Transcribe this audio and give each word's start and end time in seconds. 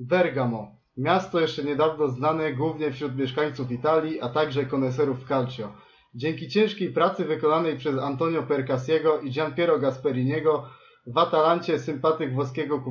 Bergamo. 0.00 0.76
Miasto 0.96 1.40
jeszcze 1.40 1.64
niedawno 1.64 2.08
znane 2.08 2.54
głównie 2.54 2.92
wśród 2.92 3.16
mieszkańców 3.16 3.70
Italii, 3.70 4.20
a 4.20 4.28
także 4.28 4.66
koneserów 4.66 5.24
calcio. 5.28 5.72
Dzięki 6.14 6.48
ciężkiej 6.48 6.92
pracy 6.92 7.24
wykonanej 7.24 7.76
przez 7.76 7.98
Antonio 7.98 8.42
Percasiego 8.42 9.20
i 9.20 9.30
Gianpiero 9.30 9.78
Gasperiniego 9.78 10.66
w 11.06 11.18
Atalancie 11.18 11.78
sympatyk 11.78 12.34
włoskiego 12.34 12.84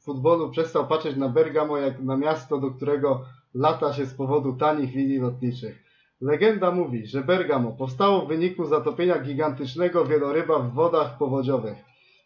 futbolu 0.00 0.50
przestał 0.50 0.86
patrzeć 0.86 1.16
na 1.16 1.28
Bergamo 1.28 1.78
jak 1.78 2.02
na 2.02 2.16
miasto, 2.16 2.58
do 2.58 2.70
którego 2.70 3.24
lata 3.54 3.92
się 3.92 4.06
z 4.06 4.14
powodu 4.14 4.52
tanich 4.52 4.94
linii 4.94 5.18
lotniczych. 5.18 5.84
Legenda 6.20 6.70
mówi, 6.70 7.06
że 7.06 7.20
Bergamo 7.20 7.72
powstało 7.72 8.20
w 8.20 8.28
wyniku 8.28 8.64
zatopienia 8.64 9.18
gigantycznego 9.18 10.04
wieloryba 10.04 10.58
w 10.58 10.72
wodach 10.72 11.18
powodziowych. 11.18 11.76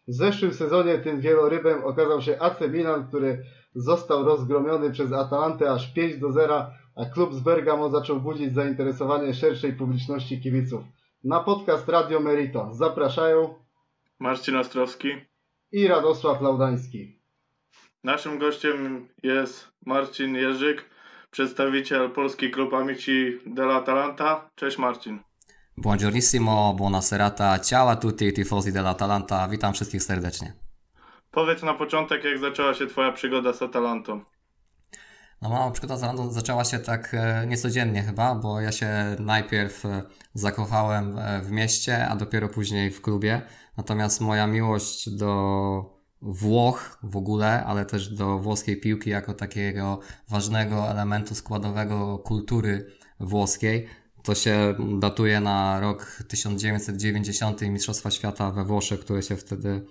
W 0.07 0.13
zeszłym 0.13 0.53
sezonie 0.53 0.97
tym 0.97 1.21
wielorybem 1.21 1.83
okazał 1.83 2.21
się 2.21 2.41
AC 2.41 2.61
Milan, 2.69 3.07
który 3.07 3.43
został 3.75 4.23
rozgromiony 4.23 4.91
przez 4.91 5.13
Atalantę 5.13 5.71
aż 5.71 5.93
5 5.93 6.17
do 6.17 6.31
0, 6.31 6.65
a 6.95 7.05
klub 7.05 7.33
z 7.33 7.39
Bergamo 7.39 7.89
zaczął 7.89 8.21
budzić 8.21 8.53
zainteresowanie 8.53 9.33
szerszej 9.33 9.73
publiczności 9.73 10.41
kibiców. 10.41 10.83
Na 11.23 11.39
podcast 11.39 11.89
Radio 11.89 12.19
Merito 12.19 12.73
zapraszają 12.73 13.53
Marcin 14.19 14.55
Ostrowski. 14.55 15.09
i 15.71 15.87
Radosław 15.87 16.41
Laudański. 16.41 17.19
Naszym 18.03 18.39
gościem 18.39 19.07
jest 19.23 19.67
Marcin 19.85 20.35
Jerzyk, 20.35 20.85
przedstawiciel 21.31 22.09
Polski 22.09 22.51
Klub 22.51 22.73
Amici 22.73 23.39
dell'Atalanta. 23.45 24.35
Cześć 24.55 24.77
Marcin. 24.77 25.19
Buongiornissimo, 25.77 26.73
buona 26.73 27.01
serata, 27.01 27.59
ciao 27.59 27.89
a 27.89 27.95
tutti 27.95 28.25
i 28.25 28.33
tifosi 28.33 28.71
dell'Atalanta, 28.71 29.49
witam 29.49 29.73
wszystkich 29.73 30.03
serdecznie. 30.03 30.53
Powiedz 31.31 31.63
na 31.63 31.73
początek, 31.73 32.23
jak 32.23 32.39
zaczęła 32.39 32.73
się 32.73 32.87
Twoja 32.87 33.11
przygoda 33.11 33.53
z 33.53 33.61
Atalantą. 33.61 34.21
No 35.41 35.49
mała 35.49 35.71
przygoda 35.71 35.97
z 35.97 36.03
Atalantą 36.03 36.31
zaczęła 36.31 36.65
się 36.65 36.79
tak 36.79 37.13
e, 37.13 37.47
niecodziennie 37.47 38.03
chyba, 38.03 38.35
bo 38.35 38.61
ja 38.61 38.71
się 38.71 39.15
najpierw 39.19 39.85
e, 39.85 40.03
zakochałem 40.33 41.17
e, 41.17 41.41
w 41.41 41.51
mieście, 41.51 42.07
a 42.07 42.15
dopiero 42.15 42.49
później 42.49 42.91
w 42.91 43.01
klubie. 43.01 43.41
Natomiast 43.77 44.21
moja 44.21 44.47
miłość 44.47 45.09
do 45.09 46.01
Włoch 46.21 46.99
w 47.03 47.17
ogóle, 47.17 47.65
ale 47.65 47.85
też 47.85 48.09
do 48.09 48.39
włoskiej 48.39 48.79
piłki 48.79 49.09
jako 49.09 49.33
takiego 49.33 49.99
ważnego 50.29 50.89
elementu 50.89 51.35
składowego 51.35 52.19
kultury 52.19 52.87
włoskiej, 53.19 53.87
to 54.23 54.35
się 54.35 54.75
datuje 54.99 55.39
na 55.39 55.79
rok 55.79 56.23
1990 56.27 57.61
i 57.61 57.69
Mistrzostwa 57.69 58.11
Świata 58.11 58.51
we 58.51 58.65
Włoszech, 58.65 58.99
które 58.99 59.23
się 59.23 59.37
wtedy 59.37 59.85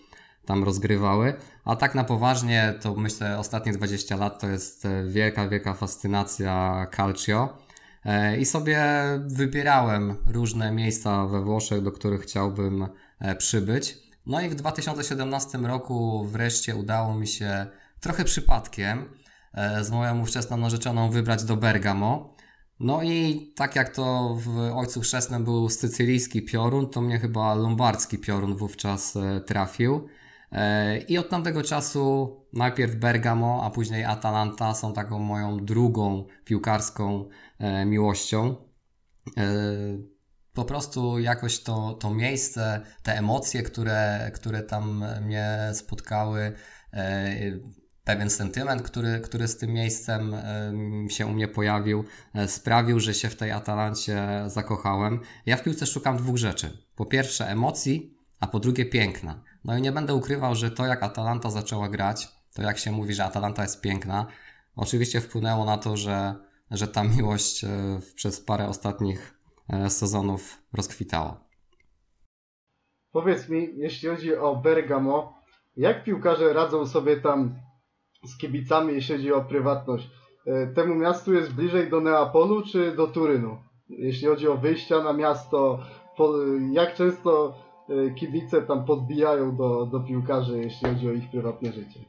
tam 0.50 0.64
rozgrywały. 0.64 1.34
A 1.64 1.76
tak 1.76 1.94
na 1.94 2.04
poważnie, 2.04 2.74
to 2.80 2.94
myślę, 2.94 3.38
ostatnie 3.38 3.72
20 3.72 4.16
lat 4.16 4.40
to 4.40 4.48
jest 4.48 4.84
e, 4.84 5.04
wielka, 5.04 5.48
wielka 5.48 5.74
fascynacja 5.74 6.86
calcio. 6.96 7.58
E, 8.04 8.38
I 8.38 8.44
sobie 8.44 8.84
wybierałem 9.26 10.16
różne 10.26 10.72
miejsca 10.72 11.26
we 11.26 11.40
Włoszech, 11.40 11.82
do 11.82 11.92
których 11.92 12.20
chciałbym 12.20 12.88
e, 13.18 13.36
przybyć. 13.36 13.98
No 14.26 14.40
i 14.40 14.48
w 14.48 14.54
2017 14.54 15.58
roku 15.58 16.24
wreszcie 16.24 16.76
udało 16.76 17.14
mi 17.14 17.26
się 17.26 17.66
trochę 18.00 18.24
przypadkiem 18.24 19.04
z 19.82 19.90
moją 19.90 20.20
ówczesną 20.20 20.56
narzeczoną 20.56 21.10
wybrać 21.10 21.44
do 21.44 21.56
Bergamo. 21.56 22.34
No 22.80 23.02
i 23.02 23.52
tak 23.56 23.76
jak 23.76 23.94
to 23.94 24.36
w 24.38 24.58
Ojcu 24.74 25.00
Chrzestnym 25.00 25.44
był 25.44 25.68
sycylijski 25.68 26.42
piorun, 26.42 26.90
to 26.90 27.00
mnie 27.00 27.18
chyba 27.18 27.54
lombardzki 27.54 28.18
piorun 28.18 28.56
wówczas 28.56 29.18
trafił. 29.46 30.08
I 31.08 31.18
od 31.18 31.28
tamtego 31.28 31.62
czasu 31.62 32.36
najpierw 32.52 32.94
Bergamo, 32.94 33.64
a 33.64 33.70
później 33.70 34.04
Atalanta 34.04 34.74
są 34.74 34.92
taką 34.92 35.18
moją 35.18 35.64
drugą 35.64 36.24
piłkarską 36.44 37.28
miłością. 37.86 38.56
Po 40.52 40.64
prostu 40.64 41.18
jakoś 41.18 41.62
to, 41.62 41.94
to 41.94 42.14
miejsce, 42.14 42.80
te 43.02 43.18
emocje, 43.18 43.62
które, 43.62 44.30
które 44.34 44.62
tam 44.62 45.04
mnie 45.22 45.70
spotkały, 45.72 46.52
pewien 48.04 48.30
sentyment, 48.30 48.82
który, 48.82 49.20
który 49.20 49.48
z 49.48 49.56
tym 49.56 49.70
miejscem 49.70 50.36
się 51.08 51.26
u 51.26 51.30
mnie 51.30 51.48
pojawił, 51.48 52.04
sprawił, 52.46 53.00
że 53.00 53.14
się 53.14 53.28
w 53.28 53.36
tej 53.36 53.50
Atalancie 53.50 54.28
zakochałem. 54.46 55.20
Ja 55.46 55.56
w 55.56 55.62
piłce 55.62 55.86
szukam 55.86 56.16
dwóch 56.16 56.36
rzeczy. 56.36 56.86
Po 56.96 57.06
pierwsze 57.06 57.48
emocji, 57.48 58.14
a 58.40 58.46
po 58.46 58.60
drugie 58.60 58.86
piękna. 58.86 59.42
No 59.64 59.78
i 59.78 59.82
nie 59.82 59.92
będę 59.92 60.14
ukrywał, 60.14 60.54
że 60.54 60.70
to 60.70 60.86
jak 60.86 61.02
Atalanta 61.02 61.50
zaczęła 61.50 61.88
grać, 61.88 62.28
to 62.54 62.62
jak 62.62 62.78
się 62.78 62.92
mówi, 62.92 63.14
że 63.14 63.24
Atalanta 63.24 63.62
jest 63.62 63.80
piękna, 63.80 64.26
oczywiście 64.76 65.20
wpłynęło 65.20 65.64
na 65.64 65.78
to, 65.78 65.96
że, 65.96 66.34
że 66.70 66.88
ta 66.88 67.04
miłość 67.04 67.64
przez 68.14 68.40
parę 68.40 68.68
ostatnich 68.68 69.40
sezonów 69.88 70.62
rozkwitała. 70.72 71.44
Powiedz 73.12 73.48
mi, 73.48 73.68
jeśli 73.76 74.08
chodzi 74.08 74.36
o 74.36 74.56
Bergamo, 74.56 75.40
jak 75.76 76.04
piłkarze 76.04 76.52
radzą 76.52 76.86
sobie 76.86 77.16
tam 77.16 77.54
z 78.24 78.38
kibicami, 78.38 78.94
jeśli 78.94 79.16
chodzi 79.16 79.32
o 79.32 79.44
prywatność? 79.44 80.10
Temu 80.74 80.94
miastu 80.94 81.34
jest 81.34 81.52
bliżej 81.52 81.90
do 81.90 82.00
Neapolu 82.00 82.62
czy 82.66 82.96
do 82.96 83.06
Turynu? 83.06 83.58
Jeśli 83.88 84.28
chodzi 84.28 84.48
o 84.48 84.56
wyjścia 84.56 85.02
na 85.02 85.12
miasto, 85.12 85.78
jak 86.72 86.94
często 86.94 87.58
kibice 88.16 88.62
tam 88.62 88.84
podbijają 88.84 89.56
do, 89.56 89.86
do 89.86 90.00
piłkarzy, 90.00 90.58
jeśli 90.58 90.88
chodzi 90.88 91.08
o 91.08 91.12
ich 91.12 91.30
prywatne 91.30 91.72
życie. 91.72 92.00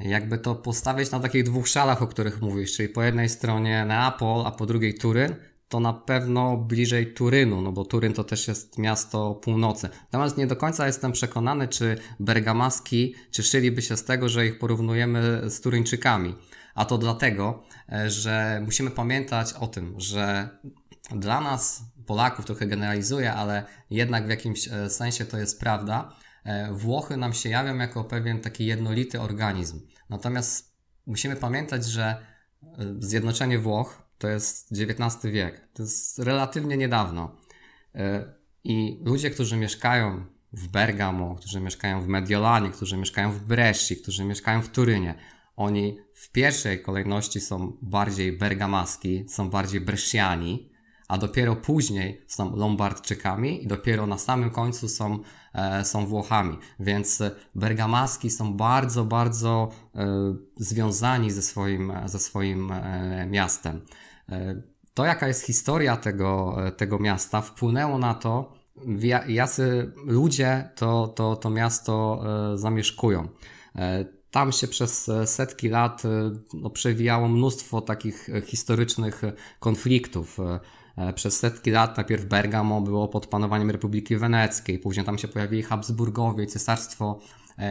Jakby 0.00 0.38
to 0.38 0.54
postawić 0.54 1.10
na 1.10 1.20
takich 1.20 1.44
dwóch 1.44 1.68
szalach, 1.68 2.02
o 2.02 2.06
których 2.06 2.42
mówisz, 2.42 2.76
czyli 2.76 2.88
po 2.88 3.02
jednej 3.02 3.28
stronie 3.28 3.84
Neapol, 3.84 4.46
a 4.46 4.50
po 4.50 4.66
drugiej 4.66 4.94
Turyn, 4.94 5.34
to 5.68 5.80
na 5.80 5.92
pewno 5.92 6.56
bliżej 6.56 7.14
Turynu, 7.14 7.60
no 7.60 7.72
bo 7.72 7.84
Turyn 7.84 8.12
to 8.12 8.24
też 8.24 8.48
jest 8.48 8.78
miasto 8.78 9.34
północy. 9.34 9.88
Natomiast 10.12 10.38
nie 10.38 10.46
do 10.46 10.56
końca 10.56 10.86
jestem 10.86 11.12
przekonany, 11.12 11.68
czy 11.68 11.96
bergamaski 12.20 13.14
cieszyliby 13.30 13.82
się 13.82 13.96
z 13.96 14.04
tego, 14.04 14.28
że 14.28 14.46
ich 14.46 14.58
porównujemy 14.58 15.50
z 15.50 15.60
Turyńczykami. 15.60 16.34
A 16.74 16.84
to 16.84 16.98
dlatego, 16.98 17.62
że 18.06 18.62
musimy 18.64 18.90
pamiętać 18.90 19.52
o 19.52 19.66
tym, 19.66 19.94
że 19.96 20.48
dla 21.10 21.40
nas 21.40 21.82
Polaków 22.08 22.44
trochę 22.44 22.66
generalizuję, 22.66 23.32
ale 23.32 23.64
jednak 23.90 24.26
w 24.26 24.30
jakimś 24.30 24.68
sensie 24.88 25.24
to 25.24 25.38
jest 25.38 25.60
prawda. 25.60 26.12
Włochy 26.72 27.16
nam 27.16 27.32
się 27.32 27.48
jawią 27.48 27.78
jako 27.78 28.04
pewien 28.04 28.40
taki 28.40 28.66
jednolity 28.66 29.20
organizm. 29.20 29.80
Natomiast 30.10 30.76
musimy 31.06 31.36
pamiętać, 31.36 31.84
że 31.84 32.26
zjednoczenie 32.98 33.58
Włoch 33.58 34.02
to 34.18 34.28
jest 34.28 34.72
XIX 34.72 35.32
wiek. 35.32 35.68
To 35.72 35.82
jest 35.82 36.18
relatywnie 36.18 36.76
niedawno. 36.76 37.36
I 38.64 39.00
ludzie, 39.04 39.30
którzy 39.30 39.56
mieszkają 39.56 40.24
w 40.52 40.68
Bergamo, 40.68 41.34
którzy 41.34 41.60
mieszkają 41.60 42.02
w 42.02 42.06
Mediolanie, 42.06 42.70
którzy 42.70 42.96
mieszkają 42.96 43.32
w 43.32 43.40
Bresci, 43.40 43.96
którzy 43.96 44.24
mieszkają 44.24 44.62
w 44.62 44.68
Turynie, 44.68 45.14
oni 45.56 45.98
w 46.14 46.32
pierwszej 46.32 46.82
kolejności 46.82 47.40
są 47.40 47.78
bardziej 47.82 48.38
bergamaski, 48.38 49.28
są 49.28 49.50
bardziej 49.50 49.80
bresciani, 49.80 50.72
a 51.08 51.18
dopiero 51.18 51.56
później 51.56 52.24
są 52.26 52.56
Lombardczykami 52.56 53.64
i 53.64 53.66
dopiero 53.66 54.06
na 54.06 54.18
samym 54.18 54.50
końcu 54.50 54.88
są, 54.88 55.18
e, 55.54 55.84
są 55.84 56.06
Włochami. 56.06 56.58
Więc 56.80 57.22
bergamaski 57.54 58.30
są 58.30 58.56
bardzo, 58.56 59.04
bardzo 59.04 59.70
e, 59.94 60.06
związani 60.56 61.30
ze 61.30 61.42
swoim, 61.42 61.92
ze 62.06 62.18
swoim 62.18 62.72
e, 62.72 63.26
miastem. 63.26 63.80
To, 64.94 65.04
jaka 65.04 65.28
jest 65.28 65.46
historia 65.46 65.96
tego, 65.96 66.56
tego 66.76 66.98
miasta, 66.98 67.40
wpłynęło 67.40 67.98
na 67.98 68.14
to, 68.14 68.52
jacy 69.28 69.92
ludzie 70.04 70.70
to, 70.74 71.08
to, 71.08 71.36
to 71.36 71.50
miasto 71.50 72.24
zamieszkują. 72.54 73.28
Tam 74.30 74.52
się 74.52 74.68
przez 74.68 75.10
setki 75.24 75.68
lat 75.68 76.02
no, 76.54 76.70
przewijało 76.70 77.28
mnóstwo 77.28 77.80
takich 77.80 78.28
historycznych 78.44 79.22
konfliktów. 79.60 80.38
Przez 81.14 81.38
setki 81.38 81.70
lat 81.70 81.96
najpierw 81.96 82.24
Bergamo 82.24 82.80
było 82.80 83.08
pod 83.08 83.26
panowaniem 83.26 83.70
Republiki 83.70 84.16
Weneckiej, 84.16 84.78
później 84.78 85.06
tam 85.06 85.18
się 85.18 85.28
pojawili 85.28 85.62
Habsburgowie 85.62 86.46
Cesarstwo 86.46 87.20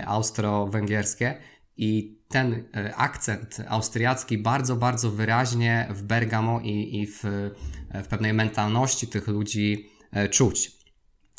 Austro-Węgierskie 0.06 1.36
i 1.78 2.18
ten 2.28 2.64
akcent 2.96 3.58
austriacki 3.68 4.38
bardzo, 4.38 4.76
bardzo 4.76 5.12
wyraźnie 5.12 5.88
w 5.90 6.04
Bergamo 6.04 6.60
i, 6.60 7.02
i 7.02 7.08
w, 7.08 7.22
w 7.94 8.08
pewnej 8.08 8.34
mentalności 8.34 9.08
tych 9.08 9.28
ludzi 9.28 9.90
czuć. 10.32 10.72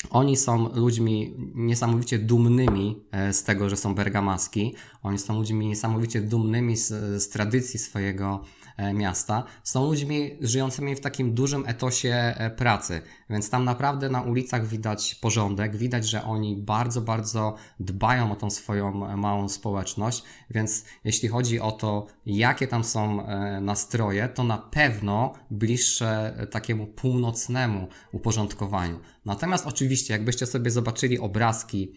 oni 0.09 0.37
są 0.37 0.75
ludźmi 0.75 1.35
niesamowicie 1.55 2.19
dumnymi 2.19 3.05
e, 3.11 3.33
z 3.33 3.43
tego, 3.43 3.69
że 3.69 3.77
są 3.77 3.95
bergamaski. 3.95 4.75
Oni 5.03 5.19
są 5.19 5.35
ludźmi 5.35 5.67
niesamowicie 5.67 6.21
dumnymi 6.21 6.77
z, 6.77 6.87
z 7.23 7.29
tradycji 7.29 7.79
swojego 7.79 8.43
E, 8.43 8.58
miasta, 8.93 9.43
są 9.63 9.85
ludźmi 9.85 10.37
żyjącymi 10.41 10.95
w 10.95 10.99
takim 10.99 11.33
dużym 11.33 11.63
etosie 11.67 12.09
e, 12.13 12.49
pracy, 12.49 13.01
więc 13.29 13.49
tam 13.49 13.65
naprawdę 13.65 14.09
na 14.09 14.21
ulicach 14.21 14.67
widać 14.67 15.15
porządek, 15.15 15.75
widać, 15.75 16.07
że 16.07 16.23
oni 16.23 16.55
bardzo, 16.55 17.01
bardzo 17.01 17.55
dbają 17.79 18.31
o 18.31 18.35
tą 18.35 18.49
swoją 18.49 19.07
e, 19.07 19.17
małą 19.17 19.49
społeczność, 19.49 20.23
więc 20.49 20.85
jeśli 21.03 21.29
chodzi 21.29 21.59
o 21.59 21.71
to, 21.71 22.07
jakie 22.25 22.67
tam 22.67 22.83
są 22.83 23.27
nastroje, 23.61 24.27
to 24.27 24.43
na 24.43 24.57
pewno 24.57 25.33
bliższe 25.51 26.37
takiemu 26.51 26.87
północnemu 26.87 27.87
uporządkowaniu. 28.11 28.99
Natomiast 29.25 29.67
oczywiście, 29.67 30.13
jakbyście 30.13 30.45
sobie 30.45 30.71
zobaczyli 30.71 31.19
obrazki 31.19 31.93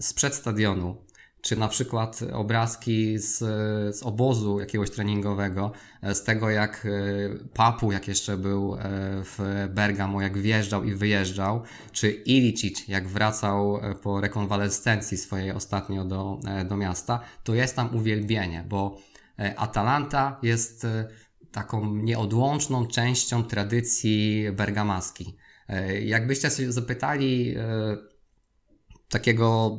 sprzed 0.00 0.34
stadionu, 0.34 0.96
czy 1.42 1.56
na 1.56 1.68
przykład 1.68 2.20
obrazki 2.32 3.18
z, 3.18 3.38
z 3.96 4.02
obozu 4.02 4.60
jakiegoś 4.60 4.90
treningowego, 4.90 5.72
e, 6.02 6.14
z 6.14 6.24
tego 6.24 6.50
jak 6.50 6.86
e, 6.86 6.88
Papu, 7.54 7.92
jak 7.92 8.08
jeszcze 8.08 8.36
był 8.36 8.74
e, 8.74 8.78
w 9.24 9.66
Bergamo, 9.70 10.22
jak 10.22 10.38
wjeżdżał 10.38 10.84
i 10.84 10.94
wyjeżdżał, 10.94 11.62
czy 11.92 12.10
Ilicic, 12.10 12.88
jak 12.88 13.08
wracał 13.08 13.80
po 14.02 14.20
rekonwalescencji 14.20 15.16
swojej 15.16 15.50
ostatnio 15.50 16.04
do, 16.04 16.40
do 16.68 16.76
miasta, 16.76 17.20
to 17.44 17.54
jest 17.54 17.76
tam 17.76 17.96
uwielbienie, 17.96 18.64
bo 18.68 18.98
Atalanta 19.56 20.38
jest 20.42 20.86
taką 21.52 21.94
nieodłączną 21.94 22.86
częścią 22.86 23.44
tradycji 23.44 24.46
bergamaskiej. 24.52 25.36
Jakbyście 26.02 26.50
się 26.50 26.72
zapytali 26.72 27.54
takiego 29.08 29.78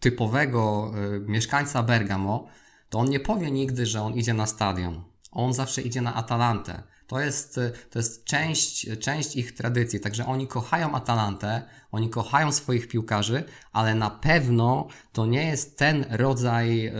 typowego 0.00 0.92
y, 1.16 1.20
mieszkańca 1.20 1.82
Bergamo, 1.82 2.48
to 2.90 2.98
on 2.98 3.10
nie 3.10 3.20
powie 3.20 3.50
nigdy, 3.50 3.86
że 3.86 4.02
on 4.02 4.14
idzie 4.14 4.34
na 4.34 4.46
stadion. 4.46 5.04
On 5.30 5.54
zawsze 5.54 5.82
idzie 5.82 6.00
na 6.00 6.14
Atalantę. 6.14 6.82
To 7.06 7.20
jest, 7.20 7.58
y, 7.58 7.72
to 7.90 7.98
jest 7.98 8.24
część, 8.24 8.98
część 8.98 9.36
ich 9.36 9.54
tradycji. 9.54 10.00
Także 10.00 10.26
oni 10.26 10.46
kochają 10.46 10.94
Atalantę, 10.94 11.62
oni 11.92 12.10
kochają 12.10 12.52
swoich 12.52 12.88
piłkarzy, 12.88 13.44
ale 13.72 13.94
na 13.94 14.10
pewno 14.10 14.88
to 15.12 15.26
nie 15.26 15.46
jest 15.48 15.78
ten 15.78 16.06
rodzaj, 16.10 16.86
y, 16.86 16.92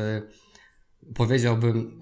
powiedziałbym, 1.14 2.00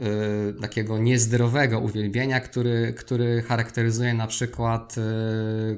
takiego 0.61 0.99
niezdrowego 0.99 1.79
uwielbienia, 1.79 2.41
który, 2.41 2.95
który 2.99 3.43
charakteryzuje 3.43 4.15
na 4.15 4.27
przykład 4.27 4.95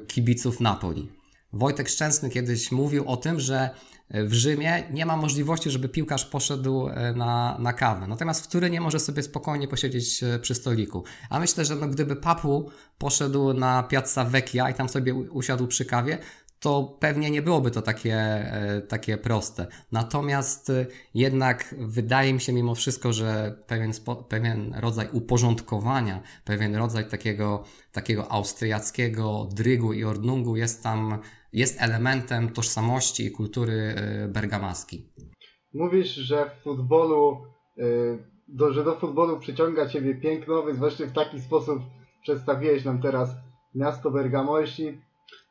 kibiców 0.07 0.59
Napoli. 0.59 1.11
Wojtek 1.53 1.89
Szczęsny 1.89 2.29
kiedyś 2.29 2.71
mówił 2.71 3.07
o 3.07 3.17
tym, 3.17 3.39
że 3.39 3.69
w 4.09 4.33
Rzymie 4.33 4.83
nie 4.91 5.05
ma 5.05 5.17
możliwości, 5.17 5.71
żeby 5.71 5.89
piłkarz 5.89 6.25
poszedł 6.25 6.87
e, 6.87 7.13
na, 7.13 7.57
na 7.59 7.73
kawę. 7.73 8.07
Natomiast 8.07 8.45
w 8.45 8.47
Turynie 8.47 8.81
może 8.81 8.99
sobie 8.99 9.23
spokojnie 9.23 9.67
posiedzieć 9.67 10.23
e, 10.23 10.39
przy 10.39 10.55
stoliku. 10.55 11.03
A 11.29 11.39
myślę, 11.39 11.65
że 11.65 11.75
no, 11.75 11.87
gdyby 11.87 12.15
Papu 12.15 12.71
poszedł 12.97 13.53
na 13.53 13.83
Piazza 13.83 14.25
Vecchia 14.25 14.69
i 14.69 14.73
tam 14.73 14.89
sobie 14.89 15.15
usiadł 15.15 15.67
przy 15.67 15.85
kawie, 15.85 16.17
to 16.59 16.97
pewnie 16.99 17.31
nie 17.31 17.41
byłoby 17.41 17.71
to 17.71 17.81
takie, 17.81 18.15
e, 18.15 18.81
takie 18.81 19.17
proste. 19.17 19.67
Natomiast 19.91 20.71
jednak 21.13 21.75
wydaje 21.77 22.33
mi 22.33 22.41
się 22.41 22.53
mimo 22.53 22.75
wszystko, 22.75 23.13
że 23.13 23.55
pewien, 23.67 23.91
pewien 24.29 24.75
rodzaj 24.79 25.07
uporządkowania, 25.11 26.21
pewien 26.45 26.75
rodzaj 26.75 27.09
takiego, 27.09 27.63
takiego 27.91 28.31
austriackiego 28.31 29.49
drygu 29.53 29.93
i 29.93 30.03
ordnungu 30.03 30.55
jest 30.55 30.83
tam 30.83 31.19
jest 31.53 31.81
elementem 31.81 32.49
tożsamości 32.49 33.25
i 33.25 33.31
kultury 33.31 33.73
e, 33.73 34.27
bergamaskiej. 34.27 35.09
Mówisz, 35.73 36.15
że 36.15 36.49
w 36.49 36.63
futbolu, 36.63 37.37
e, 37.77 37.83
do, 38.47 38.73
że 38.73 38.83
do 38.83 38.99
futbolu 38.99 39.39
przyciąga 39.39 39.89
Ciebie 39.89 40.15
piękno, 40.15 40.65
więc 40.65 40.79
właśnie 40.79 41.05
w 41.05 41.13
taki 41.13 41.41
sposób 41.41 41.79
przedstawiłeś 42.21 42.85
nam 42.85 43.01
teraz 43.01 43.29
miasto 43.75 44.11
Bergamo. 44.11 44.59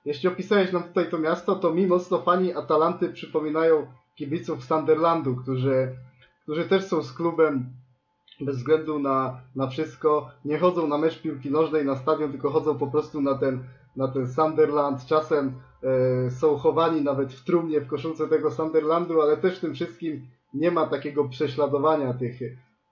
Jeśli, 0.06 0.28
opisałeś 0.28 0.72
nam 0.72 0.82
tutaj 0.82 1.10
to 1.10 1.18
miasto, 1.18 1.56
to 1.56 1.74
mi 1.74 1.86
mocno 1.86 2.22
fani 2.22 2.54
Atalanty 2.54 3.08
przypominają 3.08 3.86
kibiców 4.14 4.64
Sunderlandu, 4.64 5.36
którzy, 5.36 5.96
którzy 6.42 6.64
też 6.64 6.84
są 6.84 7.02
z 7.02 7.12
klubem 7.12 7.66
bez 8.40 8.56
względu 8.56 8.98
na, 8.98 9.40
na 9.56 9.66
wszystko. 9.66 10.30
Nie 10.44 10.58
chodzą 10.58 10.86
na 10.86 10.98
mecz 10.98 11.22
piłki 11.22 11.50
nożnej, 11.50 11.84
na 11.84 11.96
stadion, 11.96 12.30
tylko 12.30 12.50
chodzą 12.50 12.78
po 12.78 12.86
prostu 12.86 13.20
na 13.20 13.34
ten, 13.34 13.64
na 13.96 14.08
ten 14.08 14.32
Sunderland. 14.32 15.06
Czasem 15.06 15.54
E, 15.82 16.30
są 16.30 16.56
chowani 16.56 17.00
nawet 17.02 17.32
w 17.32 17.44
trumnie 17.44 17.80
w 17.80 17.86
koszulce 17.86 18.28
tego 18.28 18.50
Sunderlandu, 18.50 19.22
ale 19.22 19.36
też 19.36 19.58
w 19.58 19.60
tym 19.60 19.74
wszystkim 19.74 20.26
nie 20.54 20.70
ma 20.70 20.86
takiego 20.86 21.28
prześladowania 21.28 22.14
tych, 22.14 22.38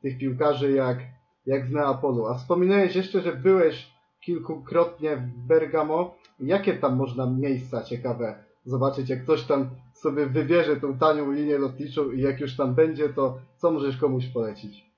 tych 0.03 0.19
piłkarzy 0.19 0.73
jak, 0.73 0.99
jak 1.47 1.67
w 1.67 1.73
Neapolu. 1.73 2.27
A 2.27 2.35
wspominałeś 2.35 2.97
jeszcze, 2.97 3.21
że 3.21 3.33
byłeś 3.33 3.91
kilkukrotnie 4.21 5.17
w 5.17 5.47
Bergamo. 5.47 6.15
Jakie 6.47 6.75
tam 6.75 6.97
można 6.97 7.27
miejsca 7.27 7.83
ciekawe 7.83 8.45
zobaczyć? 8.65 9.09
Jak 9.09 9.23
ktoś 9.23 9.43
tam 9.43 9.71
sobie 9.95 10.27
wybierze 10.27 10.77
tą 10.77 10.99
tanią 10.99 11.33
linię 11.33 11.59
lotniczą 11.59 12.11
i 12.11 12.21
jak 12.21 12.41
już 12.41 12.57
tam 12.57 12.75
będzie, 12.75 13.09
to 13.09 13.39
co 13.57 13.71
możesz 13.71 13.97
komuś 13.97 14.27
polecić? 14.27 14.95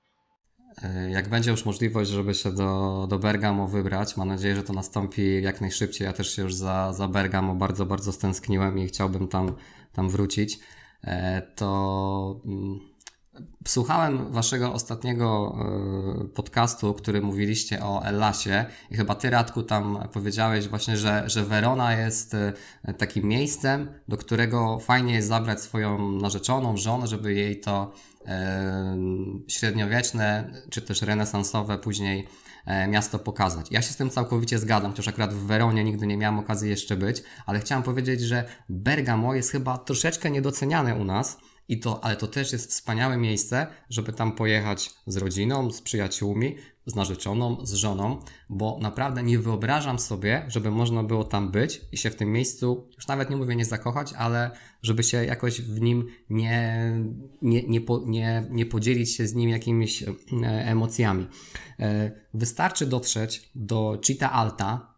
E, 0.83 1.11
jak 1.11 1.29
będzie 1.29 1.51
już 1.51 1.65
możliwość, 1.65 2.09
żeby 2.09 2.33
się 2.33 2.51
do, 2.51 3.05
do 3.09 3.19
Bergamo 3.19 3.67
wybrać, 3.67 4.17
mam 4.17 4.27
nadzieję, 4.27 4.55
że 4.55 4.63
to 4.63 4.73
nastąpi 4.73 5.41
jak 5.41 5.61
najszybciej. 5.61 6.05
Ja 6.05 6.13
też 6.13 6.35
się 6.35 6.41
już 6.41 6.55
za, 6.55 6.93
za 6.93 7.07
Bergamo 7.07 7.55
bardzo, 7.55 7.85
bardzo 7.85 8.11
stęskniłem 8.11 8.79
i 8.79 8.87
chciałbym 8.87 9.27
tam, 9.27 9.55
tam 9.93 10.09
wrócić. 10.09 10.59
E, 11.03 11.41
to 11.55 12.41
mm, 12.45 12.79
słuchałem 13.67 14.31
waszego 14.31 14.73
ostatniego 14.73 15.57
e, 16.23 16.27
podcastu, 16.27 16.93
który 16.93 17.21
mówiliście 17.21 17.83
o 17.83 18.05
Ellasie 18.05 18.65
i 18.91 18.95
chyba 18.95 19.15
ty, 19.15 19.29
Radku, 19.29 19.63
tam 19.63 20.07
powiedziałeś 20.13 20.67
właśnie, 20.67 20.97
że, 20.97 21.23
że 21.25 21.43
Verona 21.43 21.93
jest 21.93 22.35
takim 22.97 23.27
miejscem, 23.27 23.87
do 24.07 24.17
którego 24.17 24.79
fajnie 24.79 25.13
jest 25.13 25.27
zabrać 25.27 25.61
swoją 25.61 26.11
narzeczoną, 26.11 26.77
żonę, 26.77 27.07
żeby 27.07 27.33
jej 27.33 27.59
to 27.59 27.91
średniowieczne 29.47 30.51
czy 30.69 30.81
też 30.81 31.01
renesansowe 31.01 31.77
później 31.77 32.27
e, 32.65 32.87
miasto 32.87 33.19
pokazać. 33.19 33.71
Ja 33.71 33.81
się 33.81 33.93
z 33.93 33.97
tym 33.97 34.09
całkowicie 34.09 34.59
zgadzam, 34.59 34.91
chociaż 34.91 35.07
akurat 35.07 35.33
w 35.33 35.45
Weronie 35.45 35.83
nigdy 35.83 36.07
nie 36.07 36.17
miałem 36.17 36.39
okazji 36.39 36.69
jeszcze 36.69 36.95
być, 36.95 37.23
ale 37.45 37.59
chciałem 37.59 37.83
powiedzieć, 37.83 38.21
że 38.21 38.45
Bergamo 38.69 39.33
jest 39.35 39.51
chyba 39.51 39.77
troszeczkę 39.77 40.31
niedoceniane 40.31 40.95
u 40.95 41.03
nas 41.03 41.37
i 41.69 41.79
to, 41.79 42.03
ale 42.03 42.15
to 42.15 42.27
też 42.27 42.53
jest 42.53 42.69
wspaniałe 42.69 43.17
miejsce, 43.17 43.67
żeby 43.89 44.13
tam 44.13 44.31
pojechać 44.31 44.93
z 45.07 45.17
rodziną, 45.17 45.71
z 45.71 45.81
przyjaciółmi, 45.81 46.55
z 46.85 46.95
narzeczoną, 46.95 47.65
z 47.65 47.73
żoną, 47.73 48.19
bo 48.49 48.77
naprawdę 48.81 49.23
nie 49.23 49.39
wyobrażam 49.39 49.99
sobie, 49.99 50.45
żeby 50.47 50.71
można 50.71 51.03
było 51.03 51.23
tam 51.23 51.51
być 51.51 51.81
i 51.91 51.97
się 51.97 52.09
w 52.09 52.15
tym 52.15 52.31
miejscu, 52.31 52.89
już 52.95 53.07
nawet 53.07 53.29
nie 53.29 53.35
mówię 53.35 53.55
nie 53.55 53.65
zakochać, 53.65 54.13
ale 54.13 54.51
żeby 54.81 55.03
się 55.03 55.25
jakoś 55.25 55.61
w 55.61 55.81
nim 55.81 56.07
nie, 56.29 56.91
nie, 57.41 57.63
nie, 57.63 57.81
nie, 58.05 58.47
nie 58.49 58.65
podzielić 58.65 59.15
się 59.15 59.27
z 59.27 59.35
nim 59.35 59.49
jakimiś 59.49 60.03
e, 60.03 60.15
emocjami. 60.43 61.27
E, 61.79 62.11
wystarczy 62.33 62.85
dotrzeć 62.85 63.49
do 63.55 63.97
Cita 64.01 64.31
Alta, 64.31 64.96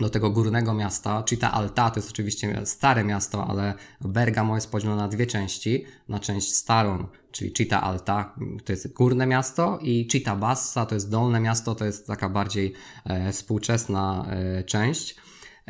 do 0.00 0.10
tego 0.10 0.30
górnego 0.30 0.74
miasta. 0.74 1.22
Città 1.22 1.52
Alta 1.52 1.90
to 1.90 2.00
jest 2.00 2.10
oczywiście 2.10 2.66
stare 2.66 3.04
miasto, 3.04 3.46
ale 3.46 3.74
Bergamo 4.00 4.54
jest 4.54 4.70
podzielone 4.70 5.02
na 5.02 5.08
dwie 5.08 5.26
części. 5.26 5.84
Na 6.08 6.18
część 6.18 6.54
starą, 6.56 7.06
czyli 7.32 7.52
Città 7.52 7.80
Alta 7.82 8.34
to 8.64 8.72
jest 8.72 8.92
górne 8.92 9.26
miasto 9.26 9.78
i 9.82 10.08
Città 10.12 10.36
Bassa 10.36 10.86
to 10.86 10.94
jest 10.94 11.10
dolne 11.10 11.40
miasto, 11.40 11.74
to 11.74 11.84
jest 11.84 12.06
taka 12.06 12.28
bardziej 12.28 12.72
e, 13.04 13.32
współczesna 13.32 14.26
e, 14.30 14.64
część. 14.64 15.16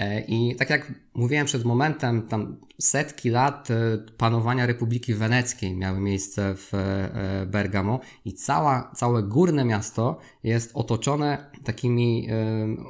E, 0.01 0.21
I 0.21 0.57
tak 0.57 0.71
jak 0.71 0.93
mówiłem 1.15 1.47
przed 1.47 1.65
momentem, 1.65 2.23
tam 2.23 2.57
setki 2.79 3.31
lat 3.31 3.71
e, 3.71 3.99
panowania 4.17 4.67
Republiki 4.67 5.15
Weneckiej 5.15 5.77
miały 5.77 6.01
miejsce 6.01 6.55
w 6.57 6.75
e, 6.75 7.47
Bergamo 7.47 8.01
i 8.25 8.35
cała, 8.35 8.93
całe 8.97 9.23
górne 9.23 9.65
miasto 9.65 10.19
jest 10.45 10.71
otoczone 10.75 11.51
takimi 11.65 12.29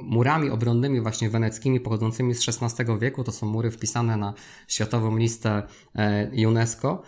murami 0.03 0.49
obronnymi 0.49 1.01
właśnie 1.01 1.29
weneckimi 1.29 1.79
pochodzącymi 1.79 2.35
z 2.35 2.47
XVI 2.49 2.99
wieku. 2.99 3.23
To 3.23 3.31
są 3.31 3.47
mury 3.47 3.71
wpisane 3.71 4.17
na 4.17 4.33
światową 4.67 5.17
listę 5.17 5.63
UNESCO. 6.47 7.01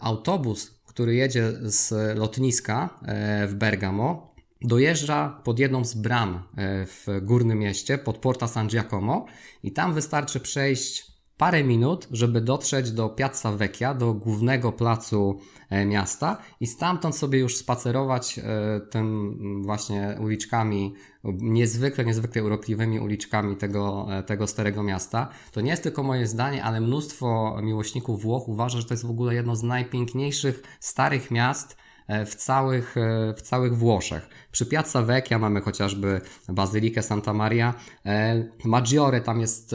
Autobus, 0.00 0.80
który 0.86 1.14
jedzie 1.14 1.52
z 1.62 2.16
lotniska 2.18 3.00
w 3.48 3.54
Bergamo, 3.54 4.33
dojeżdża 4.64 5.40
pod 5.44 5.58
jedną 5.58 5.84
z 5.84 5.94
bram 5.94 6.34
e, 6.34 6.86
w 6.86 7.06
górnym 7.22 7.58
mieście, 7.58 7.98
pod 7.98 8.18
Porta 8.18 8.48
San 8.48 8.68
Giacomo 8.68 9.26
i 9.62 9.72
tam 9.72 9.94
wystarczy 9.94 10.40
przejść 10.40 11.14
parę 11.36 11.64
minut, 11.64 12.08
żeby 12.10 12.40
dotrzeć 12.40 12.90
do 12.90 13.08
Piazza 13.08 13.52
Vecchia, 13.52 13.94
do 13.94 14.14
głównego 14.14 14.72
placu 14.72 15.38
e, 15.70 15.86
miasta 15.86 16.36
i 16.60 16.66
stamtąd 16.66 17.16
sobie 17.16 17.38
już 17.38 17.56
spacerować 17.56 18.38
e, 18.38 18.42
tym 18.90 19.36
właśnie 19.64 20.18
uliczkami, 20.20 20.94
niezwykle, 21.24 22.04
niezwykle 22.04 22.44
urokliwymi 22.44 23.00
uliczkami 23.00 23.56
tego, 23.56 24.06
tego 24.26 24.46
starego 24.46 24.82
miasta. 24.82 25.28
To 25.52 25.60
nie 25.60 25.70
jest 25.70 25.82
tylko 25.82 26.02
moje 26.02 26.26
zdanie, 26.26 26.64
ale 26.64 26.80
mnóstwo 26.80 27.58
miłośników 27.62 28.22
Włoch 28.22 28.48
uważa, 28.48 28.78
że 28.80 28.84
to 28.84 28.94
jest 28.94 29.06
w 29.06 29.10
ogóle 29.10 29.34
jedno 29.34 29.56
z 29.56 29.62
najpiękniejszych 29.62 30.62
starych 30.80 31.30
miast, 31.30 31.76
w 32.08 32.34
całych, 32.34 32.96
e, 32.96 33.34
w 33.36 33.42
całych 33.42 33.76
Włoszech. 33.76 34.28
Przy 34.52 34.66
Piazza 34.66 35.02
Vecchia 35.02 35.38
mamy 35.38 35.60
chociażby 35.60 36.20
Bazylikę 36.48 37.02
Santa 37.02 37.32
Maria 37.32 37.74
e, 38.06 38.44
Maggiore, 38.64 39.20
tam 39.20 39.40
jest, 39.40 39.74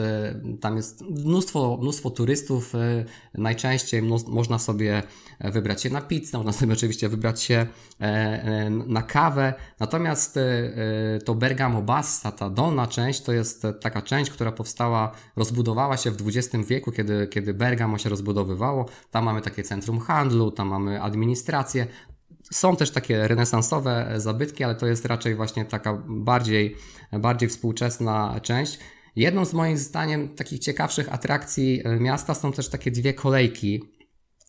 tam 0.60 0.76
jest 0.76 1.02
mnóstwo, 1.02 1.78
mnóstwo 1.82 2.10
turystów, 2.10 2.72
najczęściej 3.34 4.02
można 4.28 4.58
sobie 4.58 5.02
wybrać 5.40 5.82
się 5.82 5.90
na 5.90 6.00
pizzę, 6.00 6.38
można 6.38 6.52
sobie 6.52 6.72
oczywiście 6.72 7.08
wybrać 7.08 7.42
się 7.42 7.66
na 8.86 9.02
kawę, 9.02 9.54
natomiast 9.80 10.38
to 11.24 11.34
Bergamo 11.34 11.82
Bassa, 11.82 12.32
ta 12.32 12.50
dolna 12.50 12.86
część, 12.86 13.22
to 13.22 13.32
jest 13.32 13.66
taka 13.80 14.02
część, 14.02 14.30
która 14.30 14.52
powstała, 14.52 15.12
rozbudowała 15.36 15.96
się 15.96 16.10
w 16.10 16.28
XX 16.28 16.66
wieku, 16.68 16.92
kiedy, 16.92 17.28
kiedy 17.28 17.54
Bergamo 17.54 17.98
się 17.98 18.08
rozbudowywało, 18.08 18.86
tam 19.10 19.24
mamy 19.24 19.40
takie 19.40 19.62
centrum 19.62 20.00
handlu, 20.00 20.50
tam 20.50 20.68
mamy 20.68 21.02
administrację, 21.02 21.86
są 22.52 22.76
też 22.76 22.90
takie 22.90 23.28
renesansowe 23.28 24.12
zabytki, 24.16 24.64
ale 24.64 24.74
to 24.74 24.86
jest 24.86 25.04
raczej 25.04 25.34
właśnie 25.34 25.64
taka 25.64 26.02
bardziej, 26.06 26.76
bardziej 27.12 27.48
współczesna 27.48 28.40
część. 28.42 28.78
Jedną 29.16 29.44
z 29.44 29.54
moim 29.54 29.78
zdaniem 29.78 30.28
takich 30.28 30.58
ciekawszych 30.58 31.14
atrakcji 31.14 31.82
e, 31.84 31.96
miasta 32.00 32.34
są 32.34 32.52
też 32.52 32.68
takie 32.68 32.90
dwie 32.90 33.14
kolejki 33.14 33.82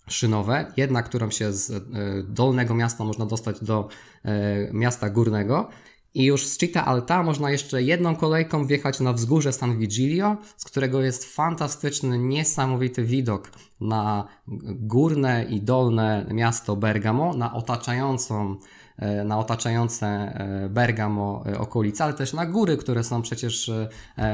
szynowe. 0.09 0.73
Jedna, 0.77 1.03
którą 1.03 1.31
się 1.31 1.53
z 1.53 1.71
e, 1.71 1.81
dolnego 2.27 2.75
miasta 2.75 3.03
można 3.03 3.25
dostać 3.25 3.63
do 3.63 3.87
e, 4.23 4.73
miasta 4.73 5.09
górnego 5.09 5.69
i 6.13 6.25
już 6.25 6.47
z 6.47 6.57
Città 6.57 6.85
Alta 6.85 7.23
można 7.23 7.51
jeszcze 7.51 7.83
jedną 7.83 8.15
kolejką 8.15 8.65
wjechać 8.65 8.99
na 8.99 9.13
wzgórze 9.13 9.53
San 9.53 9.79
Vigilio, 9.79 10.37
z 10.57 10.65
którego 10.65 11.01
jest 11.01 11.35
fantastyczny, 11.35 12.17
niesamowity 12.17 13.03
widok 13.03 13.51
na 13.81 14.27
górne 14.67 15.45
i 15.49 15.61
dolne 15.61 16.25
miasto 16.33 16.75
Bergamo, 16.75 17.33
na 17.33 17.53
otaczającą 17.53 18.55
na 19.25 19.39
otaczające 19.39 20.07
e, 20.07 20.69
Bergamo 20.69 21.43
e, 21.45 21.59
okolice, 21.59 22.03
ale 22.03 22.13
też 22.13 22.33
na 22.33 22.45
góry, 22.45 22.77
które 22.77 23.03
są 23.03 23.21
przecież 23.21 23.71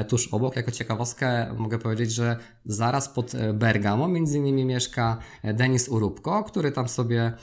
tuż 0.07 0.27
obok. 0.27 0.55
Jako 0.55 0.71
ciekawostkę 0.71 1.53
mogę 1.57 1.79
powiedzieć, 1.79 2.11
że 2.11 2.37
zaraz 2.65 3.09
pod 3.09 3.31
Bergamo 3.53 4.07
między 4.07 4.37
innymi 4.37 4.65
mieszka 4.65 5.17
Denis 5.43 5.89
Urubko, 5.89 6.43
który 6.43 6.71
tam 6.71 6.87
sobie 6.87 7.33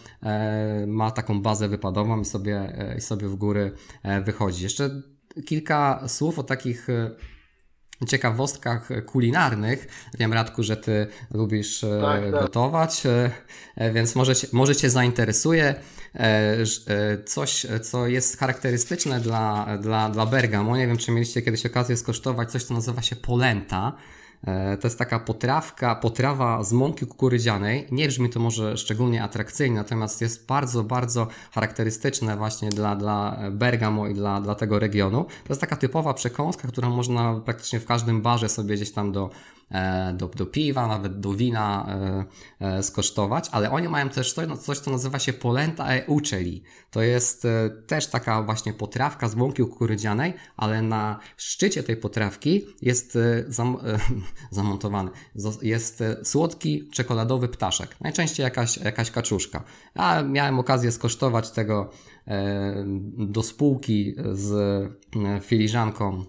ma 0.87 1.11
taką 1.11 1.42
bazę 1.42 1.68
wypadową 1.68 2.21
i 2.21 2.25
sobie, 2.25 2.76
i 2.99 3.00
sobie 3.00 3.28
w 3.28 3.37
góry 3.37 3.73
wychodzi. 4.25 4.62
Jeszcze 4.62 4.90
kilka 5.47 6.09
słów 6.09 6.38
o 6.38 6.42
takich 6.42 6.88
ciekawostkach 8.08 8.88
kulinarnych. 9.06 10.08
Wiem, 10.18 10.32
Radku, 10.32 10.62
że 10.62 10.76
ty 10.76 11.06
lubisz 11.30 11.80
tak, 11.80 12.22
tak. 12.22 12.30
gotować, 12.30 13.02
więc 13.94 14.14
może 14.14 14.36
cię, 14.36 14.48
może 14.52 14.76
cię 14.76 14.90
zainteresuje. 14.90 15.74
E, 16.14 16.56
e, 16.88 17.24
coś, 17.24 17.66
co 17.82 18.06
jest 18.06 18.38
charakterystyczne 18.38 19.20
dla, 19.20 19.66
dla, 19.80 20.08
dla 20.10 20.26
Bergamo. 20.26 20.76
Nie 20.76 20.86
wiem, 20.86 20.96
czy 20.96 21.12
mieliście 21.12 21.42
kiedyś 21.42 21.66
okazję 21.66 21.96
skosztować 21.96 22.50
coś, 22.50 22.64
co 22.64 22.74
nazywa 22.74 23.02
się 23.02 23.16
polenta. 23.16 23.92
E, 24.46 24.76
to 24.76 24.86
jest 24.86 24.98
taka 24.98 25.18
potrawka, 25.18 25.94
potrawa 25.94 26.62
z 26.62 26.72
mąki 26.72 27.06
kukurydzianej. 27.06 27.86
Nie 27.90 28.08
brzmi 28.08 28.30
to 28.30 28.40
może 28.40 28.76
szczególnie 28.76 29.22
atrakcyjnie, 29.22 29.76
natomiast 29.76 30.20
jest 30.20 30.46
bardzo, 30.46 30.84
bardzo 30.84 31.26
charakterystyczne 31.52 32.36
właśnie 32.36 32.68
dla, 32.68 32.96
dla 32.96 33.38
Bergamo 33.50 34.08
i 34.08 34.14
dla, 34.14 34.40
dla 34.40 34.54
tego 34.54 34.78
regionu. 34.78 35.24
To 35.24 35.48
jest 35.48 35.60
taka 35.60 35.76
typowa 35.76 36.14
przekąska, 36.14 36.68
którą 36.68 36.90
można 36.90 37.40
praktycznie 37.44 37.80
w 37.80 37.86
każdym 37.86 38.22
barze 38.22 38.48
sobie 38.48 38.74
gdzieś 38.74 38.92
tam 38.92 39.12
do, 39.12 39.30
E, 39.63 39.63
do, 40.14 40.28
do 40.28 40.47
piwa, 40.47 40.88
nawet 40.88 41.21
do 41.21 41.33
wina 41.33 41.87
e, 42.61 42.76
e, 42.76 42.83
skosztować, 42.83 43.49
ale 43.52 43.71
oni 43.71 43.88
mają 43.88 44.09
też 44.09 44.33
coś, 44.33 44.59
coś 44.59 44.78
co 44.78 44.90
nazywa 44.90 45.18
się 45.18 45.33
polenta 45.33 45.88
e 45.88 46.06
uccelli. 46.06 46.62
To 46.90 47.02
jest 47.02 47.47
też 47.87 48.06
taka 48.06 48.42
właśnie 48.42 48.73
potrawka 48.73 49.28
z 49.28 49.35
mąki 49.35 49.62
kukurydzianej, 49.62 50.35
ale 50.56 50.83
na 50.83 51.18
szczycie 51.37 51.83
tej 51.83 51.97
potrawki 51.97 52.66
jest 52.83 53.18
zam, 53.49 53.76
zamontowany, 54.50 55.11
jest 55.62 56.02
słodki 56.23 56.88
czekoladowy 56.92 57.49
ptaszek. 57.49 57.97
Najczęściej 58.00 58.44
jakaś, 58.44 58.76
jakaś 58.76 59.11
kaczuszka. 59.11 59.64
Ja 59.94 60.23
miałem 60.23 60.59
okazję 60.59 60.92
skosztować 60.92 61.50
tego 61.50 61.90
do 63.18 63.42
spółki 63.42 64.14
z 64.33 64.52
filiżanką 65.44 66.25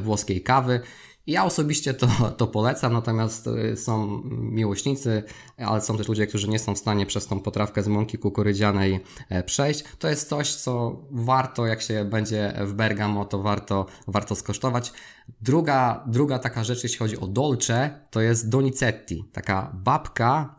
włoskiej 0.00 0.42
kawy 0.42 0.80
ja 1.28 1.44
osobiście 1.44 1.94
to, 1.94 2.06
to 2.36 2.46
polecam, 2.46 2.92
natomiast 2.92 3.46
y, 3.46 3.76
są 3.76 4.22
miłośnicy, 4.28 5.22
ale 5.56 5.80
są 5.80 5.96
też 5.96 6.08
ludzie, 6.08 6.26
którzy 6.26 6.48
nie 6.48 6.58
są 6.58 6.74
w 6.74 6.78
stanie 6.78 7.06
przez 7.06 7.26
tą 7.26 7.40
potrawkę 7.40 7.82
z 7.82 7.88
mąki 7.88 8.18
kukurydzianej 8.18 9.00
e, 9.28 9.42
przejść. 9.42 9.84
To 9.98 10.08
jest 10.08 10.28
coś, 10.28 10.54
co 10.54 10.96
warto, 11.10 11.66
jak 11.66 11.82
się 11.82 12.04
będzie 12.04 12.54
w 12.60 12.72
Bergamo, 12.72 13.24
to 13.24 13.38
warto, 13.38 13.86
warto 14.06 14.34
skosztować. 14.34 14.92
Druga, 15.40 16.04
druga 16.06 16.38
taka 16.38 16.64
rzecz, 16.64 16.82
jeśli 16.82 16.98
chodzi 16.98 17.20
o 17.20 17.26
dolce, 17.26 17.90
to 18.10 18.20
jest 18.20 18.48
donizetti. 18.48 19.24
Taka 19.32 19.72
babka 19.74 20.56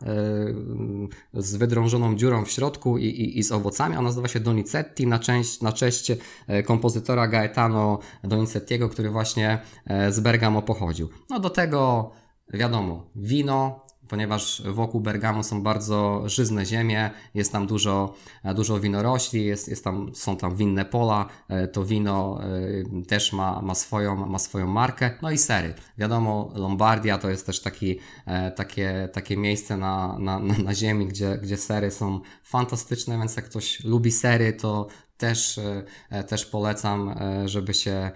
yy, 1.34 1.44
z 1.44 1.56
wydrążoną 1.56 2.16
dziurą 2.16 2.46
w 2.46 2.52
środku 2.52 2.98
i, 2.98 3.06
i, 3.06 3.40
i, 3.40 3.44
z 3.44 3.52
owocami. 3.52 3.96
Ona 3.96 4.02
nazywa 4.02 4.28
się 4.28 4.40
donizetti 4.40 5.08
na, 5.08 5.20
część, 5.20 5.62
na 5.62 5.72
cześć 5.72 6.12
e, 6.48 6.64
kompozytora 6.64 7.28
Gaetano 7.28 8.00
Donizettiego, 8.24 8.90
który 8.90 9.10
właśnie 9.10 9.60
e, 9.86 10.12
z 10.12 10.20
Bergamo 10.20 10.62
pochodził. 10.62 11.10
No 11.30 11.40
do 11.40 11.50
tego 11.50 12.12
wiadomo, 12.54 13.12
wino, 13.16 13.86
ponieważ 14.10 14.62
wokół 14.66 15.02
Bergamo 15.02 15.44
są 15.44 15.64
bardzo 15.64 16.24
żyzne 16.26 16.66
ziemie, 16.66 17.12
jest 17.34 17.52
tam 17.52 17.68
dużo, 17.68 18.14
dużo 18.56 18.80
winorośli, 18.80 19.46
jest, 19.46 19.68
jest 19.68 19.84
tam, 19.84 20.12
są 20.14 20.38
tam 20.38 20.56
winne 20.56 20.86
pola, 20.86 21.26
e, 21.48 21.68
to 21.68 21.86
wino 21.86 22.40
e, 22.44 23.06
też 23.06 23.34
ma, 23.34 23.62
ma, 23.62 23.76
swoją, 23.76 24.16
ma 24.26 24.40
swoją 24.40 24.68
markę, 24.68 25.12
no 25.22 25.32
i 25.32 25.38
sery. 25.38 25.74
Wiadomo, 25.98 26.52
Lombardia 26.56 27.18
to 27.18 27.30
jest 27.30 27.46
też 27.46 27.62
taki, 27.62 28.00
e, 28.26 28.52
takie, 28.52 29.10
takie 29.14 29.38
miejsce 29.38 29.78
na, 29.78 30.20
na, 30.20 30.40
na 30.40 30.76
ziemi, 30.76 31.08
gdzie, 31.08 31.38
gdzie 31.42 31.58
sery 31.58 31.92
są 31.92 32.20
fantastyczne, 32.44 33.18
więc 33.18 33.36
jak 33.36 33.46
ktoś 33.46 33.84
lubi 33.84 34.12
sery, 34.12 34.54
to 34.54 34.88
też, 35.20 35.58
e, 35.58 35.84
e, 36.10 36.24
też 36.24 36.46
polecam, 36.46 37.10
e, 37.10 37.50
żeby 37.50 37.74
się 37.74 38.12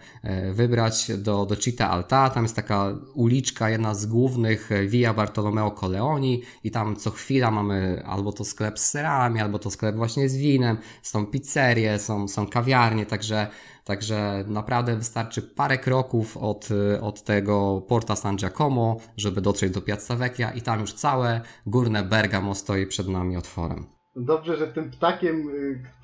wybrać 0.51 1.12
do, 1.17 1.45
do 1.45 1.55
Città 1.55 1.83
Alta. 1.83 2.29
Tam 2.29 2.43
jest 2.43 2.55
taka 2.55 2.95
uliczka, 3.13 3.69
jedna 3.69 3.95
z 3.95 4.05
głównych 4.05 4.69
Via 4.88 5.13
Bartolomeo 5.13 5.72
Coleoni 5.72 6.41
i 6.63 6.72
tam 6.72 6.95
co 6.95 7.12
chwila 7.12 7.51
mamy 7.51 8.03
albo 8.05 8.31
to 8.31 8.45
sklep 8.45 8.79
z 8.79 8.86
serami, 8.86 9.41
albo 9.41 9.60
to 9.60 9.72
sklep 9.72 9.95
właśnie 9.95 10.29
z 10.29 10.38
winem, 10.38 10.77
są 11.01 11.25
pizzerie, 11.25 12.00
są, 12.00 12.27
są 12.27 12.48
kawiarnie, 12.48 13.05
także 13.05 13.48
Także 13.83 14.43
naprawdę 14.48 14.95
wystarczy 14.95 15.41
parę 15.41 15.77
kroków 15.77 16.38
od, 16.38 16.69
od 17.01 17.24
tego 17.24 17.81
Porta 17.88 18.15
San 18.15 18.36
Giacomo, 18.36 18.98
żeby 19.17 19.41
dotrzeć 19.41 19.74
do 19.74 19.81
Piazza 19.81 20.15
Vecchia 20.15 20.51
i 20.51 20.62
tam 20.62 20.79
już 20.79 20.93
całe 20.93 21.41
górne 21.65 22.03
Bergamo 22.03 22.55
stoi 22.55 22.88
przed 22.88 23.07
nami 23.07 23.38
otworem. 23.38 23.93
Dobrze, 24.15 24.58
że 24.58 24.67
tym 24.67 24.91
ptakiem, 24.91 25.50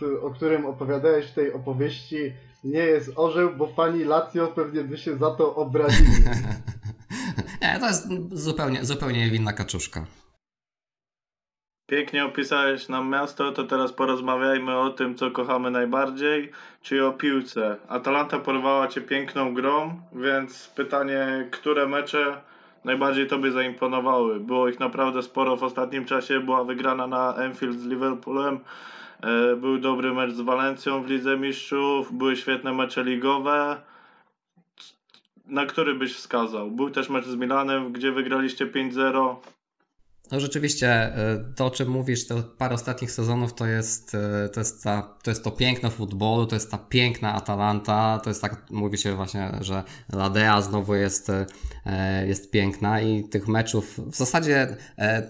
y, 0.02 0.22
o 0.22 0.30
którym 0.30 0.66
opowiadałeś 0.66 1.26
w 1.26 1.34
tej 1.34 1.54
opowieści, 1.54 2.34
nie 2.64 2.80
jest 2.80 3.12
orzeł, 3.16 3.56
bo 3.56 3.68
fani 3.68 4.04
Lazio 4.04 4.48
pewnie 4.48 4.84
by 4.84 4.98
się 4.98 5.18
za 5.18 5.32
to 5.32 5.56
obrazili. 5.56 6.12
nie, 7.62 7.80
to 7.80 7.88
jest 7.88 8.08
zupełnie, 8.32 8.86
zupełnie 8.86 9.26
niewinna 9.26 9.54
kaczuszka. 9.54 10.06
Pięknie 11.90 12.26
opisałeś 12.26 12.90
nam 12.90 13.10
miasto, 13.10 13.52
to 13.52 13.64
teraz 13.64 13.94
porozmawiajmy 13.94 14.78
o 14.78 14.90
tym, 14.90 15.16
co 15.16 15.32
kochamy 15.32 15.72
najbardziej, 15.72 16.52
czyli 16.82 17.02
o 17.02 17.14
piłce. 17.14 17.78
Atalanta 17.88 18.40
porwała 18.40 18.88
Cię 18.88 19.02
piękną 19.02 19.54
grą, 19.54 20.02
więc 20.14 20.68
pytanie, 20.76 21.48
które 21.52 21.88
mecze 21.88 22.42
najbardziej 22.86 23.28
Tobie 23.28 23.52
zaimponowały? 23.52 24.40
Było 24.40 24.70
ich 24.70 24.80
naprawdę 24.80 25.24
sporo 25.24 25.56
w 25.56 25.64
ostatnim 25.64 26.06
czasie. 26.06 26.40
Była 26.40 26.64
wygrana 26.64 27.08
na 27.08 27.36
Enfield 27.36 27.80
z 27.80 27.86
Liverpoolem. 27.86 28.60
E, 29.22 29.56
był 29.56 29.78
dobry 29.78 30.14
mecz 30.14 30.32
z 30.32 30.42
Walencją 30.42 31.04
w 31.04 31.08
Lidze 31.08 31.38
Mistrzów. 31.38 32.14
Były 32.14 32.36
świetne 32.36 32.74
mecze 32.74 33.04
ligowe. 33.04 33.82
Na 35.46 35.66
który 35.66 35.96
byś 35.96 36.16
wskazał? 36.16 36.72
Był 36.72 36.90
też 36.90 37.10
mecz 37.10 37.26
z 37.26 37.36
Milanem, 37.36 37.94
gdzie 37.94 38.12
wygraliście 38.12 38.66
5-0. 38.68 39.36
No 40.32 40.40
rzeczywiście, 40.40 41.14
to 41.56 41.66
o 41.66 41.72
czym 41.72 41.90
mówisz, 41.90 42.28
te 42.28 42.44
parę 42.58 42.76
ostatnich 42.76 43.12
sezonów 43.12 43.54
to 43.54 43.66
jest, 43.66 44.18
to 44.54 44.60
jest, 44.60 44.84
ta, 44.84 45.16
to, 45.24 45.32
jest 45.32 45.44
to 45.44 45.52
piękno 45.52 45.90
futbolu, 45.90 46.46
to 46.46 46.56
jest 46.56 46.72
ta 46.72 46.78
piękna 46.78 47.34
Atalanta, 47.34 48.22
to 48.24 48.30
jest 48.30 48.42
tak, 48.42 48.66
mówi 48.72 48.98
się 48.98 49.16
właśnie, 49.16 49.52
że 49.62 49.84
Ladea 50.14 50.62
znowu 50.62 50.96
jest, 50.96 51.32
jest 52.28 52.52
piękna 52.52 53.02
i 53.02 53.24
tych 53.24 53.48
meczów, 53.48 54.00
w 54.12 54.16
zasadzie 54.16 54.68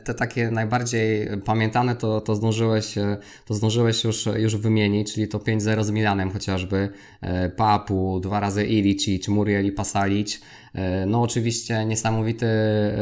te 0.04 0.14
takie 0.14 0.52
najbardziej 0.52 1.28
pamiętane 1.46 1.96
to, 1.96 2.22
to, 2.22 2.36
zdążyłeś, 2.36 2.96
to 3.46 3.54
zdążyłeś 3.54 4.04
już, 4.04 4.26
już 4.26 4.56
wymienić, 4.56 5.14
czyli 5.14 5.28
to 5.28 5.38
5-0 5.38 5.84
z 5.84 5.92
Milanem 5.92 6.32
chociażby, 6.32 6.90
Papu, 7.56 8.20
dwa 8.20 8.40
razy 8.40 8.66
Ilicic, 8.66 9.28
Muriel 9.28 9.66
i 9.66 9.72
Pasalic, 9.72 10.42
E, 10.69 10.69
no 11.08 11.22
oczywiście 11.22 11.86
niesamowity 11.86 12.48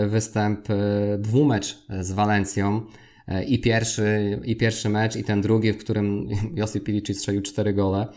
występ, 0.08 0.70
e, 0.70 0.74
dwumecz 1.18 1.78
z 2.02 2.12
Walencją. 2.12 2.82
E, 3.28 3.44
I 3.44 3.60
pierwszy, 3.60 4.40
I 4.46 4.56
pierwszy 4.56 4.90
mecz, 4.90 5.16
i 5.16 5.24
ten 5.24 5.42
drugi, 5.42 5.74
w 5.74 5.78
którym 5.78 6.28
Josip 6.56 6.90
Ilicic 6.90 7.18
strzelił 7.18 7.42
4 7.42 7.74
gole. 7.74 8.08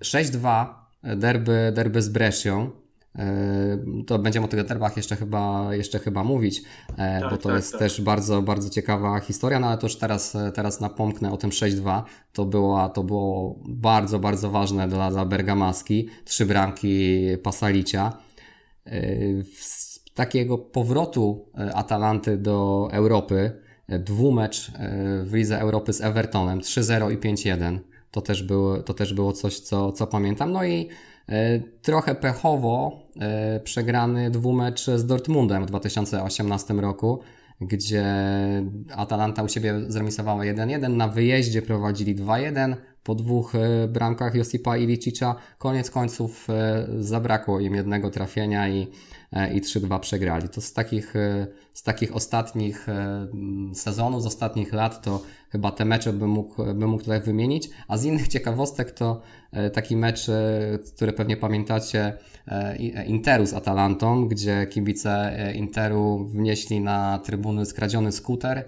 6-2 0.00 0.66
derby, 1.16 1.72
derby 1.74 2.02
z 2.02 2.08
Brescią. 2.08 2.70
To 4.06 4.18
będziemy 4.18 4.46
o 4.46 4.48
tych 4.48 4.66
derbach 4.66 4.96
jeszcze 4.96 5.16
chyba, 5.16 5.74
jeszcze 5.74 5.98
chyba 5.98 6.24
mówić, 6.24 6.62
tak, 6.96 7.22
bo 7.30 7.36
to 7.36 7.48
tak, 7.48 7.56
jest 7.56 7.72
tak. 7.72 7.78
też 7.78 8.00
bardzo, 8.00 8.42
bardzo 8.42 8.70
ciekawa 8.70 9.20
historia, 9.20 9.60
no 9.60 9.66
ale 9.66 9.78
to 9.78 9.86
już 9.86 9.96
teraz, 9.96 10.36
teraz 10.54 10.80
napomknę 10.80 11.32
o 11.32 11.36
tym 11.36 11.50
6-2. 11.50 12.02
To, 12.32 12.44
była, 12.44 12.88
to 12.88 13.02
było 13.02 13.58
bardzo, 13.68 14.18
bardzo 14.18 14.50
ważne 14.50 14.88
dla, 14.88 15.10
dla 15.10 15.24
Bergamaski. 15.24 16.08
Trzy 16.24 16.46
bramki 16.46 17.20
Pasalicia. 17.42 18.12
Z 19.60 20.04
takiego 20.14 20.58
powrotu 20.58 21.46
Atalanty 21.74 22.36
do 22.36 22.88
Europy, 22.92 23.52
dwumecz 23.88 24.72
w 25.24 25.34
Lidze 25.34 25.60
Europy 25.60 25.92
z 25.92 26.00
Evertonem, 26.00 26.60
3-0 26.60 27.12
i 27.12 27.18
5-1. 27.18 27.78
To 28.10 28.20
też 28.20 28.42
było, 28.42 28.82
to 28.82 28.94
też 28.94 29.14
było 29.14 29.32
coś, 29.32 29.60
co, 29.60 29.92
co 29.92 30.06
pamiętam. 30.06 30.52
No 30.52 30.64
i 30.64 30.88
E, 30.88 31.15
trochę 31.82 32.14
pechowo 32.14 33.02
e, 33.20 33.60
przegrany 33.60 34.30
dwumecz 34.30 34.86
z 34.86 35.06
Dortmundem 35.06 35.62
w 35.62 35.66
2018 35.66 36.74
roku, 36.74 37.20
gdzie 37.60 38.04
Atalanta 38.96 39.42
u 39.42 39.48
siebie 39.48 39.74
zremisowała 39.88 40.42
1-1, 40.42 40.90
na 40.90 41.08
wyjeździe 41.08 41.62
prowadzili 41.62 42.16
2-1, 42.16 42.76
po 43.06 43.14
dwóch 43.14 43.54
e, 43.54 43.88
bramkach 43.88 44.34
Josipa 44.34 44.76
i 44.76 44.86
Licicza 44.86 45.34
koniec 45.58 45.90
końców 45.90 46.48
zabrakło 47.00 47.60
im 47.60 47.74
jednego 47.74 48.10
trafienia 48.10 48.68
i, 48.68 48.88
i 49.54 49.60
3-2 49.60 50.00
przegrali. 50.00 50.48
To 50.48 50.60
z 50.60 50.72
takich, 50.72 51.14
z 51.72 51.82
takich 51.82 52.16
ostatnich 52.16 52.86
sezonów, 53.74 54.22
z 54.22 54.26
ostatnich 54.26 54.72
lat 54.72 55.02
to 55.02 55.22
chyba 55.56 55.70
te 55.70 55.84
mecze 55.84 56.12
bym 56.12 56.30
mógł, 56.30 56.64
bym 56.64 56.88
mógł 56.88 57.02
tutaj 57.02 57.20
wymienić. 57.20 57.70
A 57.88 57.96
z 57.96 58.04
innych 58.04 58.28
ciekawostek 58.28 58.90
to 58.90 59.20
e, 59.52 59.70
taki 59.70 59.96
mecz, 59.96 60.28
e, 60.28 60.78
który 60.94 61.12
pewnie 61.12 61.36
pamiętacie, 61.36 62.18
e, 62.48 62.76
Interu 63.06 63.46
z 63.46 63.54
Atalantą, 63.54 64.28
gdzie 64.28 64.66
kibice 64.66 65.36
Interu 65.54 66.24
wnieśli 66.24 66.80
na 66.80 67.18
trybuny 67.18 67.66
skradziony 67.66 68.12
skuter 68.12 68.64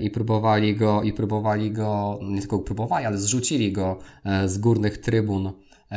i 0.00 0.10
próbowali 0.10 0.76
go, 0.76 1.02
i 1.02 1.12
próbowali 1.12 1.70
go, 1.70 2.18
nie 2.22 2.40
tylko 2.40 2.58
próbowali, 2.58 3.06
ale 3.06 3.18
zrzucili 3.18 3.72
go 3.72 3.98
z 4.46 4.58
górnych 4.58 4.98
trybun 4.98 5.52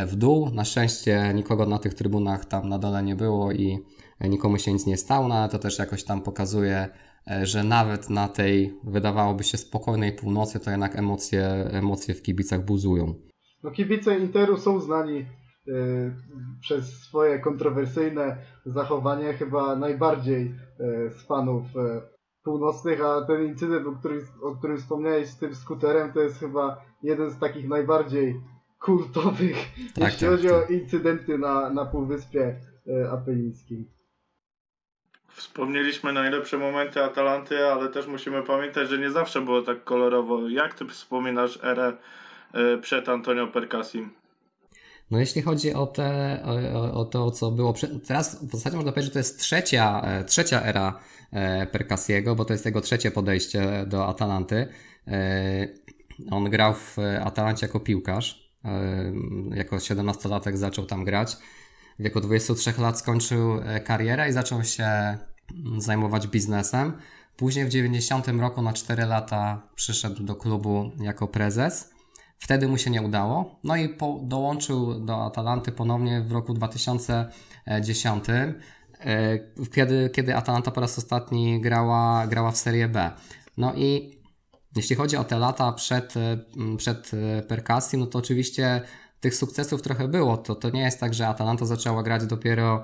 w 0.08 0.16
dół. 0.16 0.50
Na 0.50 0.66
szczęście 0.66 1.32
nikogo 1.36 1.66
na 1.66 1.80
tych 1.80 1.94
trybunach 1.94 2.46
tam 2.46 2.70
na 2.70 2.80
dole 2.80 3.04
nie 3.04 3.16
było 3.16 3.52
i 3.52 3.80
nikomu 4.22 4.58
się 4.58 4.74
nic 4.74 4.86
nie 4.86 4.98
stało, 4.98 5.28
no 5.28 5.36
ale 5.36 5.50
to 5.50 5.60
też 5.60 5.80
jakoś 5.80 6.04
tam 6.04 6.22
pokazuje 6.22 6.90
E, 7.28 7.46
że 7.46 7.64
nawet 7.64 8.10
na 8.10 8.28
tej, 8.28 8.80
wydawałoby 8.84 9.44
się, 9.44 9.58
spokojnej 9.58 10.14
północy, 10.14 10.60
to 10.60 10.72
jednak 10.72 10.96
emocje, 10.96 11.46
emocje 11.72 12.14
w 12.14 12.22
kibicach 12.22 12.66
buzują. 12.66 13.14
No 13.64 13.72
kibice 13.72 14.20
Interu 14.20 14.58
są 14.58 14.80
znani 14.80 15.26
przez 16.62 16.86
swoje 16.86 17.40
kontrowersyjne 17.40 18.38
zachowanie 18.66 19.34
chyba 19.34 19.76
najbardziej 19.76 20.56
z 21.10 21.28
fanów 21.28 21.64
północnych, 22.44 23.02
a 23.02 23.22
ten 23.22 23.46
incydent, 23.46 23.88
o 23.88 23.92
którym, 23.92 24.22
o 24.42 24.56
którym 24.56 24.78
wspomniałeś 24.78 25.28
z 25.28 25.38
tym 25.38 25.56
skuterem, 25.56 26.14
to 26.14 26.20
jest 26.20 26.40
chyba 26.40 26.82
jeden 27.04 27.30
z 27.30 27.40
takich 27.40 27.68
najbardziej 27.68 28.42
kultowych, 28.80 29.58
tak, 29.96 30.04
jeśli 30.04 30.20
tak, 30.20 30.30
chodzi 30.30 30.48
tak. 30.48 30.70
o 30.70 30.74
incydenty 30.74 31.38
na, 31.38 31.70
na 31.70 31.86
Półwyspie 31.86 32.60
Apenińskim. 33.12 33.86
Wspomnieliśmy 35.28 36.14
najlepsze 36.14 36.58
momenty 36.58 37.04
Atalanty, 37.04 37.66
ale 37.66 37.90
też 37.90 38.08
musimy 38.08 38.44
pamiętać, 38.44 38.90
że 38.90 38.98
nie 38.98 39.12
zawsze 39.12 39.42
było 39.42 39.62
tak 39.62 39.84
kolorowo. 39.84 40.50
Jak 40.50 40.74
ty 40.74 40.86
wspominasz 40.86 41.60
erę 41.64 41.98
e, 42.54 42.78
przed 42.78 43.10
Antonio 43.10 43.48
Percasim? 43.48 44.10
No 45.12 45.20
jeśli 45.20 45.42
chodzi 45.42 45.74
o, 45.74 45.88
te, 45.88 46.40
o, 46.74 46.94
o 46.94 47.06
to, 47.06 47.32
co 47.32 47.52
było. 47.52 47.74
Teraz 48.08 48.46
w 48.46 48.52
zasadzie 48.52 48.76
można 48.76 48.92
powiedzieć, 48.92 49.10
że 49.10 49.14
to 49.14 49.20
jest 49.20 49.40
trzecia, 49.40 50.02
e, 50.02 50.24
trzecia 50.24 50.64
era 50.64 51.00
e, 51.32 51.68
Percasiego, 51.68 52.36
bo 52.36 52.46
to 52.46 52.54
jest 52.54 52.66
jego 52.66 52.82
trzecie 52.82 53.12
podejście 53.12 53.86
do 53.88 54.08
Atalanty. 54.08 54.68
On 56.32 56.50
grał 56.50 56.74
w 56.74 56.98
Atalancie 57.24 57.66
jako 57.66 57.80
piłkarz. 57.80 58.52
Jako 59.54 59.76
17-latek 59.76 60.58
zaczął 60.58 60.86
tam 60.86 61.06
grać 61.06 61.38
w 62.02 62.04
wieku 62.04 62.22
23 62.22 62.74
lat 62.78 63.00
skończył 63.00 63.58
e, 63.58 63.80
karierę 63.80 64.30
i 64.30 64.34
zaczął 64.34 64.64
się 64.64 64.84
mm, 64.84 65.18
zajmować 65.78 66.28
biznesem. 66.28 66.94
Później 67.38 67.66
w 67.66 67.70
90 67.70 68.28
roku 68.28 68.62
na 68.62 68.74
4 68.74 69.06
lata 69.06 69.62
przyszedł 69.76 70.24
do 70.24 70.36
klubu 70.36 70.92
jako 71.00 71.28
prezes. 71.28 71.94
Wtedy 72.42 72.68
mu 72.68 72.78
się 72.78 72.90
nie 72.90 73.02
udało. 73.02 73.60
No 73.64 73.76
i 73.76 73.90
po, 73.90 74.20
dołączył 74.24 75.00
do 75.00 75.26
Atalanty 75.26 75.72
ponownie 75.72 76.22
w 76.22 76.32
roku 76.32 76.54
2010, 76.54 78.26
e, 78.30 79.40
kiedy, 79.74 80.10
kiedy 80.14 80.36
Atalanta 80.36 80.72
po 80.72 80.82
raz 80.82 80.98
ostatni 80.98 81.62
grała, 81.62 82.28
grała 82.28 82.52
w 82.52 82.58
Serie 82.58 82.88
B. 82.88 83.12
No 83.58 83.74
i 83.76 84.20
jeśli 84.76 84.96
chodzi 84.96 85.18
o 85.18 85.24
te 85.24 85.40
lata 85.40 85.72
przed, 85.72 86.18
e, 86.18 86.38
przed 86.78 87.12
Perkassim, 87.48 88.00
no 88.00 88.06
to 88.06 88.20
oczywiście 88.20 88.82
tych 89.20 89.36
sukcesów 89.36 89.82
trochę 89.82 90.08
było. 90.08 90.38
To, 90.38 90.56
to 90.56 90.70
nie 90.70 90.82
jest 90.82 91.00
tak, 91.00 91.14
że 91.14 91.28
Atalanta 91.28 91.66
zaczęła 91.66 92.04
grać 92.04 92.26
dopiero 92.26 92.84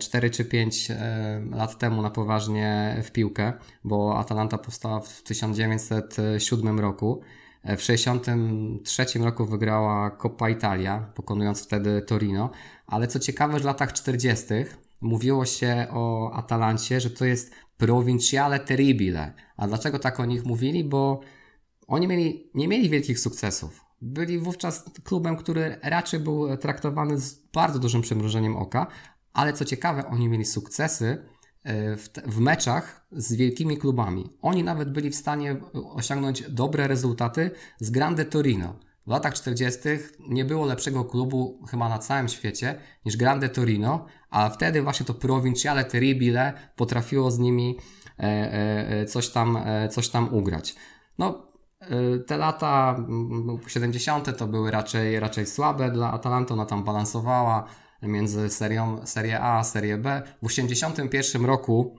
4 0.00 0.26
e, 0.26 0.30
czy 0.30 0.44
5 0.44 0.90
e, 0.90 1.42
lat 1.50 1.78
temu 1.78 2.02
na 2.02 2.10
poważnie 2.10 2.96
w 3.04 3.10
piłkę, 3.10 3.52
bo 3.84 4.18
Atalanta 4.18 4.58
powstała 4.58 5.00
w 5.00 5.22
1907 5.22 6.80
roku. 6.80 7.20
W 7.68 7.86
1963 7.86 9.18
roku 9.18 9.46
wygrała 9.46 10.10
Coppa 10.10 10.50
Italia, 10.50 11.12
pokonując 11.14 11.64
wtedy 11.64 12.02
Torino, 12.02 12.50
ale 12.86 13.06
co 13.06 13.18
ciekawe, 13.18 13.60
w 13.60 13.64
latach 13.64 13.92
40. 13.92 14.46
mówiło 15.00 15.46
się 15.46 15.86
o 15.90 16.32
Atalancie, 16.32 17.00
że 17.00 17.10
to 17.10 17.24
jest 17.24 17.54
provinciale 17.76 18.60
terribile. 18.60 19.32
A 19.56 19.66
dlaczego 19.66 19.98
tak 19.98 20.20
o 20.20 20.24
nich 20.24 20.44
mówili? 20.44 20.84
Bo 20.84 21.20
oni 21.86 22.08
mieli, 22.08 22.50
nie 22.54 22.68
mieli 22.68 22.90
wielkich 22.90 23.20
sukcesów 23.20 23.88
byli 24.02 24.38
wówczas 24.38 24.84
klubem, 25.04 25.36
który 25.36 25.78
raczej 25.82 26.20
był 26.20 26.56
traktowany 26.56 27.20
z 27.20 27.34
bardzo 27.34 27.78
dużym 27.78 28.02
przymrużeniem 28.02 28.56
oka, 28.56 28.86
ale 29.32 29.52
co 29.52 29.64
ciekawe, 29.64 30.06
oni 30.06 30.28
mieli 30.28 30.44
sukcesy 30.44 31.24
e, 31.68 31.96
w, 31.96 32.08
w, 32.26 32.40
meczach 32.40 33.06
z 33.12 33.34
wielkimi 33.34 33.78
klubami. 33.78 34.30
Oni 34.42 34.64
nawet 34.64 34.92
byli 34.92 35.10
w 35.10 35.14
stanie 35.14 35.56
osiągnąć 35.94 36.42
dobre 36.50 36.88
rezultaty 36.88 37.50
z 37.78 37.90
Grande 37.90 38.24
Torino. 38.24 38.74
W 39.06 39.10
latach 39.10 39.34
40. 39.34 39.80
nie 40.28 40.44
było 40.44 40.66
lepszego 40.66 41.04
klubu 41.04 41.62
chyba 41.70 41.88
na 41.88 41.98
całym 41.98 42.28
świecie 42.28 42.78
niż 43.04 43.16
Grande 43.16 43.48
Torino, 43.48 44.06
a 44.30 44.50
wtedy 44.50 44.82
właśnie 44.82 45.06
to 45.06 45.14
Provinciale 45.14 45.84
Terribile 45.84 46.52
potrafiło 46.76 47.30
z 47.30 47.38
nimi 47.38 47.78
e, 48.18 48.22
e, 48.22 49.06
coś 49.06 49.28
tam, 49.28 49.58
coś 49.90 50.08
tam 50.08 50.34
ugrać. 50.34 50.76
No, 51.18 51.48
Y, 51.82 52.24
te 52.26 52.36
lata 52.36 52.96
70. 53.66 54.36
to 54.38 54.46
były 54.46 54.70
raczej, 54.70 55.20
raczej 55.20 55.46
słabe 55.46 55.90
dla 55.90 56.12
Atalanty, 56.12 56.52
ona 56.52 56.66
tam 56.66 56.84
balansowała 56.84 57.64
między 58.02 58.50
serią 58.50 59.06
Serie 59.06 59.40
A 59.40 59.58
a 59.58 59.64
Serie 59.64 59.98
B. 59.98 60.22
W 60.42 60.46
81 60.46 61.44
roku 61.44 61.96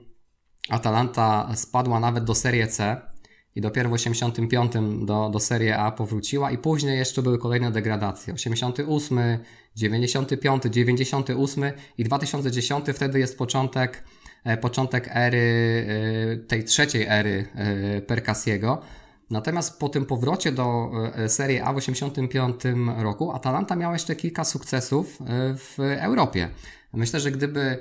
Atalanta 0.68 1.50
spadła 1.54 2.00
nawet 2.00 2.24
do 2.24 2.34
Serie 2.34 2.66
C 2.66 3.00
i 3.54 3.60
dopiero 3.60 3.90
w 3.90 3.92
85 3.92 4.72
do, 5.06 5.30
do 5.32 5.40
Serie 5.40 5.78
A 5.78 5.92
powróciła 5.92 6.50
i 6.50 6.58
później 6.58 6.98
jeszcze 6.98 7.22
były 7.22 7.38
kolejne 7.38 7.70
degradacje. 7.70 8.34
88, 8.34 9.20
95, 9.76 10.62
98 10.70 11.64
i 11.98 12.04
2010 12.04 12.86
wtedy 12.94 13.18
jest 13.18 13.38
początek, 13.38 14.04
e, 14.44 14.56
początek 14.56 15.10
ery, 15.14 15.86
e, 15.88 16.36
tej 16.36 16.64
trzeciej 16.64 17.06
ery 17.08 17.46
e, 17.54 18.02
Percasiego. 18.02 18.82
Natomiast 19.30 19.78
po 19.78 19.88
tym 19.88 20.06
powrocie 20.06 20.52
do 20.52 20.90
e, 21.14 21.28
Serii 21.28 21.60
A 21.60 21.72
w 21.72 21.76
1985 21.76 22.76
roku 23.02 23.32
Atalanta 23.32 23.76
miała 23.76 23.92
jeszcze 23.92 24.16
kilka 24.16 24.44
sukcesów 24.44 25.18
e, 25.20 25.24
w 25.56 25.78
Europie. 25.80 26.48
Myślę, 26.92 27.20
że 27.20 27.30
gdyby 27.30 27.60
e, 27.60 27.78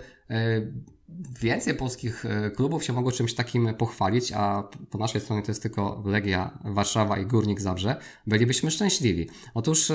więcej 1.40 1.74
polskich 1.76 2.26
klubów 2.56 2.84
się 2.84 2.94
mogło 2.94 3.12
czymś 3.12 3.34
takim 3.34 3.74
pochwalić, 3.74 4.32
a 4.36 4.64
po 4.90 4.98
naszej 4.98 5.22
stronie 5.22 5.42
to 5.42 5.52
jest 5.52 5.62
tylko 5.62 6.04
Legia 6.06 6.60
Warszawa 6.64 7.18
i 7.18 7.26
Górnik 7.26 7.62
Zabrze, 7.62 7.96
bylibyśmy 8.28 8.72
szczęśliwi. 8.72 9.30
Otóż 9.54 9.92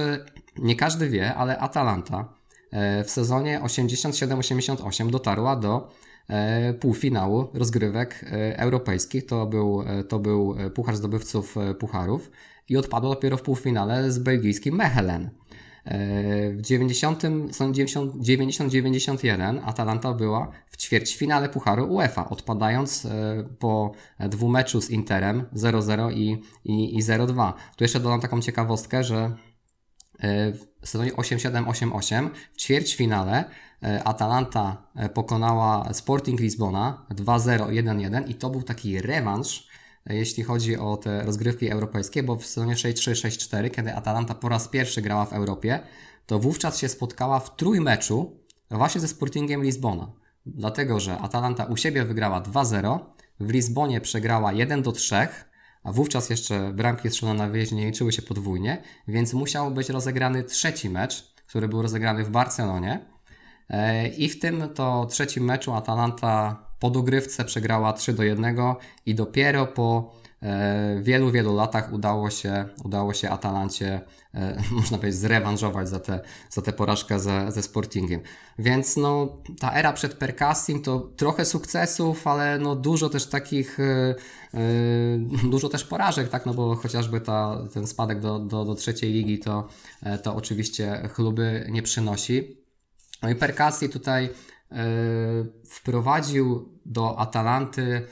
nie 0.59 0.77
każdy 0.77 1.09
wie, 1.09 1.35
ale 1.35 1.59
Atalanta 1.59 2.35
w 3.05 3.11
sezonie 3.11 3.61
87-88 3.61 5.11
dotarła 5.11 5.57
do 5.57 5.91
półfinału 6.81 7.49
rozgrywek 7.55 8.25
europejskich. 8.57 9.27
To 9.27 9.47
był, 9.47 9.85
to 10.09 10.19
był 10.19 10.57
Puchar 10.75 10.97
Zdobywców 10.97 11.55
Pucharów 11.79 12.31
i 12.69 12.77
odpadło 12.77 13.11
dopiero 13.11 13.37
w 13.37 13.43
półfinale 13.43 14.13
z 14.13 14.19
belgijskim 14.19 14.75
Mechelen. 14.75 15.31
W 16.57 16.63
90-91 16.63 19.61
Atalanta 19.65 20.13
była 20.13 20.53
w 20.75 20.77
ćwierćfinale 20.77 21.49
Pucharu 21.49 21.95
UEFA, 21.95 22.29
odpadając 22.29 23.05
e, 23.05 23.09
po 23.59 23.93
dwumeczu 24.21 24.81
z 24.81 24.91
Interem 24.91 25.45
0-0 25.57 26.13
i, 26.13 26.43
i, 26.65 26.97
i 26.97 27.03
0-2. 27.03 27.53
Tu 27.77 27.85
jeszcze 27.85 28.01
dodam 28.01 28.21
taką 28.21 28.41
ciekawostkę, 28.41 29.05
że 29.05 29.17
e, 29.17 29.37
w 30.83 30.89
sezonie 30.89 31.13
8-7-8-8 31.13 32.31
w 32.53 32.57
ćwierćfinale 32.57 33.45
e, 33.83 34.05
Atalanta 34.05 34.83
pokonała 35.15 35.95
Sporting 35.95 36.41
Lizbona 36.41 37.07
2-0, 37.11 37.67
1-1 37.67 38.29
i 38.29 38.35
to 38.35 38.51
był 38.51 38.63
taki 38.63 39.01
rewanż 39.01 39.69
jeśli 40.07 40.43
chodzi 40.43 40.77
o 40.77 40.97
te 40.97 41.23
rozgrywki 41.23 41.71
europejskie, 41.71 42.23
bo 42.23 42.37
w 42.37 42.47
sezonie 42.47 42.75
6-3-6-4, 42.75 43.71
kiedy 43.71 43.95
Atalanta 43.95 44.35
po 44.35 44.49
raz 44.49 44.69
pierwszy 44.69 45.03
grała 45.03 45.25
w 45.25 45.33
Europie, 45.33 45.81
to 46.27 46.39
wówczas 46.39 46.79
się 46.79 46.89
spotkała 46.89 47.41
w 47.41 47.57
trójmeczu 47.57 48.41
właśnie 48.71 49.01
ze 49.01 49.09
Sportingiem 49.09 49.63
Lizbona. 49.63 50.13
Dlatego, 50.47 51.01
że 51.01 51.19
Atalanta 51.19 51.65
u 51.65 51.77
siebie 51.77 52.05
wygrała 52.05 52.41
2-0, 52.41 52.99
w 53.41 53.51
Lizbonie 53.51 54.01
przegrała 54.01 54.53
1-3, 54.53 55.29
a 55.85 55.93
wówczas 55.93 56.31
jeszcze 56.31 56.73
bramki 56.73 57.11
strzelone 57.11 57.39
na 57.39 57.51
wyjeździe 57.51 57.77
nie 57.77 57.87
liczyły 57.87 58.13
się 58.13 58.23
podwójnie, 58.23 58.83
więc 59.09 59.33
musiał 59.33 59.71
być 59.71 59.89
rozegrany 59.89 60.45
trzeci 60.45 60.91
mecz, 60.91 61.35
który 61.47 61.69
był 61.69 61.83
rozegrany 61.83 62.25
w 62.25 62.31
Barcelonie. 62.31 63.07
E, 63.71 64.09
I 64.09 64.29
w 64.29 64.39
tym 64.39 64.69
to 64.75 65.07
trzecim 65.11 65.45
meczu 65.45 65.73
Atalanta 65.73 66.65
po 66.81 66.91
dogrywce 66.91 67.45
przegrała 67.45 67.93
3 67.93 68.13
do 68.13 68.23
1 68.23 68.57
i 69.07 69.15
dopiero 69.15 69.67
po 69.67 70.15
e, 70.43 71.01
wielu, 71.03 71.31
wielu 71.31 71.55
latach 71.55 71.93
udało 71.93 72.31
się, 72.31 72.65
udało 72.85 73.15
się 73.15 73.31
Atalancie, 73.31 74.01
e, 74.35 74.63
można 74.71 74.99
powiedzieć, 74.99 75.21
zrewanżować 75.21 75.89
za 75.89 76.01
tę 76.01 76.21
za 76.51 76.63
te 76.63 76.73
porażkę 76.73 77.21
ze, 77.21 77.53
ze 77.53 77.63
Sportingiem. 77.63 78.21
Więc 78.59 78.97
no, 78.97 79.39
ta 79.61 79.73
era 79.73 79.93
przed 79.93 80.15
Percassim 80.15 80.83
to 80.83 81.01
trochę 81.01 81.45
sukcesów, 81.45 82.27
ale 82.27 82.59
no, 82.59 82.77
dużo 82.77 83.09
też 83.09 83.27
takich, 83.27 83.81
e, 83.81 84.15
dużo 85.51 85.69
też 85.69 85.85
porażek, 85.85 86.29
tak, 86.29 86.47
no 86.47 86.55
bo 86.55 86.77
chociażby 86.77 87.21
ta, 87.21 87.59
ten 87.75 87.87
spadek 87.87 88.21
do, 88.21 88.39
do, 88.39 88.65
do 88.65 88.75
trzeciej 88.75 89.13
ligi 89.13 89.39
to, 89.39 89.69
to 90.23 90.37
oczywiście 90.37 91.09
chluby 91.13 91.67
nie 91.71 91.83
przynosi. 91.83 92.65
No 93.23 93.31
i 93.31 93.35
Percassi 93.35 93.89
tutaj 93.89 94.31
wprowadził 95.69 96.79
do 96.87 97.19
Atalanty 97.19 98.07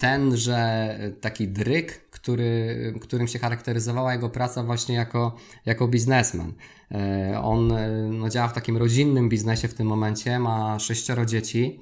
tenże 0.00 0.98
taki 1.20 1.48
dryk, 1.48 2.10
który, 2.10 2.94
którym 3.00 3.28
się 3.28 3.38
charakteryzowała 3.38 4.12
jego 4.12 4.30
praca 4.30 4.62
właśnie 4.62 4.94
jako, 4.94 5.36
jako 5.66 5.88
biznesmen. 5.88 6.52
E, 6.90 7.40
on 7.42 7.72
e, 7.72 7.88
no, 8.10 8.28
działa 8.28 8.48
w 8.48 8.52
takim 8.52 8.76
rodzinnym 8.76 9.28
biznesie 9.28 9.68
w 9.68 9.74
tym 9.74 9.86
momencie, 9.86 10.38
ma 10.38 10.78
sześcioro 10.78 11.26
dzieci. 11.26 11.80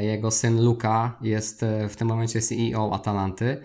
Jego 0.00 0.30
syn 0.30 0.64
Luka 0.64 1.18
jest 1.22 1.64
w 1.88 1.96
tym 1.96 2.08
momencie 2.08 2.40
CEO 2.40 2.94
Atalanty. 2.94 3.56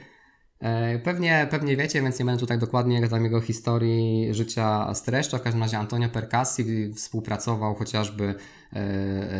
Pewnie, 1.03 1.47
pewnie 1.51 1.77
wiecie, 1.77 2.01
więc 2.01 2.19
nie 2.19 2.25
będę 2.25 2.39
tutaj 2.39 2.59
dokładnie 2.59 3.07
tam 3.09 3.23
jego 3.23 3.41
historii 3.41 4.33
życia 4.33 4.93
streszczał. 4.93 5.39
W 5.39 5.43
każdym 5.43 5.63
razie 5.63 5.77
Antonio 5.77 6.09
Percassi 6.09 6.93
współpracował 6.93 7.75
chociażby 7.75 8.35
E, 8.35 8.35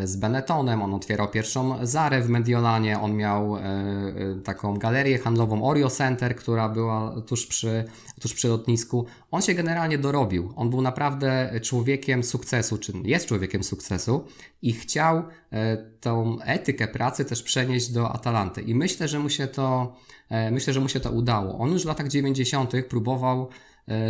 z 0.04 0.16
Benettonem, 0.16 0.82
on 0.82 0.94
otwierał 0.94 1.28
pierwszą 1.28 1.86
Zarę 1.86 2.22
w 2.22 2.28
Mediolanie, 2.28 3.00
on 3.00 3.16
miał 3.16 3.56
e, 3.56 3.60
e, 3.60 4.40
taką 4.44 4.76
galerię 4.76 5.18
handlową 5.18 5.64
Oreo 5.64 5.90
Center, 5.90 6.36
która 6.36 6.68
była 6.68 7.20
tuż 7.26 7.46
przy, 7.46 7.84
tuż 8.20 8.34
przy 8.34 8.48
lotnisku. 8.48 9.06
On 9.30 9.42
się 9.42 9.54
generalnie 9.54 9.98
dorobił. 9.98 10.52
On 10.56 10.70
był 10.70 10.82
naprawdę 10.82 11.60
człowiekiem 11.62 12.24
sukcesu, 12.24 12.78
czy 12.78 12.92
jest 13.04 13.26
człowiekiem 13.26 13.64
sukcesu 13.64 14.24
i 14.62 14.72
chciał 14.72 15.22
tą 16.00 16.40
etykę 16.40 16.88
pracy 16.88 17.24
też 17.24 17.42
przenieść 17.42 17.92
do 17.92 18.12
Atalanty. 18.12 18.62
I 18.62 18.74
myślę, 18.74 19.08
że 19.08 19.18
mu 19.18 19.28
się 19.28 19.46
to, 19.46 19.96
myślę, 20.50 20.72
że 20.72 20.80
mu 20.80 20.88
się 20.88 21.00
to 21.00 21.10
udało. 21.10 21.58
On 21.58 21.72
już 21.72 21.82
w 21.82 21.86
latach 21.86 22.08
90. 22.08 22.72
próbował 22.88 23.48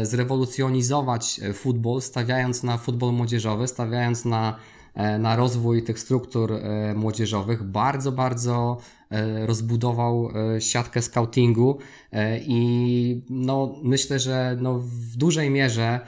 zrewolucjonizować 0.03 1.41
futbol, 1.55 2.01
stawiając 2.01 2.63
na 2.63 2.79
futbol 2.79 3.13
młodzieżowy, 3.13 3.69
stawiając 3.69 4.25
na 4.25 4.57
E, 4.57 4.80
na 5.19 5.37
rozwój 5.37 5.83
tych 5.83 5.99
struktur 5.99 6.53
e, 6.53 6.95
młodzieżowych. 6.95 7.63
Bardzo, 7.63 8.13
bardzo 8.13 8.77
e, 9.11 9.47
rozbudował 9.47 10.29
siatkę 10.59 11.03
scoutingu 11.03 11.79
i 12.41 13.23
no, 13.31 13.75
myślę, 13.83 14.19
że 14.19 14.57
no, 14.61 14.79
w 14.79 15.17
dużej 15.17 15.51
mierze 15.51 16.01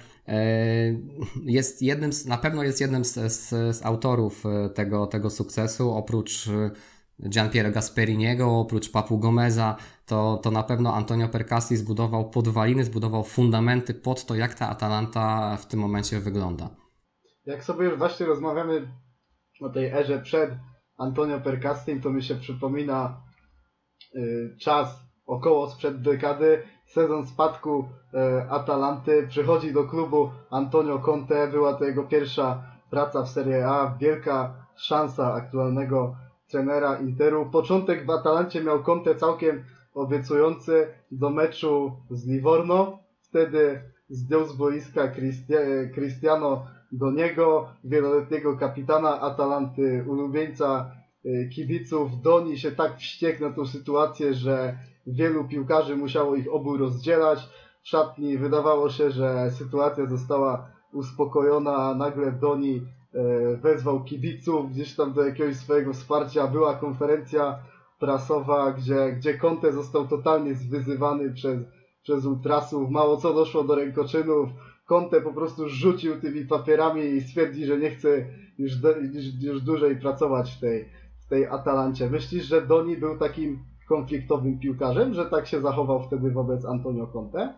jest 1.45 1.83
jednym, 1.83 2.11
na 2.27 2.39
pewno 2.39 2.63
jest 2.63 2.81
jednym 2.81 3.05
z, 3.05 3.15
z, 3.33 3.49
z 3.77 3.87
autorów 3.87 4.45
tego, 4.75 5.07
tego 5.07 5.31
sukcesu, 5.31 5.91
oprócz 5.91 6.49
Gianpiero 7.29 7.71
Gasperiniego, 7.71 8.59
oprócz 8.59 8.91
Papu 8.91 9.19
Gomeza, 9.19 9.77
to, 10.07 10.41
to 10.43 10.51
na 10.51 10.63
pewno 10.63 10.95
Antonio 10.95 11.29
Percassi 11.29 11.77
zbudował 11.77 12.31
podwaliny, 12.31 12.85
zbudował 12.85 13.25
fundamenty 13.25 13.95
pod 13.95 14.27
to, 14.27 14.35
jak 14.35 14.55
ta 14.55 14.69
Atalanta 14.69 15.57
w 15.57 15.67
tym 15.67 15.81
momencie 15.81 16.21
wygląda 16.21 16.82
jak 17.47 17.65
sobie 17.65 17.85
już 17.85 17.99
właśnie 17.99 18.27
rozmawiamy 18.27 18.89
o 19.61 19.69
tej 19.69 19.87
erze 19.87 20.19
przed 20.19 20.51
Antonio 20.99 21.41
Percassim, 21.41 22.01
to 22.01 22.11
mi 22.11 22.23
się 22.23 22.35
przypomina 22.35 23.21
y, 24.15 24.57
czas 24.61 25.01
około 25.27 25.71
sprzed 25.71 26.03
dekady, 26.03 26.63
sezon 26.87 27.27
spadku 27.27 27.89
y, 28.15 28.51
Atalanty, 28.51 29.27
przychodzi 29.29 29.73
do 29.73 29.85
klubu 29.85 30.31
Antonio 30.51 30.99
Conte, 30.99 31.49
była 31.49 31.75
to 31.75 31.85
jego 31.85 32.05
pierwsza 32.05 32.63
praca 32.91 33.23
w 33.23 33.29
Serie 33.29 33.69
A, 33.69 33.97
wielka 34.01 34.67
szansa 34.77 35.35
aktualnego 35.35 36.17
trenera 36.51 36.99
Interu. 36.99 37.51
Początek 37.51 38.07
w 38.07 38.11
Atalancie 38.11 38.65
miał 38.65 38.83
Conte 38.83 39.15
całkiem 39.15 39.65
obiecujący 39.95 40.89
do 41.11 41.31
meczu 41.31 41.93
z 42.11 42.27
Livorno, 42.27 42.99
wtedy 43.23 43.83
zdjął 44.09 44.45
z 44.45 44.57
boiska 44.57 45.13
Cristiano 45.95 46.67
do 46.93 47.11
niego, 47.11 47.69
wieloletniego 47.85 48.57
kapitana 48.57 49.21
Atalanty, 49.21 50.05
ulubieńca 50.09 50.91
y, 51.27 51.49
kibiców. 51.55 52.23
Doni 52.23 52.59
się 52.59 52.73
tak 52.73 52.97
wściekł 52.97 53.43
na 53.43 53.51
tą 53.51 53.67
sytuację, 53.67 54.35
że 54.35 54.79
wielu 55.07 55.45
piłkarzy 55.45 55.97
musiało 55.97 56.37
ich 56.37 56.53
obu 56.53 56.77
rozdzielać. 56.77 57.49
W 57.83 57.89
szatni 57.89 58.39
wydawało 58.39 58.91
się, 58.91 59.11
że 59.11 59.51
sytuacja 59.51 60.07
została 60.07 60.67
uspokojona, 60.93 61.77
a 61.77 61.95
nagle 61.95 62.33
Doni 62.33 62.77
y, 62.77 63.57
wezwał 63.57 64.05
kibiców 64.05 64.71
gdzieś 64.71 64.97
tam 64.97 65.13
do 65.13 65.25
jakiegoś 65.25 65.57
swojego 65.57 65.93
wsparcia. 65.93 66.47
Była 66.47 66.75
konferencja 66.75 67.59
prasowa, 67.99 68.73
gdzie, 68.73 69.13
gdzie 69.13 69.39
Conte 69.39 69.73
został 69.73 70.09
totalnie 70.09 70.55
zwyzywany 70.55 71.33
przez, 71.33 71.61
przez 72.03 72.25
ultrasów. 72.25 72.91
Mało 72.91 73.17
co 73.17 73.35
doszło 73.35 73.65
do 73.65 73.75
rękoczynów 73.75 74.49
Conte 74.93 75.21
po 75.21 75.33
prostu 75.33 75.69
rzucił 75.69 76.21
tymi 76.21 76.45
papierami 76.45 77.03
i 77.03 77.21
stwierdzi, 77.21 77.67
że 77.67 77.79
nie 77.79 77.91
chce 77.91 78.09
już, 78.59 78.73
już, 79.13 79.25
już 79.41 79.63
dłużej 79.63 79.97
pracować 79.97 80.55
w 80.57 80.61
tej, 80.61 80.89
w 81.21 81.27
tej 81.29 81.47
Atalancie. 81.47 82.11
Myślisz, 82.11 82.45
że 82.45 82.67
Doni 82.67 82.97
był 82.97 83.19
takim 83.19 83.59
konfliktowym 83.89 84.59
piłkarzem, 84.59 85.15
że 85.15 85.27
tak 85.27 85.47
się 85.47 85.61
zachował 85.61 86.03
wtedy 86.03 86.31
wobec 86.31 86.65
Antonio 86.65 87.07
Conte? 87.07 87.55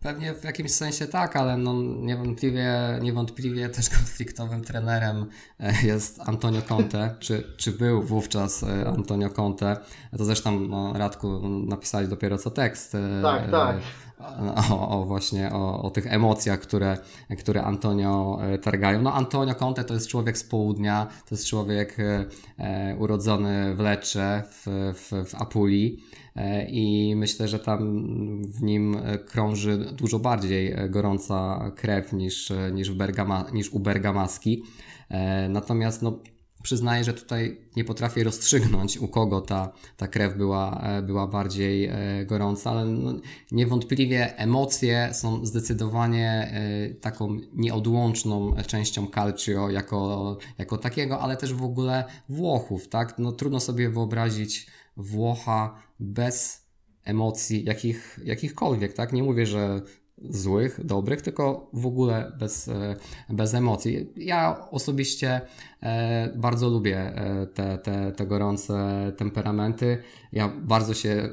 Pewnie 0.00 0.34
w 0.34 0.44
jakimś 0.44 0.70
sensie 0.70 1.06
tak, 1.06 1.36
ale 1.36 1.56
no 1.56 1.74
niewątpliwie, 1.82 2.98
niewątpliwie 3.02 3.68
też 3.68 3.90
konfliktowym 3.98 4.64
trenerem 4.64 5.26
e, 5.60 5.72
jest 5.86 6.20
Antonio 6.20 6.62
Conte, 6.62 7.16
czy, 7.20 7.54
czy 7.56 7.72
był 7.72 8.02
wówczas 8.02 8.62
e, 8.62 8.88
Antonio 8.88 9.30
Conte. 9.30 9.76
To 10.18 10.24
zresztą 10.24 10.60
no, 10.60 10.92
Radku 10.96 11.48
napisali 11.48 12.08
dopiero 12.08 12.38
co 12.38 12.50
tekst. 12.50 12.94
E, 12.94 13.22
tak, 13.22 13.50
tak 13.50 13.76
o, 14.70 14.88
o 14.88 15.04
właśnie 15.04 15.52
o, 15.52 15.82
o, 15.82 15.90
tych 15.90 16.06
emocjach, 16.06 16.60
które, 16.60 16.98
które 17.38 17.62
Antonio 17.62 18.38
e, 18.42 18.58
targają. 18.58 19.02
No 19.02 19.14
Antonio 19.14 19.54
Conte 19.54 19.84
to 19.84 19.94
jest 19.94 20.08
człowiek 20.08 20.38
z 20.38 20.44
południa, 20.44 21.06
to 21.28 21.34
jest 21.34 21.46
człowiek 21.46 22.00
e, 22.00 22.26
e 22.58 22.96
urodzony 22.96 23.74
w 23.74 23.80
Lecce, 23.80 24.42
w, 24.50 24.66
w, 24.94 25.30
w 25.30 25.34
Apulii 25.34 26.02
e, 26.36 26.70
i 26.70 27.16
myślę, 27.16 27.48
że 27.48 27.58
tam 27.58 28.02
w 28.44 28.62
nim 28.62 28.96
krąży 29.26 29.78
dużo 29.92 30.18
bardziej 30.18 30.74
gorąca 30.90 31.70
krew 31.76 32.12
niż, 32.12 32.52
niż, 32.72 32.90
Bergama, 32.90 33.44
niż 33.52 33.72
u 33.72 33.80
Bergamaski. 33.80 34.62
E, 35.08 35.48
natomiast 35.48 36.02
no, 36.02 36.18
przyznaję, 36.62 37.04
że 37.04 37.14
tutaj 37.14 37.60
nie 37.76 37.84
potrafię 37.84 38.24
rozstrzygnąć, 38.24 38.98
u 38.98 39.08
kogo 39.08 39.40
ta, 39.40 39.72
ta 39.96 40.08
krew 40.08 40.36
była, 40.36 40.80
e, 40.80 41.02
była 41.02 41.26
bardziej 41.26 41.84
e, 41.84 41.96
gorąca, 42.26 42.70
ale 42.70 42.84
no, 42.84 43.14
niewątpliwie 43.52 44.38
emocje 44.38 45.10
są 45.12 45.46
zdecydowanie 45.46 46.30
e, 46.30 46.94
taką 46.94 47.38
nieodłączną 47.54 48.54
częścią 48.66 49.06
Calcio 49.14 49.70
jako, 49.70 50.38
jako 50.58 50.78
takiego, 50.78 51.20
ale 51.20 51.36
też 51.36 51.54
w 51.54 51.64
ogóle 51.64 52.04
Włochów, 52.28 52.88
tak? 52.88 53.18
No, 53.18 53.32
trudno 53.32 53.60
sobie 53.60 53.90
wyobrazić 53.90 54.66
Włocha 54.96 55.82
bez 56.00 56.66
emocji 57.04 57.64
jakich, 57.64 58.18
jakichkolwiek, 58.24 58.92
tak? 58.92 59.12
Nie 59.12 59.22
mówię, 59.22 59.46
że 59.46 59.82
złych, 60.18 60.86
dobrych, 60.86 61.22
tylko 61.22 61.70
w 61.72 61.86
ogóle 61.86 62.32
bez, 62.38 62.68
e, 62.68 62.96
bez 63.28 63.54
emocji. 63.54 64.12
Ja 64.16 64.70
osobiście 64.70 65.40
e, 65.82 66.32
bardzo 66.36 66.68
lubię 66.68 66.98
e, 66.98 67.46
te, 67.46 67.78
te, 67.78 68.12
te 68.12 68.26
gorące 68.26 69.12
temperamenty. 69.16 69.98
Ja 70.32 70.48
bardzo 70.48 70.94
się, 70.94 71.28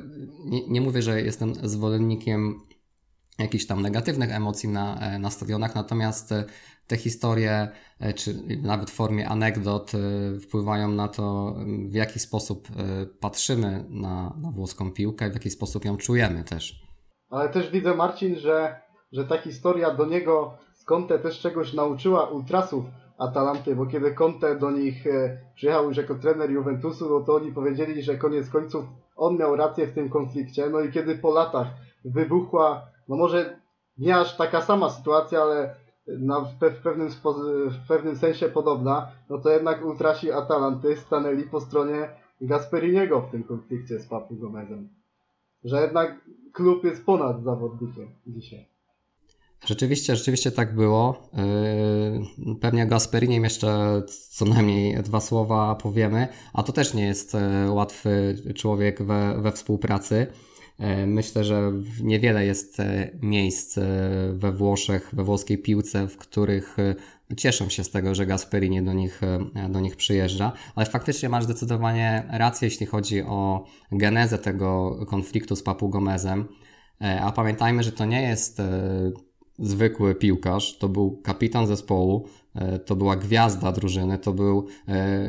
nie, 0.46 0.68
nie 0.68 0.82
mówię, 0.82 1.02
że 1.02 1.22
jestem 1.22 1.54
zwolennikiem 1.70 2.60
jakichś 3.40 3.66
tam 3.66 3.82
negatywnych 3.82 4.32
emocji 4.32 4.70
na, 4.70 5.20
na 5.20 5.32
stadionach, 5.32 5.76
natomiast 5.76 6.34
te 6.88 6.98
historie, 6.98 7.70
czy 8.16 8.44
nawet 8.62 8.92
w 8.92 8.94
formie 8.94 9.30
anegdot, 9.30 9.92
wpływają 10.42 10.92
na 10.92 11.08
to, 11.08 11.56
w 11.86 11.94
jaki 11.94 12.20
sposób 12.20 12.68
patrzymy 13.20 13.86
na, 13.90 14.38
na 14.42 14.52
włoską 14.52 14.92
piłkę, 14.92 15.30
w 15.30 15.34
jaki 15.34 15.50
sposób 15.50 15.86
ją 15.86 15.98
czujemy 15.98 16.44
też. 16.44 16.89
Ale 17.30 17.50
też 17.50 17.72
widzę, 17.72 17.96
Marcin, 17.96 18.36
że, 18.36 18.82
że 19.12 19.26
ta 19.26 19.38
historia 19.38 19.94
do 19.94 20.06
niego 20.06 20.54
z 20.74 20.86
Conte 20.86 21.20
też 21.20 21.40
czegoś 21.40 21.74
nauczyła 21.74 22.26
ultrasów 22.26 22.86
Atalanty, 23.18 23.76
bo 23.76 23.86
kiedy 23.86 24.14
Conte 24.14 24.56
do 24.56 24.72
nich 24.72 25.08
e, 25.08 25.38
przyjechał 25.56 25.88
już 25.88 25.98
jako 25.98 26.16
trener 26.16 26.52
Juventusu, 26.52 27.10
no 27.10 27.26
to 27.26 27.36
oni 27.36 27.52
powiedzieli, 27.52 28.04
że 28.04 28.18
koniec 28.18 28.50
końców 28.50 28.86
on 29.16 29.38
miał 29.38 29.56
rację 29.56 29.88
w 29.88 29.94
tym 29.94 30.10
konflikcie. 30.10 30.70
No 30.70 30.82
i 30.82 30.92
kiedy 30.92 31.18
po 31.18 31.34
latach 31.34 31.68
wybuchła, 32.06 32.86
no 33.08 33.16
może 33.16 33.60
nie 33.98 34.18
aż 34.18 34.38
taka 34.38 34.62
sama 34.62 34.90
sytuacja, 34.90 35.42
ale 35.42 35.76
na, 36.08 36.42
w, 36.42 36.56
pewnym 36.84 37.10
w 37.84 37.88
pewnym 37.88 38.16
sensie 38.16 38.50
podobna, 38.50 39.12
no 39.30 39.38
to 39.38 39.50
jednak 39.50 39.86
ultrasi 39.86 40.32
Atalanty 40.32 40.98
stanęli 40.98 41.44
po 41.44 41.62
stronie 41.62 42.10
Gasperiniego 42.42 43.22
w 43.22 43.32
tym 43.32 43.44
konflikcie 43.44 44.00
z 44.00 44.08
Papu 44.08 44.36
Gomezem. 44.36 44.99
Że 45.64 45.82
jednak 45.82 46.30
klub 46.54 46.84
jest 46.84 47.06
ponad 47.06 47.44
zawodnikiem 47.44 48.08
dzisiaj. 48.28 48.70
Rzeczywiście, 49.66 50.16
rzeczywiście 50.16 50.52
tak 50.52 50.76
było. 50.76 51.30
Yy, 52.48 52.56
pewnie 52.56 52.84
o 52.84 52.88
Gasperinem 52.88 53.44
jeszcze 53.44 54.02
co 54.30 54.46
najmniej 54.46 55.04
dwa 55.04 55.20
słowa 55.20 55.76
powiemy, 55.76 56.28
a 56.54 56.64
to 56.64 56.74
też 56.74 56.94
nie 56.94 57.06
jest 57.06 57.34
yy, 57.34 57.72
łatwy 57.72 58.36
człowiek 58.56 59.04
we, 59.04 59.42
we 59.42 59.52
współpracy. 59.52 60.28
Yy, 60.80 61.08
myślę, 61.08 61.44
że 61.44 61.72
niewiele 62.02 62.46
jest 62.46 62.78
miejsc 63.22 63.80
we 64.34 64.52
Włoszech, 64.52 65.10
we 65.14 65.24
włoskiej 65.24 65.58
piłce, 65.58 66.08
w 66.08 66.18
których 66.18 66.78
cieszą 67.38 67.70
się 67.70 67.84
z 67.84 67.92
tego, 67.92 68.16
że 68.16 68.26
Gasperini 68.26 68.82
do 68.84 68.94
nich, 68.94 69.22
do 69.70 69.80
nich 69.80 69.96
przyjeżdża, 69.96 70.52
ale 70.76 70.86
faktycznie 70.86 71.30
masz 71.30 71.44
zdecydowanie 71.44 72.24
rację, 72.32 72.68
jeśli 72.68 72.86
chodzi 72.86 73.22
o 73.22 73.66
genezę 73.92 74.38
tego 74.38 75.00
konfliktu 75.08 75.56
z 75.56 75.64
Papu 75.64 75.90
Gomezem. 75.90 76.46
E, 77.02 77.22
a 77.22 77.32
pamiętajmy, 77.32 77.84
że 77.84 77.92
to 77.92 78.06
nie 78.06 78.22
jest 78.22 78.60
e, 78.60 78.82
zwykły 79.60 80.16
piłkarz, 80.16 80.78
to 80.78 80.90
był 80.90 81.22
kapitan 81.24 81.68
zespołu, 81.68 82.28
e, 82.56 82.80
to 82.80 82.96
była 82.96 83.16
gwiazda 83.16 83.72
drużyny, 83.72 84.18
to 84.18 84.34
był 84.34 84.68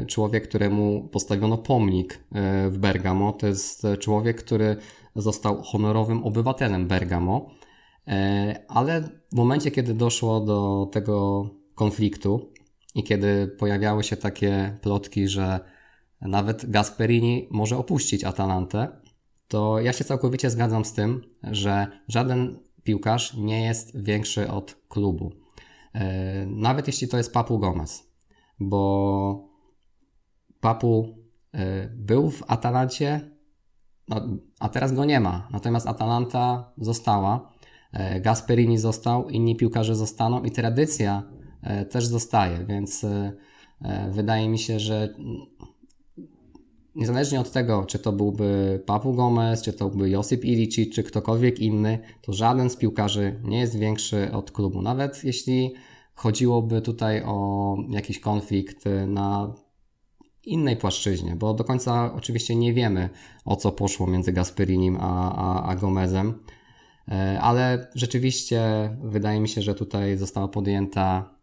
człowiek, 0.07 0.49
któremu 0.49 1.09
postawiono 1.13 1.59
pomnik 1.59 2.25
w 2.69 2.79
Bergamo. 2.79 3.33
To 3.33 3.47
jest 3.47 3.87
człowiek, 3.99 4.45
który 4.45 4.77
został 5.17 5.63
honorowym 5.63 6.25
obywatelem 6.25 6.89
Bergamo. 6.89 7.51
Ale 8.69 9.03
w 9.33 9.37
momencie, 9.37 9.71
kiedy 9.71 9.95
doszło 9.95 10.41
do 10.41 10.89
tego 10.93 11.47
konfliktu 11.75 12.53
i 12.95 13.05
kiedy 13.05 13.49
pojawiały 13.59 14.05
się 14.05 14.17
takie 14.17 14.79
plotki, 14.83 15.29
że 15.29 15.61
nawet 16.21 16.71
Gasperini 16.71 17.49
może 17.51 17.79
opuścić 17.79 18.25
Atalantę, 18.25 18.89
to 19.49 19.81
ja 19.81 19.93
się 19.93 20.05
całkowicie 20.05 20.51
zgadzam 20.51 20.85
z 20.85 20.93
tym, 20.93 21.23
że 21.43 21.87
żaden 22.09 22.59
piłkarz 22.83 23.35
nie 23.35 23.65
jest 23.65 24.03
większy 24.03 24.51
od 24.51 24.77
klubu. 24.89 25.33
E, 25.95 26.47
nawet 26.47 26.87
jeśli 26.87 27.09
to 27.09 27.17
jest 27.17 27.33
Papu 27.33 27.59
Gomez, 27.59 28.13
bo 28.61 29.49
Papu 30.61 31.15
e, 31.53 31.89
był 31.89 32.31
w 32.31 32.43
Atalancie, 32.47 33.31
a 34.61 34.69
teraz 34.69 34.93
go 34.93 35.05
nie 35.05 35.21
ma. 35.21 35.49
Natomiast 35.53 35.87
Atalanta 35.87 36.73
została, 36.79 37.53
e, 37.93 38.21
Gasperini 38.21 38.79
został, 38.79 39.29
inni 39.29 39.57
piłkarze 39.57 39.97
zostaną 39.97 40.43
i 40.43 40.51
tradycja 40.51 41.23
też 41.91 42.07
zostaje, 42.07 42.65
więc 42.69 43.07
wydaje 44.11 44.49
mi 44.49 44.59
się, 44.59 44.79
że 44.79 45.15
niezależnie 46.95 47.41
od 47.41 47.53
tego, 47.53 47.85
czy 47.85 47.99
to 47.99 48.13
byłby 48.13 48.83
Papu 48.87 49.15
Gomez, 49.15 49.63
czy 49.63 49.73
to 49.73 49.89
byłby 49.89 50.11
Josip 50.11 50.45
Ilicic, 50.45 50.95
czy 50.95 51.03
ktokolwiek 51.03 51.59
inny, 51.59 51.99
to 52.23 52.33
żaden 52.33 52.71
z 52.71 52.77
piłkarzy 52.77 53.41
nie 53.45 53.61
jest 53.61 53.79
większy 53.79 54.33
od 54.33 54.51
klubu. 54.51 54.83
Nawet 54.83 55.25
jeśli 55.25 55.75
chodziłoby 56.15 56.81
tutaj 56.81 57.23
o 57.23 57.77
jakiś 57.91 58.21
konflikt 58.21 58.85
na 59.07 59.55
innej 60.45 60.77
płaszczyźnie, 60.77 61.37
bo 61.37 61.55
do 61.55 61.65
końca 61.65 62.15
oczywiście 62.15 62.55
nie 62.57 62.73
wiemy 62.73 63.09
o 63.45 63.57
co 63.57 63.73
poszło 63.73 64.07
między 64.07 64.33
Gasperinim 64.33 64.99
a, 65.01 65.35
a, 65.35 65.69
a 65.69 65.77
Gomezem, 65.77 66.45
e, 67.09 67.41
ale 67.41 67.91
rzeczywiście 67.95 68.61
wydaje 69.03 69.41
mi 69.41 69.49
się, 69.49 69.63
że 69.63 69.75
tutaj 69.75 70.17
została 70.17 70.49
podjęta 70.49 71.35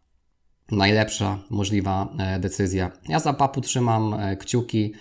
najlepsza 0.70 1.38
możliwa 1.50 2.14
e, 2.18 2.38
decyzja. 2.40 2.92
Ja 3.08 3.18
za 3.18 3.32
Papu 3.32 3.60
trzymam 3.60 4.14
e, 4.14 4.36
kciuki. 4.36 4.94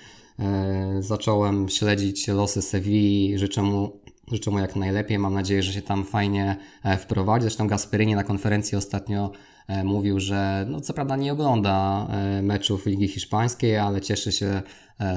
Zacząłem 0.99 1.69
śledzić 1.69 2.27
losy 2.27 2.62
Sewilli, 2.62 3.39
życzę 3.39 3.62
mu, 3.62 3.99
życzę 4.31 4.51
mu 4.51 4.59
jak 4.59 4.75
najlepiej, 4.75 5.19
mam 5.19 5.33
nadzieję, 5.33 5.63
że 5.63 5.73
się 5.73 5.81
tam 5.81 6.05
fajnie 6.05 6.55
e, 6.83 6.97
wprowadzi. 6.97 7.41
Zresztą 7.41 7.67
Gasperini 7.67 8.15
na 8.15 8.23
konferencji 8.23 8.77
ostatnio 8.77 9.31
e, 9.67 9.83
mówił, 9.83 10.19
że 10.19 10.65
no 10.69 10.81
co 10.81 10.93
prawda 10.93 11.15
nie 11.15 11.33
ogląda 11.33 12.07
meczów 12.41 12.85
Ligi 12.85 13.07
Hiszpańskiej, 13.07 13.77
ale 13.77 14.01
cieszy 14.01 14.31
się 14.31 14.61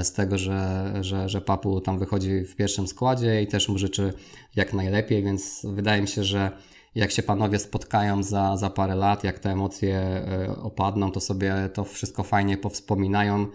z 0.03 0.13
tego, 0.13 0.39
że, 0.39 0.93
że, 1.01 1.29
że 1.29 1.41
Papu 1.41 1.81
tam 1.81 1.99
wychodzi 1.99 2.45
w 2.45 2.57
pierwszym 2.57 2.87
składzie 2.87 3.43
i 3.43 3.47
też 3.47 3.69
mu 3.69 3.79
życzy 3.79 4.13
jak 4.57 4.73
najlepiej, 4.73 5.23
więc 5.23 5.67
wydaje 5.75 6.03
mi 6.03 6.09
się, 6.09 6.25
że 6.25 6.51
jak 6.95 7.11
się 7.11 7.23
panowie 7.23 7.59
spotkają 7.59 8.23
za, 8.23 8.57
za 8.57 8.71
parę 8.71 8.95
lat, 8.95 9.25
jak 9.25 9.39
te 9.39 9.51
emocje 9.51 10.27
opadną, 10.63 11.13
to 11.13 11.21
sobie 11.21 11.55
to 11.75 11.85
wszystko 11.85 12.23
fajnie 12.23 12.57
powspominają 12.57 13.47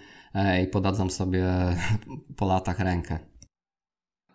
i 0.64 0.68
podadzą 0.68 1.10
sobie 1.10 1.46
po 2.38 2.46
latach 2.46 2.80
rękę. 2.80 3.20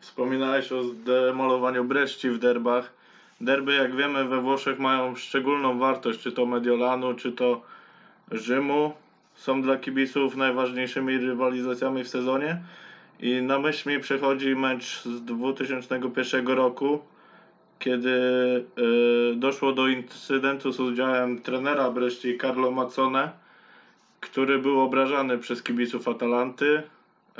Wspominałeś 0.01 0.73
o 0.73 0.85
zdemolowaniu 0.85 1.85
Breszci 1.85 2.31
w 2.31 2.39
derbach. 2.39 2.93
Derby, 3.41 3.75
jak 3.75 3.97
wiemy, 3.97 4.25
we 4.25 4.41
Włoszech 4.41 4.79
mają 4.79 5.17
szczególną 5.17 5.79
wartość, 5.79 6.21
czy 6.21 6.33
to 6.33 6.47
Mediolanu, 6.47 7.15
czy 7.15 7.33
to 7.33 7.63
Rzymu. 8.33 8.93
Są 9.35 9.63
dla 9.63 9.77
kibiców 9.77 10.37
najważniejszymi 10.37 11.19
rywalizacjami 11.19 12.05
w 12.05 12.09
sezonie. 12.09 12.63
I 13.21 13.43
na 13.43 13.59
myśl 13.59 13.89
mi 13.91 14.01
przychodzi 14.01 14.57
mecz 14.57 15.03
z 15.03 15.25
2001 15.25 16.49
roku, 16.49 17.01
kiedy 17.79 18.11
y, 19.31 19.37
doszło 19.37 19.73
do 19.73 19.89
incydentu 19.89 20.73
z 20.73 20.81
udziałem 20.81 21.43
trenera 21.43 21.91
Breszci 21.91 22.39
Carlo 22.39 22.71
Mazzone 22.71 23.31
który 24.21 24.59
był 24.59 24.81
obrażany 24.81 25.39
przez 25.39 25.63
kibiców 25.63 26.09
Atalanty. 26.09 26.83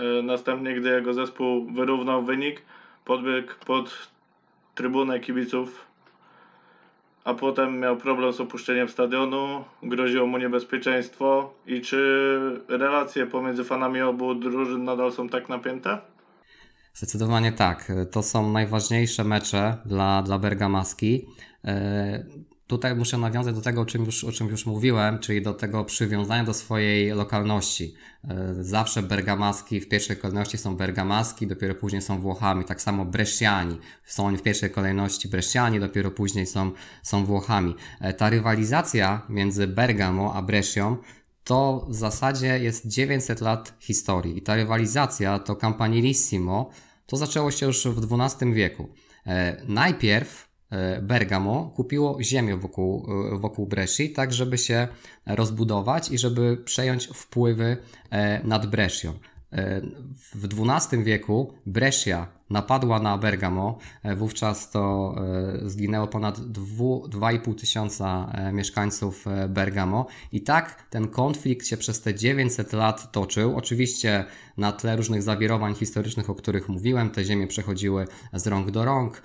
E, 0.01 0.23
następnie, 0.23 0.75
gdy 0.75 0.89
jego 0.89 1.15
zespół 1.15 1.73
wyrównał 1.73 2.23
wynik, 2.23 2.63
podbiegł 3.05 3.53
pod 3.67 4.09
trybunę 4.75 5.21
kibiców, 5.21 5.87
a 7.25 7.35
potem 7.35 7.81
miał 7.81 7.97
problem 7.97 8.33
z 8.33 8.41
opuszczeniem 8.41 8.89
stadionu, 8.89 9.65
groziło 9.83 10.27
mu 10.27 10.39
niebezpieczeństwo. 10.39 11.55
I 11.67 11.81
czy 11.81 12.61
relacje 12.69 13.27
pomiędzy 13.27 13.65
fanami 13.65 14.01
obu 14.01 14.35
drużyn 14.35 14.85
nadal 14.85 15.13
są 15.13 15.29
tak 15.29 15.49
napięte? 15.49 15.99
Zdecydowanie 16.95 17.53
tak. 17.53 17.93
To 18.11 18.23
są 18.23 18.53
najważniejsze 18.53 19.25
mecze 19.25 19.77
dla, 19.87 20.23
dla 20.23 20.39
Bergamaski. 20.39 21.27
Tutaj 22.71 22.97
muszę 22.97 23.19
nawiązać 23.19 23.55
do 23.55 23.61
tego, 23.61 23.81
o 23.81 23.87
czym, 23.87 24.05
już, 24.05 24.25
o 24.25 24.33
czym 24.33 24.49
już 24.49 24.67
mówiłem, 24.67 25.19
czyli 25.19 25.43
do 25.43 25.55
tego 25.55 25.85
przywiązania 25.85 26.45
do 26.45 26.55
swojej 26.55 27.11
lokalności. 27.11 27.95
E, 28.29 28.55
zawsze 28.61 29.03
bergamaski 29.03 29.81
w 29.81 29.89
pierwszej 29.89 30.17
kolejności 30.17 30.59
są 30.59 30.77
bergamaski, 30.77 31.47
dopiero 31.47 31.75
później 31.75 32.03
są 32.03 32.21
Włochami. 32.21 32.65
Tak 32.65 32.83
samo 32.83 33.05
Bresciani. 33.05 33.79
Są 34.05 34.27
oni 34.27 34.37
w 34.37 34.43
pierwszej 34.43 34.71
kolejności 34.71 35.29
Bresciani, 35.29 35.81
dopiero 35.81 36.11
później 36.11 36.47
są, 36.47 36.73
są 37.03 37.25
Włochami. 37.25 37.75
E, 38.01 38.13
ta 38.13 38.31
rywalizacja 38.31 39.23
między 39.29 39.67
Bergamo 39.67 40.35
a 40.35 40.43
Brescią 40.43 40.97
to 41.45 41.87
w 41.89 41.95
zasadzie 41.95 42.59
jest 42.59 42.87
900 42.87 43.41
lat 43.41 43.75
historii. 43.81 44.39
I 44.39 44.43
ta 44.43 44.55
rywalizacja, 44.55 45.39
to 45.39 45.57
Campanilissimo, 45.57 46.71
to 47.07 47.17
zaczęło 47.17 47.51
się 47.51 47.67
już 47.67 47.87
w 47.87 48.21
XII 48.21 48.53
wieku. 48.53 48.89
E, 49.27 49.63
najpierw 49.69 50.50
Bergamo 51.03 51.73
kupiło 51.77 52.23
ziemię 52.23 52.57
wokół, 52.57 53.07
e, 53.35 53.39
wokół 53.39 53.67
Bresci, 53.67 54.11
tak 54.11 54.33
żeby 54.33 54.59
się 54.59 54.89
rozbudować 55.27 56.11
i 56.11 56.19
żeby 56.19 56.57
przejąć 56.57 57.07
wpływy 57.07 57.77
nad 58.45 58.67
Brescią. 58.67 59.13
W 60.35 60.45
XII 60.45 61.05
wieku 61.05 61.55
Brescia 61.67 62.40
napadła 62.51 63.01
na 63.01 63.19
Bergamo. 63.19 63.79
E, 64.03 64.17
wówczas 64.17 64.71
to 64.71 65.15
e, 65.65 65.69
zginęło 65.69 66.07
ponad 66.07 66.39
2,5 66.39 67.55
tysiąca 67.55 68.33
e, 68.35 68.53
mieszkańców 68.53 69.25
Bergamo. 69.49 70.07
I 70.33 70.43
tak 70.43 70.87
ten 70.91 71.09
konflikt 71.09 71.67
się 71.67 71.77
przez 71.77 72.03
te 72.03 72.15
900 72.15 72.73
lat 72.73 73.13
toczył. 73.13 73.57
Oczywiście 73.57 74.25
na 74.57 74.73
tle 74.73 74.97
różnych 74.97 75.23
zawirowań 75.23 75.75
historycznych, 75.75 76.31
o 76.31 76.35
których 76.35 76.69
mówiłem, 76.69 77.11
te 77.11 77.25
ziemie 77.25 77.47
przechodziły 77.47 78.07
z 78.33 78.47
rąk 78.47 78.71
do 78.71 78.85
rąk 78.85 79.23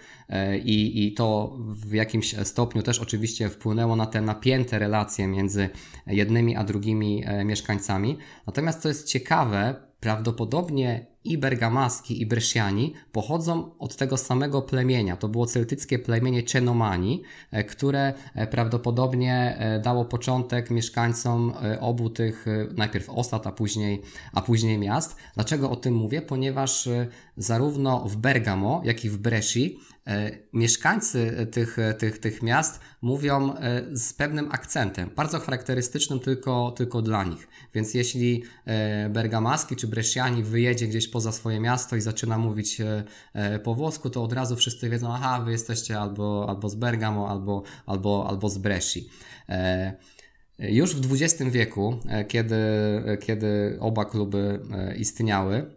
i, 0.64 1.08
i 1.08 1.14
to 1.14 1.58
w 1.70 1.94
jakimś 1.94 2.36
stopniu 2.44 2.82
też 2.82 3.00
oczywiście 3.00 3.50
wpłynęło 3.50 3.96
na 3.96 4.06
te 4.06 4.22
napięte 4.22 4.80
relacje 4.80 5.28
między 5.28 5.70
jednymi 6.08 6.56
a 6.56 6.64
drugimi 6.64 7.24
mieszkańcami. 7.46 8.18
Natomiast 8.48 8.82
co 8.82 8.88
jest 8.88 9.08
ciekawe, 9.08 9.76
prawdopodobnie 10.00 11.15
i 11.26 11.38
bergamaski, 11.38 12.22
i 12.22 12.26
bresciani 12.26 12.94
pochodzą 13.12 13.78
od 13.80 13.96
tego 13.96 14.18
samego 14.18 14.62
plemienia. 14.62 15.18
To 15.18 15.28
było 15.28 15.46
celtyckie 15.46 16.00
plemienie 16.00 16.44
Cenomani, 16.44 17.24
e, 17.52 17.64
które 17.64 18.14
e, 18.36 18.48
prawdopodobnie 18.48 19.58
e, 19.60 19.80
dało 19.80 20.06
początek 20.06 20.72
mieszkańcom 20.72 21.54
obu 21.80 22.10
tych, 22.10 22.46
najpierw 22.78 23.10
osad, 23.10 23.48
a 23.48 23.52
później, 23.52 24.02
a 24.34 24.42
później 24.42 24.78
miast. 24.78 25.16
Dlaczego 25.36 25.72
o 25.72 25.76
tym 25.76 25.94
mówię? 25.94 26.22
Ponieważ 26.22 26.90
zarówno 27.38 28.00
w 28.00 28.16
Bergamo, 28.16 28.82
jak 28.86 29.06
i 29.06 29.10
w 29.10 29.18
Bresci 29.18 29.80
mieszkańcy 30.54 31.48
tych, 31.52 31.78
tych, 32.00 32.20
tych 32.20 32.44
miast 32.44 32.80
mówią 33.02 33.56
e, 33.56 33.82
z 33.98 34.14
pewnym 34.14 34.52
akcentem, 34.52 35.10
bardzo 35.16 35.40
charakterystycznym 35.40 36.20
tylko, 36.20 36.72
tylko 36.72 37.02
dla 37.02 37.24
nich. 37.24 37.48
Więc 37.74 37.94
jeśli 37.94 38.44
e, 38.66 39.10
bergamaski 39.10 39.76
czy 39.76 39.88
bresciani 39.88 40.44
wyjedzie 40.44 40.88
gdzieś 40.88 41.08
poza 41.08 41.32
swoje 41.32 41.60
miasto 41.60 41.96
i 41.96 42.02
zaczyna 42.02 42.38
mówić 42.38 42.82
po 43.64 43.76
włosku, 43.76 44.10
to 44.10 44.24
od 44.24 44.34
razu 44.34 44.56
wszyscy 44.56 44.90
wiedzą, 44.90 45.14
aha, 45.14 45.42
wy 45.46 45.52
jesteście 45.52 46.00
albo, 46.00 46.46
albo 46.50 46.70
z 46.70 46.76
Bergamo, 46.76 47.30
albo, 47.30 47.64
albo, 47.86 48.30
albo 48.30 48.50
z 48.50 48.58
Bresci. 48.58 49.10
Już 50.60 50.96
w 50.96 51.14
XX 51.14 51.52
wieku, 51.52 52.00
kiedy, 52.28 52.56
kiedy 53.22 53.78
oba 53.80 54.06
kluby 54.06 54.60
istniały, 54.98 55.72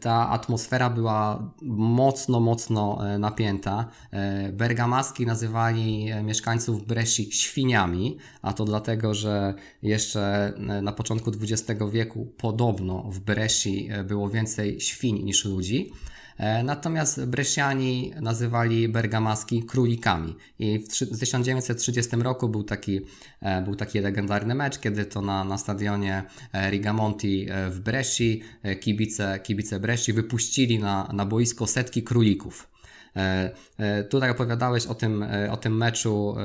ta 0.00 0.30
atmosfera 0.30 0.90
była 0.90 1.52
mocno, 1.62 2.40
mocno 2.40 3.08
e, 3.14 3.18
napięta. 3.18 3.88
E, 4.10 4.52
bergamaski 4.52 5.26
nazywali 5.26 6.10
e, 6.10 6.22
mieszkańców 6.22 6.86
Bresci 6.86 7.32
świniami, 7.32 8.18
a 8.42 8.52
to 8.52 8.64
dlatego, 8.64 9.14
że 9.14 9.54
jeszcze 9.82 10.52
na 10.82 10.92
początku 10.92 11.30
XX 11.30 11.82
wieku 11.92 12.26
podobno 12.36 13.02
w 13.10 13.20
Bresci 13.20 13.88
było 14.04 14.30
więcej 14.30 14.80
świń 14.80 15.22
niż 15.22 15.44
ludzi. 15.44 15.92
E, 16.38 16.62
natomiast 16.62 17.24
Bresciani 17.24 18.12
nazywali 18.20 18.88
bergamaski 18.88 19.62
królikami. 19.62 20.36
I 20.58 20.78
w 20.78 21.18
1930 21.18 22.16
roku 22.16 22.48
był 22.48 22.64
taki, 22.64 23.00
e, 23.40 23.62
był 23.62 23.76
taki 23.76 24.00
legendarny 24.00 24.54
mecz, 24.54 24.78
kiedy 24.78 25.04
to 25.04 25.22
na, 25.22 25.44
na 25.44 25.58
stadionie 25.58 26.22
e, 26.52 26.70
Rigamonti 26.70 27.46
w 27.70 27.80
Bresci 27.80 28.42
kibice, 28.80 29.40
kibice 29.42 29.80
Bresci 29.80 30.12
wypuścili 30.12 30.78
na, 30.78 31.08
na 31.12 31.26
boisko 31.26 31.66
setki 31.66 32.02
królików. 32.02 32.73
E, 33.16 33.50
e, 33.78 34.04
tutaj 34.04 34.30
opowiadałeś 34.30 34.86
o 34.86 34.94
tym, 34.94 35.22
e, 35.22 35.52
o 35.52 35.56
tym 35.56 35.76
meczu, 35.76 36.36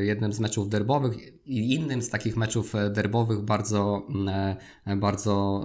jednym 0.00 0.32
z 0.32 0.40
meczów 0.40 0.68
derbowych 0.68 1.16
i 1.46 1.74
innym 1.74 2.02
z 2.02 2.10
takich 2.10 2.36
meczów 2.36 2.72
derbowych 2.90 3.40
bardzo, 3.40 4.06
bardzo 4.96 5.64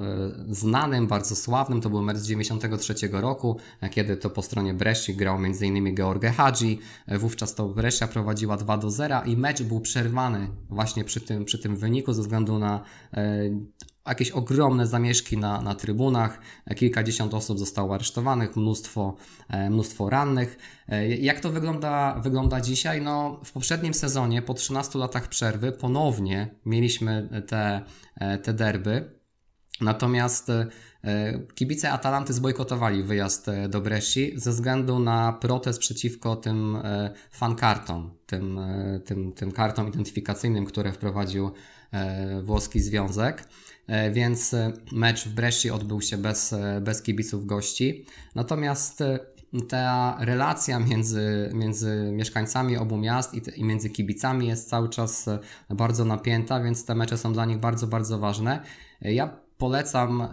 znanym, 0.50 1.08
bardzo 1.08 1.36
sławnym. 1.36 1.82
To 1.82 1.90
był 1.90 2.02
mecz 2.02 2.18
z 2.18 2.28
93 2.28 2.94
roku, 3.12 3.58
kiedy 3.92 4.18
to 4.18 4.30
po 4.30 4.42
stronie 4.42 4.74
Bresci 4.74 5.16
grał 5.16 5.36
m.in. 5.36 5.96
George 5.96 6.26
Hadzi. 6.26 6.80
Wówczas 7.08 7.56
to 7.56 7.70
Brescia 7.70 8.08
prowadziła 8.08 8.58
2 8.58 8.78
do 8.78 8.90
0 8.90 9.24
i 9.24 9.38
mecz 9.38 9.64
był 9.64 9.82
przerwany 9.82 10.48
właśnie 10.70 11.04
przy 11.04 11.22
tym, 11.22 11.46
przy 11.46 11.60
tym 11.60 11.76
wyniku 11.76 12.14
ze 12.14 12.22
względu 12.22 12.60
na 12.60 12.84
jakieś 14.08 14.32
ogromne 14.32 14.88
zamieszki 14.88 15.38
na, 15.38 15.62
na 15.62 15.76
trybunach, 15.76 16.40
kilkadziesiąt 16.76 17.34
osób 17.34 17.60
zostało 17.60 17.96
aresztowanych, 17.96 18.56
mnóstwo, 18.56 19.16
e, 19.50 19.70
mnóstwo 19.70 20.10
rannych. 20.10 20.58
E, 20.90 21.08
jak 21.08 21.40
to 21.40 21.50
wygląda, 21.50 22.20
wygląda 22.24 22.62
dzisiaj? 22.62 23.02
No, 23.02 23.40
w 23.46 23.52
poprzednim 23.52 23.94
sezonie, 23.94 24.42
po 24.42 24.54
13 24.54 25.00
latach 25.00 25.28
przerwy, 25.28 25.72
ponownie 25.72 26.56
mieliśmy 26.66 27.44
te, 27.48 27.82
e, 28.16 28.38
te 28.38 28.54
derby. 28.54 29.24
Natomiast 29.82 30.52
kibice 31.56 31.92
Atalanty 31.92 32.34
zbojkotowali 32.34 33.04
wyjazd 33.04 33.46
do 33.70 33.82
Bresci 33.82 34.34
ze 34.36 34.52
względu 34.52 35.00
na 35.00 35.34
protest 35.34 35.80
przeciwko 35.80 36.36
tym 36.36 36.78
fankartom, 37.32 38.18
tym, 38.26 38.60
tym, 39.06 39.32
tym 39.32 39.52
kartom 39.52 39.88
identyfikacyjnym, 39.88 40.66
które 40.66 40.92
wprowadził 40.92 41.52
włoski 42.44 42.80
związek. 42.80 43.48
E, 43.88 44.12
więc 44.12 44.54
e, 44.54 44.74
mecz 44.92 45.26
w 45.26 45.34
Bresci 45.34 45.72
odbył 45.72 46.02
się 46.02 46.18
bez, 46.18 46.54
e, 46.54 46.82
bez 46.82 47.02
kibiców 47.02 47.46
gości. 47.46 48.06
Natomiast 48.36 49.04
ta 49.70 50.18
relacja 50.20 50.80
między, 50.80 51.50
między 51.54 52.12
mieszkańcami 52.12 52.78
obu 52.78 52.98
miast 52.98 53.34
i, 53.34 53.42
i, 53.60 53.64
między 53.64 53.90
kibicami 53.90 54.48
jest 54.48 54.70
cały 54.70 54.90
czas 54.90 55.30
bardzo 55.70 56.06
napięta, 56.06 56.60
więc 56.64 56.86
te 56.86 56.96
mecze 56.96 57.18
są 57.18 57.34
dla 57.34 57.46
nich 57.46 57.58
bardzo, 57.58 57.88
bardzo 57.88 58.20
ważne. 58.20 58.62
Ja 59.02 59.38
polecam 59.58 60.28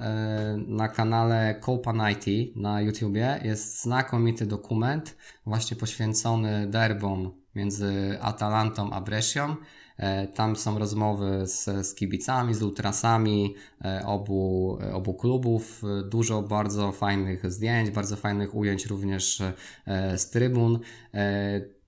na 0.67 0.89
kanale 0.89 1.61
Copa 1.61 1.93
Nighty 1.93 2.53
na 2.57 2.81
YouTubie. 2.81 3.41
Jest 3.45 3.83
znakomity 3.83 4.47
dokument 4.47 5.17
właśnie 5.47 5.77
poświęcony 5.77 6.67
derbom 6.67 7.33
między 7.55 8.19
Atalantą 8.21 8.91
a 8.91 9.01
Brescią. 9.01 9.57
E, 10.01 10.27
tam 10.27 10.57
są 10.57 10.79
rozmowy 10.79 11.47
z, 11.47 11.65
z 11.87 11.95
kibicami, 11.95 12.55
z 12.55 12.63
ultrasami 12.63 13.55
e, 13.85 14.03
obu, 14.07 14.79
obu 14.93 15.15
klubów. 15.15 15.83
Dużo 16.05 16.43
bardzo 16.43 16.93
fajnych 16.93 17.53
zdjęć, 17.53 17.91
bardzo 17.91 18.17
fajnych 18.17 18.55
ujęć 18.55 18.87
również 18.87 19.41
e, 19.87 20.19
z 20.19 20.31
trybun. 20.31 20.79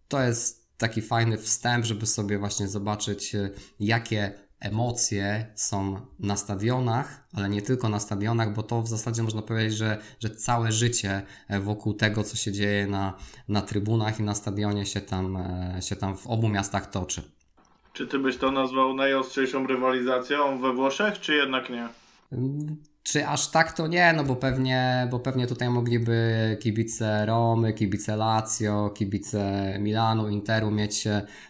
To 0.09 0.23
jest 0.23 0.79
taki 0.79 1.03
fajny 1.03 1.39
wstęp, 1.39 1.85
żeby 1.85 2.07
sobie 2.07 2.39
właśnie 2.39 2.69
zobaczyć, 2.69 3.37
jakie 3.81 4.33
emocje 4.61 5.47
są 5.55 5.97
na 6.19 6.37
stadionach, 6.37 7.29
ale 7.33 7.49
nie 7.49 7.63
tylko 7.63 7.89
na 7.89 8.01
stadionach, 8.01 8.55
bo 8.55 8.63
to 8.63 8.83
w 8.83 8.89
zasadzie 8.89 9.23
można 9.23 9.43
powiedzieć, 9.43 9.75
że, 9.75 9.99
że 10.21 10.31
całe 10.31 10.73
życie 10.73 11.23
wokół 11.61 11.95
tego, 11.95 12.25
co 12.25 12.37
się 12.37 12.53
dzieje 12.53 12.87
na, 12.87 13.17
na 13.49 13.63
trybunach 13.63 14.21
i 14.21 14.23
na 14.23 14.35
stadionie 14.35 14.87
się 14.87 15.01
tam, 15.01 15.39
się 15.81 15.97
tam 15.97 16.17
w 16.17 16.27
obu 16.27 16.49
miastach 16.49 16.91
toczy. 16.91 17.23
Czy 17.93 18.07
ty 18.07 18.19
byś 18.19 18.37
to 18.37 18.51
nazwał 18.51 18.95
najostrzejszą 18.95 19.67
rywalizacją 19.67 20.61
we 20.61 20.73
Włoszech, 20.73 21.21
czy 21.21 21.35
jednak 21.35 21.71
nie? 21.71 21.89
Czy 23.03 23.29
aż 23.29 23.51
tak 23.51 23.73
to 23.73 23.87
nie, 23.87 24.13
no 24.17 24.25
bo 24.25 24.37
pewnie, 24.37 25.09
bo 25.11 25.19
pewnie 25.21 25.47
tutaj 25.47 25.71
mogliby 25.71 26.57
kibice 26.61 27.27
Romy, 27.27 27.73
kibice 27.73 28.17
Lazio, 28.17 28.91
kibice 28.91 29.75
Milanu, 29.81 30.29
Interu 30.29 30.71
mieć, 30.71 31.07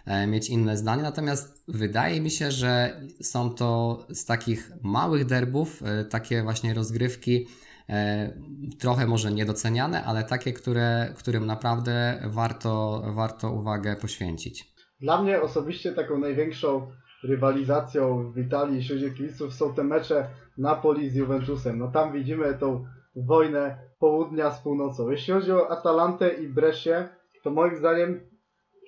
e, 0.06 0.26
mieć 0.26 0.50
inne 0.50 0.76
zdanie. 0.76 1.02
Natomiast 1.02 1.64
wydaje 1.68 2.20
mi 2.20 2.30
się, 2.30 2.50
że 2.50 3.00
są 3.22 3.50
to 3.50 3.98
z 4.10 4.24
takich 4.24 4.72
małych 4.82 5.24
derbów, 5.24 5.82
e, 5.82 6.04
takie 6.04 6.42
właśnie 6.42 6.74
rozgrywki, 6.74 7.46
e, 7.88 8.32
trochę 8.78 9.06
może 9.06 9.32
niedoceniane, 9.32 10.04
ale 10.04 10.24
takie, 10.24 10.52
które, 10.52 11.14
którym 11.16 11.46
naprawdę 11.46 12.22
warto, 12.24 13.02
warto 13.14 13.52
uwagę 13.52 13.96
poświęcić. 13.96 14.71
Dla 15.02 15.22
mnie 15.22 15.42
osobiście 15.42 15.92
taką 15.92 16.18
największą 16.18 16.86
rywalizacją 17.22 18.32
w 18.32 18.38
Italii 18.38 18.80
wśród 18.80 19.14
kibiców 19.14 19.54
są 19.54 19.74
te 19.74 19.84
mecze 19.84 20.28
Napoli 20.58 21.10
z 21.10 21.14
Juventusem. 21.14 21.78
No 21.78 21.88
tam 21.88 22.12
widzimy 22.12 22.54
tą 22.54 22.84
wojnę 23.16 23.78
południa 23.98 24.50
z 24.50 24.62
północą. 24.62 25.10
Jeśli 25.10 25.34
chodzi 25.34 25.52
o 25.52 25.70
Atalantę 25.70 26.28
i 26.28 26.48
Brescię, 26.48 27.08
to 27.42 27.50
moim 27.50 27.76
zdaniem 27.76 28.20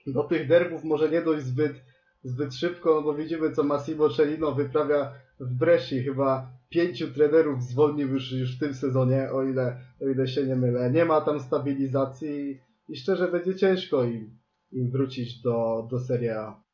do 0.06 0.24
tych 0.24 0.48
derbów 0.48 0.84
może 0.84 1.10
nie 1.10 1.22
dojść 1.22 1.46
zbyt, 1.46 1.84
zbyt 2.24 2.54
szybko, 2.54 2.94
no 2.94 3.02
bo 3.02 3.14
widzimy 3.14 3.52
co 3.52 3.62
Massimo 3.62 4.08
Cellino 4.08 4.52
wyprawia 4.52 5.12
w 5.40 5.54
Bresci. 5.54 6.02
Chyba 6.02 6.50
pięciu 6.68 7.12
trenerów 7.12 7.62
zwolnił 7.62 8.08
już, 8.08 8.32
już 8.32 8.56
w 8.56 8.60
tym 8.60 8.74
sezonie, 8.74 9.30
o 9.32 9.42
ile, 9.42 9.76
o 10.02 10.08
ile 10.08 10.28
się 10.28 10.46
nie 10.46 10.56
mylę. 10.56 10.90
Nie 10.90 11.04
ma 11.04 11.20
tam 11.20 11.40
stabilizacji 11.40 12.60
i 12.88 12.96
szczerze 12.96 13.28
będzie 13.28 13.54
ciężko 13.54 14.04
im 14.04 14.43
wrócić 14.74 15.40
do, 15.40 15.86
do 15.90 16.00
Serie 16.00 16.40
A. 16.40 16.64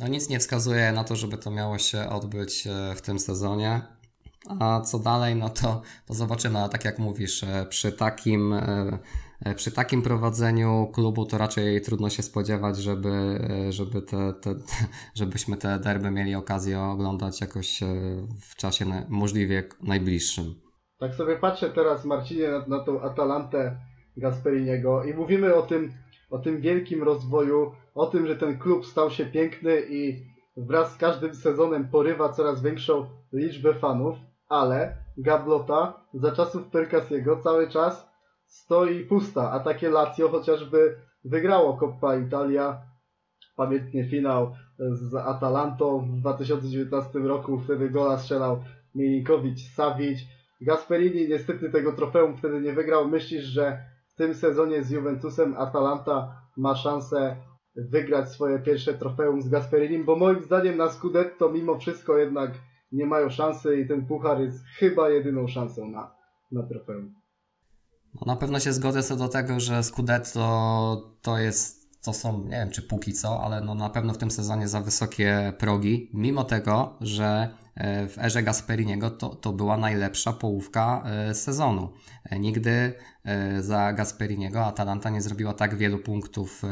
No 0.00 0.08
nic 0.08 0.28
nie 0.28 0.38
wskazuje 0.38 0.92
na 0.92 1.04
to, 1.04 1.16
żeby 1.16 1.38
to 1.38 1.50
miało 1.50 1.78
się 1.78 2.08
odbyć 2.08 2.66
e, 2.66 2.94
w 2.94 3.02
tym 3.02 3.18
sezonie. 3.18 3.82
A 4.60 4.80
co 4.80 4.98
dalej, 4.98 5.36
no 5.36 5.48
to, 5.48 5.82
to 6.06 6.14
zobaczymy. 6.14 6.58
Ale 6.58 6.68
tak 6.68 6.84
jak 6.84 6.98
mówisz, 6.98 7.44
e, 7.44 7.66
przy 7.68 7.92
takim, 7.92 8.52
e, 8.52 8.98
przy 9.56 9.72
takim 9.72 10.02
prowadzeniu 10.02 10.90
klubu 10.94 11.26
to 11.26 11.38
raczej 11.38 11.80
trudno 11.80 12.10
się 12.10 12.22
spodziewać, 12.22 12.76
żeby, 12.76 13.38
żeby 13.70 14.02
te, 14.02 14.32
te, 14.32 14.54
żebyśmy 15.14 15.56
te 15.56 15.78
derby 15.78 16.10
mieli 16.10 16.34
okazję 16.34 16.80
oglądać 16.80 17.40
jakoś 17.40 17.80
w 18.40 18.56
czasie 18.56 18.84
możliwie 19.08 19.68
najbliższym. 19.82 20.54
Tak 20.98 21.14
sobie 21.14 21.36
patrzę 21.36 21.70
teraz, 21.70 22.04
Marcinie, 22.04 22.48
na, 22.48 22.66
na 22.66 22.84
tą 22.84 23.00
Atalantę 23.00 23.76
Gasperiniego 24.16 25.04
i 25.04 25.14
mówimy 25.14 25.54
o 25.54 25.62
tym, 25.62 25.92
o 26.32 26.38
tym 26.38 26.60
wielkim 26.60 27.02
rozwoju, 27.02 27.72
o 27.94 28.06
tym, 28.06 28.26
że 28.26 28.36
ten 28.36 28.58
klub 28.58 28.86
stał 28.86 29.10
się 29.10 29.26
piękny 29.26 29.82
i 29.88 30.26
wraz 30.56 30.94
z 30.94 30.96
każdym 30.96 31.34
sezonem 31.34 31.88
porywa 31.88 32.28
coraz 32.28 32.62
większą 32.62 33.06
liczbę 33.32 33.74
fanów, 33.74 34.16
ale 34.48 34.96
gablota 35.16 36.06
za 36.14 36.32
czasów 36.32 36.64
Perkasiego 36.68 37.36
cały 37.36 37.68
czas 37.68 38.08
stoi 38.46 39.04
pusta, 39.04 39.50
a 39.50 39.60
takie 39.60 39.90
Lazio 39.90 40.28
chociażby 40.28 40.96
wygrało 41.24 41.76
Coppa 41.76 42.16
Italia, 42.16 42.82
pamiętnie 43.56 44.08
finał 44.08 44.54
z 44.78 45.14
Atalantą 45.14 46.00
w 46.00 46.20
2019 46.20 47.18
roku, 47.18 47.60
wtedy 47.60 47.90
gola 47.90 48.18
strzelał 48.18 48.64
Milinkowicz, 48.94 49.60
Savic. 49.74 50.18
Gasperini 50.60 51.28
niestety 51.28 51.70
tego 51.70 51.92
trofeum 51.92 52.36
wtedy 52.36 52.60
nie 52.60 52.72
wygrał. 52.72 53.08
Myślisz, 53.08 53.44
że 53.44 53.91
w 54.14 54.16
tym 54.16 54.34
sezonie 54.34 54.84
z 54.84 54.90
Juventusem 54.90 55.54
Atalanta 55.56 56.42
ma 56.56 56.76
szansę 56.76 57.36
wygrać 57.76 58.28
swoje 58.28 58.58
pierwsze 58.58 58.94
trofeum 58.94 59.42
z 59.42 59.48
Gasperinim, 59.48 60.04
bo 60.04 60.16
moim 60.16 60.42
zdaniem 60.42 60.76
na 60.76 60.90
Scudetto 60.90 61.48
mimo 61.48 61.78
wszystko 61.78 62.18
jednak 62.18 62.50
nie 62.92 63.06
mają 63.06 63.30
szansy 63.30 63.80
i 63.80 63.88
ten 63.88 64.06
puchar 64.06 64.40
jest 64.40 64.64
chyba 64.78 65.10
jedyną 65.10 65.48
szansą 65.48 65.90
na, 65.90 66.14
na 66.52 66.62
trofeum. 66.62 67.14
No 68.14 68.20
na 68.26 68.36
pewno 68.36 68.60
się 68.60 68.72
zgodzę 68.72 69.02
co 69.02 69.16
do 69.16 69.28
tego, 69.28 69.60
że 69.60 69.82
Scudetto 69.82 71.14
to 71.22 71.38
jest 71.38 71.81
to 72.02 72.12
są, 72.12 72.44
nie 72.44 72.50
wiem 72.50 72.70
czy 72.70 72.82
póki 72.82 73.12
co, 73.12 73.44
ale 73.44 73.60
no 73.60 73.74
na 73.74 73.90
pewno 73.90 74.12
w 74.12 74.18
tym 74.18 74.30
sezonie 74.30 74.68
za 74.68 74.80
wysokie 74.80 75.52
progi, 75.58 76.10
mimo 76.14 76.44
tego, 76.44 76.96
że 77.00 77.56
e, 77.74 78.08
w 78.08 78.18
erze 78.18 78.42
Gasperiniego 78.42 79.10
to, 79.10 79.28
to 79.28 79.52
była 79.52 79.76
najlepsza 79.76 80.32
połówka 80.32 81.02
e, 81.06 81.34
sezonu. 81.34 81.92
E, 82.24 82.38
nigdy 82.38 82.94
za 83.60 83.92
Gasperiniego 83.92 84.66
Atalanta 84.66 85.10
nie 85.10 85.22
zrobiła 85.22 85.54
tak 85.54 85.76
wielu 85.76 85.98
punktów 85.98 86.62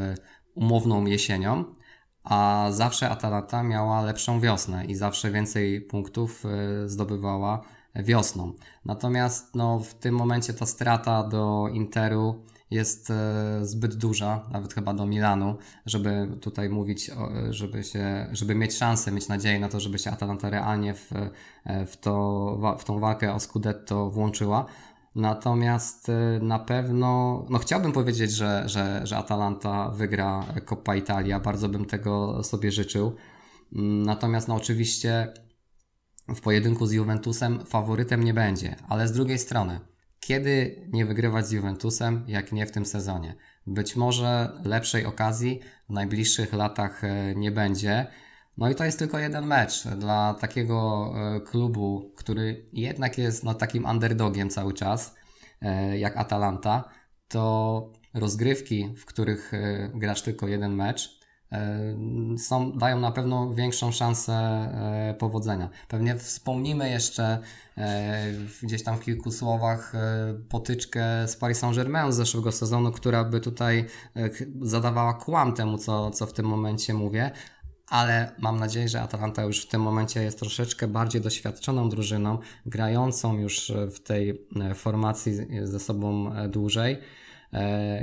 umowną 0.54 1.06
jesienią, 1.06 1.64
a 2.24 2.68
zawsze 2.70 3.10
Atalanta 3.10 3.62
miała 3.62 4.02
lepszą 4.02 4.40
wiosnę 4.40 4.84
i 4.84 4.94
zawsze 4.94 5.30
więcej 5.30 5.80
punktów 5.80 6.44
zdobywała 6.86 7.62
wiosną. 7.94 8.52
Natomiast 8.84 9.54
no, 9.54 9.78
w 9.78 9.94
tym 9.94 10.14
momencie 10.14 10.54
ta 10.54 10.66
strata 10.66 11.24
do 11.24 11.68
Interu 11.72 12.44
jest 12.70 13.10
e, 13.10 13.58
zbyt 13.62 13.94
duża, 13.94 14.48
nawet 14.52 14.74
chyba 14.74 14.94
do 14.94 15.06
Milanu, 15.06 15.56
żeby 15.86 16.28
tutaj 16.40 16.68
mówić, 16.68 17.10
żeby, 17.50 17.84
się, 17.84 18.26
żeby 18.32 18.54
mieć 18.54 18.76
szansę, 18.76 19.12
mieć 19.12 19.28
nadzieję 19.28 19.60
na 19.60 19.68
to, 19.68 19.80
żeby 19.80 19.98
się 19.98 20.10
Atalanta 20.10 20.50
realnie 20.50 20.94
w, 20.94 21.12
e, 21.64 21.86
w, 21.86 21.96
to, 21.96 22.76
w 22.78 22.84
tą 22.84 23.00
walkę 23.00 23.34
o 23.34 23.40
Scudetto 23.40 24.10
włączyła. 24.10 24.66
Natomiast 25.14 26.08
e, 26.08 26.38
na 26.42 26.58
pewno, 26.58 27.42
no 27.50 27.58
chciałbym 27.58 27.92
powiedzieć, 27.92 28.32
że, 28.32 28.62
że, 28.66 29.00
że 29.04 29.16
Atalanta 29.16 29.90
wygra 29.90 30.44
Coppa 30.64 30.96
Italia, 30.96 31.40
bardzo 31.40 31.68
bym 31.68 31.84
tego 31.84 32.44
sobie 32.44 32.72
życzył. 32.72 33.16
Mm, 33.72 34.02
natomiast 34.02 34.48
no 34.48 34.54
oczywiście 34.54 35.32
w 36.28 36.40
pojedynku 36.40 36.86
z 36.86 36.92
Juventusem 36.92 37.66
faworytem 37.66 38.24
nie 38.24 38.34
będzie, 38.34 38.76
ale 38.88 39.08
z 39.08 39.12
drugiej 39.12 39.38
strony 39.38 39.89
kiedy 40.20 40.82
nie 40.92 41.06
wygrywać 41.06 41.46
z 41.46 41.52
Juventusem, 41.52 42.24
jak 42.28 42.52
nie 42.52 42.66
w 42.66 42.70
tym 42.70 42.86
sezonie? 42.86 43.34
Być 43.66 43.96
może 43.96 44.60
lepszej 44.64 45.04
okazji 45.06 45.60
w 45.88 45.92
najbliższych 45.92 46.52
latach 46.52 47.04
e, 47.04 47.34
nie 47.34 47.50
będzie. 47.50 48.06
No 48.56 48.70
i 48.70 48.74
to 48.74 48.84
jest 48.84 48.98
tylko 48.98 49.18
jeden 49.18 49.46
mecz 49.46 49.88
dla 49.88 50.34
takiego 50.34 51.12
e, 51.16 51.40
klubu, 51.40 52.12
który 52.16 52.68
jednak 52.72 53.18
jest 53.18 53.44
no, 53.44 53.54
takim 53.54 53.84
underdogiem 53.84 54.50
cały 54.50 54.74
czas, 54.74 55.14
e, 55.62 55.98
jak 55.98 56.16
Atalanta. 56.16 56.84
To 57.28 57.92
rozgrywki, 58.14 58.94
w 58.96 59.04
których 59.04 59.52
grasz 59.94 60.22
tylko 60.22 60.48
jeden 60.48 60.74
mecz, 60.74 61.19
są, 62.38 62.72
dają 62.72 63.00
na 63.00 63.12
pewno 63.12 63.54
większą 63.54 63.92
szansę 63.92 64.32
e, 64.32 65.14
powodzenia. 65.18 65.70
Pewnie 65.88 66.16
wspomnimy 66.16 66.90
jeszcze 66.90 67.38
e, 67.78 68.32
gdzieś 68.62 68.82
tam 68.82 68.96
w 68.96 69.00
kilku 69.00 69.30
słowach 69.30 69.94
e, 69.94 70.34
potyczkę 70.48 71.28
z 71.28 71.36
Paris 71.36 71.58
Saint-Germain 71.58 72.12
z 72.12 72.16
zeszłego 72.16 72.52
sezonu, 72.52 72.92
która 72.92 73.24
by 73.24 73.40
tutaj 73.40 73.84
zadawała 74.62 75.14
kłam 75.14 75.54
temu, 75.54 75.78
co, 75.78 76.10
co 76.10 76.26
w 76.26 76.32
tym 76.32 76.46
momencie 76.46 76.94
mówię. 76.94 77.30
Ale 77.88 78.32
mam 78.38 78.58
nadzieję, 78.58 78.88
że 78.88 79.02
Atalanta 79.02 79.42
już 79.42 79.66
w 79.66 79.68
tym 79.68 79.82
momencie 79.82 80.22
jest 80.22 80.38
troszeczkę 80.38 80.88
bardziej 80.88 81.20
doświadczoną 81.20 81.88
drużyną, 81.88 82.38
grającą 82.66 83.38
już 83.38 83.72
w 83.90 84.00
tej 84.00 84.46
formacji 84.74 85.32
ze 85.64 85.80
sobą 85.80 86.30
dłużej 86.48 86.98
E, 86.98 86.98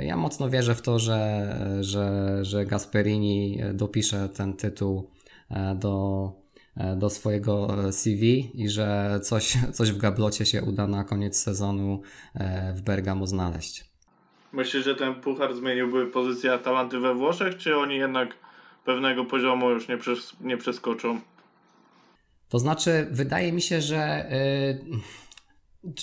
ja 0.00 0.16
mocno 0.16 0.50
wierzę 0.50 0.74
w 0.74 0.82
to, 0.82 0.98
że, 0.98 1.56
że, 1.80 2.38
że 2.44 2.66
Gasperini 2.66 3.60
dopisze 3.74 4.28
ten 4.28 4.52
tytuł 4.52 5.10
e, 5.50 5.74
do, 5.74 6.32
e, 6.76 6.96
do 6.96 7.10
swojego 7.10 7.68
CV 7.92 8.50
i 8.62 8.68
że 8.68 9.20
coś, 9.22 9.56
coś 9.76 9.92
w 9.92 9.98
gablocie 9.98 10.46
się 10.46 10.62
uda 10.62 10.86
na 10.86 11.04
koniec 11.04 11.42
sezonu 11.42 12.02
w 12.74 12.80
Bergamo 12.80 13.26
znaleźć. 13.26 13.84
Myślisz, 14.52 14.84
że 14.84 14.94
ten 14.94 15.14
puchar 15.14 15.54
zmieniłby 15.54 16.06
pozycję 16.06 16.52
Atalanty 16.52 16.98
we 16.98 17.14
Włoszech, 17.14 17.56
czy 17.56 17.76
oni 17.76 17.96
jednak 17.96 18.34
pewnego 18.84 19.24
poziomu 19.24 19.70
już 19.70 19.88
nie, 19.88 19.98
przes 19.98 20.32
nie 20.40 20.56
przeskoczą? 20.56 21.20
To 22.48 22.58
znaczy, 22.58 23.08
wydaje 23.10 23.52
mi 23.52 23.62
się, 23.62 23.80
że. 23.80 24.30
Yy 24.90 24.98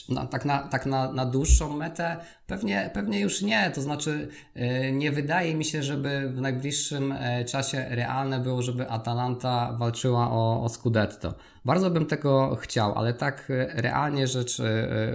na, 0.10 0.26
tak 0.26 0.46
na, 0.46 0.60
tak 0.60 0.86
na, 0.86 1.12
na 1.12 1.26
dłuższą 1.26 1.78
metę 1.78 2.18
pewnie, 2.48 2.92
pewnie 2.94 3.20
już 3.20 3.42
nie. 3.42 3.72
To 3.76 3.82
znaczy, 3.82 4.28
yy, 4.56 4.92
nie 4.92 5.12
wydaje 5.12 5.56
mi 5.56 5.66
się, 5.66 5.84
żeby 5.84 6.30
w 6.30 6.42
najbliższym 6.42 7.14
yy, 7.38 7.46
czasie 7.46 7.86
realne 7.90 8.40
było, 8.40 8.62
żeby 8.62 8.90
Atalanta 8.90 9.76
walczyła 9.80 10.32
o, 10.32 10.64
o 10.64 10.70
Scudetto. 10.70 11.34
Bardzo 11.66 11.90
bym 11.90 12.06
tego 12.06 12.56
chciał, 12.56 12.98
ale 12.98 13.14
tak 13.14 13.46
yy, 13.50 13.68
realnie 13.82 14.28
rzecz 14.28 14.62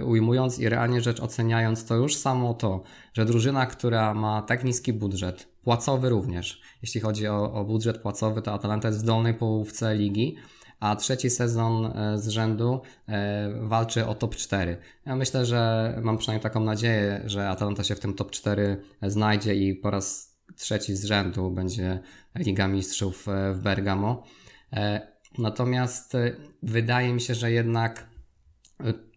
ujmując 0.05 0.59
i 0.59 0.69
realnie 0.69 1.01
rzecz 1.01 1.19
oceniając, 1.19 1.85
to 1.85 1.95
już 1.95 2.15
samo 2.15 2.53
to, 2.53 2.83
że 3.13 3.25
drużyna, 3.25 3.65
która 3.65 4.13
ma 4.13 4.41
tak 4.41 4.63
niski 4.63 4.93
budżet, 4.93 5.47
płacowy 5.63 6.09
również, 6.09 6.61
jeśli 6.81 7.01
chodzi 7.01 7.27
o, 7.27 7.53
o 7.53 7.63
budżet 7.63 7.97
płacowy, 7.97 8.41
to 8.41 8.53
Atalanta 8.53 8.87
jest 8.87 9.01
w 9.01 9.05
dolnej 9.05 9.33
połówce 9.33 9.95
ligi 9.95 10.35
a 10.81 10.95
trzeci 10.95 11.29
sezon 11.29 11.85
e, 11.85 12.17
z 12.19 12.27
rzędu 12.27 12.81
e, 13.07 13.49
walczy 13.61 14.07
o 14.07 14.15
top 14.15 14.35
4. 14.35 14.77
Ja 15.05 15.15
myślę, 15.15 15.45
że 15.45 15.93
mam 16.03 16.17
przynajmniej 16.17 16.43
taką 16.43 16.59
nadzieję, 16.59 17.21
że 17.25 17.49
Atalanta 17.49 17.83
się 17.83 17.95
w 17.95 17.99
tym 17.99 18.13
top 18.13 18.31
4 18.31 18.81
znajdzie 19.01 19.55
i 19.55 19.75
po 19.75 19.91
raz 19.91 20.35
trzeci 20.55 20.95
z 20.95 21.05
rzędu 21.05 21.51
będzie 21.51 21.99
Liga 22.35 22.67
Mistrzów 22.67 23.27
e, 23.27 23.53
w 23.53 23.59
Bergamo. 23.59 24.23
Natomiast 25.37 26.13
wydaje 26.63 27.13
mi 27.13 27.21
się, 27.21 27.35
że 27.35 27.51
jednak 27.51 28.07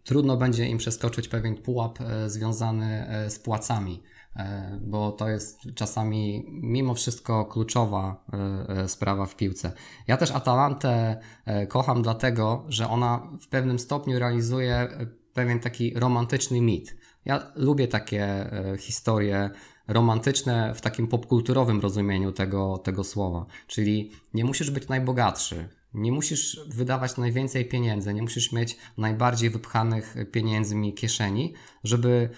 trudno 0.05 0.37
będzie 0.37 0.67
im 0.67 0.79
przeskoczyć 0.79 1.29
pewien 1.29 1.57
pułap 1.57 1.99
związany 2.27 3.07
z 3.29 3.39
płacami. 3.39 4.03
E, 4.37 4.79
bo 4.83 5.13
to 5.13 5.29
jest 5.29 5.61
czasami 5.75 6.45
mimo 6.49 6.95
wszystko 6.95 7.45
kluczowa 7.45 8.25
e, 8.33 8.69
e, 8.69 8.89
sprawa 8.89 9.27
w 9.27 9.37
piłce. 9.37 9.73
Ja 10.07 10.17
też 10.17 10.31
Atalantę 10.31 11.21
kocham 11.69 12.03
dlatego, 12.03 12.65
że 12.69 12.89
ona 12.89 13.29
w 13.41 13.49
pewnym 13.49 13.79
stopniu 13.79 14.19
realizuje 14.19 14.89
pewien 15.33 15.61
taki 15.61 15.95
romantyczny 15.95 16.61
mit. 16.61 16.97
Ja 17.25 17.53
lubię 17.55 17.89
takie 17.89 18.51
historie 18.79 19.51
romantyczne 19.89 20.75
w 20.75 20.81
takim 20.81 21.07
popkulturowym 21.07 21.81
rozumieniu 21.81 22.33
tego, 22.33 22.79
tego 22.79 23.05
słowa. 23.05 23.47
Czyli 23.67 24.11
nie 24.35 24.45
musisz 24.45 24.71
być 24.71 24.89
najbogatszy, 24.89 25.69
nie 25.95 26.13
musisz 26.13 26.61
wydawać 26.69 27.17
najwięcej 27.17 27.65
pieniędzy, 27.65 28.15
nie 28.15 28.23
musisz 28.23 28.53
mieć 28.53 28.77
najbardziej 28.99 29.51
wypchanych 29.51 30.17
pieniędzmi 30.33 30.95
kieszeni, 30.95 31.55
żeby 31.85 32.29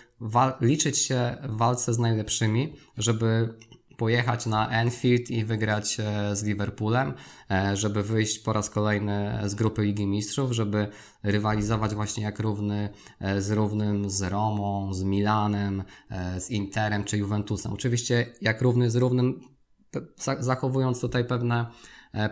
liczyć 0.61 0.99
się 0.99 1.37
w 1.43 1.57
walce 1.57 1.95
z 1.95 1.99
najlepszymi, 1.99 2.77
żeby 2.97 3.55
pojechać 3.97 4.47
na 4.47 4.71
Enfield 4.71 5.31
i 5.31 5.45
wygrać 5.45 6.01
e, 6.01 6.37
z 6.37 6.45
Liverpoolem, 6.45 7.15
e, 7.51 7.77
żeby 7.77 8.03
wyjść 8.03 8.39
po 8.39 8.53
raz 8.53 8.71
kolejny 8.71 9.39
z 9.45 9.55
grupy 9.55 9.83
Ligi 9.83 10.07
Mistrzów, 10.07 10.53
żeby 10.53 10.89
rywalizować 11.23 11.95
właśnie 11.95 12.25
jak 12.25 12.41
równy 12.41 12.89
e, 13.21 13.43
z 13.43 13.51
równym 13.51 14.11
z 14.11 14.23
Romą, 14.23 14.95
z 14.95 15.03
Milanem, 15.03 15.83
z 16.39 16.51
Interem 16.51 17.05
czy 17.05 17.19
Juventusem. 17.19 17.73
Oczywiście 17.73 18.27
jak 18.41 18.63
równy 18.63 18.91
z 18.91 18.97
równym, 18.97 19.41
zachowując 20.39 21.01
tutaj 21.01 21.25
pewne 21.25 21.67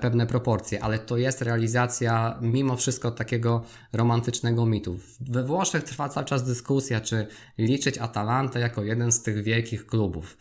pewne 0.01 0.27
proporcje, 0.27 0.83
ale 0.83 0.99
to 0.99 1.17
jest 1.17 1.43
realizacja 1.43 2.39
mimo 2.41 2.77
wszystko 2.77 3.11
takiego 3.11 3.63
romantycznego 3.93 4.67
mitu. 4.67 4.99
We 5.21 5.45
Włoszech 5.45 5.83
trwa 5.83 6.09
cały 6.09 6.27
czas 6.27 6.45
dyskusja, 6.45 7.01
czy 7.01 7.27
liczyć 7.59 7.99
Atalantę 7.99 8.61
jako 8.61 8.83
jeden 8.83 9.13
z 9.13 9.23
tych 9.23 9.43
wielkich 9.43 9.87
klubów. 9.87 10.37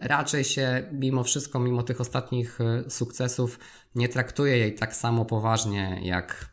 Raczej 0.00 0.44
się 0.44 0.88
mimo 0.92 1.24
wszystko, 1.24 1.60
mimo 1.60 1.82
tych 1.82 2.00
ostatnich 2.00 2.58
sukcesów, 2.88 3.58
nie 3.94 4.08
traktuje 4.08 4.56
jej 4.56 4.74
tak 4.74 4.96
samo 4.96 5.24
poważnie 5.24 6.00
jak 6.02 6.50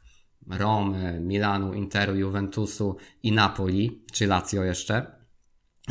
Romy, 0.49 1.19
Milanu, 1.19 1.73
Interu, 1.73 2.15
Juventusu 2.15 2.97
i 3.23 3.31
Napoli, 3.31 4.03
czy 4.11 4.27
Lazio 4.27 4.63
jeszcze. 4.63 5.14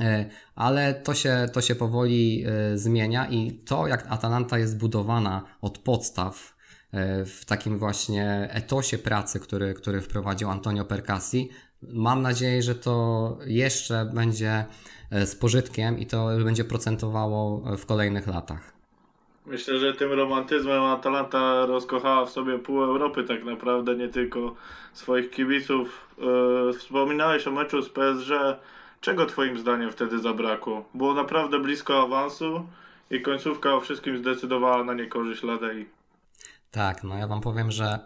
E, 0.01 0.31
ale 0.57 0.95
to 0.95 1.15
się, 1.15 1.49
to 1.53 1.61
się 1.61 1.75
powoli 1.75 2.45
e, 2.47 2.79
zmienia 2.79 3.27
i 3.31 3.53
to, 3.53 3.87
jak 3.87 4.07
Atalanta 4.09 4.59
jest 4.59 4.79
budowana 4.79 5.43
od 5.63 5.79
podstaw 5.79 6.57
e, 6.93 7.25
w 7.25 7.45
takim 7.45 7.79
właśnie 7.79 8.49
etosie 8.53 8.99
pracy, 8.99 9.41
który, 9.41 9.75
który 9.75 10.01
wprowadził 10.01 10.51
Antonio 10.51 10.85
Percassi, 10.85 11.51
mam 11.83 12.23
nadzieję, 12.23 12.63
że 12.63 12.75
to 12.75 13.39
jeszcze 13.47 14.11
będzie 14.15 14.65
z 15.11 15.37
pożytkiem 15.37 15.99
i 15.99 16.07
to 16.07 16.29
będzie 16.45 16.65
procentowało 16.65 17.77
w 17.77 17.87
kolejnych 17.87 18.27
latach. 18.27 18.73
Myślę, 19.47 19.79
że 19.79 19.95
tym 19.95 20.13
romantyzmem 20.13 20.83
Atalanta 20.83 21.67
rozkochała 21.67 22.27
w 22.27 22.31
sobie 22.31 22.59
pół 22.59 22.83
Europy 22.83 23.25
tak 23.25 23.45
naprawdę, 23.45 23.95
nie 23.95 24.09
tylko 24.09 24.55
swoich 24.93 25.31
kibiców. 25.31 26.09
Wspominałeś 26.79 27.47
o 27.47 27.51
meczu 27.51 27.83
z 27.83 27.89
PSG. 27.89 28.31
Czego 29.05 29.27
twoim 29.27 29.59
zdaniem 29.59 29.93
wtedy 29.93 30.19
zabrakło? 30.19 30.85
Było 30.95 31.15
naprawdę 31.15 31.61
blisko 31.61 32.03
awansu 32.03 32.67
i 33.11 33.23
końcówka 33.23 33.75
o 33.75 33.81
wszystkim 33.81 34.19
zdecydowała 34.19 34.85
na 34.85 34.95
niekorzyść 34.95 35.43
Ladei. 35.43 35.87
Tak, 36.71 37.05
no 37.05 37.19
ja 37.19 37.27
wam 37.27 37.41
powiem, 37.41 37.71
że 37.71 37.99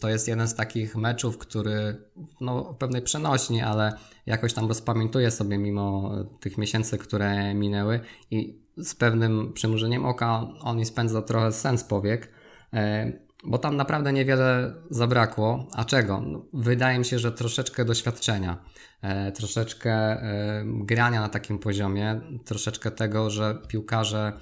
to 0.00 0.08
jest 0.08 0.28
jeden 0.28 0.48
z 0.48 0.54
takich 0.54 0.96
meczów, 0.96 1.38
który 1.38 1.96
no 2.40 2.74
pewnej 2.78 3.02
przenośni, 3.02 3.62
ale 3.62 3.92
jakoś 4.26 4.52
tam 4.52 4.68
rozpamiętuję 4.68 5.30
sobie 5.30 5.58
mimo 5.58 6.10
tych 6.40 6.58
miesięcy, 6.58 6.98
które 6.98 7.54
minęły 7.54 8.00
i 8.30 8.58
z 8.76 8.94
pewnym 8.94 9.52
przymrużeniem 9.52 10.04
oka 10.04 10.46
on 10.60 10.76
mi 10.76 10.86
spędza 10.86 11.22
trochę 11.22 11.52
sens 11.52 11.84
powiek, 11.84 12.32
e, 12.72 13.12
bo 13.46 13.58
tam 13.58 13.76
naprawdę 13.76 14.12
niewiele 14.12 14.74
zabrakło. 14.90 15.68
A 15.72 15.84
czego? 15.84 16.20
No, 16.20 16.46
wydaje 16.52 16.98
mi 16.98 17.04
się, 17.04 17.18
że 17.18 17.32
troszeczkę 17.32 17.84
doświadczenia, 17.84 18.64
e, 19.02 19.32
troszeczkę 19.32 19.92
e, 19.92 20.64
grania 20.66 21.20
na 21.20 21.28
takim 21.28 21.58
poziomie, 21.58 22.20
troszeczkę 22.44 22.90
tego, 22.90 23.30
że 23.30 23.58
piłkarze 23.68 24.32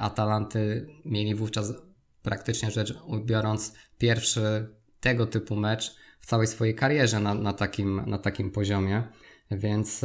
Atalanty 0.00 0.88
mieli 1.04 1.34
wówczas 1.34 1.72
praktycznie 2.22 2.70
rzecz 2.70 2.94
biorąc 3.24 3.74
pierwszy 3.98 4.68
tego 5.00 5.26
typu 5.26 5.56
mecz 5.56 5.96
w 6.20 6.26
całej 6.26 6.46
swojej 6.46 6.74
karierze 6.74 7.20
na, 7.20 7.34
na, 7.34 7.52
takim, 7.52 8.02
na 8.06 8.18
takim 8.18 8.50
poziomie, 8.50 9.02
więc 9.50 10.04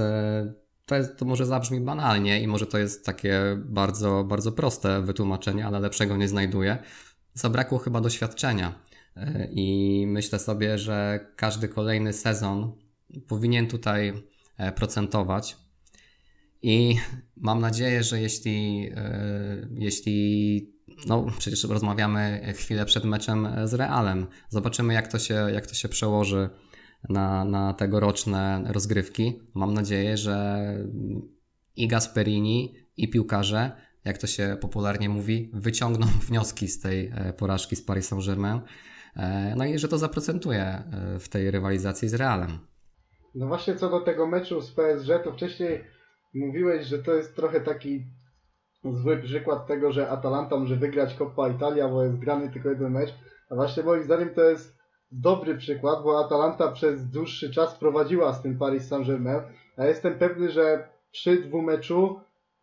to, 0.86 0.96
jest, 0.96 1.18
to 1.18 1.26
może 1.26 1.46
zabrzmi 1.46 1.82
banalnie 1.82 2.42
i 2.42 2.48
może 2.48 2.66
to 2.66 2.78
jest 2.78 3.06
takie 3.06 3.42
bardzo, 3.58 4.24
bardzo 4.24 4.52
proste 4.52 5.02
wytłumaczenie, 5.02 5.66
ale 5.66 5.80
lepszego 5.80 6.18
nie 6.18 6.28
znajduję. 6.28 6.78
Zabrakło 7.34 7.78
chyba 7.78 8.02
doświadczenia 8.02 8.80
e, 9.16 9.48
i 9.52 10.06
myślę 10.08 10.40
sobie, 10.40 10.78
że 10.78 11.28
każdy 11.36 11.68
kolejny 11.68 12.14
sezon 12.14 12.78
powinien 13.28 13.68
tutaj 13.68 14.14
e, 14.58 14.72
procentować. 14.72 15.58
I 16.62 16.96
mam 17.38 17.62
nadzieję, 17.62 18.04
że 18.04 18.22
jeśli, 18.22 18.90
e, 18.96 19.68
jeśli 19.76 20.74
no 21.08 21.26
przecież 21.40 21.64
rozmawiamy 21.64 22.54
chwilę 22.56 22.86
przed 22.86 23.04
meczem 23.04 23.48
z 23.64 23.74
Realem, 23.74 24.28
zobaczymy 24.50 24.94
jak 24.94 25.08
to 25.08 25.20
się, 25.20 25.34
jak 25.34 25.68
to 25.68 25.74
się 25.74 25.90
przełoży 25.90 26.50
na, 27.10 27.46
na 27.46 27.74
tegoroczne 27.74 28.64
rozgrywki. 28.68 29.40
Mam 29.54 29.74
nadzieję, 29.74 30.18
że 30.18 30.64
i 31.76 31.88
Gasperini, 31.88 32.76
i 32.98 33.10
piłkarze, 33.10 33.72
jak 34.06 34.18
to 34.18 34.28
się 34.28 34.58
popularnie 34.62 35.10
mówi, 35.10 35.50
wyciągną 35.54 36.08
wnioski 36.28 36.68
z 36.68 36.80
tej 36.80 37.12
e, 37.16 37.34
porażki 37.34 37.76
z 37.76 37.86
Paris 37.86 38.08
Saint-Germain. 38.08 38.62
E, 39.16 39.54
no 39.58 39.66
i 39.66 39.80
że 39.80 39.88
to 39.88 39.98
zaprocentuje 39.98 40.62
e, 40.62 41.20
w 41.20 41.30
tej 41.30 41.52
rywalizacji 41.52 42.10
z 42.10 42.14
Realem. 42.14 42.60
No 43.36 43.48
właśnie 43.48 43.76
co 43.76 43.90
do 43.90 44.02
tego 44.02 44.28
meczu 44.28 44.62
z 44.62 44.72
PSG, 44.72 45.24
to 45.24 45.34
wcześniej 45.34 45.84
mówiłeś, 46.34 46.88
że 46.88 47.00
to 47.00 47.14
jest 47.14 47.36
trochę 47.36 47.62
taki 47.62 48.06
zły 48.84 49.18
przykład 49.18 49.68
tego, 49.68 49.92
że 49.92 50.10
Atalanta 50.10 50.58
może 50.58 50.76
wygrać 50.76 51.16
Coppa 51.16 51.50
Italia, 51.50 51.90
bo 51.90 52.04
jest 52.04 52.18
grany 52.18 52.52
tylko 52.52 52.70
jeden 52.70 52.92
mecz. 52.92 53.14
A 53.50 53.56
właśnie 53.56 53.84
moim 53.84 54.04
zdaniem 54.04 54.30
to 54.30 54.42
jest 54.42 54.78
dobry 55.12 55.58
przykład, 55.58 56.04
bo 56.04 56.26
Atalanta 56.26 56.72
przez 56.72 57.10
dłuższy 57.10 57.52
czas 57.52 57.76
prowadziła 57.76 58.34
z 58.34 58.42
tym 58.42 58.58
Paris 58.58 58.88
Saint-Germain, 58.88 59.42
a 59.78 59.86
jestem 59.86 60.20
pewny, 60.20 60.52
że 60.52 60.90
przy 61.12 61.38
dwumeczu 61.38 62.20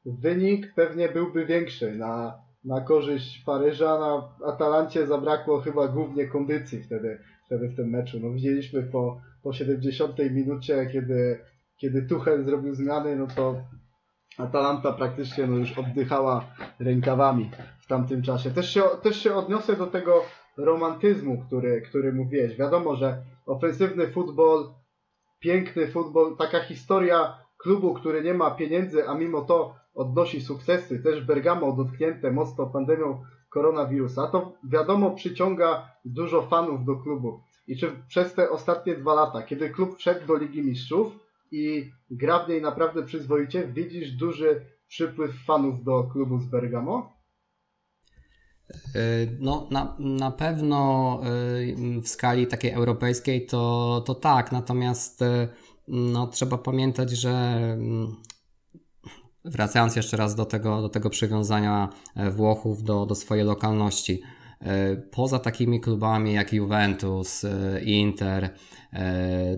wynik 0.07 0.75
pewnie 0.75 1.09
byłby 1.09 1.47
większy 1.47 1.95
na, 1.95 2.39
na 2.65 2.81
korzyść 2.81 3.43
Paryża. 3.47 3.99
Na 3.99 4.29
Atalancie 4.53 5.07
zabrakło 5.07 5.61
chyba 5.61 5.89
głównie 5.89 6.27
kondycji 6.27 6.83
wtedy, 6.83 7.19
wtedy 7.47 7.69
w 7.69 7.77
tym 7.77 7.91
meczu. 7.91 8.21
No 8.21 8.31
widzieliśmy 8.31 8.83
po, 8.83 9.21
po 9.43 9.53
70 9.53 10.19
minucie, 10.31 10.87
kiedy, 10.93 11.41
kiedy 11.77 12.03
Tuchel 12.03 12.45
zrobił 12.45 12.75
zmiany, 12.75 13.17
no 13.17 13.27
to 13.27 13.61
Atalanta 14.39 14.93
praktycznie 14.93 15.47
no 15.47 15.57
już 15.57 15.79
oddychała 15.79 16.45
rękawami 16.79 17.51
w 17.81 17.87
tamtym 17.87 18.23
czasie. 18.23 18.51
Też 18.51 18.75
się, 18.75 18.83
też 19.03 19.23
się 19.23 19.35
odniosę 19.35 19.77
do 19.77 19.87
tego 19.87 20.23
romantyzmu, 20.57 21.45
który, 21.47 21.83
który 21.83 22.13
mówiłeś. 22.13 22.57
Wiadomo, 22.57 22.97
że 22.97 23.23
ofensywny 23.47 24.07
futbol, 24.07 24.75
piękny 25.41 25.87
futbol, 25.89 26.37
taka 26.37 26.61
historia 26.61 27.39
klubu, 27.59 27.95
który 27.95 28.23
nie 28.23 28.35
ma 28.35 28.51
pieniędzy, 28.51 29.09
a 29.09 29.15
mimo 29.15 29.43
to 29.43 29.80
odnosi 29.95 30.41
sukcesy, 30.41 30.99
też 30.99 31.25
Bergamo 31.25 31.73
dotknięte 31.73 32.31
mocno 32.31 32.67
pandemią 32.67 33.23
koronawirusa, 33.51 34.27
to 34.27 34.53
wiadomo 34.65 35.11
przyciąga 35.11 35.91
dużo 36.05 36.43
fanów 36.43 36.85
do 36.85 36.97
klubu. 36.97 37.41
I 37.67 37.77
czy 37.77 37.93
przez 38.09 38.35
te 38.35 38.51
ostatnie 38.51 38.95
dwa 38.95 39.15
lata, 39.15 39.43
kiedy 39.43 39.71
klub 39.71 39.99
wszedł 39.99 40.27
do 40.27 40.37
Ligi 40.37 40.63
Mistrzów 40.63 41.19
i 41.53 41.91
gra 42.11 42.45
w 42.45 42.49
niej 42.49 42.63
naprawdę 42.63 43.03
przyzwoicie, 43.03 43.67
widzisz 43.67 44.13
duży 44.13 44.67
przypływ 44.89 45.45
fanów 45.47 45.85
do 45.85 46.05
klubu 46.05 46.39
z 46.39 46.47
Bergamo? 46.47 47.21
Y, 48.97 49.37
no, 49.41 49.69
na, 49.71 49.97
na 49.99 50.31
pewno 50.31 51.21
y, 51.61 52.01
w 52.03 52.09
skali 52.09 52.47
takiej 52.47 52.71
europejskiej 52.71 53.47
to, 53.47 54.03
to 54.07 54.15
tak, 54.15 54.53
natomiast 54.53 55.23
y, 55.23 55.49
no, 55.89 56.27
trzeba 56.27 56.59
pamiętać, 56.59 57.11
że 57.11 57.31
mm, 57.31 58.17
wracając 59.45 59.97
jeszcze 59.97 60.17
raz 60.17 60.35
do 60.35 60.45
tego, 60.45 60.83
do 60.83 60.89
tego 60.89 61.11
przywiązania 61.11 61.89
e, 62.17 62.31
Włochów 62.31 62.83
do, 62.83 63.07
do 63.07 63.15
swojej 63.15 63.45
lokalności, 63.45 64.23
e, 64.61 64.97
poza 64.97 65.39
takimi 65.39 65.81
klubami 65.81 66.33
jak 66.33 66.53
Juventus, 66.53 67.45
e, 67.45 67.83
Inter, 67.85 68.51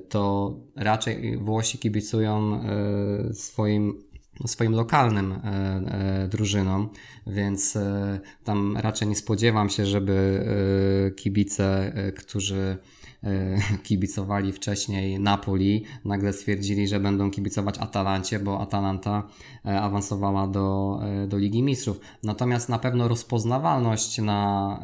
to 0.09 0.55
raczej 0.77 1.39
Włosi 1.39 1.79
kibicują 1.79 2.61
swoim 3.33 4.03
swoim 4.47 4.73
lokalnym 4.73 5.41
drużynom, 6.29 6.91
więc 7.27 7.79
tam 8.45 8.77
raczej 8.77 9.09
nie 9.09 9.17
spodziewam 9.17 9.71
się, 9.71 9.87
żeby 9.87 10.45
kibice, 11.17 11.93
którzy 12.17 12.77
kibicowali 13.83 14.53
wcześniej 14.53 15.21
Napoli, 15.21 15.85
nagle 16.05 16.33
stwierdzili, 16.33 16.89
że 16.89 17.01
będą 17.01 17.31
kibicować 17.31 17.79
Atalancie, 17.79 18.39
bo 18.39 18.61
Atalanta 18.61 19.23
awansowała 19.65 20.47
do, 20.47 20.99
do 21.29 21.39
Ligi 21.39 21.63
Mistrzów. 21.63 22.01
Natomiast 22.23 22.69
na 22.69 22.79
pewno 22.79 23.09
rozpoznawalność 23.09 24.19
na 24.19 24.81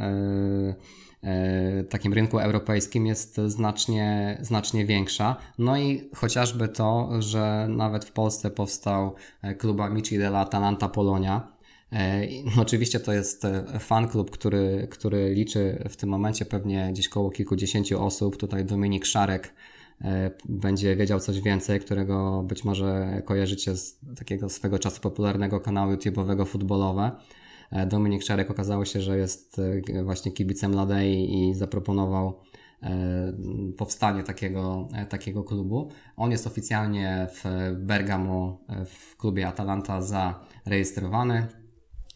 E, 1.24 1.84
takim 1.84 2.12
rynku 2.12 2.38
europejskim 2.38 3.06
jest 3.06 3.40
znacznie, 3.46 4.38
znacznie 4.40 4.86
większa. 4.86 5.36
No 5.58 5.78
i 5.78 6.10
chociażby 6.14 6.68
to, 6.68 7.08
że 7.18 7.66
nawet 7.70 8.04
w 8.04 8.12
Polsce 8.12 8.50
powstał 8.50 9.14
e, 9.42 9.54
klub 9.54 9.80
Amici 9.80 10.18
della 10.18 10.40
Atalanta 10.40 10.88
Polonia. 10.88 11.57
E, 11.92 12.26
no 12.56 12.62
oczywiście 12.62 13.00
to 13.00 13.12
jest 13.12 13.46
fan 13.78 14.08
klub, 14.08 14.30
który, 14.30 14.88
który 14.90 15.34
liczy 15.34 15.84
w 15.88 15.96
tym 15.96 16.08
momencie 16.08 16.44
pewnie 16.44 16.88
gdzieś 16.92 17.08
koło 17.08 17.30
kilkudziesięciu 17.30 18.04
osób. 18.04 18.36
Tutaj 18.36 18.64
Dominik 18.64 19.06
Szarek 19.06 19.54
będzie 20.44 20.96
wiedział 20.96 21.20
coś 21.20 21.40
więcej, 21.40 21.80
którego 21.80 22.42
być 22.42 22.64
może 22.64 23.22
kojarzycie 23.24 23.76
z 23.76 23.98
takiego 24.18 24.48
swego 24.48 24.78
czasu 24.78 25.00
popularnego 25.00 25.60
kanału 25.60 25.92
YouTube'owego 25.92 26.46
futbolowe. 26.46 27.10
E, 27.70 27.86
Dominik 27.86 28.24
Czarek 28.24 28.50
okazało 28.50 28.84
się, 28.84 29.00
że 29.00 29.18
jest 29.18 29.60
e, 29.94 30.02
właśnie 30.02 30.32
kibicem 30.32 30.74
Ladei 30.74 31.48
i 31.48 31.54
zaproponował 31.54 32.40
e, 32.82 33.32
powstanie 33.76 34.22
takiego, 34.22 34.88
takiego 35.08 35.44
klubu. 35.44 35.90
On 36.16 36.30
jest 36.30 36.46
oficjalnie 36.46 37.26
w 37.30 37.44
Bergamo 37.78 38.60
w 38.86 39.16
klubie 39.16 39.48
Atalanta 39.48 40.02
zarejestrowany. 40.02 41.46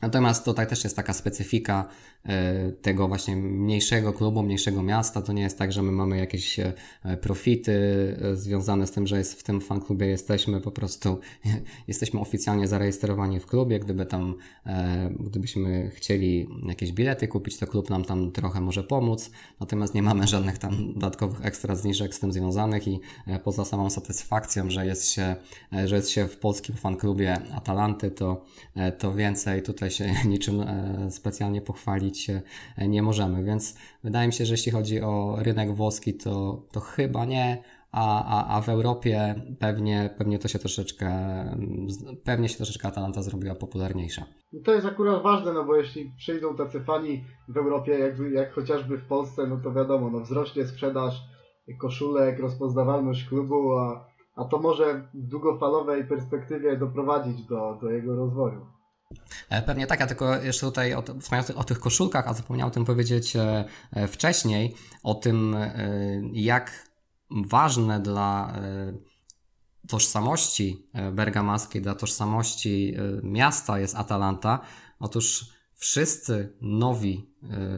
Natomiast 0.03 0.45
tutaj 0.45 0.67
też 0.67 0.85
jest 0.85 0.97
taka 0.97 1.13
specyfika 1.13 1.85
tego 2.83 3.09
właśnie 3.09 3.37
mniejszego 3.37 4.13
klubu, 4.13 4.43
mniejszego 4.43 4.83
miasta. 4.83 5.23
To 5.23 5.33
nie 5.33 5.43
jest 5.43 5.59
tak, 5.59 5.73
że 5.73 5.83
my 5.83 5.93
mamy 5.93 6.19
jakieś 6.19 6.59
e, 6.59 6.73
profity 7.21 7.73
e, 8.23 8.37
związane 8.37 8.87
z 8.87 8.91
tym, 8.91 9.07
że 9.07 9.19
jest 9.19 9.41
w 9.41 9.43
tym 9.43 9.61
fanklubie 9.61 10.07
jesteśmy 10.07 10.61
po 10.61 10.71
prostu, 10.71 11.19
jesteśmy 11.89 12.21
oficjalnie 12.21 12.69
zarejestrowani 12.69 13.41
w 13.41 13.47
klubie. 13.47 13.79
Gdyby 13.79 14.07
tam, 14.07 14.35
gdybyśmy 15.21 15.91
chcieli 15.91 16.49
jakieś 16.69 16.93
bilety 16.93 17.29
kupić, 17.29 17.59
to 17.59 17.67
klub 17.67 17.91
nam 17.91 18.05
tam 18.05 18.33
trochę 18.33 18.61
może 18.61 18.85
pomóc. 18.85 19.31
Natomiast 19.61 19.95
nie 19.95 20.03
mamy 20.03 20.27
żadnych 20.27 20.59
tam 20.59 20.93
dodatkowych 20.93 21.47
ekstra 21.47 21.77
zniżek 21.77 22.15
z 22.15 22.21
tym 22.21 22.33
związanych 22.33 22.89
i 22.89 23.01
poza 23.45 23.65
samą 23.65 23.91
satysfakcją, 23.91 24.71
że 24.71 24.87
jest 24.87 25.11
się, 25.11 25.37
że 25.85 25.97
jest 25.97 26.11
się 26.11 26.29
w 26.29 26.37
polskim 26.37 26.77
fanklubie 26.77 27.39
Atalanty, 27.55 28.11
to, 28.11 28.45
to 28.99 29.15
więcej 29.15 29.63
tutaj 29.63 29.91
się 29.91 30.15
niczym 30.25 30.61
e, 30.61 31.11
specjalnie 31.11 31.61
pochwalić 31.61 32.12
e, 32.31 32.43
nie 32.89 33.03
możemy, 33.03 33.45
więc 33.45 33.77
wydaje 34.05 34.27
mi 34.27 34.33
się, 34.33 34.47
że 34.47 34.55
jeśli 34.55 34.73
chodzi 34.73 35.01
o 35.01 35.37
rynek 35.39 35.75
włoski, 35.75 36.15
to, 36.15 36.63
to 36.73 36.81
chyba 36.81 37.25
nie, 37.25 37.63
a, 37.93 38.25
a, 38.25 38.57
a 38.57 38.61
w 38.61 38.69
Europie 38.69 39.35
pewnie, 39.59 40.15
pewnie 40.19 40.39
to 40.39 40.49
się 40.49 40.59
troszeczkę, 40.59 41.11
pewnie 42.25 42.49
się 42.49 42.57
troszeczkę 42.57 42.89
Atalanta 42.89 43.23
zrobiła 43.23 43.55
popularniejsza. 43.55 44.27
To 44.65 44.75
jest 44.75 44.87
akurat 44.87 45.23
ważne, 45.23 45.53
no 45.53 45.65
bo 45.65 45.77
jeśli 45.77 46.13
przyjdą 46.19 46.57
tacy 46.57 46.81
fani 46.81 47.25
w 47.49 47.57
Europie, 47.57 47.99
jak, 47.99 48.15
jak 48.33 48.53
chociażby 48.53 48.99
w 48.99 49.07
Polsce, 49.07 49.47
no 49.47 49.61
to 49.65 49.73
wiadomo, 49.73 50.11
no 50.11 50.21
wzrośnie 50.21 50.67
sprzedaż 50.67 51.23
koszulek, 51.81 52.41
rozpoznawalność 52.41 53.29
klubu, 53.29 53.73
a, 53.79 54.07
a 54.37 54.45
to 54.45 54.59
może 54.59 55.09
w 55.15 55.29
długofalowej 55.29 56.05
perspektywie 56.05 56.77
doprowadzić 56.77 57.43
do, 57.43 57.79
do 57.81 57.91
jego 57.91 58.17
rozwoju. 58.17 58.67
E, 59.49 59.63
pewnie 59.63 59.87
tak, 59.87 60.01
ja 60.01 60.07
tylko 60.07 60.37
jeszcze 60.37 60.67
tutaj 60.67 60.95
o, 60.95 61.05
o 61.57 61.65
tych 61.65 61.81
koszulkach, 61.81 62.29
a 62.29 62.35
zapomniałem 62.35 62.71
o 62.71 62.75
tym 62.75 62.85
powiedzieć 62.85 63.37
e, 63.37 63.65
e, 63.93 64.09
wcześniej, 64.09 64.75
o 65.03 65.15
tym 65.15 65.57
jak 66.33 66.89
ważne 67.31 68.01
dla 68.01 68.59
tożsamości 69.89 70.87
bergamasskiej, 71.13 71.83
dla 71.83 71.95
tożsamości 71.95 72.95
miasta 73.23 73.79
jest 73.79 73.97
Atalanta. 73.97 74.61
Otóż 74.99 75.45
wszyscy 75.75 76.57
nowi, 76.61 77.31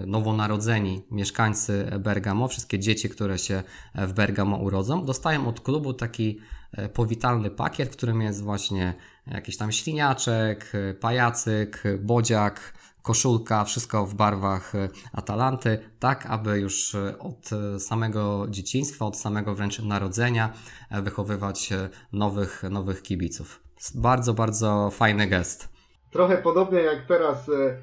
nowonarodzeni 0.06 1.02
mieszkańcy 1.10 1.90
Bergamo, 2.00 2.48
wszystkie 2.48 2.78
dzieci, 2.78 3.08
które 3.08 3.38
się 3.38 3.62
w 3.94 4.12
Bergamo 4.12 4.56
urodzą, 4.56 5.04
dostają 5.04 5.48
od 5.48 5.60
klubu 5.60 5.94
taki 5.94 6.40
powitalny 6.94 7.50
pakiet, 7.50 7.88
w 7.88 7.96
którym 7.96 8.22
jest 8.22 8.42
właśnie 8.42 8.94
jakiś 9.26 9.56
tam 9.56 9.72
śliniaczek, 9.72 10.72
pajacyk, 11.00 11.82
bodziak, 12.00 12.72
koszulka, 13.02 13.64
wszystko 13.64 14.06
w 14.06 14.14
barwach 14.14 14.72
Atalanty, 15.12 15.78
tak 15.98 16.26
aby 16.26 16.58
już 16.60 16.96
od 17.18 17.50
samego 17.78 18.46
dzieciństwa, 18.50 19.06
od 19.06 19.16
samego 19.16 19.54
wręcz 19.54 19.78
narodzenia 19.82 20.52
wychowywać 21.02 21.70
nowych, 22.12 22.62
nowych 22.70 23.02
kibiców. 23.02 23.60
Bardzo, 23.94 24.34
bardzo 24.34 24.90
fajny 24.90 25.26
gest. 25.26 25.68
Trochę 26.10 26.36
podobnie 26.36 26.78
jak 26.78 27.06
teraz 27.06 27.48
e, 27.48 27.52
e, 27.52 27.76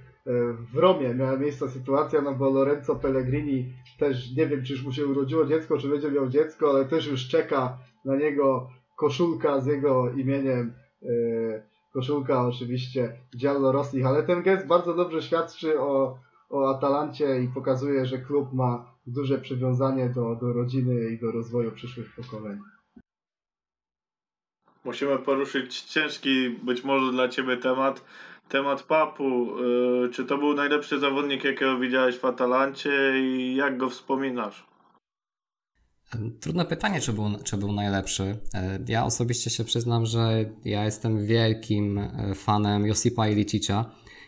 w 0.73 0.77
Romie 0.77 1.13
miała 1.13 1.37
miejsce 1.37 1.69
sytuacja, 1.69 2.21
no 2.21 2.35
bo 2.35 2.49
Lorenzo 2.49 2.95
Pellegrini 2.95 3.73
też 3.99 4.35
nie 4.35 4.47
wiem, 4.47 4.63
czy 4.63 4.73
już 4.73 4.83
mu 4.83 4.91
się 4.91 5.05
urodziło 5.05 5.45
dziecko, 5.45 5.77
czy 5.77 5.89
będzie 5.89 6.11
miał 6.11 6.29
dziecko, 6.29 6.69
ale 6.69 6.85
też 6.85 7.07
już 7.07 7.27
czeka 7.27 7.77
na 8.05 8.15
niego 8.15 8.69
koszulka 9.01 9.59
z 9.59 9.65
jego 9.65 10.11
imieniem 10.11 10.73
E, 11.03 11.63
koszulka 11.93 12.47
oczywiście 12.47 13.17
Giallo 13.37 13.71
Rossi, 13.71 14.03
ale 14.03 14.23
ten 14.23 14.43
gest 14.43 14.67
bardzo 14.67 14.93
dobrze 14.93 15.21
świadczy 15.21 15.79
o, 15.79 16.19
o 16.49 16.69
Atalancie 16.69 17.41
i 17.41 17.47
pokazuje, 17.47 18.05
że 18.05 18.17
klub 18.17 18.53
ma 18.53 18.93
duże 19.07 19.37
przywiązanie 19.37 20.09
do, 20.09 20.35
do 20.35 20.53
rodziny 20.53 21.09
i 21.09 21.19
do 21.19 21.31
rozwoju 21.31 21.71
przyszłych 21.71 22.15
pokoleń. 22.15 22.59
Musimy 24.83 25.17
poruszyć 25.17 25.81
ciężki 25.81 26.49
być 26.49 26.83
może 26.83 27.11
dla 27.11 27.29
Ciebie 27.29 27.57
temat. 27.57 28.05
Temat 28.49 28.83
Papu. 28.83 29.47
E, 30.05 30.09
czy 30.09 30.25
to 30.25 30.37
był 30.37 30.53
najlepszy 30.53 30.99
zawodnik, 30.99 31.43
jakiego 31.43 31.77
widziałeś 31.77 32.17
w 32.17 32.25
Atalancie 32.25 33.13
i 33.15 33.55
jak 33.55 33.77
go 33.77 33.89
wspominasz? 33.89 34.70
Trudne 36.39 36.65
pytanie, 36.65 36.99
czy 36.99 37.13
był, 37.13 37.25
czy 37.43 37.57
był 37.57 37.71
najlepszy. 37.71 38.37
E, 38.53 38.79
ja 38.87 39.05
osobiście 39.05 39.49
się 39.49 39.63
przyznam, 39.63 40.05
że 40.05 40.45
ja 40.65 40.85
jestem 40.85 41.25
wielkim 41.25 41.97
e, 41.97 42.35
fanem 42.35 42.85
Josipa 42.85 43.27
Ilicicia. 43.27 43.85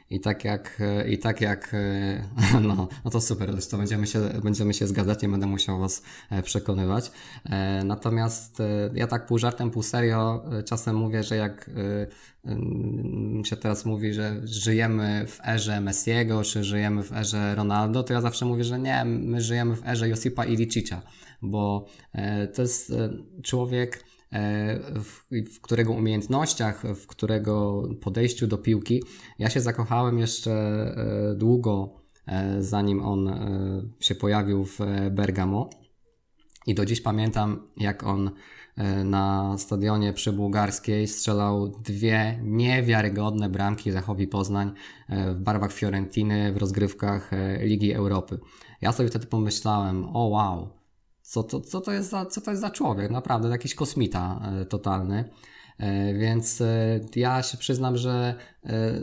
I 0.10 0.20
tak 0.20 0.44
jak, 0.44 0.82
e, 0.82 1.10
i 1.10 1.18
tak 1.18 1.42
jak, 1.42 1.76
no, 2.68 2.88
no 3.06 3.12
to 3.12 3.22
super, 3.22 3.52
to 3.72 3.78
będziemy 3.78 4.08
się, 4.08 4.20
będziemy 4.44 4.74
się 4.74 4.88
zgadzać, 4.88 5.22
nie 5.22 5.30
będę 5.30 5.48
musiał 5.48 5.80
Was 5.80 6.04
przekonywać. 6.44 7.12
Natomiast 7.86 8.62
ja 8.94 9.08
tak 9.08 9.26
pół 9.26 9.38
żartem, 9.38 9.72
pół 9.72 9.84
serio 9.84 10.46
czasem 10.66 10.96
mówię, 10.96 11.24
że 11.24 11.36
jak 11.36 11.70
się 13.46 13.58
teraz 13.58 13.86
mówi, 13.86 14.14
że 14.14 14.42
żyjemy 14.44 15.26
w 15.28 15.40
erze 15.48 15.82
Messiego, 15.82 16.44
czy 16.44 16.64
żyjemy 16.64 17.04
w 17.04 17.12
erze 17.12 17.56
Ronaldo, 17.56 18.04
to 18.04 18.14
ja 18.14 18.22
zawsze 18.22 18.46
mówię, 18.46 18.64
że 18.64 18.80
nie, 18.80 19.06
my 19.06 19.42
żyjemy 19.42 19.76
w 19.76 19.88
erze 19.88 20.10
Josipa 20.10 20.46
Ilicicia 20.46 21.02
bo 21.44 21.86
e, 22.14 22.48
to 22.48 22.62
jest 22.62 22.92
e, 22.92 23.10
człowiek, 23.42 24.04
e, 24.32 24.80
w, 25.00 25.24
w, 25.54 25.62
którego 25.62 25.92
umiejętnościach, 25.92 26.84
w 26.96 27.08
którego 27.08 27.84
podejściu 28.02 28.48
do 28.48 28.58
piłki 28.58 29.04
ja 29.40 29.50
się 29.50 29.62
zakochałem 29.62 30.20
jeszcze 30.20 30.54
długo, 31.38 32.04
zanim 32.60 33.02
on 33.02 33.32
się 34.00 34.16
pojawił 34.16 34.66
w 34.66 34.80
Bergamo. 35.12 35.70
I 36.68 36.76
do 36.76 36.86
dziś 36.86 37.02
pamiętam, 37.02 37.68
jak 37.78 38.04
on 38.04 38.32
na 39.06 39.58
stadionie 39.58 40.14
przy 40.14 40.34
Bułgarskiej 40.34 41.08
strzelał 41.08 41.68
dwie 41.68 42.40
niewiarygodne 42.44 43.50
bramki 43.50 43.92
Lechowi 43.92 44.28
Poznań 44.28 44.72
w 45.10 45.40
barwach 45.40 45.74
Fiorentiny 45.74 46.54
w 46.54 46.58
rozgrywkach 46.58 47.32
Ligi 47.60 47.94
Europy. 47.94 48.40
Ja 48.82 48.92
sobie 48.92 49.10
wtedy 49.10 49.26
pomyślałem, 49.26 50.16
o 50.16 50.28
wow, 50.28 50.70
co 51.24 51.44
to, 51.44 51.62
co 51.62 51.82
to, 51.82 51.92
jest, 51.92 52.10
za, 52.10 52.26
co 52.26 52.42
to 52.42 52.52
jest 52.52 52.62
za 52.62 52.70
człowiek, 52.70 53.12
naprawdę 53.12 53.50
jakiś 53.50 53.76
kosmita 53.76 54.42
e, 54.62 54.66
totalny. 54.66 55.30
E, 55.78 56.14
więc 56.14 56.62
e, 56.62 57.00
ja 57.16 57.44
się 57.44 57.58
przyznam, 57.58 57.98
że 57.98 58.36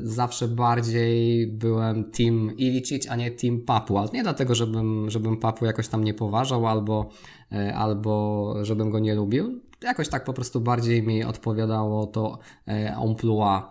zawsze 0.02 0.48
bardziej 0.48 1.46
byłem 1.46 2.10
team 2.10 2.56
Ilicic, 2.56 3.08
a 3.08 3.16
nie 3.16 3.30
team 3.30 3.60
Papu. 3.60 3.98
Ale 3.98 4.08
nie 4.12 4.22
dlatego, 4.22 4.54
żebym, 4.54 5.10
żebym 5.10 5.36
Papu 5.36 5.64
jakoś 5.64 5.88
tam 5.88 6.04
nie 6.04 6.14
poważał 6.14 6.66
albo, 6.66 7.10
albo 7.74 8.54
żebym 8.62 8.90
go 8.90 8.98
nie 8.98 9.14
lubił. 9.14 9.60
Jakoś 9.82 10.08
tak 10.08 10.24
po 10.24 10.32
prostu 10.32 10.60
bardziej 10.60 11.02
mi 11.02 11.24
odpowiadało 11.24 12.06
to 12.06 12.38
emploi 13.04 13.62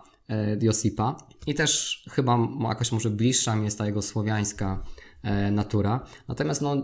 Josipa. 0.60 1.16
I 1.46 1.54
też 1.54 2.02
chyba 2.10 2.38
jakoś 2.68 2.92
może 2.92 3.10
bliższa 3.10 3.56
mi 3.56 3.64
jest 3.64 3.78
ta 3.78 3.86
jego 3.86 4.02
słowiańska 4.02 4.82
natura. 5.50 6.00
Natomiast 6.28 6.62
no, 6.62 6.76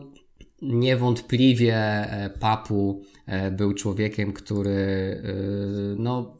Niewątpliwie 0.62 1.76
e, 1.76 2.30
Papu 2.30 3.02
e, 3.26 3.50
był 3.50 3.74
człowiekiem, 3.74 4.32
który 4.32 4.72
e, 4.72 5.32
no, 5.98 6.36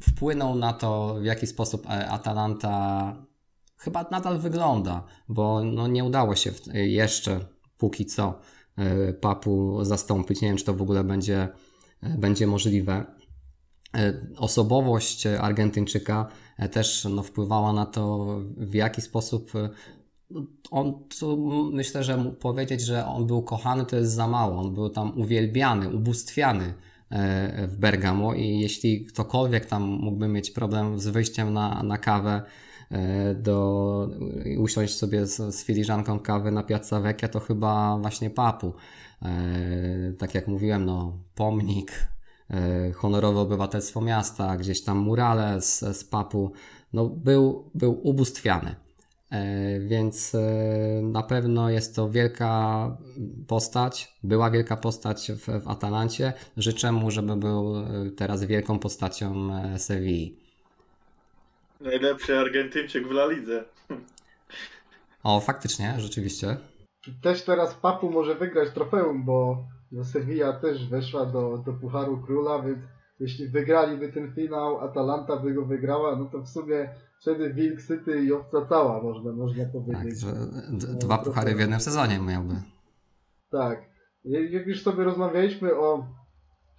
wpłynął 0.00 0.54
na 0.54 0.72
to, 0.72 1.16
w 1.20 1.24
jaki 1.24 1.46
sposób 1.46 1.86
Atalanta 2.08 3.16
chyba 3.76 4.06
nadal 4.10 4.38
wygląda, 4.38 5.04
bo 5.28 5.64
no, 5.64 5.88
nie 5.88 6.04
udało 6.04 6.36
się 6.36 6.50
jeszcze 6.74 7.40
póki 7.78 8.06
co 8.06 8.40
Papu 9.20 9.84
zastąpić. 9.84 10.40
Nie 10.40 10.48
wiem, 10.48 10.56
czy 10.56 10.64
to 10.64 10.74
w 10.74 10.82
ogóle 10.82 11.04
będzie, 11.04 11.48
będzie 12.02 12.46
możliwe. 12.46 13.04
Osobowość 14.36 15.26
Argentyńczyka 15.26 16.28
też 16.72 17.06
no, 17.10 17.22
wpływała 17.22 17.72
na 17.72 17.86
to, 17.86 18.26
w 18.56 18.74
jaki 18.74 19.00
sposób 19.00 19.52
on, 20.70 20.94
myślę, 21.72 22.04
że 22.04 22.32
powiedzieć, 22.40 22.80
że 22.80 23.06
on 23.06 23.26
był 23.26 23.42
kochany, 23.42 23.86
to 23.86 23.96
jest 23.96 24.12
za 24.12 24.28
mało. 24.28 24.60
On 24.60 24.74
był 24.74 24.90
tam 24.90 25.18
uwielbiany, 25.18 25.94
ubóstwiany 25.94 26.74
e, 27.10 27.66
w 27.66 27.76
Bergamo 27.76 28.34
i 28.34 28.60
jeśli 28.60 29.04
ktokolwiek 29.04 29.66
tam 29.66 29.82
mógłby 29.82 30.28
mieć 30.28 30.50
problem 30.50 30.98
z 30.98 31.08
wyjściem 31.08 31.52
na, 31.52 31.82
na 31.82 31.98
kawę, 31.98 32.42
e, 32.90 33.34
do 33.34 34.08
usiąść 34.58 34.96
sobie 34.96 35.26
z, 35.26 35.54
z 35.54 35.64
filiżanką 35.64 36.20
kawy 36.20 36.50
na 36.50 36.62
Piazza 36.62 37.00
Vecchia, 37.00 37.28
to 37.28 37.40
chyba 37.40 37.98
właśnie 37.98 38.30
Papu. 38.30 38.74
E, 39.22 40.12
tak 40.18 40.34
jak 40.34 40.48
mówiłem, 40.48 40.84
no, 40.84 41.18
pomnik, 41.34 42.08
honorowe 42.94 43.40
obywatelstwo 43.40 44.00
miasta, 44.00 44.56
gdzieś 44.56 44.84
tam 44.84 44.98
murale 44.98 45.60
z, 45.60 45.78
z 45.78 46.04
Papu, 46.04 46.52
no, 46.92 47.06
był, 47.08 47.70
był 47.74 48.00
ubóstwiany. 48.08 48.87
E, 49.30 49.80
więc 49.80 50.34
e, 50.34 50.40
na 51.02 51.22
pewno 51.22 51.70
jest 51.70 51.96
to 51.96 52.10
wielka 52.10 52.96
postać, 53.46 54.16
była 54.22 54.50
wielka 54.50 54.76
postać 54.76 55.32
w, 55.32 55.62
w 55.64 55.68
Atalancie. 55.68 56.32
Życzę 56.56 56.92
mu, 56.92 57.10
żeby 57.10 57.36
był 57.36 57.76
e, 57.76 58.10
teraz 58.16 58.44
wielką 58.44 58.78
postacią 58.78 59.50
Sewilli. 59.78 60.36
Najlepszy 61.80 62.38
Argentyńczyk 62.38 63.08
w 63.08 63.10
La 63.10 63.26
Lidze. 63.26 63.64
O, 65.22 65.40
faktycznie, 65.40 65.94
rzeczywiście. 65.98 66.56
Też 67.22 67.42
teraz 67.42 67.74
Papu 67.74 68.10
może 68.10 68.34
wygrać 68.34 68.70
trofeum, 68.74 69.24
bo 69.24 69.64
no 69.92 70.04
Sevilla 70.04 70.52
też 70.52 70.88
weszła 70.88 71.26
do, 71.26 71.58
do 71.58 71.72
Pucharu 71.72 72.22
Króla, 72.26 72.62
więc 72.62 72.78
jeśli 73.20 73.48
wygraliby 73.48 74.12
ten 74.12 74.34
finał, 74.34 74.80
Atalanta 74.80 75.36
by 75.36 75.54
go 75.54 75.64
wygrała, 75.64 76.16
no 76.16 76.24
to 76.24 76.38
w 76.38 76.48
sumie 76.48 76.88
wtedy 77.20 77.54
Wilk 77.54 77.80
City 77.82 78.24
i 78.24 78.32
owca 78.32 78.66
cała, 78.68 79.02
można, 79.02 79.32
można 79.32 79.64
Tak, 79.64 79.72
powiedzieć. 79.72 80.24
No, 80.24 80.94
dwa 80.98 81.18
puchary 81.18 81.54
w 81.54 81.60
jednym 81.60 81.80
sezonie 81.80 82.18
miałby. 82.18 82.54
Tak. 83.50 83.82
Jak 84.24 84.66
już 84.66 84.82
sobie 84.82 85.04
rozmawialiśmy 85.04 85.74
o, 85.76 86.06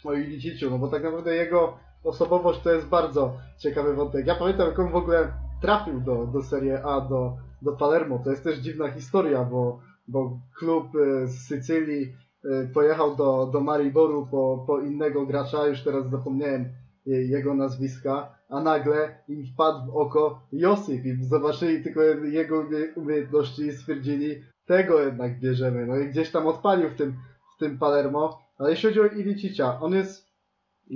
o 0.03 0.13
Iliciciu, 0.13 0.69
no 0.69 0.77
bo 0.79 0.87
tak 0.87 1.03
naprawdę 1.03 1.35
jego 1.35 1.77
osobowość 2.03 2.61
to 2.61 2.71
jest 2.71 2.87
bardzo 2.87 3.37
ciekawy 3.57 3.93
wątek. 3.93 4.27
Ja 4.27 4.35
pamiętam, 4.35 4.67
jak 4.67 4.79
on 4.79 4.91
w 4.91 4.95
ogóle 4.95 5.33
trafił 5.61 5.99
do, 6.01 6.25
do 6.27 6.43
Serie 6.43 6.83
A, 6.85 7.01
do, 7.01 7.37
do 7.61 7.71
Palermo. 7.71 8.19
To 8.23 8.29
jest 8.31 8.43
też 8.43 8.59
dziwna 8.59 8.91
historia, 8.91 9.43
bo, 9.45 9.79
bo 10.07 10.39
klub 10.59 10.85
e, 10.95 11.27
z 11.27 11.47
Sycylii 11.47 12.13
e, 12.45 12.67
pojechał 12.67 13.15
do, 13.15 13.49
do 13.53 13.59
Mariboru 13.61 14.27
po, 14.31 14.63
po 14.67 14.79
innego 14.79 15.25
gracza, 15.25 15.67
już 15.67 15.83
teraz 15.83 16.09
zapomniałem 16.09 16.65
je- 17.05 17.27
jego 17.27 17.53
nazwiska, 17.53 18.35
a 18.49 18.61
nagle 18.61 19.23
im 19.27 19.45
wpadł 19.45 19.91
w 19.91 19.95
oko 19.95 20.41
Josip 20.51 21.05
i 21.05 21.23
zobaczyli 21.23 21.83
tylko 21.83 22.01
jego 22.01 22.63
umie- 22.63 22.93
umiejętności 22.95 23.61
i 23.61 23.71
stwierdzili, 23.71 24.43
tego 24.65 25.01
jednak 25.01 25.39
bierzemy. 25.39 25.85
No 25.85 25.97
i 25.97 26.07
gdzieś 26.07 26.31
tam 26.31 26.47
odpalił 26.47 26.89
w 26.89 26.95
tym, 26.95 27.17
w 27.55 27.59
tym 27.59 27.77
Palermo. 27.77 28.39
Ale 28.57 28.69
jeśli 28.69 28.89
chodzi 28.89 29.01
o 29.01 29.05
Ilicicia, 29.05 29.79
on 29.79 29.93
jest, 29.93 30.27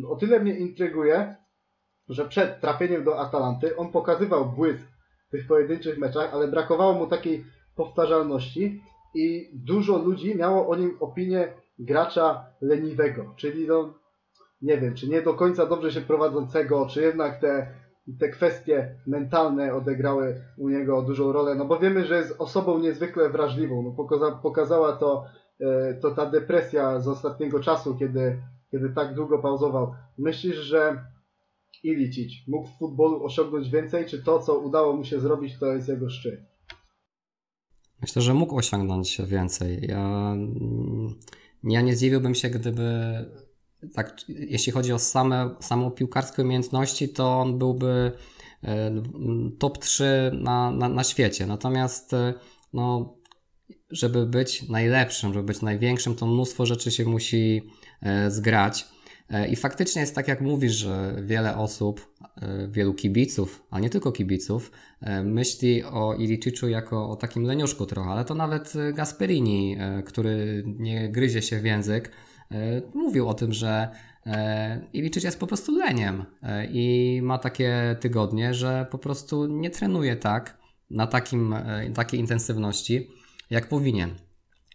o 0.08 0.16
tyle 0.16 0.40
mnie 0.40 0.58
intryguje, 0.58 1.36
że 2.10 2.26
przed 2.26 2.62
trafieniem 2.62 3.04
do 3.04 3.20
Atalanty 3.20 3.78
on 3.78 3.92
pokazywał 3.92 4.46
błysk 4.46 4.88
w 5.28 5.32
tych 5.32 5.48
pojedynczych 5.48 5.98
meczach, 5.98 6.34
ale 6.34 6.48
brakowało 6.48 6.94
mu 6.94 7.08
takiej 7.08 7.46
powtarzalności 7.76 8.82
i 9.16 9.50
dużo 9.54 9.98
ludzi 9.98 10.36
miało 10.36 10.68
o 10.68 10.76
nim 10.76 10.98
opinię 11.00 11.54
gracza 11.80 12.46
leniwego, 12.62 13.34
czyli 13.38 13.68
no, 13.68 13.94
nie 14.64 14.78
wiem, 14.78 14.96
czy 14.96 15.10
nie 15.10 15.22
do 15.22 15.34
końca 15.34 15.66
dobrze 15.66 15.92
się 15.92 16.02
prowadzącego, 16.02 16.88
czy 16.90 17.02
jednak 17.02 17.42
te, 17.42 17.68
te 18.20 18.30
kwestie 18.30 18.96
mentalne 19.08 19.74
odegrały 19.74 20.42
u 20.58 20.70
niego 20.70 21.02
dużą 21.02 21.32
rolę, 21.32 21.56
no 21.56 21.66
bo 21.66 21.80
wiemy, 21.80 22.06
że 22.06 22.18
jest 22.18 22.36
osobą 22.38 22.80
niezwykle 22.80 23.30
wrażliwą, 23.30 23.84
no 23.84 23.92
pokaza, 23.92 24.32
pokazała 24.32 24.98
to, 24.98 25.26
e, 25.60 25.94
to 25.94 26.12
ta 26.12 26.26
depresja 26.26 27.00
z 27.00 27.08
ostatniego 27.08 27.60
czasu, 27.60 27.96
kiedy, 27.98 28.42
kiedy 28.72 28.90
tak 28.90 29.16
długo 29.16 29.40
pauzował. 29.40 29.94
Myślisz, 30.18 30.58
że 30.58 31.06
Ilicic 31.84 32.48
mógł 32.48 32.68
w 32.68 32.78
futbolu 32.78 33.26
osiągnąć 33.26 33.70
więcej, 33.70 34.06
czy 34.06 34.24
to, 34.24 34.40
co 34.40 34.60
udało 34.60 34.94
mu 34.96 35.04
się 35.04 35.20
zrobić, 35.20 35.60
to 35.60 35.66
jest 35.66 35.88
jego 35.88 36.10
szczyt? 36.10 36.40
Myślę, 38.02 38.22
że 38.22 38.34
mógł 38.34 38.58
osiągnąć 38.58 39.22
więcej. 39.26 39.80
Ja, 39.88 40.32
mm, 40.32 41.20
ja 41.64 41.82
nie 41.82 41.96
zdziwiłbym 41.96 42.36
się, 42.36 42.50
gdyby 42.50 42.84
tak, 43.94 44.22
jeśli 44.28 44.72
chodzi 44.72 44.94
o 44.94 45.00
same, 45.00 45.56
samą 45.60 45.92
piłkarskie 45.92 46.42
umiejętności, 46.42 47.10
to 47.10 47.40
on 47.40 47.58
byłby 47.58 48.12
e, 48.64 48.92
top 49.60 49.78
3 49.78 50.32
na, 50.34 50.72
na, 50.72 50.90
na 50.90 51.04
świecie. 51.04 51.46
Natomiast 51.46 52.14
e, 52.14 52.34
no, 52.74 53.18
żeby 53.92 54.26
być 54.26 54.70
najlepszym, 54.70 55.34
żeby 55.34 55.46
być 55.46 55.62
największym, 55.62 56.16
to 56.16 56.28
mnóstwo 56.28 56.66
rzeczy 56.66 56.92
się 56.92 57.06
musi 57.06 57.62
e, 58.02 58.32
zgrać. 58.32 58.86
I 59.50 59.56
faktycznie 59.56 60.02
jest 60.02 60.16
tak, 60.16 60.28
jak 60.28 60.42
mówisz, 60.42 60.74
że 60.74 61.16
wiele 61.24 61.58
osób, 61.58 62.16
wielu 62.70 62.94
kibiców, 62.94 63.64
a 63.72 63.80
nie 63.80 63.90
tylko 63.90 64.12
kibiców, 64.12 64.72
myśli 65.24 65.84
o 65.84 66.14
Iliciczu 66.14 66.70
jako 66.70 67.10
o 67.10 67.16
takim 67.16 67.44
leniuszku 67.44 67.86
trochę, 67.86 68.10
ale 68.10 68.26
to 68.26 68.36
nawet 68.36 68.74
Gasperini, 68.94 69.78
który 70.06 70.64
nie 70.66 71.10
gryzie 71.10 71.42
się 71.42 71.60
w 71.60 71.66
język, 71.66 72.12
mówił 72.94 73.30
o 73.30 73.34
tym, 73.34 73.54
że 73.54 73.90
e, 74.26 74.88
Ilicic 74.94 75.24
jest 75.24 75.40
po 75.40 75.48
prostu 75.48 75.78
leniem 75.78 76.26
e, 76.42 76.66
i 76.66 77.20
ma 77.22 77.38
takie 77.38 77.96
tygodnie, 78.00 78.54
że 78.54 78.88
po 78.92 78.98
prostu 78.98 79.48
nie 79.48 79.70
trenuje 79.70 80.16
tak, 80.16 80.58
na 80.90 81.08
takim, 81.08 81.54
e, 81.54 81.92
takiej 81.94 82.20
intensywności, 82.20 83.10
jak 83.50 83.68
powinien. 83.68 84.16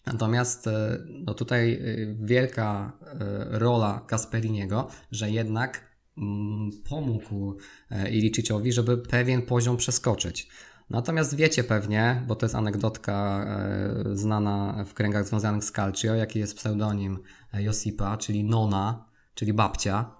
Natomiast 0.06 0.66
e, 0.66 0.98
no 1.08 1.34
tutaj 1.34 1.72
e, 1.72 1.78
wielka 2.20 2.92
e, 3.02 3.58
rola 3.58 4.04
Gasperiniego, 4.08 4.88
że 5.10 5.30
jednak 5.30 5.96
mm, 6.18 6.70
pomógł 6.88 7.56
e, 7.90 8.10
Iliciciowi, 8.10 8.72
żeby 8.72 8.98
pewien 8.98 9.42
poziom 9.42 9.76
przeskoczyć. 9.76 10.48
Natomiast 10.90 11.36
wiecie 11.36 11.64
pewnie, 11.64 12.22
bo 12.26 12.36
to 12.36 12.46
jest 12.46 12.54
anegdotka 12.54 13.44
e, 13.44 14.16
znana 14.16 14.84
w 14.84 14.94
kręgach 14.94 15.26
związanych 15.26 15.64
z 15.64 15.72
Calcio, 15.72 16.14
jaki 16.14 16.38
jest 16.38 16.56
pseudonim 16.56 17.18
e, 17.54 17.62
Josipa, 17.62 18.16
czyli 18.16 18.44
Nona, 18.44 19.04
czyli 19.34 19.52
babcia. 19.52 20.10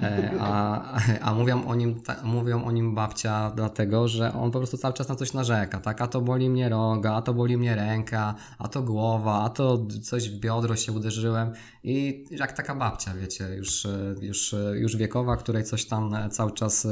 E, 0.00 0.32
A, 0.40 0.82
a 1.20 1.34
mówią, 1.34 1.64
o 1.66 1.74
nim, 1.74 2.00
mówią 2.22 2.64
o 2.64 2.72
nim 2.72 2.94
babcia 2.94 3.50
dlatego, 3.50 4.08
że 4.08 4.32
on 4.32 4.50
po 4.50 4.58
prostu 4.58 4.76
cały 4.76 4.94
czas 4.94 5.08
na 5.08 5.14
coś 5.14 5.32
narzeka, 5.32 5.80
tak? 5.80 6.00
A 6.00 6.06
to 6.06 6.20
boli 6.20 6.50
mnie 6.50 6.68
roga, 6.68 7.14
a 7.14 7.22
to 7.22 7.34
boli 7.34 7.56
mnie 7.56 7.74
ręka, 7.74 8.34
a 8.58 8.68
to 8.68 8.82
głowa, 8.82 9.42
a 9.42 9.48
to 9.48 9.86
coś 10.02 10.30
w 10.30 10.40
biodro 10.40 10.76
się 10.76 10.92
uderzyłem 10.92 11.52
i 11.82 12.24
jak 12.30 12.52
taka 12.52 12.74
babcia, 12.74 13.14
wiecie, 13.14 13.48
już, 13.56 13.86
już, 14.20 14.54
już 14.74 14.96
wiekowa, 14.96 15.36
której 15.36 15.64
coś 15.64 15.86
tam 15.86 16.14
cały 16.30 16.52
czas 16.52 16.86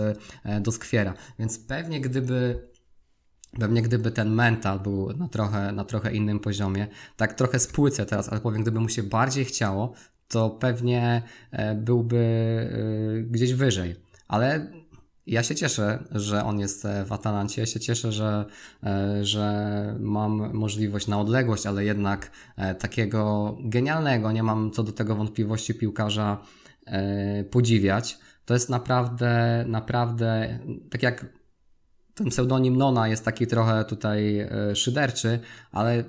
doskwiera. 0.60 1.14
Więc 1.38 1.58
pewnie 1.58 2.00
gdyby 2.00 2.68
Pewnie 3.60 3.82
gdyby 3.82 4.10
ten 4.10 4.30
mental 4.30 4.80
był 4.80 5.12
na 5.12 5.28
trochę, 5.28 5.72
na 5.72 5.84
trochę 5.84 6.12
innym 6.12 6.40
poziomie, 6.40 6.86
tak 7.16 7.34
trochę 7.34 7.58
spłycę 7.58 8.06
teraz, 8.06 8.28
ale 8.28 8.40
powiem, 8.40 8.62
gdyby 8.62 8.80
mu 8.80 8.88
się 8.88 9.02
bardziej 9.02 9.44
chciało, 9.44 9.94
to 10.28 10.50
pewnie 10.50 11.22
e, 11.50 11.74
byłby 11.74 12.16
e, 12.16 13.22
gdzieś 13.22 13.52
wyżej. 13.52 13.96
Ale 14.28 14.66
ja 15.26 15.42
się 15.42 15.54
cieszę, 15.54 16.04
że 16.10 16.44
on 16.44 16.60
jest 16.60 16.84
e, 16.84 17.04
w 17.04 17.12
Atalancie. 17.12 17.62
Ja 17.62 17.66
się 17.66 17.80
cieszę, 17.80 18.12
że, 18.12 18.44
że 19.22 19.96
mam 20.00 20.54
możliwość 20.54 21.06
na 21.06 21.20
odległość, 21.20 21.66
ale 21.66 21.84
jednak 21.84 22.30
takiego 22.78 23.56
genialnego, 23.64 24.32
nie 24.32 24.42
mam 24.42 24.70
co 24.70 24.82
do 24.82 24.92
tego 24.92 25.16
wątpliwości, 25.16 25.74
piłkarza 25.74 26.42
podziwiać. 27.50 28.18
To 28.44 28.54
jest 28.54 28.70
naprawdę, 28.70 29.64
naprawdę, 29.68 30.58
tak 30.90 31.02
jak 31.02 31.26
ten 32.14 32.28
pseudonim 32.28 32.76
Nona 32.76 33.08
jest 33.08 33.24
taki 33.24 33.46
trochę 33.46 33.84
tutaj 33.84 34.38
e, 34.38 34.76
szyderczy, 34.76 35.40
ale 35.72 36.04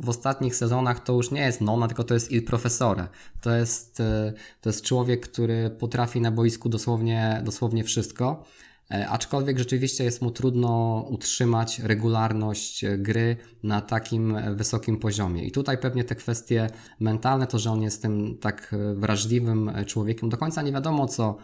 w 0.00 0.08
ostatnich 0.08 0.56
sezonach 0.56 1.04
to 1.04 1.12
już 1.12 1.30
nie 1.30 1.40
jest 1.40 1.60
Nona, 1.60 1.86
tylko 1.86 2.04
to 2.04 2.14
jest 2.14 2.32
Il 2.32 2.44
Professore. 2.44 3.08
To 3.40 3.50
jest, 3.50 4.00
e, 4.00 4.32
to 4.60 4.68
jest 4.68 4.84
człowiek, 4.84 5.28
który 5.28 5.70
potrafi 5.70 6.20
na 6.20 6.30
boisku 6.30 6.68
dosłownie, 6.68 7.42
dosłownie 7.44 7.84
wszystko. 7.84 8.44
E, 8.90 9.08
Aczkolwiek 9.08 9.58
rzeczywiście 9.58 10.04
jest 10.04 10.22
mu 10.22 10.30
trudno 10.30 11.04
utrzymać 11.10 11.78
regularność 11.78 12.84
gry 12.98 13.36
na 13.62 13.80
takim 13.80 14.36
wysokim 14.56 14.96
poziomie. 14.98 15.44
I 15.44 15.52
tutaj 15.52 15.78
pewnie 15.78 16.04
te 16.04 16.14
kwestie 16.14 16.70
mentalne, 17.00 17.46
to, 17.46 17.58
że 17.58 17.70
on 17.70 17.82
jest 17.82 18.02
tym 18.02 18.38
tak 18.38 18.74
wrażliwym 18.94 19.72
człowiekiem, 19.86 20.28
do 20.28 20.36
końca 20.36 20.62
nie 20.62 20.72
wiadomo, 20.72 21.06
co, 21.06 21.36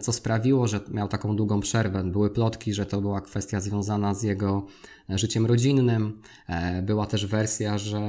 co 0.00 0.12
sprawiło, 0.12 0.68
że 0.68 0.80
miał 0.90 1.08
taką 1.08 1.36
długą 1.36 1.60
przerwę. 1.60 2.04
Były 2.04 2.30
plotki, 2.30 2.74
że 2.74 2.86
to 2.86 3.00
była 3.00 3.20
kwestia 3.20 3.60
związana 3.60 4.14
z 4.14 4.22
jego 4.22 4.66
e, 5.10 5.18
życiem 5.18 5.46
rodzinnym. 5.46 6.20
E, 6.48 6.82
Była 6.82 7.06
też 7.06 7.26
wersja, 7.26 7.78
że 7.78 8.00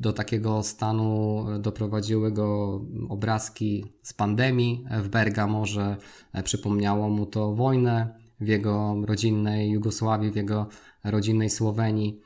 do 0.00 0.12
takiego 0.12 0.62
stanu 0.62 1.44
e, 1.50 1.58
doprowadziły 1.58 2.32
go 2.32 2.80
obrazki 3.08 3.92
z 4.02 4.12
pandemii 4.12 4.84
w 5.02 5.08
Bergamo, 5.08 5.66
że 5.66 5.96
e, 6.32 6.42
przypomniało 6.42 7.08
mu 7.08 7.26
to 7.26 7.54
wojnę 7.54 8.14
w 8.40 8.48
jego 8.48 8.96
rodzinnej 9.04 9.70
Jugosławii, 9.70 10.30
w 10.30 10.36
jego 10.36 10.66
rodzinnej 11.04 11.50
Słowenii. 11.50 12.20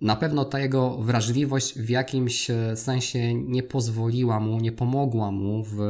Na 0.00 0.16
pewno 0.16 0.44
ta 0.44 0.60
jego 0.60 0.98
wrażliwość 0.98 1.78
w 1.78 1.88
jakimś 1.88 2.50
e, 2.50 2.76
sensie 2.76 3.34
nie 3.34 3.62
pozwoliła 3.62 4.40
mu, 4.40 4.60
nie 4.60 4.72
pomogła 4.72 5.30
mu 5.30 5.64
w 5.64 5.80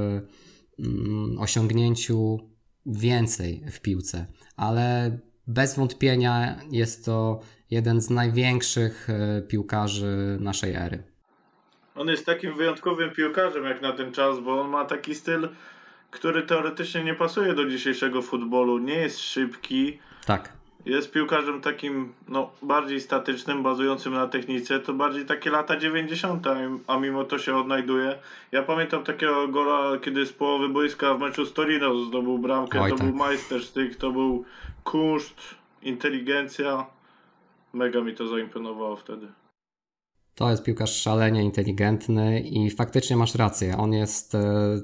osiągnięciu 1.39 2.39
więcej 2.87 3.65
w 3.73 3.81
piłce, 3.81 4.27
ale 4.57 5.19
bez 5.47 5.77
wątpienia 5.77 6.57
jest 6.71 7.05
to 7.05 7.41
jeden 7.71 8.01
z 8.01 8.11
największych 8.11 9.11
e, 9.11 9.43
piłkarzy 9.43 10.39
naszej 10.41 10.75
ery. 10.75 11.03
On 11.95 12.09
jest 12.09 12.27
takim 12.27 12.57
wyjątkowym 12.57 13.11
piłkarzem 13.11 13.65
jak 13.65 13.83
na 13.83 13.93
ten 13.93 14.13
czas, 14.13 14.41
bo 14.41 14.61
on 14.61 14.71
ma 14.71 14.85
taki 14.85 15.15
styl, 15.15 15.49
który 16.11 16.43
teoretycznie 16.43 17.05
nie 17.05 17.15
pasuje 17.15 17.55
do 17.55 17.67
dzisiejszego 17.71 18.23
futbolu. 18.23 18.79
Nie 18.79 18.95
jest 18.95 19.19
szybki, 19.19 19.99
Tak. 20.27 20.56
Jest 20.87 21.11
piłkarzem 21.11 21.61
takim 21.61 22.13
no, 22.29 22.51
bardziej 22.63 23.01
statycznym, 23.01 23.63
bazującym 23.63 24.13
na 24.13 24.27
technice, 24.27 24.81
to 24.81 24.93
bardziej 24.93 25.27
takie 25.27 25.51
lata 25.51 25.77
90., 25.77 26.47
a 26.87 26.99
mimo 26.99 27.25
to 27.25 27.39
się 27.39 27.57
odnajduje. 27.57 28.19
Ja 28.53 28.63
pamiętam 28.63 29.05
takiego 29.05 29.49
gola, 29.49 29.99
kiedy 29.99 30.27
z 30.27 30.33
połowy 30.33 30.69
boiska 30.69 31.15
w 31.15 31.21
meczu 31.21 31.47
z 31.47 31.53
Torino 31.53 32.05
zdobył 32.05 32.39
bramkę, 32.39 32.81
Oj, 32.81 32.91
to 32.91 32.97
tak. 32.97 33.07
był 33.07 33.17
majstersztyk, 33.17 33.97
to 33.97 34.11
był 34.13 34.45
kunszt, 34.85 35.41
inteligencja. 35.83 36.87
Mega 37.73 38.01
mi 38.01 38.15
to 38.15 38.29
zaimponowało 38.29 38.97
wtedy. 38.97 39.27
To 40.35 40.51
jest 40.51 40.65
piłkarz 40.65 41.03
szalenie 41.03 41.43
inteligentny 41.43 42.41
i 42.41 42.71
faktycznie 42.71 43.17
masz 43.17 43.35
rację. 43.35 43.77
On 43.79 43.93
jest, 43.93 44.35
e, 44.35 44.81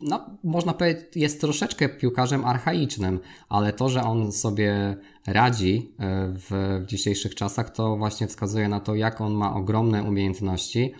no, 0.00 0.38
można 0.44 0.74
powiedzieć, 0.74 1.16
jest 1.16 1.40
troszeczkę 1.40 1.88
piłkarzem 1.88 2.44
archaicznym, 2.44 3.20
ale 3.48 3.72
to, 3.72 3.88
że 3.88 4.02
on 4.02 4.32
sobie 4.32 4.96
radzi 5.26 5.94
e, 5.98 6.28
w, 6.28 6.80
w 6.82 6.86
dzisiejszych 6.86 7.34
czasach, 7.34 7.70
to 7.70 7.96
właśnie 7.96 8.26
wskazuje 8.26 8.68
na 8.68 8.80
to, 8.80 8.94
jak 8.94 9.20
on 9.20 9.34
ma 9.34 9.54
ogromne 9.54 10.02
umiejętności 10.02 10.94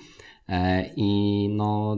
e, 0.49 0.85
i 0.97 1.49
no, 1.57 1.97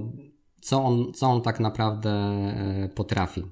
co 0.61 0.84
on, 0.84 1.12
co 1.12 1.26
on 1.26 1.43
tak 1.43 1.61
naprawdę 1.61 2.11
e, 2.11 2.89
potrafi. 2.95 3.43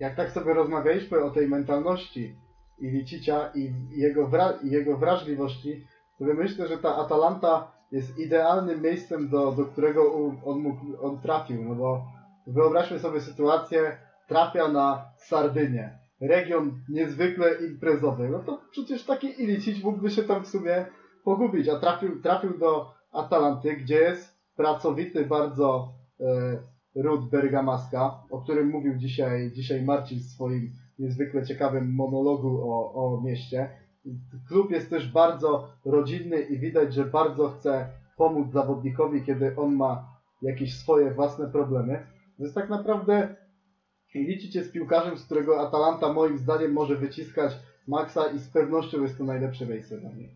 Jak 0.00 0.16
tak 0.16 0.30
sobie 0.32 0.54
rozmawialiśmy 0.54 1.24
o 1.24 1.30
tej 1.30 1.48
mentalności 1.48 2.36
i 2.80 2.90
Licicia 2.90 3.50
i 3.54 3.74
jego, 3.90 4.28
wra- 4.28 4.64
jego 4.64 4.96
wrażliwości, 4.96 5.86
to 6.18 6.24
myślę, 6.24 6.68
że 6.68 6.78
ta 6.78 6.96
Atalanta 6.96 7.79
jest 7.92 8.18
idealnym 8.18 8.82
miejscem, 8.82 9.28
do, 9.28 9.52
do 9.52 9.64
którego 9.66 10.14
on, 10.44 10.60
mógł, 10.60 10.80
on 11.02 11.20
trafił, 11.20 11.64
no 11.64 11.74
bo 11.74 12.04
wyobraźmy 12.46 12.98
sobie 12.98 13.20
sytuację, 13.20 13.96
trafia 14.28 14.68
na 14.68 15.04
Sardynię, 15.16 15.98
region 16.20 16.82
niezwykle 16.88 17.54
imprezowy, 17.54 18.28
no 18.28 18.38
to 18.38 18.60
przecież 18.70 19.04
taki 19.04 19.42
Ilicic 19.42 19.84
mógłby 19.84 20.10
się 20.10 20.22
tam 20.22 20.44
w 20.44 20.48
sumie 20.48 20.86
pogubić, 21.24 21.68
a 21.68 21.78
trafił, 21.78 22.22
trafił 22.22 22.58
do 22.58 22.90
Atalanty, 23.12 23.76
gdzie 23.76 23.94
jest 23.94 24.40
pracowity 24.56 25.26
bardzo 25.26 25.94
e, 26.20 26.24
Ród 27.02 27.30
Bergamaska, 27.30 28.22
o 28.30 28.42
którym 28.42 28.68
mówił 28.68 28.96
dzisiaj, 28.96 29.52
dzisiaj 29.52 29.82
Marcin 29.82 30.18
w 30.18 30.22
swoim 30.22 30.72
niezwykle 30.98 31.46
ciekawym 31.46 31.94
monologu 31.94 32.72
o, 32.72 32.92
o 32.94 33.20
mieście. 33.20 33.70
Klub 34.48 34.70
jest 34.70 34.90
też 34.90 35.12
bardzo 35.12 35.68
rodzinny 35.84 36.40
i 36.40 36.58
widać, 36.58 36.94
że 36.94 37.04
bardzo 37.04 37.48
chce 37.48 37.88
pomóc 38.16 38.52
zawodnikowi, 38.52 39.24
kiedy 39.24 39.56
on 39.56 39.74
ma 39.74 40.20
jakieś 40.42 40.78
swoje 40.78 41.14
własne 41.14 41.50
problemy. 41.50 42.06
Więc 42.38 42.54
tak 42.54 42.70
naprawdę 42.70 43.36
liczyć 44.14 44.54
jest 44.54 44.72
piłkarzem, 44.72 45.18
z 45.18 45.24
którego 45.24 45.60
Atalanta 45.68 46.12
moim 46.12 46.38
zdaniem 46.38 46.72
może 46.72 46.96
wyciskać 46.96 47.52
maksa 47.86 48.26
i 48.26 48.38
z 48.38 48.48
pewnością 48.48 49.02
jest 49.02 49.18
to 49.18 49.24
najlepsze 49.24 49.66
miejsce 49.66 50.00
dla 50.00 50.10
mnie. 50.10 50.28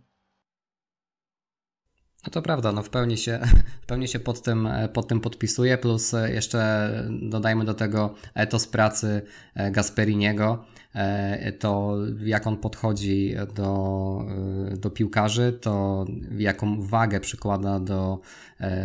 No 2.26 2.30
to 2.30 2.42
prawda, 2.42 2.72
no 2.72 2.82
w 2.82 2.90
pełni 2.90 3.16
się, 3.16 3.40
w 3.82 3.86
pełni 3.86 4.08
się 4.08 4.20
pod, 4.20 4.42
tym, 4.42 4.68
pod 4.92 5.08
tym 5.08 5.20
podpisuję, 5.20 5.78
plus 5.78 6.14
jeszcze 6.26 6.90
dodajmy 7.22 7.64
do 7.64 7.74
tego 7.74 8.14
etos 8.34 8.66
pracy 8.66 9.22
Gasperiniego, 9.70 10.64
to 11.58 11.96
jak 12.24 12.46
on 12.46 12.56
podchodzi 12.56 13.34
do, 13.54 14.18
do 14.78 14.90
piłkarzy, 14.90 15.52
to 15.52 16.04
jaką 16.38 16.80
wagę 16.82 17.20
przykłada 17.20 17.80
do, 17.80 18.20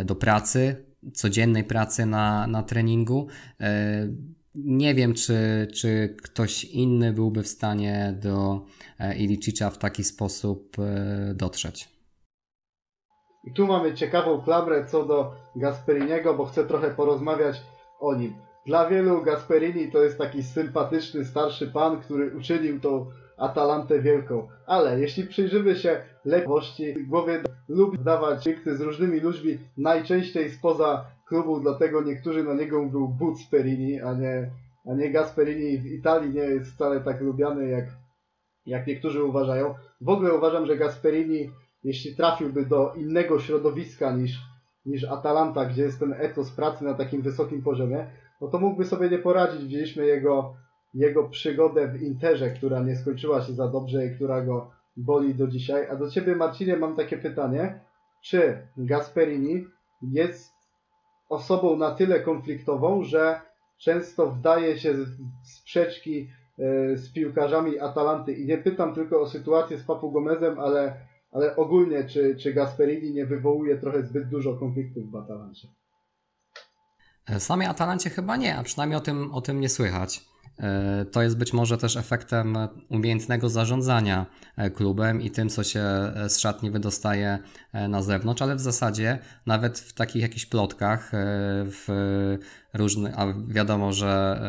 do 0.04 0.14
pracy, 0.14 0.84
codziennej 1.14 1.64
pracy 1.64 2.06
na, 2.06 2.46
na 2.46 2.62
treningu. 2.62 3.26
Nie 4.54 4.94
wiem, 4.94 5.14
czy, 5.14 5.68
czy 5.74 6.16
ktoś 6.22 6.64
inny 6.64 7.12
byłby 7.12 7.42
w 7.42 7.48
stanie 7.48 8.18
do 8.22 8.64
Ilicicza 9.16 9.70
w 9.70 9.78
taki 9.78 10.04
sposób 10.04 10.76
dotrzeć. 11.34 11.88
I 13.44 13.52
tu 13.52 13.66
mamy 13.66 13.94
ciekawą 13.94 14.40
klamrę 14.40 14.86
co 14.86 15.06
do 15.06 15.34
Gasperiniego, 15.56 16.34
bo 16.34 16.44
chcę 16.44 16.64
trochę 16.64 16.90
porozmawiać 16.90 17.62
o 18.00 18.14
nim. 18.14 18.34
Dla 18.66 18.88
wielu 18.88 19.22
Gasperini 19.22 19.92
to 19.92 20.02
jest 20.02 20.18
taki 20.18 20.42
sympatyczny 20.42 21.24
starszy 21.24 21.66
pan, 21.66 22.00
który 22.00 22.36
uczynił 22.36 22.80
tą 22.80 23.06
Atalantę 23.36 24.02
wielką. 24.02 24.48
Ale 24.66 25.00
jeśli 25.00 25.26
przyjrzymy 25.26 25.76
się 25.76 26.02
lekkości, 26.24 27.06
głowie 27.06 27.42
lubi 27.68 27.98
wdawać 27.98 28.44
dykty 28.44 28.76
z 28.76 28.80
różnymi 28.80 29.20
ludźmi, 29.20 29.58
najczęściej 29.76 30.50
spoza 30.50 31.04
klubu, 31.28 31.60
dlatego 31.60 32.02
niektórzy 32.02 32.44
na 32.44 32.54
niego 32.54 32.82
mówią 32.82 33.06
Butzperini, 33.06 34.00
a 34.00 34.14
nie, 34.14 34.50
a 34.90 34.94
nie 34.94 35.10
Gasperini. 35.10 35.78
W 35.78 35.86
Italii 35.86 36.34
nie 36.34 36.40
jest 36.40 36.74
wcale 36.74 37.00
tak 37.00 37.20
lubiany, 37.20 37.68
jak, 37.68 37.84
jak 38.66 38.86
niektórzy 38.86 39.24
uważają. 39.24 39.74
W 40.00 40.08
ogóle 40.08 40.34
uważam, 40.34 40.66
że 40.66 40.76
Gasperini 40.76 41.50
jeśli 41.84 42.16
trafiłby 42.16 42.66
do 42.66 42.94
innego 42.94 43.40
środowiska 43.40 44.16
niż, 44.16 44.38
niż 44.86 45.04
Atalanta, 45.04 45.64
gdzie 45.64 45.82
jest 45.82 45.98
ten 45.98 46.14
etos 46.18 46.50
pracy 46.50 46.84
na 46.84 46.94
takim 46.94 47.22
wysokim 47.22 47.62
poziomie, 47.62 48.06
no 48.40 48.48
to 48.48 48.58
mógłby 48.58 48.84
sobie 48.84 49.10
nie 49.10 49.18
poradzić. 49.18 49.62
Widzieliśmy 49.62 50.06
jego, 50.06 50.54
jego 50.94 51.28
przygodę 51.28 51.88
w 51.88 52.02
Interze, 52.02 52.50
która 52.50 52.80
nie 52.80 52.96
skończyła 52.96 53.42
się 53.42 53.52
za 53.52 53.68
dobrze 53.68 54.06
i 54.06 54.14
która 54.14 54.42
go 54.42 54.70
boli 54.96 55.34
do 55.34 55.46
dzisiaj. 55.46 55.86
A 55.90 55.96
do 55.96 56.10
Ciebie, 56.10 56.36
Marcinie, 56.36 56.76
mam 56.76 56.96
takie 56.96 57.18
pytanie. 57.18 57.80
Czy 58.22 58.66
Gasperini 58.76 59.66
jest 60.02 60.52
osobą 61.28 61.76
na 61.76 61.90
tyle 61.90 62.20
konfliktową, 62.20 63.04
że 63.04 63.40
często 63.78 64.30
wdaje 64.30 64.78
się 64.78 64.94
w 64.94 65.06
sprzeczki 65.42 66.30
z 66.94 67.12
piłkarzami 67.12 67.78
Atalanty? 67.78 68.32
I 68.32 68.46
nie 68.46 68.58
pytam 68.58 68.94
tylko 68.94 69.20
o 69.20 69.28
sytuację 69.28 69.78
z 69.78 69.84
Papu 69.84 70.12
Gomezem, 70.12 70.58
ale 70.58 70.96
ale 71.32 71.56
ogólnie, 71.56 72.04
czy, 72.04 72.36
czy 72.36 72.52
Gasperini 72.52 73.14
nie 73.14 73.26
wywołuje 73.26 73.78
trochę 73.78 74.02
zbyt 74.02 74.28
dużo 74.28 74.54
konfliktów 74.54 75.10
w 75.10 75.16
Atalancie? 75.16 75.68
W 77.38 77.42
samej 77.42 77.66
Atalancie 77.66 78.10
chyba 78.10 78.36
nie, 78.36 78.56
a 78.56 78.62
przynajmniej 78.62 78.96
o 78.98 79.00
tym, 79.00 79.34
o 79.34 79.40
tym 79.40 79.60
nie 79.60 79.68
słychać. 79.68 80.30
To 81.12 81.22
jest 81.22 81.36
być 81.36 81.52
może 81.52 81.78
też 81.78 81.96
efektem 81.96 82.58
umiejętnego 82.88 83.48
zarządzania 83.48 84.26
klubem 84.74 85.22
i 85.22 85.30
tym, 85.30 85.48
co 85.48 85.64
się 85.64 85.82
z 86.28 86.38
szatni 86.38 86.70
wydostaje 86.70 87.38
na 87.88 88.02
zewnątrz, 88.02 88.42
ale 88.42 88.56
w 88.56 88.60
zasadzie 88.60 89.18
nawet 89.46 89.78
w 89.78 89.92
takich 89.92 90.22
jakichś 90.22 90.46
plotkach, 90.46 91.10
w 91.64 91.86
różnych, 92.74 93.18
a 93.18 93.34
wiadomo, 93.48 93.92
że 93.92 94.40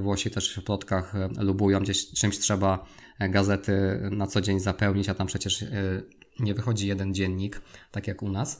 Włosi 0.00 0.30
też 0.30 0.56
w 0.56 0.64
plotkach 0.64 1.14
lubują, 1.38 1.80
gdzieś 1.80 2.10
czymś 2.12 2.38
trzeba 2.38 2.86
gazety 3.20 4.00
na 4.10 4.26
co 4.26 4.40
dzień 4.40 4.60
zapełnić, 4.60 5.08
a 5.08 5.14
tam 5.14 5.26
przecież 5.26 5.64
nie 6.40 6.54
wychodzi 6.54 6.88
jeden 6.88 7.14
dziennik, 7.14 7.62
tak 7.90 8.06
jak 8.06 8.22
u 8.22 8.28
nas, 8.28 8.58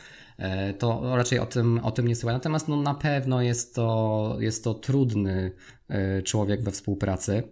to 0.79 1.17
raczej 1.17 1.39
o 1.39 1.47
tym, 1.47 1.81
o 1.83 1.91
tym 1.91 2.09
nie 2.09 2.17
słychać. 2.17 2.35
Natomiast 2.35 2.69
no, 2.69 2.77
na 2.77 2.95
pewno 2.95 3.43
jest 3.43 3.75
to, 3.75 4.37
jest 4.41 4.65
to 4.65 4.75
trudny 4.75 5.53
człowiek 6.25 6.63
we 6.63 6.71
współpracy 6.71 7.43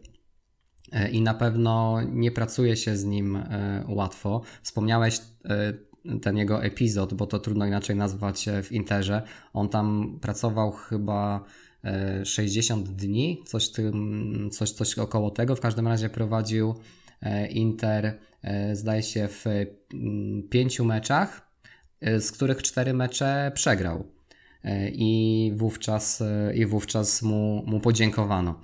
i 1.12 1.22
na 1.22 1.34
pewno 1.34 2.02
nie 2.02 2.30
pracuje 2.30 2.76
się 2.76 2.96
z 2.96 3.04
nim 3.04 3.38
łatwo. 3.88 4.42
Wspomniałeś 4.62 5.20
ten 6.22 6.36
jego 6.36 6.64
epizod, 6.64 7.14
bo 7.14 7.26
to 7.26 7.38
trudno 7.38 7.66
inaczej 7.66 7.96
nazwać 7.96 8.46
w 8.62 8.72
Interze. 8.72 9.22
On 9.52 9.68
tam 9.68 10.18
pracował 10.22 10.72
chyba 10.72 11.44
60 12.24 12.88
dni, 12.88 13.42
coś, 13.46 13.68
tym, 13.68 14.48
coś, 14.52 14.70
coś 14.70 14.98
około 14.98 15.30
tego. 15.30 15.56
W 15.56 15.60
każdym 15.60 15.88
razie 15.88 16.08
prowadził 16.08 16.74
Inter, 17.50 18.18
zdaje 18.72 19.02
się, 19.02 19.28
w 19.28 19.44
pięciu 20.50 20.84
meczach, 20.84 21.50
z 22.02 22.32
których 22.32 22.62
cztery 22.62 22.94
mecze 22.94 23.52
przegrał. 23.54 24.04
I 24.92 25.52
wówczas, 25.56 26.22
i 26.54 26.66
wówczas 26.66 27.22
mu, 27.22 27.62
mu 27.66 27.80
podziękowano. 27.80 28.60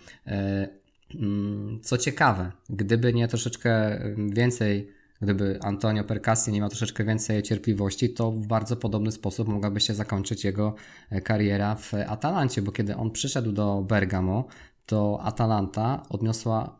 Co 1.83 1.99
ciekawe, 1.99 2.53
gdyby 2.71 3.13
nie 3.13 3.29
troszeczkę 3.29 4.01
więcej, 4.33 4.91
gdyby 5.23 5.59
Antonio 5.63 6.05
Percassi 6.05 6.53
nie 6.53 6.61
miał 6.61 6.69
troszeczkę 6.69 7.05
więcej 7.05 7.43
cierpliwości, 7.43 8.11
to 8.11 8.33
w 8.33 8.47
bardzo 8.47 8.77
podobny 8.77 9.13
sposób 9.13 9.49
mogłaby 9.49 9.81
się 9.81 9.95
zakończyć 9.95 10.45
jego 10.45 10.75
kariera 11.25 11.75
w 11.75 11.95
Atalancie, 11.95 12.63
bo 12.63 12.73
kiedy 12.73 12.97
on 12.97 13.11
przyszedł 13.11 13.53
do 13.53 13.83
Bergamo, 13.83 14.45
to 14.87 15.21
Atalanta 15.23 16.03
odniosła 16.09 16.80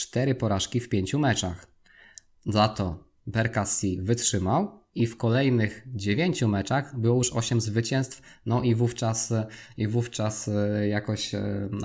cztery 0.00 0.34
porażki 0.34 0.80
w 0.80 0.88
pięciu 0.88 1.18
meczach. 1.18 1.66
Za 2.46 2.68
to 2.68 3.04
Percassi 3.32 3.98
wytrzymał 4.02 4.80
i 4.94 5.06
w 5.06 5.16
kolejnych 5.16 5.86
dziewięciu 5.86 6.48
meczach 6.48 6.98
było 6.98 7.16
już 7.16 7.32
8 7.32 7.60
zwycięstw, 7.60 8.22
no 8.46 8.62
i 8.62 8.74
wówczas, 8.74 9.32
i 9.76 9.88
wówczas 9.88 10.50
jakoś 10.88 11.32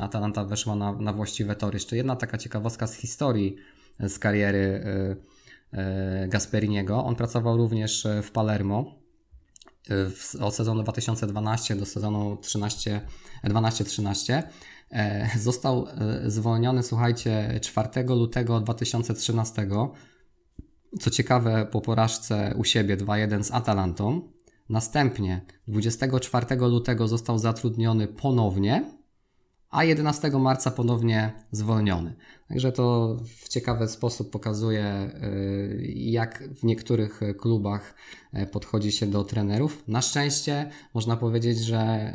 Atalanta 0.01 0.45
weszła 0.45 0.76
na, 0.76 0.93
na 0.93 1.13
właściwe 1.13 1.55
tory. 1.55 1.76
Jeszcze 1.76 1.97
jedna 1.97 2.16
taka 2.16 2.38
ciekawostka 2.38 2.88
z 2.88 2.95
historii 2.95 3.55
z 3.99 4.20
kariery 4.20 4.84
Gasperiniego. 6.28 7.05
On 7.05 7.16
pracował 7.16 7.57
również 7.57 8.07
w 8.24 8.32
Palermo 8.32 8.95
od 10.41 10.55
sezonu 10.55 10.84
2012 10.84 11.76
do 11.76 11.86
sezonu 11.86 12.38
12-13 13.43 14.43
Został 15.39 15.88
zwolniony, 16.25 16.83
słuchajcie, 16.83 17.59
4 17.61 17.89
lutego 18.07 18.59
2013. 18.59 19.67
Co 20.99 21.09
ciekawe, 21.11 21.67
po 21.71 21.81
porażce 21.81 22.53
u 22.57 22.63
siebie 22.63 22.97
2-1 22.97 23.43
z 23.43 23.51
Atalantą. 23.51 24.21
Następnie 24.69 25.41
24 25.67 26.55
lutego 26.55 27.07
został 27.07 27.39
zatrudniony 27.39 28.07
ponownie 28.07 28.95
a 29.75 29.83
11 29.83 30.29
marca 30.29 30.71
ponownie 30.71 31.33
zwolniony. 31.51 32.15
Także 32.48 32.72
to 32.72 33.18
w 33.38 33.50
ciekawy 33.50 33.88
sposób 33.88 34.32
pokazuje, 34.32 35.12
y, 35.24 35.93
jak 35.96 36.43
w 36.56 36.64
niektórych 36.64 37.22
klubach 37.38 37.96
y, 38.34 38.48
podchodzi 38.48 38.91
się 38.91 39.08
do 39.08 39.24
trenerów. 39.24 39.84
Na 39.88 40.02
szczęście 40.02 40.70
można 40.93 41.18
powiedzieć, 41.18 41.60
że, 41.60 42.14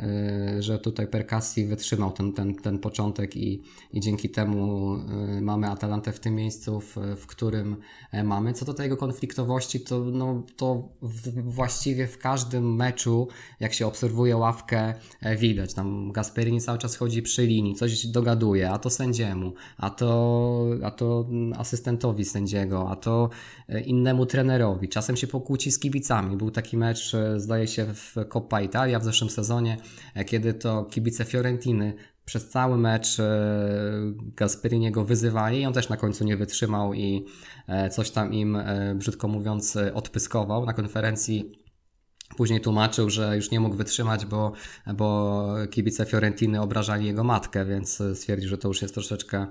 y, 0.57 0.63
że 0.63 0.79
tutaj 0.79 1.07
Perkassi 1.07 1.65
wytrzymał 1.65 2.11
ten, 2.11 2.33
ten, 2.33 2.55
ten 2.55 2.79
początek 2.79 3.37
i, 3.37 3.63
i 3.93 3.99
dzięki 3.99 4.29
temu 4.29 4.97
mamy 5.41 5.69
Atalantę 5.69 6.11
w 6.11 6.19
tym 6.19 6.35
miejscu, 6.35 6.79
w, 6.79 6.95
w 7.17 7.27
którym 7.27 7.77
e, 8.11 8.23
mamy. 8.23 8.53
Co 8.53 8.65
do 8.65 8.73
tej 8.73 8.83
jego 8.83 8.97
konfliktowości, 8.97 9.79
to, 9.79 9.99
no, 9.99 10.43
to 10.55 10.89
w, 11.01 11.51
właściwie 11.51 12.07
w 12.07 12.17
każdym 12.17 12.75
meczu, 12.75 13.27
jak 13.59 13.73
się 13.73 13.87
obserwuje 13.87 14.37
ławkę, 14.37 14.93
e, 15.21 15.35
widać. 15.35 15.73
Tam 15.73 16.11
Gasperini 16.11 16.61
cały 16.61 16.77
czas 16.77 16.95
chodzi 16.95 17.21
przy 17.21 17.45
linii, 17.45 17.75
coś 17.75 18.07
dogaduje, 18.07 18.71
a 18.71 18.79
to 18.79 18.89
sędziemu, 18.89 19.53
a 19.77 19.89
to 19.89 20.20
a 20.83 20.91
to 20.91 21.27
asystentowi 21.57 22.25
sędziego, 22.25 22.89
a 22.89 22.95
to 22.95 23.29
e, 23.69 23.81
innemu 23.81 24.25
trenerowi. 24.25 24.89
Czasem 24.89 25.17
się 25.17 25.27
pokłóci 25.27 25.71
z 25.71 25.79
kibicami. 25.79 26.37
Był 26.37 26.51
taki 26.51 26.77
mecz, 26.77 27.13
e, 27.15 27.39
zdaje 27.39 27.67
się, 27.67 27.85
w 27.93 28.15
Coppa 28.29 28.61
Italia 28.61 28.99
w 28.99 29.03
zeszłym 29.03 29.29
sezonie, 29.29 29.77
e, 30.15 30.25
kiedy 30.25 30.53
to 30.53 30.83
kibice 30.83 31.25
Fiorentiny 31.25 31.93
przez 32.25 32.49
cały 32.49 32.77
mecz 32.77 33.17
Gasperiniego 34.35 35.05
wyzywali 35.05 35.61
i 35.61 35.65
on 35.65 35.73
też 35.73 35.89
na 35.89 35.97
końcu 35.97 36.23
nie 36.23 36.37
wytrzymał 36.37 36.93
i 36.93 37.25
coś 37.91 38.11
tam 38.11 38.33
im, 38.33 38.57
brzydko 38.95 39.27
mówiąc, 39.27 39.77
odpyskował. 39.93 40.65
Na 40.65 40.73
konferencji 40.73 41.60
Później 42.37 42.61
tłumaczył, 42.61 43.09
że 43.09 43.35
już 43.35 43.51
nie 43.51 43.59
mógł 43.59 43.75
wytrzymać, 43.75 44.25
bo, 44.25 44.51
bo 44.93 45.47
kibice 45.71 46.05
Fiorentiny 46.05 46.61
obrażali 46.61 47.05
jego 47.05 47.23
matkę, 47.23 47.65
więc 47.65 48.03
stwierdził, 48.13 48.49
że 48.49 48.57
to 48.57 48.67
już 48.67 48.81
jest 48.81 48.93
troszeczkę 48.93 49.47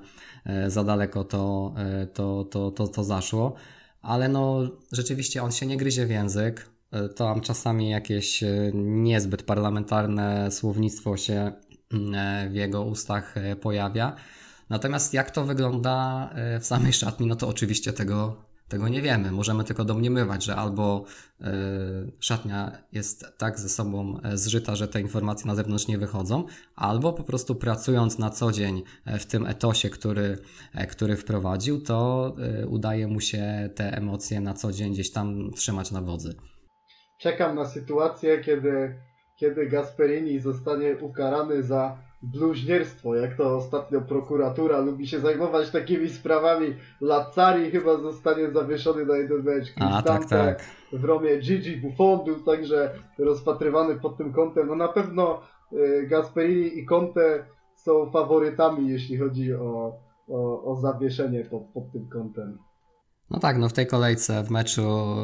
e, 0.46 0.70
za 0.70 0.84
daleko 0.84 1.24
to, 1.24 1.74
e, 1.76 2.06
to, 2.06 2.44
to, 2.44 2.70
to, 2.70 2.88
to 2.88 3.04
zaszło. 3.04 3.54
Ale 4.02 4.28
no, 4.28 4.60
rzeczywiście 4.92 5.42
on 5.42 5.52
się 5.52 5.66
nie 5.66 5.76
gryzie 5.76 6.06
w 6.06 6.10
język. 6.10 6.70
E, 6.90 7.08
tam 7.08 7.40
czasami 7.40 7.90
jakieś 7.90 8.44
niezbyt 8.74 9.42
parlamentarne 9.42 10.50
słownictwo 10.50 11.16
się 11.16 11.52
w 12.50 12.54
jego 12.54 12.84
ustach 12.84 13.34
pojawia. 13.60 14.16
Natomiast 14.68 15.14
jak 15.14 15.30
to 15.30 15.44
wygląda 15.44 16.30
w 16.60 16.66
samej 16.66 16.92
szatni, 16.92 17.26
no 17.26 17.36
to 17.36 17.48
oczywiście 17.48 17.92
tego 17.92 18.49
tego 18.70 18.88
nie 18.88 19.02
wiemy. 19.02 19.32
Możemy 19.32 19.64
tylko 19.64 19.84
domniemywać, 19.84 20.44
że 20.44 20.56
albo 20.56 21.04
y, 21.40 21.44
szatnia 22.20 22.72
jest 22.92 23.26
tak 23.38 23.58
ze 23.58 23.68
sobą 23.68 24.20
e, 24.22 24.36
zżyta, 24.36 24.76
że 24.76 24.88
te 24.88 25.00
informacje 25.00 25.46
na 25.46 25.54
zewnątrz 25.54 25.88
nie 25.88 25.98
wychodzą, 25.98 26.44
albo 26.76 27.12
po 27.12 27.24
prostu 27.24 27.54
pracując 27.54 28.18
na 28.18 28.30
co 28.30 28.52
dzień 28.52 28.82
e, 29.04 29.18
w 29.18 29.26
tym 29.26 29.46
etosie, 29.46 29.90
który, 29.90 30.38
który 30.90 31.16
wprowadził, 31.16 31.80
to 31.82 32.36
udaje 32.68 33.06
mu 33.06 33.20
się 33.20 33.70
te 33.74 33.96
emocje 33.96 34.40
na 34.40 34.54
co 34.54 34.72
dzień 34.72 34.92
gdzieś 34.92 35.10
tam 35.12 35.50
trzymać 35.50 35.90
na 35.90 36.00
wodzy. 36.00 36.34
Czekam 37.20 37.56
na 37.56 37.66
sytuację, 37.66 38.40
kiedy, 38.40 38.94
kiedy 39.36 39.66
Gasperini 39.66 40.40
zostanie 40.40 40.96
ukarany 40.96 41.62
za 41.62 42.09
bluźnierstwo, 42.22 43.14
jak 43.14 43.36
to 43.36 43.56
ostatnio 43.56 44.00
prokuratura 44.00 44.78
lubi 44.80 45.08
się 45.08 45.20
zajmować 45.20 45.70
takimi 45.70 46.08
sprawami. 46.08 46.74
Lazzari 47.00 47.70
chyba 47.70 47.96
zostanie 47.96 48.50
zawieszony 48.50 49.06
na 49.06 49.16
jeden 49.16 49.42
mecz. 49.42 49.72
A, 49.80 50.02
tak, 50.02 50.24
tak. 50.24 50.64
W 50.92 51.04
Romie 51.04 51.38
Gigi 51.38 51.76
Buffon 51.76 52.24
był 52.24 52.42
także 52.42 52.94
rozpatrywany 53.18 53.94
pod 53.94 54.16
tym 54.16 54.32
kątem. 54.32 54.68
No 54.68 54.74
na 54.74 54.88
pewno 54.88 55.40
y, 55.72 56.06
Gasperini 56.06 56.78
i 56.78 56.86
Conte 56.86 57.44
są 57.76 58.10
faworytami, 58.10 58.88
jeśli 58.88 59.18
chodzi 59.18 59.54
o, 59.54 59.98
o, 60.28 60.64
o 60.64 60.76
zawieszenie 60.76 61.44
pod, 61.44 61.62
pod 61.62 61.92
tym 61.92 62.08
kątem. 62.08 62.58
No 63.30 63.38
tak, 63.38 63.58
no 63.58 63.68
w 63.68 63.72
tej 63.72 63.86
kolejce 63.86 64.44
w 64.44 64.50
meczu, 64.50 64.82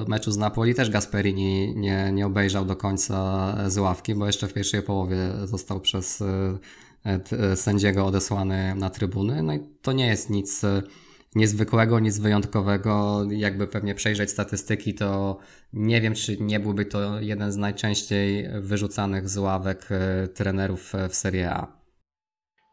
meczu 0.08 0.30
z 0.30 0.36
Napoli 0.36 0.74
też 0.74 0.90
Gasperini 0.90 1.74
nie, 1.76 2.12
nie 2.12 2.26
obejrzał 2.26 2.64
do 2.64 2.76
końca 2.76 3.54
z 3.70 3.78
ławki, 3.78 4.14
bo 4.14 4.26
jeszcze 4.26 4.48
w 4.48 4.52
pierwszej 4.52 4.82
połowie 4.82 5.16
został 5.44 5.80
przez 5.80 6.20
y, 6.20 6.24
sędziego 7.54 8.06
odesłany 8.06 8.74
na 8.74 8.90
trybuny. 8.90 9.42
No 9.42 9.54
i 9.54 9.60
to 9.82 9.92
nie 9.92 10.06
jest 10.06 10.30
nic 10.30 10.64
e, 10.64 10.82
niezwykłego, 11.34 12.00
nic 12.00 12.18
wyjątkowego. 12.18 13.24
Jakby 13.30 13.66
pewnie 13.66 13.94
przejrzeć 13.94 14.30
statystyki, 14.30 14.94
to 14.94 15.38
nie 15.72 16.00
wiem, 16.00 16.14
czy 16.14 16.36
nie 16.40 16.60
byłby 16.60 16.84
to 16.84 17.20
jeden 17.20 17.52
z 17.52 17.56
najczęściej 17.56 18.48
wyrzucanych 18.60 19.28
z 19.28 19.38
ławek 19.38 19.88
e, 19.90 20.28
trenerów 20.28 20.92
w 21.08 21.14
Serie 21.14 21.50
A. 21.50 21.66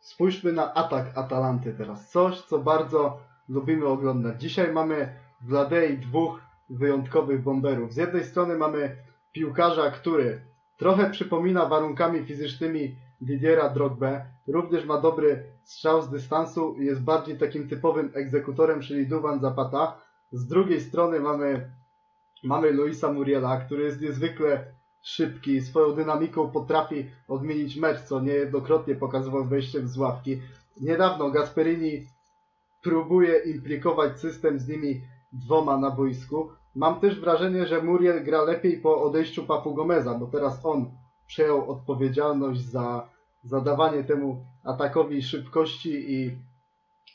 Spójrzmy 0.02 0.54
na 0.54 0.74
atak 0.74 1.18
Atalanty 1.18 1.74
teraz. 1.78 2.12
Coś, 2.12 2.42
co 2.42 2.60
bardzo 2.60 3.20
lubimy 3.50 3.86
oglądać. 3.86 4.42
Dzisiaj 4.42 4.74
mamy 4.74 5.16
w 5.42 5.52
Ladei 5.52 5.98
dwóch 5.98 6.42
wyjątkowych 6.70 7.44
bomberów. 7.44 7.94
Z 7.94 7.98
jednej 7.98 8.24
strony 8.24 8.56
mamy 8.56 8.96
piłkarza, 9.34 9.92
który 9.92 10.42
trochę 10.78 11.10
przypomina 11.10 11.66
warunkami 11.66 12.26
fizycznymi 12.26 12.96
Didiera 13.26 13.70
Drogbe. 13.70 14.26
Również 14.48 14.86
ma 14.86 15.02
dobry 15.02 15.44
strzał 15.64 16.02
z 16.02 16.10
dystansu 16.10 16.76
i 16.80 16.86
jest 16.86 17.02
bardziej 17.02 17.38
takim 17.38 17.70
typowym 17.70 18.12
egzekutorem, 18.14 18.82
czyli 18.82 19.08
Duwan 19.08 19.40
Zapata. 19.40 19.98
Z 20.32 20.48
drugiej 20.48 20.82
strony 20.82 21.20
mamy, 21.20 21.72
mamy 22.44 22.72
Luisa 22.72 23.14
Muriela, 23.14 23.58
który 23.58 23.84
jest 23.84 24.02
niezwykle 24.02 24.66
szybki, 25.02 25.62
swoją 25.62 25.96
dynamiką 25.96 26.52
potrafi 26.52 27.10
odmienić 27.28 27.78
mecz, 27.78 28.02
co 28.02 28.22
niejednokrotnie 28.22 28.96
pokazywał 28.96 29.46
wejściem 29.46 29.88
z 29.88 29.98
ławki. 29.98 30.42
Niedawno 30.82 31.32
Gasperini 31.32 32.08
próbuje 32.84 33.38
implikować 33.38 34.20
system 34.20 34.60
z 34.60 34.68
nimi 34.68 35.02
dwoma 35.34 35.78
na 35.78 35.92
boisku. 35.92 36.50
Mam 36.76 37.00
też 37.00 37.20
wrażenie, 37.20 37.66
że 37.66 37.82
Muriel 37.82 38.24
gra 38.24 38.42
lepiej 38.42 38.78
po 38.78 39.02
odejściu 39.02 39.44
Papu 39.44 39.74
Gomeza, 39.74 40.14
bo 40.14 40.28
teraz 40.28 40.66
on 40.66 40.92
przejął 41.28 41.72
odpowiedzialność 41.72 42.62
za 42.62 43.13
zadawanie 43.44 44.04
temu 44.04 44.46
atakowi 44.64 45.22
szybkości 45.22 46.14
i 46.14 46.38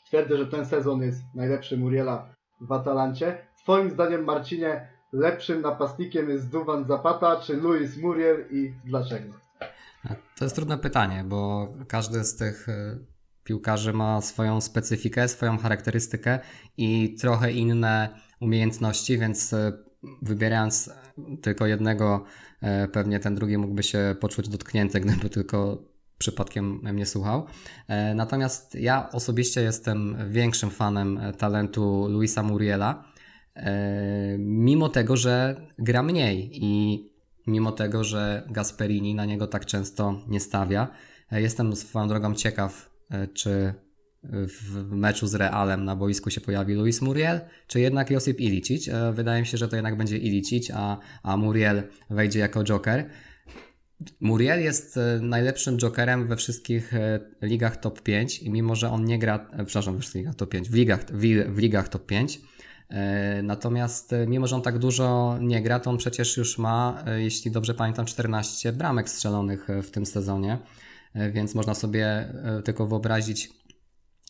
twierdzę, 0.07 0.37
że 0.37 0.47
ten 0.47 0.65
sezon 0.65 1.01
jest 1.01 1.21
najlepszy 1.35 1.77
Muriela 1.77 2.35
w 2.61 2.71
Atalancie. 2.71 3.37
Twoim 3.63 3.89
zdaniem, 3.89 4.23
Marcinie, 4.23 4.87
lepszym 5.13 5.61
napastnikiem 5.61 6.29
jest 6.29 6.49
Duvan 6.49 6.85
Zapata 6.85 7.41
czy 7.41 7.53
Luis 7.53 7.97
Muriel 7.97 8.45
i 8.51 8.73
dlaczego? 8.85 9.33
To 10.37 10.45
jest 10.45 10.55
trudne 10.55 10.77
pytanie, 10.77 11.23
bo 11.27 11.67
każdy 11.87 12.23
z 12.23 12.35
tych 12.35 12.69
e, 12.69 12.97
piłkarzy 13.43 13.93
ma 13.93 14.21
swoją 14.21 14.61
specyfikę, 14.61 15.27
swoją 15.27 15.57
charakterystykę 15.57 16.39
i 16.77 17.15
trochę 17.21 17.51
inne 17.51 18.09
umiejętności, 18.41 19.17
więc 19.17 19.53
e, 19.53 19.73
wybierając 20.21 20.91
tylko 21.41 21.65
jednego, 21.65 22.23
e, 22.61 22.87
pewnie 22.87 23.19
ten 23.19 23.35
drugi 23.35 23.57
mógłby 23.57 23.83
się 23.83 24.15
poczuć 24.19 24.49
dotknięty, 24.49 24.99
gdyby 24.99 25.29
tylko 25.29 25.88
przypadkiem 26.19 26.79
mnie 26.83 27.05
słuchał. 27.05 27.45
E, 27.87 28.15
natomiast 28.15 28.75
ja 28.75 29.09
osobiście 29.11 29.61
jestem 29.61 30.17
większym 30.29 30.69
fanem 30.69 31.19
talentu 31.37 32.07
Luisa 32.09 32.43
Muriela, 32.43 33.03
e, 33.55 34.37
mimo 34.37 34.89
tego, 34.89 35.17
że 35.17 35.61
gra 35.77 36.03
mniej 36.03 36.49
i 36.53 37.03
mimo 37.47 37.71
tego, 37.71 38.03
że 38.03 38.47
Gasperini 38.49 39.15
na 39.15 39.25
niego 39.25 39.47
tak 39.47 39.65
często 39.65 40.21
nie 40.27 40.39
stawia. 40.39 40.87
E, 41.31 41.41
jestem 41.41 41.75
swoją 41.75 42.07
drogą 42.07 42.33
ciekaw, 42.35 42.89
czy 43.33 43.73
w 44.23 44.91
meczu 44.91 45.27
z 45.27 45.35
Realem 45.35 45.85
na 45.85 45.95
boisku 45.95 46.29
się 46.29 46.41
pojawi 46.41 46.73
Luis 46.73 47.01
Muriel, 47.01 47.41
czy 47.67 47.79
jednak 47.79 48.09
Josip 48.11 48.39
Ilicic. 48.39 48.89
Wydaje 49.13 49.41
mi 49.41 49.47
się, 49.47 49.57
że 49.57 49.67
to 49.67 49.75
jednak 49.75 49.97
będzie 49.97 50.17
Ilicic, 50.17 50.71
a, 50.73 50.97
a 51.23 51.37
Muriel 51.37 51.83
wejdzie 52.09 52.39
jako 52.39 52.63
joker. 52.63 53.09
Muriel 54.19 54.63
jest 54.63 54.97
e, 54.97 55.19
najlepszym 55.21 55.77
jokerem 55.77 56.27
we 56.27 56.35
wszystkich 56.35 56.93
e, 56.93 57.19
ligach 57.41 57.77
top 57.77 58.01
5 58.01 58.39
i 58.39 58.49
mimo, 58.49 58.75
że 58.75 58.91
on 58.91 59.05
nie 59.05 59.19
gra, 59.19 59.49
e, 59.51 59.65
przepraszam, 59.65 59.93
we 59.93 59.99
wszystkich 59.99 60.19
ligach 60.19 60.35
top 60.35 60.49
5, 60.49 60.69
w 60.69 60.73
ligach, 60.73 61.05
w, 61.05 61.53
w 61.55 61.57
ligach 61.57 61.89
top 61.89 62.05
5, 62.05 62.41
natomiast 63.43 64.15
mimo, 64.27 64.47
że 64.47 64.55
on 64.55 64.61
tak 64.61 64.79
dużo 64.79 65.37
nie 65.41 65.61
gra, 65.61 65.79
to 65.79 65.89
on 65.89 65.97
przecież 65.97 66.37
już 66.37 66.57
ma, 66.57 67.03
jeśli 67.17 67.51
dobrze 67.51 67.73
pamiętam, 67.73 68.05
14 68.05 68.73
bramek 68.73 69.09
strzelonych 69.09 69.67
w 69.83 69.91
tym 69.91 70.05
sezonie, 70.05 70.57
więc 71.31 71.55
można 71.55 71.73
sobie 71.73 72.33
tylko 72.63 72.87
wyobrazić, 72.87 73.49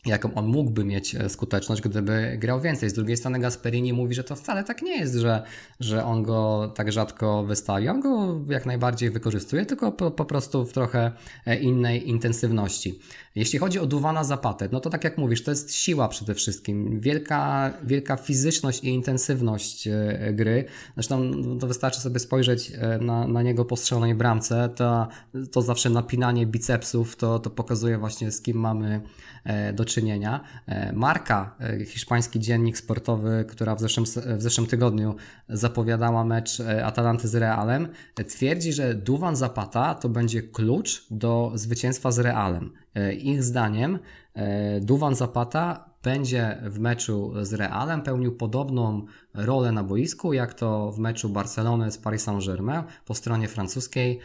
jaką 0.05 0.33
on 0.33 0.47
mógłby 0.47 0.85
mieć 0.85 1.15
e, 1.15 1.29
skuteczność, 1.29 1.81
gdyby 1.81 2.37
grał 2.37 2.61
więcej. 2.61 2.89
Z 2.89 2.93
drugiej 2.93 3.17
strony 3.17 3.39
Gasperini 3.39 3.93
mówi, 3.93 4.15
że 4.15 4.23
to 4.23 4.35
wcale 4.35 4.63
tak 4.63 4.81
nie 4.81 4.99
jest, 4.99 5.15
że, 5.15 5.43
że 5.79 6.05
on 6.05 6.23
go 6.23 6.71
tak 6.75 6.91
rzadko 6.91 7.43
wystawi. 7.43 7.89
On 7.89 7.99
go 7.99 8.41
jak 8.49 8.65
najbardziej 8.65 9.09
wykorzystuje, 9.09 9.65
tylko 9.65 9.91
po, 9.91 10.11
po 10.11 10.25
prostu 10.25 10.65
w 10.65 10.73
trochę 10.73 11.11
e, 11.45 11.59
innej 11.59 12.09
intensywności. 12.09 12.99
Jeśli 13.35 13.59
chodzi 13.59 13.79
o 13.79 13.85
Duwana 13.85 14.23
Zapatę, 14.23 14.69
no 14.71 14.79
to 14.79 14.89
tak 14.89 15.03
jak 15.03 15.17
mówisz, 15.17 15.43
to 15.43 15.51
jest 15.51 15.75
siła 15.75 16.07
przede 16.07 16.35
wszystkim. 16.35 16.99
Wielka, 16.99 17.73
wielka 17.83 18.15
fizyczność 18.15 18.83
i 18.83 18.87
intensywność 18.87 19.87
e, 19.87 20.33
gry. 20.33 20.65
Zresztą 20.93 21.23
no, 21.23 21.55
to 21.55 21.67
wystarczy 21.67 22.01
sobie 22.01 22.19
spojrzeć 22.19 22.71
na, 23.01 23.27
na 23.27 23.41
niego 23.41 23.65
po 23.65 23.75
strzelonej 23.75 24.15
bramce. 24.15 24.69
To, 24.75 25.07
to 25.51 25.61
zawsze 25.61 25.89
napinanie 25.89 26.45
bicepsów 26.45 27.15
to, 27.15 27.39
to 27.39 27.49
pokazuje 27.49 27.97
właśnie 27.97 28.31
z 28.31 28.41
kim 28.41 28.57
mamy 28.57 29.01
do 29.73 29.85
czynienia. 29.89 30.39
E, 30.67 30.93
Marka, 30.93 31.55
e, 31.59 31.85
hiszpański 31.85 32.39
dziennik 32.39 32.77
sportowy, 32.77 33.45
która 33.49 33.75
w 33.75 33.79
zeszłym, 33.79 34.05
w 34.37 34.41
zeszłym 34.41 34.67
tygodniu 34.67 35.15
zapowiadała 35.49 36.23
mecz 36.25 36.59
e, 36.59 36.85
Atalanty 36.85 37.27
z 37.27 37.35
Realem, 37.35 37.87
twierdzi, 38.27 38.73
że 38.73 38.93
Duwan 38.93 39.35
Zapata 39.35 39.95
to 39.95 40.09
będzie 40.09 40.41
klucz 40.41 41.07
do 41.11 41.51
zwycięstwa 41.55 42.11
z 42.11 42.19
Realem. 42.19 42.71
Ich 43.17 43.43
zdaniem 43.43 43.99
Duwan 44.81 45.15
Zapata 45.15 45.89
będzie 46.03 46.57
w 46.63 46.79
meczu 46.79 47.33
z 47.41 47.53
Realem 47.53 48.01
pełnił 48.01 48.35
podobną 48.35 49.05
rolę 49.33 49.71
na 49.71 49.83
boisku, 49.83 50.33
jak 50.33 50.53
to 50.53 50.91
w 50.91 50.99
meczu 50.99 51.29
Barcelony 51.29 51.91
z 51.91 51.97
Paris 51.97 52.23
Saint-Germain 52.23 52.83
po 53.05 53.15
stronie 53.15 53.47
francuskiej 53.47 54.19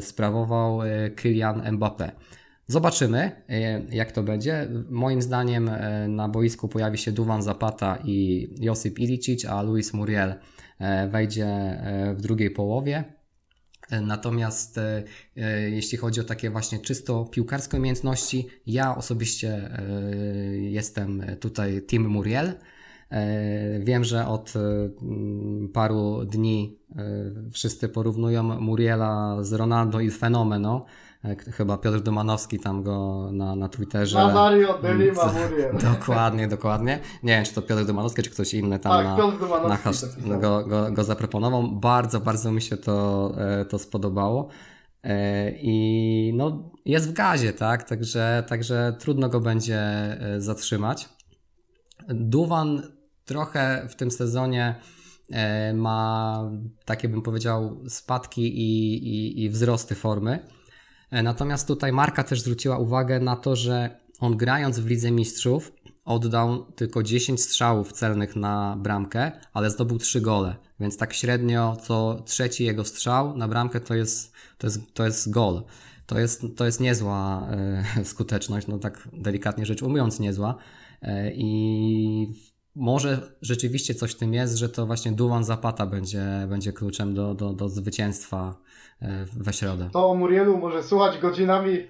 sprawował 0.00 0.80
Kylian 1.16 1.62
Mbappé. 1.62 2.10
Zobaczymy, 2.70 3.42
e, 3.48 3.82
jak 3.96 4.12
to 4.12 4.22
będzie. 4.22 4.68
Moim 4.90 5.22
zdaniem 5.22 5.68
e, 5.68 6.08
na 6.08 6.28
boisku 6.28 6.68
pojawi 6.68 6.98
się 6.98 7.12
Duwan 7.12 7.42
Zapata 7.42 7.98
i 8.04 8.48
Josip 8.60 8.98
Ilicic, 8.98 9.44
a 9.44 9.62
Luis 9.62 9.92
Muriel 9.92 10.34
e, 10.78 11.08
wejdzie 11.08 11.46
w 12.16 12.22
drugiej 12.22 12.50
połowie. 12.50 13.04
Natomiast 14.02 14.80
jeśli 15.70 15.98
chodzi 15.98 16.20
o 16.20 16.24
takie 16.24 16.50
właśnie 16.50 16.78
czysto 16.78 17.24
piłkarskie 17.24 17.76
umiejętności, 17.76 18.48
ja 18.66 18.96
osobiście 18.96 19.70
jestem 20.60 21.22
tutaj 21.40 21.82
Team 21.82 22.08
Muriel. 22.08 22.52
Wiem, 23.80 24.04
że 24.04 24.26
od 24.26 24.52
paru 25.72 26.24
dni 26.24 26.78
wszyscy 27.52 27.88
porównują 27.88 28.42
Muriela 28.60 29.36
z 29.40 29.52
Ronaldo 29.52 30.00
i 30.00 30.10
Fenomeno. 30.10 30.86
E, 31.24 31.36
chyba 31.52 31.78
Piotr 31.78 32.00
Domanowski 32.00 32.58
tam 32.58 32.82
go 32.82 33.28
na, 33.32 33.56
na 33.56 33.68
Twitterze. 33.68 34.18
De 34.82 34.94
Lima 34.94 35.32
Muriel. 35.32 35.76
Dokładnie, 35.94 36.48
dokładnie. 36.48 37.00
Nie 37.22 37.32
wiem, 37.32 37.44
czy 37.44 37.54
to 37.54 37.62
Piotr 37.62 37.84
Domanowski, 37.84 38.22
czy 38.22 38.30
ktoś 38.30 38.54
inny 38.54 38.78
tam 38.78 38.92
tak, 38.92 39.04
na, 39.06 39.16
Piotr 39.16 39.68
na 39.68 39.76
hasz, 39.76 39.96
go, 40.40 40.64
go, 40.66 40.92
go 40.92 41.04
zaproponował. 41.04 41.72
Bardzo, 41.72 42.20
bardzo 42.20 42.52
mi 42.52 42.62
się 42.62 42.76
to, 42.76 43.32
e, 43.38 43.64
to 43.64 43.78
spodobało. 43.78 44.48
E, 45.04 45.50
I 45.50 46.32
no, 46.36 46.70
jest 46.84 47.10
w 47.10 47.12
gazie, 47.12 47.52
tak? 47.52 47.82
Także, 47.82 48.44
także 48.48 48.96
trudno 48.98 49.28
go 49.28 49.40
będzie 49.40 49.80
zatrzymać. 50.38 51.08
Duwan 52.08 52.82
trochę 53.24 53.86
w 53.88 53.94
tym 53.94 54.10
sezonie 54.10 54.74
ma 55.74 56.42
takie 56.84 57.08
bym 57.08 57.22
powiedział 57.22 57.80
spadki 57.88 58.42
i, 58.42 58.94
i, 59.08 59.44
i 59.44 59.50
wzrosty 59.50 59.94
formy. 59.94 60.38
E, 61.10 61.22
natomiast 61.22 61.66
tutaj 61.68 61.92
Marka 61.92 62.24
też 62.24 62.40
zwróciła 62.40 62.78
uwagę 62.78 63.20
na 63.20 63.36
to, 63.36 63.56
że 63.56 64.00
on 64.20 64.36
grając 64.36 64.78
w 64.78 64.86
Lidze 64.86 65.10
Mistrzów 65.10 65.72
oddał 66.04 66.72
tylko 66.72 67.02
10 67.02 67.42
strzałów 67.42 67.92
celnych 67.92 68.36
na 68.36 68.76
bramkę, 68.78 69.32
ale 69.52 69.70
zdobył 69.70 69.98
3 69.98 70.20
gole. 70.20 70.56
Więc 70.80 70.96
tak 70.96 71.14
średnio 71.14 71.76
co 71.82 72.22
trzeci 72.26 72.64
jego 72.64 72.84
strzał 72.84 73.36
na 73.36 73.48
bramkę 73.48 73.80
to 73.80 73.94
jest, 73.94 74.32
to 74.58 74.66
jest, 74.66 74.94
to 74.94 75.04
jest 75.04 75.30
gol. 75.30 75.62
To 76.06 76.18
jest, 76.18 76.42
to 76.56 76.66
jest 76.66 76.80
niezła 76.80 77.48
e, 77.96 78.04
skuteczność, 78.04 78.66
no 78.66 78.78
tak 78.78 79.08
delikatnie 79.12 79.66
rzecz 79.66 79.82
ujmując 79.82 80.20
niezła. 80.20 80.54
E, 81.02 81.32
I 81.34 82.34
może 82.74 83.32
rzeczywiście 83.42 83.94
coś 83.94 84.12
w 84.12 84.18
tym 84.18 84.34
jest, 84.34 84.56
że 84.56 84.68
to 84.68 84.86
właśnie 84.86 85.12
Duwan 85.12 85.44
Zapata 85.44 85.86
będzie, 85.86 86.46
będzie 86.48 86.72
kluczem 86.72 87.14
do, 87.14 87.34
do, 87.34 87.52
do 87.52 87.68
zwycięstwa 87.68 88.56
we 89.36 89.52
środę. 89.52 89.90
To 89.92 90.10
o 90.10 90.14
Murielu 90.14 90.58
może 90.58 90.82
słuchać 90.82 91.18
godzinami. 91.18 91.86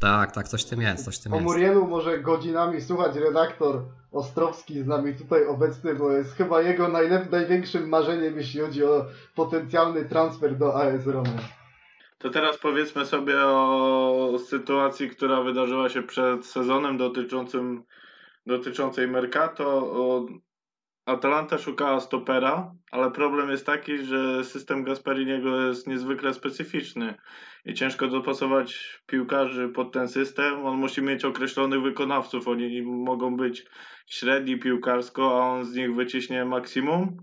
Tak, 0.00 0.32
tak, 0.32 0.48
coś 0.48 0.66
w 0.66 0.68
tym 0.68 0.80
jest, 0.80 1.04
coś 1.04 1.18
w 1.18 1.22
tym 1.22 1.32
o 1.32 1.36
jest. 1.36 1.48
O 1.48 1.52
Murielu 1.52 1.86
może 1.86 2.18
godzinami 2.18 2.80
słuchać 2.80 3.16
redaktor 3.16 3.82
Ostrowski 4.12 4.82
z 4.82 4.86
nami 4.86 5.14
tutaj 5.14 5.46
obecny, 5.46 5.94
bo 5.94 6.12
jest 6.12 6.36
chyba 6.36 6.62
jego 6.62 6.88
najlep- 6.88 7.30
największym 7.30 7.88
marzeniem, 7.88 8.36
jeśli 8.36 8.60
chodzi 8.60 8.84
o 8.84 9.06
potencjalny 9.34 10.04
transfer 10.04 10.58
do 10.58 10.82
AS 10.82 11.06
Roma. 11.06 11.38
To 12.18 12.30
teraz 12.30 12.58
powiedzmy 12.58 13.06
sobie 13.06 13.34
o 13.44 14.36
sytuacji, 14.46 15.10
która 15.10 15.42
wydarzyła 15.42 15.88
się 15.88 16.02
przed 16.02 16.46
sezonem 16.46 16.98
dotyczącym 16.98 17.82
dotyczącej 18.46 19.08
Mercato. 19.08 19.66
O 19.78 20.26
Atalanta 21.06 21.58
szukała 21.58 22.00
stopera, 22.00 22.72
ale 22.90 23.10
problem 23.10 23.50
jest 23.50 23.66
taki, 23.66 23.98
że 23.98 24.44
system 24.44 24.84
Gasperiniego 24.84 25.60
jest 25.60 25.86
niezwykle 25.86 26.34
specyficzny 26.34 27.14
i 27.64 27.74
ciężko 27.74 28.08
dopasować 28.08 29.00
piłkarzy 29.06 29.68
pod 29.68 29.92
ten 29.92 30.08
system. 30.08 30.66
On 30.66 30.78
musi 30.78 31.02
mieć 31.02 31.24
określonych 31.24 31.82
wykonawców. 31.82 32.48
Oni 32.48 32.82
mogą 32.82 33.36
być 33.36 33.66
średni 34.06 34.58
piłkarsko, 34.58 35.42
a 35.42 35.48
on 35.48 35.64
z 35.64 35.74
nich 35.74 35.94
wyciśnie 35.94 36.44
maksimum, 36.44 37.16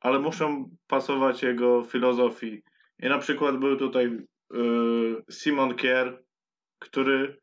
ale 0.00 0.18
muszą 0.18 0.76
pasować 0.86 1.42
jego 1.42 1.84
filozofii. 1.84 2.62
I 3.02 3.08
na 3.08 3.18
przykład 3.18 3.56
był 3.56 3.76
tutaj 3.76 4.18
yy, 4.50 5.24
Simon 5.30 5.74
Kier, 5.74 6.22
który 6.78 7.40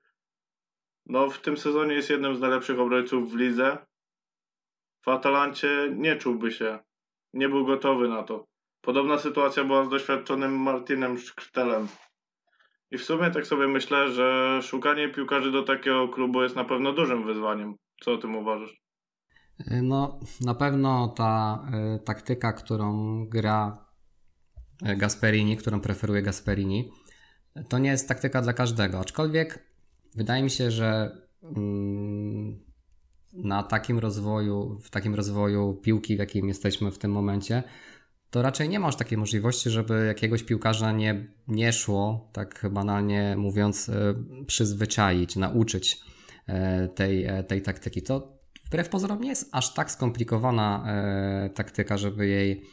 no, 1.06 1.30
w 1.30 1.42
tym 1.42 1.58
sezonie 1.58 1.96
jest 1.96 2.10
jednym 2.10 2.36
z 2.36 2.40
najlepszych 2.40 2.80
obrońców 2.80 3.32
w 3.32 3.36
lidze 3.36 3.78
w 5.06 5.10
Atalancie 5.10 5.90
nie 5.96 6.16
czułby 6.16 6.52
się. 6.52 6.80
Nie 7.34 7.50
był 7.50 7.66
gotowy 7.66 8.10
na 8.10 8.24
to. 8.24 8.46
Podobna 8.82 9.18
sytuacja 9.18 9.64
była 9.64 9.86
z 9.86 9.90
doświadczonym 9.90 10.60
Martinem 10.60 11.18
Szkrtelem. 11.18 11.88
I 12.92 12.98
w 12.98 13.04
sumie 13.04 13.32
tak 13.32 13.48
sobie 13.48 13.68
myślę, 13.68 14.12
że 14.12 14.60
szukanie 14.64 15.10
piłkarzy 15.10 15.52
do 15.52 15.64
takiego 15.64 16.08
klubu 16.08 16.44
jest 16.44 16.56
na 16.56 16.64
pewno 16.64 16.94
dużym 16.94 17.26
wyzwaniem. 17.26 17.76
Co 18.02 18.14
o 18.14 18.18
tym 18.18 18.36
uważasz? 18.36 18.82
No, 19.82 20.20
na 20.42 20.56
pewno 20.56 21.08
ta 21.08 21.66
y, 21.96 22.00
taktyka, 22.00 22.54
którą 22.54 23.24
gra 23.30 23.86
e, 24.84 24.96
Gasperini, 24.96 25.58
którą 25.58 25.80
preferuje 25.80 26.22
Gasperini, 26.22 26.92
to 27.70 27.80
nie 27.80 27.90
jest 27.90 28.08
taktyka 28.08 28.42
dla 28.42 28.54
każdego. 28.54 29.00
Aczkolwiek 29.00 29.70
wydaje 30.16 30.44
mi 30.44 30.50
się, 30.50 30.72
że 30.72 31.18
mm, 31.44 32.65
na 33.46 33.64
takim 33.64 34.00
rozwoju, 34.00 34.80
w 34.84 34.90
takim 34.90 35.16
rozwoju 35.16 35.74
piłki, 35.74 36.16
w 36.16 36.20
jakim 36.20 36.48
jesteśmy 36.48 36.92
w 36.92 36.98
tym 36.98 37.12
momencie, 37.12 37.64
to 38.36 38.42
raczej 38.42 38.70
nie 38.70 38.80
masz 38.80 38.96
takiej 38.96 39.18
możliwości, 39.18 39.70
żeby 39.70 40.06
jakiegoś 40.08 40.44
piłkarza 40.44 40.92
nie, 40.92 41.28
nie 41.48 41.74
szło, 41.74 42.30
tak 42.34 42.66
banalnie 42.72 43.36
mówiąc, 43.38 43.90
e, 43.90 44.16
przyzwyczaić, 44.48 45.36
nauczyć 45.36 46.02
e, 46.48 46.88
tej, 46.88 47.26
e, 47.26 47.44
tej 47.44 47.62
taktyki. 47.62 48.02
To 48.02 48.38
wbrew 48.66 48.90
pozorom 48.90 49.22
nie 49.22 49.30
jest 49.30 49.50
aż 49.52 49.74
tak 49.74 49.92
skomplikowana 49.92 50.86
taktyka, 51.56 51.98
żeby 51.98 52.28
jej 52.28 52.64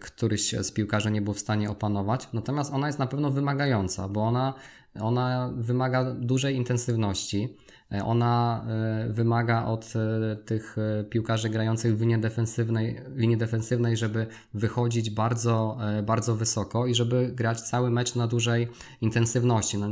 któryś 0.00 0.52
z 0.52 0.72
piłkarzy 0.72 1.10
nie 1.10 1.22
był 1.22 1.34
w 1.34 1.38
stanie 1.38 1.70
opanować. 1.70 2.28
Natomiast 2.32 2.72
ona 2.72 2.86
jest 2.86 2.98
na 2.98 3.06
pewno 3.06 3.30
wymagająca, 3.30 4.08
bo 4.08 4.22
ona, 4.22 4.54
ona 5.00 5.50
wymaga 5.56 6.14
dużej 6.14 6.56
intensywności. 6.56 7.56
E, 7.92 8.04
ona 8.04 8.64
e, 8.68 9.12
wymaga 9.12 9.64
od 9.64 9.92
e, 9.96 10.36
tych 10.36 10.76
piłkarzy 11.10 11.48
grających 11.48 11.96
w 11.96 12.00
linii 12.00 12.18
defensywnej, 12.18 13.00
linii 13.14 13.36
defensywnej, 13.36 13.96
żeby 13.96 14.26
wychodzić 14.54 15.10
bardzo, 15.10 15.78
bardzo 16.02 16.36
wysoko 16.36 16.86
i 16.86 16.94
żeby 16.94 17.32
grać 17.34 17.60
cały 17.60 17.90
mecz 17.90 18.14
na 18.14 18.26
dużej 18.26 18.68
intensywności. 19.00 19.78
No, 19.78 19.88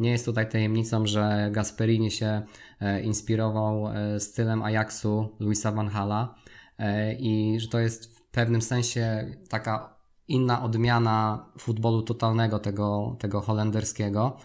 nie 0.00 0.10
jest 0.10 0.24
tutaj 0.24 0.48
tajemnicą, 0.48 1.06
że 1.06 1.48
Gasperini 1.52 2.10
się 2.10 2.42
inspirował 3.02 3.84
stylem 4.18 4.62
Ajaxu 4.62 5.28
Luisa 5.40 5.72
Van 5.72 5.88
Hala 5.88 6.34
i 7.18 7.56
że 7.60 7.68
to 7.68 7.78
jest 7.78 8.18
w 8.18 8.22
pewnym 8.22 8.62
sensie 8.62 9.34
taka 9.48 9.96
inna 10.28 10.62
odmiana 10.62 11.46
futbolu 11.58 12.02
totalnego 12.02 12.58
tego, 12.58 13.16
tego 13.18 13.40
holenderskiego 13.40 14.36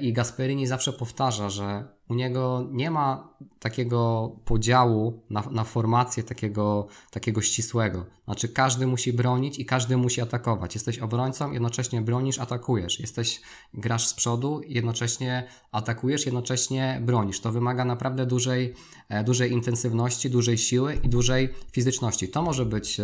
I 0.00 0.12
Gasperini 0.12 0.66
zawsze 0.66 0.92
powtarza, 0.92 1.50
że 1.50 1.97
u 2.08 2.14
niego 2.14 2.68
nie 2.70 2.90
ma 2.90 3.28
takiego 3.58 4.32
podziału 4.44 5.22
na, 5.30 5.42
na 5.50 5.64
formację 5.64 6.22
takiego, 6.22 6.86
takiego 7.10 7.42
ścisłego. 7.42 8.06
Znaczy, 8.24 8.48
każdy 8.48 8.86
musi 8.86 9.12
bronić 9.12 9.58
i 9.58 9.64
każdy 9.64 9.96
musi 9.96 10.20
atakować. 10.20 10.74
Jesteś 10.74 10.98
obrońcą, 10.98 11.52
jednocześnie 11.52 12.02
bronisz, 12.02 12.38
atakujesz. 12.38 13.00
Jesteś, 13.00 13.40
grasz 13.74 14.06
z 14.06 14.14
przodu, 14.14 14.60
jednocześnie 14.66 15.48
atakujesz, 15.72 16.26
jednocześnie 16.26 17.00
bronisz. 17.02 17.40
To 17.40 17.52
wymaga 17.52 17.84
naprawdę 17.84 18.26
dużej, 18.26 18.74
e, 19.08 19.24
dużej 19.24 19.52
intensywności, 19.52 20.30
dużej 20.30 20.58
siły 20.58 20.94
i 20.94 21.08
dużej 21.08 21.54
fizyczności. 21.72 22.28
To 22.28 22.42
może 22.42 22.66
być, 22.66 23.00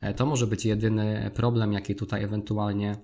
e, 0.00 0.14
to 0.14 0.26
może 0.26 0.46
być 0.46 0.64
jedyny 0.64 1.30
problem, 1.34 1.72
jaki 1.72 1.94
tutaj 1.94 2.24
ewentualnie 2.24 2.96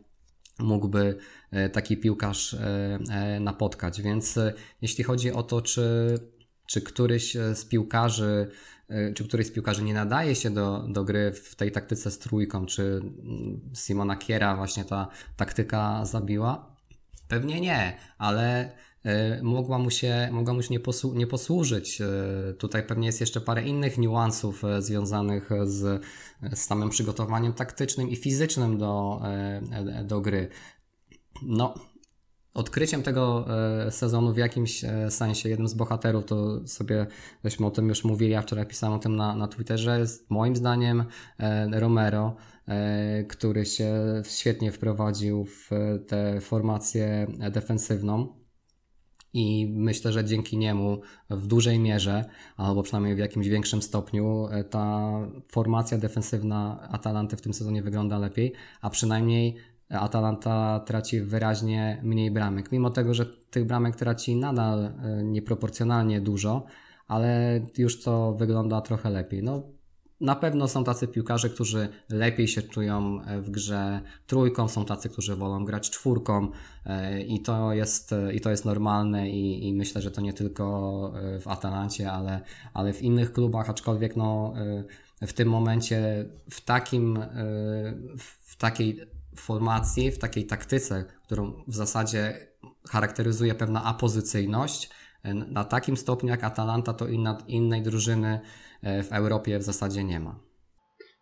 mógłby 0.59 1.19
e, 1.51 1.69
taki 1.69 1.97
piłkarz 1.97 2.55
e, 2.55 2.99
e, 3.11 3.41
napotkać. 3.41 4.03
Więc 4.03 4.39
jeśli 4.83 5.05
chodzi 5.05 5.33
o 5.33 5.43
to, 5.43 5.63
czy, 5.63 6.19
czy 6.67 6.81
któryś 6.81 7.37
z 7.55 7.65
piłkarzy 7.65 8.51
czy 9.15 9.29
któryś 9.29 9.47
z 9.47 9.53
piłkarzy 9.53 9.83
nie 9.83 9.95
nadaje 9.95 10.35
się 10.35 10.51
do, 10.51 10.87
do 10.89 11.05
gry 11.05 11.33
w 11.33 11.55
tej 11.57 11.73
taktyce 11.73 12.11
z 12.11 12.19
trójką, 12.19 12.67
czy 12.67 12.83
mm, 12.83 13.61
Simona 13.75 14.17
Kiera 14.17 14.57
właśnie 14.57 14.85
ta 14.85 15.09
taktyka 15.37 16.05
zabiła? 16.05 16.77
Pewnie 17.29 17.61
nie, 17.61 17.97
ale 18.19 18.73
mogła 19.43 19.79
mu 19.79 19.91
się, 19.91 20.29
mogła 20.33 20.55
mu 20.55 20.63
się 20.63 20.69
nie, 20.71 20.81
posłu 20.81 21.15
nie 21.15 21.27
posłużyć. 21.27 22.03
Tutaj 22.59 22.87
pewnie 22.87 23.07
jest 23.07 23.21
jeszcze 23.21 23.41
parę 23.41 23.63
innych 23.63 23.99
niuansów 23.99 24.63
związanych 24.79 25.51
z, 25.65 26.05
z 26.53 26.59
samym 26.59 26.91
przygotowaniem 26.91 27.53
taktycznym 27.53 28.09
i 28.09 28.17
fizycznym 28.17 28.79
do, 28.79 29.23
do 30.05 30.21
gry. 30.21 30.49
No, 31.43 31.75
odkryciem 32.55 33.03
tego 33.03 33.47
sezonu 33.91 34.33
w 34.33 34.37
jakimś 34.37 34.85
sensie, 35.09 35.49
jednym 35.49 35.69
z 35.69 35.75
bohaterów, 35.75 36.25
to 36.25 36.69
sobie 36.69 37.07
żeśmy 37.45 37.67
o 37.67 37.71
tym 37.71 37.89
już 37.89 38.05
mówili, 38.05 38.33
ja 38.33 38.43
wczoraj 38.43 38.67
pisałem 38.67 38.97
o 38.97 38.99
tym 38.99 39.17
na, 39.17 39.37
na 39.37 39.49
Twitterze, 39.49 39.99
jest 39.99 40.31
moim 40.31 40.57
zdaniem 40.57 41.05
Romero, 41.73 42.37
który 43.29 43.67
się 43.67 43.95
świetnie 44.25 44.73
wprowadził 44.73 45.45
w 45.45 45.71
tę 46.09 46.41
formację 46.41 47.27
defensywną. 47.51 48.42
I 49.35 49.67
myślę, 49.77 50.13
że 50.13 50.25
dzięki 50.25 50.59
niemu 50.59 51.01
w 51.31 51.47
dużej 51.47 51.79
mierze, 51.79 52.25
albo 52.57 52.83
przynajmniej 52.83 53.15
w 53.15 53.19
jakimś 53.19 53.49
większym 53.49 53.83
stopniu, 53.83 54.49
ta 54.71 55.13
formacja 55.49 55.99
defensywna 55.99 56.89
Atalanty 56.91 57.37
w 57.37 57.41
tym 57.41 57.55
sezonie 57.55 57.83
wygląda 57.83 58.19
lepiej, 58.19 58.53
a 58.81 58.91
przynajmniej 58.91 59.57
Atalanta 59.89 60.81
traci 60.81 61.21
wyraźnie 61.21 62.01
mniej 62.03 62.31
bramek. 62.31 62.73
Mimo 62.73 62.91
tego, 62.91 63.15
że 63.15 63.27
tych 63.27 63.67
bramek 63.67 63.97
traci 63.97 64.37
nadal 64.37 64.93
nieproporcjonalnie 65.25 66.21
dużo, 66.21 66.65
ale 67.09 67.61
już 67.79 68.03
to 68.03 68.33
wygląda 68.33 68.81
trochę 68.81 69.11
lepiej. 69.11 69.43
No, 69.43 69.63
na 70.23 70.37
pewno 70.37 70.69
są 70.69 70.85
tacy 70.85 71.09
piłkarze, 71.09 71.51
którzy 71.51 71.89
lepiej 72.09 72.49
się 72.49 72.63
czują 72.63 73.21
w 73.43 73.51
grze 73.51 74.01
trójką, 74.27 74.69
są 74.69 74.85
tacy, 74.85 75.09
którzy 75.09 75.37
wolą 75.37 75.65
grać 75.65 75.91
czwórką 75.91 76.49
i 77.27 77.43
to 77.43 77.73
jest, 77.73 78.15
i 78.35 78.41
to 78.41 78.51
jest 78.51 78.65
normalne 78.65 79.31
i, 79.31 79.69
i 79.69 79.75
myślę, 79.75 80.03
że 80.03 80.11
to 80.11 80.21
nie 80.21 80.33
tylko 80.33 81.13
w 81.41 81.49
Atalancie, 81.49 82.13
ale, 82.13 82.41
ale 82.75 82.93
w 82.93 83.03
innych 83.03 83.33
klubach, 83.33 83.71
aczkolwiek 83.71 84.17
no, 84.17 84.55
w 85.23 85.33
tym 85.33 85.49
momencie 85.49 86.25
w 86.51 86.61
takim, 86.61 87.19
w 88.47 88.57
takiej 88.57 89.01
formacji, 89.37 90.11
w 90.11 90.19
takiej 90.19 90.47
taktyce, 90.47 91.05
którą 91.23 91.53
w 91.69 91.75
zasadzie 91.75 92.47
charakteryzuje 92.89 93.55
pewna 93.55 93.85
apozycyjność, 93.85 94.91
na 95.25 95.65
takim 95.65 95.97
stopniu 95.97 96.29
jak 96.29 96.45
Atalanta, 96.45 96.93
to 96.93 97.09
inna, 97.09 97.39
innej 97.49 97.83
drużyny 97.83 98.41
w 98.83 99.13
Europie 99.13 99.59
w 99.59 99.63
zasadzie 99.63 100.05
nie 100.05 100.21
ma. 100.21 100.39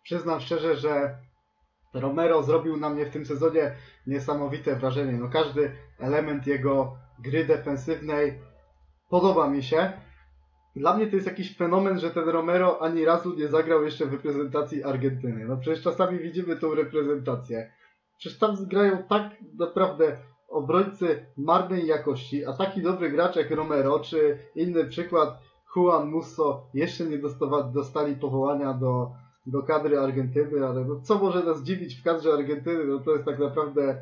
Przyznam 0.03 0.39
szczerze, 0.39 0.75
że 0.75 1.17
Romero 1.93 2.43
zrobił 2.43 2.77
na 2.77 2.89
mnie 2.89 3.05
w 3.05 3.09
tym 3.09 3.25
sezonie 3.25 3.75
niesamowite 4.07 4.75
wrażenie. 4.75 5.11
No 5.11 5.29
każdy 5.29 5.71
element 5.99 6.47
jego 6.47 6.97
gry 7.19 7.45
defensywnej 7.45 8.39
podoba 9.09 9.49
mi 9.49 9.63
się. 9.63 9.91
Dla 10.75 10.97
mnie 10.97 11.07
to 11.07 11.15
jest 11.15 11.27
jakiś 11.27 11.57
fenomen, 11.57 11.99
że 11.99 12.11
ten 12.11 12.29
Romero 12.29 12.81
ani 12.81 13.05
razu 13.05 13.35
nie 13.35 13.47
zagrał 13.47 13.83
jeszcze 13.83 14.05
w 14.05 14.13
reprezentacji 14.13 14.83
Argentyny. 14.83 15.45
No 15.45 15.57
przecież 15.57 15.83
czasami 15.83 16.19
widzimy 16.19 16.55
tą 16.55 16.75
reprezentację. 16.75 17.71
Przecież 18.17 18.39
tam 18.39 18.55
grają 18.65 19.03
tak 19.03 19.23
naprawdę 19.59 20.17
obrońcy 20.49 21.25
marnej 21.37 21.87
jakości, 21.87 22.45
a 22.45 22.53
taki 22.53 22.81
dobry 22.81 23.09
gracz 23.09 23.35
jak 23.35 23.51
Romero, 23.51 23.99
czy 23.99 24.37
inny 24.55 24.85
przykład 24.85 25.39
Juan 25.75 26.09
Musso 26.09 26.69
jeszcze 26.73 27.05
nie 27.05 27.19
dostali 27.73 28.15
powołania 28.15 28.73
do, 28.73 29.11
do 29.45 29.63
kadry 29.63 29.99
Argentyny, 29.99 30.67
ale 30.67 30.85
no 30.85 31.01
co 31.01 31.17
może 31.17 31.43
nas 31.43 31.63
dziwić 31.63 31.95
w 31.95 32.03
kadrze 32.03 32.33
Argentyny, 32.33 32.85
no 32.85 32.99
to 32.99 33.11
jest 33.11 33.25
tak 33.25 33.39
naprawdę 33.39 34.01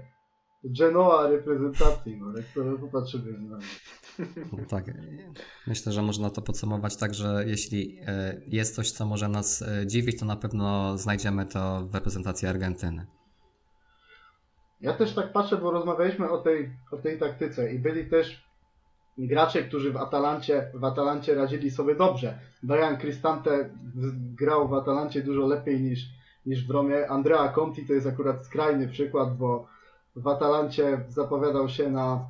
Genoa 0.63 1.27
reprezentacji, 1.27 2.17
no 2.17 2.37
jak 2.37 2.45
to 2.55 2.81
popatrzymy 2.81 3.31
na 3.31 3.59
no 4.35 4.65
tak, 4.69 4.85
myślę, 5.67 5.91
że 5.91 6.01
można 6.01 6.29
to 6.29 6.41
podsumować 6.41 6.97
tak, 6.97 7.13
że 7.13 7.43
jeśli 7.47 7.99
jest 8.47 8.75
coś, 8.75 8.91
co 8.91 9.05
może 9.05 9.27
nas 9.27 9.63
dziwić, 9.85 10.19
to 10.19 10.25
na 10.25 10.35
pewno 10.35 10.97
znajdziemy 10.97 11.45
to 11.45 11.87
w 11.91 11.95
reprezentacji 11.95 12.47
Argentyny. 12.47 13.05
Ja 14.81 14.93
też 14.93 15.15
tak 15.15 15.31
patrzę, 15.31 15.57
bo 15.57 15.71
rozmawialiśmy 15.71 16.29
o 16.29 16.37
tej, 16.37 16.71
o 16.91 16.97
tej 16.97 17.19
taktyce 17.19 17.73
i 17.73 17.79
byli 17.79 18.09
też 18.09 18.48
gracze, 19.27 19.63
którzy 19.63 19.91
w 19.91 19.97
Atalancie, 19.97 20.71
w 20.73 20.83
Atalancie 20.83 21.35
radzili 21.35 21.71
sobie 21.71 21.95
dobrze. 21.95 22.39
Brian 22.63 22.97
Cristante 22.97 23.69
grał 24.35 24.67
w 24.67 24.73
Atalancie 24.73 25.21
dużo 25.21 25.47
lepiej 25.47 25.81
niż, 25.81 25.99
niż 26.45 26.67
w 26.67 26.71
Romie. 26.71 27.09
Andrea 27.09 27.47
Conti 27.47 27.85
to 27.85 27.93
jest 27.93 28.07
akurat 28.07 28.45
skrajny 28.45 28.87
przykład, 28.87 29.37
bo 29.37 29.67
w 30.15 30.27
Atalancie 30.27 31.05
zapowiadał 31.09 31.69
się 31.69 31.91
na 31.91 32.25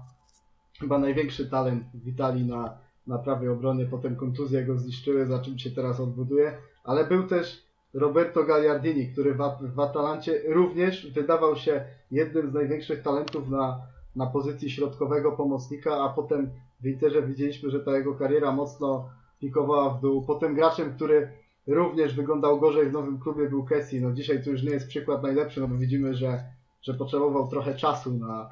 chyba 0.79 0.99
największy 0.99 1.49
talent 1.49 1.83
w 1.93 2.07
Italii 2.07 2.45
na, 2.45 2.77
na 3.07 3.17
prawej 3.17 3.49
obronie, 3.49 3.85
potem 3.85 4.15
kontuzje 4.15 4.65
go 4.65 4.77
zniszczyły, 4.77 5.25
za 5.25 5.39
czym 5.39 5.59
się 5.59 5.71
teraz 5.71 5.99
odbuduje, 5.99 6.57
ale 6.83 7.05
był 7.05 7.27
też 7.27 7.63
Roberto 7.93 8.43
Gagliardini, 8.43 9.07
który 9.07 9.33
w, 9.33 9.37
w 9.75 9.79
Atalancie 9.79 10.41
również 10.47 11.11
wydawał 11.11 11.55
się 11.55 11.83
jednym 12.11 12.51
z 12.51 12.53
największych 12.53 13.01
talentów 13.01 13.49
na, 13.49 13.81
na 14.15 14.26
pozycji 14.26 14.69
środkowego 14.69 15.31
pomocnika, 15.31 16.03
a 16.03 16.10
potem 16.10 16.49
w 16.81 16.88
Interze 16.88 17.22
widzieliśmy, 17.22 17.69
że 17.69 17.80
ta 17.80 17.98
jego 17.98 18.15
kariera 18.15 18.52
mocno 18.52 19.10
pikowała 19.40 19.90
w 19.90 20.02
dół. 20.02 20.26
Potem 20.26 20.56
graczem, 20.56 20.94
który 20.94 21.31
również 21.68 22.15
wyglądał 22.15 22.60
gorzej 22.60 22.90
w 22.90 22.94
nowym 22.94 23.19
klubie 23.19 23.49
był 23.49 23.65
Kessi. 23.65 24.02
No 24.02 24.11
dzisiaj 24.11 24.44
to 24.44 24.49
już 24.49 24.64
nie 24.64 24.72
jest 24.72 24.88
przykład 24.88 25.23
najlepszy, 25.23 25.61
no 25.61 25.68
bo 25.68 25.76
widzimy, 25.76 26.15
że, 26.15 26.44
że 26.81 26.94
potrzebował 26.94 27.48
trochę 27.48 27.76
czasu 27.76 28.14
na, 28.14 28.49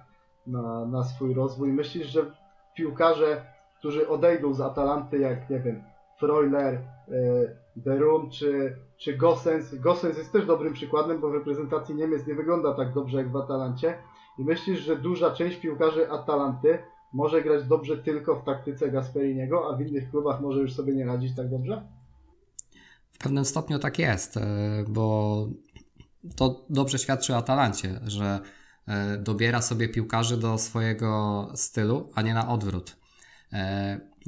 na, 0.48 0.86
na 0.86 1.04
swój 1.04 1.34
rozwój. 1.34 1.74
Myślisz, 1.74 2.08
że 2.08 2.32
piłkarze, 2.76 3.46
którzy 3.80 4.10
odejdą 4.10 4.54
z 4.54 4.62
Atalanty, 4.62 5.18
jak 5.18 5.50
nie 5.50 5.60
wiem, 5.60 5.84
Freuler, 6.20 6.74
e, 6.74 6.82
Derun 7.76 8.30
czy, 8.30 8.78
czy 8.98 9.18
Gossens. 9.18 9.76
Gossens 9.76 10.18
jest 10.18 10.32
też 10.32 10.46
dobrym 10.46 10.74
przykładem, 10.74 11.20
bo 11.20 11.30
w 11.30 11.34
reprezentacji 11.34 11.96
Niemiec 11.96 12.28
nie 12.28 12.36
wygląda 12.36 12.74
tak 12.74 12.94
dobrze 12.94 13.18
jak 13.18 13.32
w 13.32 13.38
Atalancie. 13.38 13.98
I 14.40 14.44
myślisz, 14.44 14.80
że 14.80 14.96
duża 14.96 15.32
część 15.32 15.58
piłkarzy 15.58 16.12
Atalanty 16.12 16.80
może 17.14 17.42
grać 17.42 17.68
dobrze 17.68 17.98
tylko 17.98 18.36
w 18.36 18.46
taktyce 18.46 18.92
Gasperiniego, 18.92 19.70
a 19.70 19.78
w 19.78 19.82
innych 19.82 20.10
klubach 20.10 20.42
może 20.42 20.60
już 20.60 20.74
sobie 20.74 20.96
nie 20.96 21.06
radzić 21.06 21.36
tak 21.36 21.50
dobrze? 21.50 21.88
W 23.12 23.18
pewnym 23.18 23.46
stopniu 23.46 23.80
tak 23.80 24.00
jest, 24.00 24.38
e, 24.38 24.42
bo 24.88 25.48
to 26.36 26.66
dobrze 26.70 27.00
świadczy 27.00 27.34
o 27.34 27.38
Atalancie, 27.38 28.00
że 28.04 28.40
e, 28.88 29.18
dobiera 29.18 29.62
sobie 29.62 29.90
piłkarzy 29.90 30.38
do 30.38 30.58
swojego 30.58 31.48
stylu, 31.56 32.10
a 32.16 32.22
nie 32.22 32.34
na 32.34 32.50
odwrót. 32.50 32.98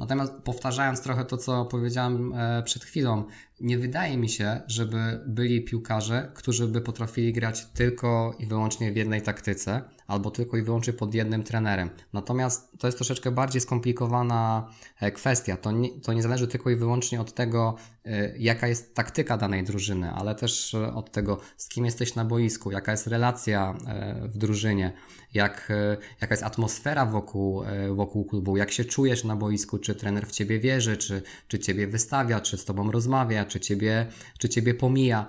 Natomiast 0.00 0.32
powtarzając 0.44 1.02
trochę 1.02 1.24
to, 1.24 1.36
co 1.36 1.64
powiedziałem 1.64 2.32
e, 2.32 2.62
przed 2.62 2.84
chwilą, 2.84 3.24
nie 3.60 3.78
wydaje 3.78 4.16
mi 4.16 4.28
się, 4.28 4.60
żeby 4.66 5.20
byli 5.26 5.64
piłkarze, 5.64 6.32
którzy 6.34 6.68
by 6.68 6.80
potrafili 6.80 7.32
grać 7.32 7.66
tylko 7.66 8.36
i 8.38 8.46
wyłącznie 8.46 8.92
w 8.92 8.96
jednej 8.96 9.22
taktyce, 9.22 9.82
albo 10.10 10.30
tylko 10.30 10.56
i 10.56 10.62
wyłącznie 10.62 10.92
pod 10.92 11.14
jednym 11.14 11.42
trenerem. 11.42 11.90
Natomiast 12.12 12.78
to 12.78 12.88
jest 12.88 12.98
troszeczkę 12.98 13.30
bardziej 13.30 13.60
skomplikowana 13.60 14.68
e, 15.00 15.12
kwestia. 15.12 15.56
To 15.56 15.72
nie, 15.72 16.00
to 16.00 16.12
nie 16.12 16.22
zależy 16.22 16.48
tylko 16.48 16.70
i 16.70 16.76
wyłącznie 16.76 17.20
od 17.20 17.34
tego, 17.34 17.76
e, 18.04 18.38
jaka 18.38 18.68
jest 18.68 18.94
taktyka 18.94 19.36
danej 19.36 19.64
drużyny, 19.64 20.10
ale 20.10 20.34
też 20.34 20.74
od 20.94 21.10
tego, 21.10 21.40
z 21.56 21.68
kim 21.68 21.84
jesteś 21.84 22.14
na 22.14 22.24
boisku, 22.24 22.70
jaka 22.70 22.92
jest 22.92 23.06
relacja 23.06 23.74
w 24.22 24.38
drużynie, 24.38 24.92
jak, 25.34 25.72
jaka 26.20 26.34
jest 26.34 26.42
atmosfera 26.42 27.06
wokół, 27.06 27.62
wokół 27.94 28.24
klubu, 28.24 28.56
jak 28.56 28.70
się 28.70 28.84
czujesz 28.84 29.24
na 29.24 29.36
boisku, 29.36 29.78
czy 29.78 29.94
trener 29.94 30.26
w 30.26 30.32
ciebie 30.32 30.60
wierzy, 30.60 30.96
czy, 30.96 31.22
czy 31.48 31.58
ciebie 31.58 31.86
wystawia, 31.86 32.40
czy 32.40 32.58
z 32.58 32.64
tobą 32.64 32.90
rozmawia, 32.90 33.44
czy 33.44 33.60
ciebie, 33.60 34.06
czy 34.38 34.48
ciebie 34.48 34.74
pomija. 34.74 35.26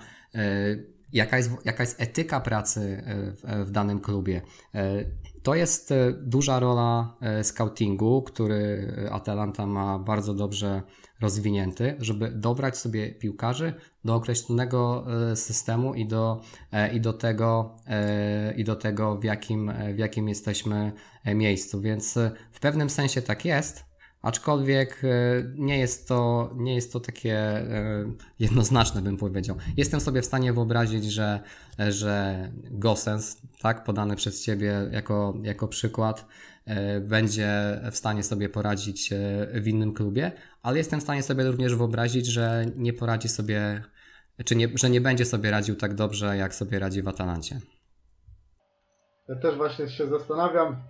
E, 1.13 1.17
jaka 1.17 1.37
jest, 1.37 1.51
jaka 1.65 1.83
jest 1.83 2.01
etyka 2.01 2.39
pracy 2.39 3.03
w, 3.07 3.65
w 3.67 3.71
danym 3.71 3.99
klubie. 3.99 4.41
To 5.43 5.55
jest 5.55 5.93
duża 6.21 6.59
rola 6.59 7.17
scoutingu, 7.43 8.21
który 8.21 8.93
Atalanta 9.11 9.65
ma 9.65 9.99
bardzo 9.99 10.33
dobrze 10.33 10.81
rozwinięty, 11.21 11.95
żeby 11.99 12.31
dobrać 12.31 12.77
sobie 12.77 13.11
piłkarzy 13.11 13.73
do 14.05 14.15
określonego 14.15 15.05
systemu 15.35 15.93
i 15.93 16.07
do, 16.07 16.41
i 16.93 17.01
do 17.01 17.13
tego, 17.13 17.75
i 18.57 18.63
do 18.63 18.75
tego 18.75 19.17
w, 19.17 19.23
jakim, 19.23 19.71
w 19.95 19.97
jakim 19.97 20.29
jesteśmy 20.29 20.91
miejscu. 21.25 21.81
Więc 21.81 22.19
w 22.51 22.59
pewnym 22.59 22.89
sensie 22.89 23.21
tak 23.21 23.45
jest, 23.45 23.90
Aczkolwiek 24.21 25.01
e, 25.03 25.07
nie 25.55 25.79
jest 25.79 26.07
to, 26.07 26.49
nie 26.55 26.75
jest 26.75 26.93
to 26.93 26.99
takie 26.99 27.35
e, 27.37 28.05
jednoznaczne, 28.39 29.01
bym 29.01 29.17
powiedział. 29.17 29.55
Jestem 29.77 30.01
sobie 30.01 30.21
w 30.21 30.25
stanie 30.25 30.53
wyobrazić, 30.53 31.05
że, 31.05 31.39
że 31.89 32.49
Gosens, 32.71 33.41
tak, 33.61 33.83
podany 33.83 34.15
przez 34.15 34.43
Ciebie 34.43 34.89
jako, 34.91 35.33
jako 35.43 35.67
przykład, 35.67 36.27
e, 36.65 36.99
będzie 36.99 37.81
w 37.91 37.97
stanie 37.97 38.23
sobie 38.23 38.49
poradzić 38.49 39.09
w 39.53 39.67
innym 39.67 39.93
klubie, 39.93 40.31
ale 40.63 40.77
jestem 40.77 40.99
w 40.99 41.03
stanie 41.03 41.23
sobie 41.23 41.43
również 41.43 41.75
wyobrazić, 41.75 42.25
że 42.25 42.65
nie 42.75 42.93
poradzi 42.93 43.29
sobie, 43.29 43.83
czy 44.45 44.55
nie, 44.55 44.69
że 44.75 44.89
nie 44.89 45.01
będzie 45.01 45.25
sobie 45.25 45.51
radził 45.51 45.75
tak 45.75 45.93
dobrze, 45.95 46.37
jak 46.37 46.55
sobie 46.55 46.79
radzi 46.79 47.01
w 47.01 47.07
Atalancie. 47.07 47.59
Ja 49.29 49.35
też 49.35 49.57
właśnie 49.57 49.89
się 49.89 50.07
zastanawiam 50.07 50.83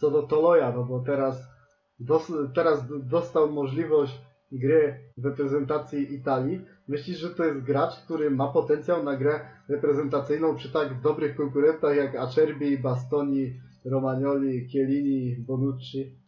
co 0.00 0.10
do 0.10 0.22
Toloja, 0.22 0.72
no 0.72 0.84
bo 0.84 1.00
teraz 1.00 1.57
dos 2.00 2.32
teraz 2.54 2.80
dostał 3.02 3.52
możliwość 3.52 4.20
gry 4.52 5.12
w 5.16 5.24
reprezentacji 5.24 6.14
Italii. 6.14 6.60
Myślisz, 6.88 7.18
że 7.18 7.30
to 7.30 7.44
jest 7.44 7.60
gracz, 7.60 7.94
który 8.04 8.30
ma 8.30 8.48
potencjał 8.48 9.04
na 9.04 9.16
grę 9.16 9.40
reprezentacyjną 9.68 10.56
przy 10.56 10.72
tak 10.72 11.00
dobrych 11.00 11.36
konkurentach 11.36 11.96
jak 11.96 12.16
Acerbi, 12.16 12.78
Bastoni, 12.78 13.60
Romagnoli, 13.84 14.68
Chiellini, 14.68 15.36
Bonucci? 15.36 16.18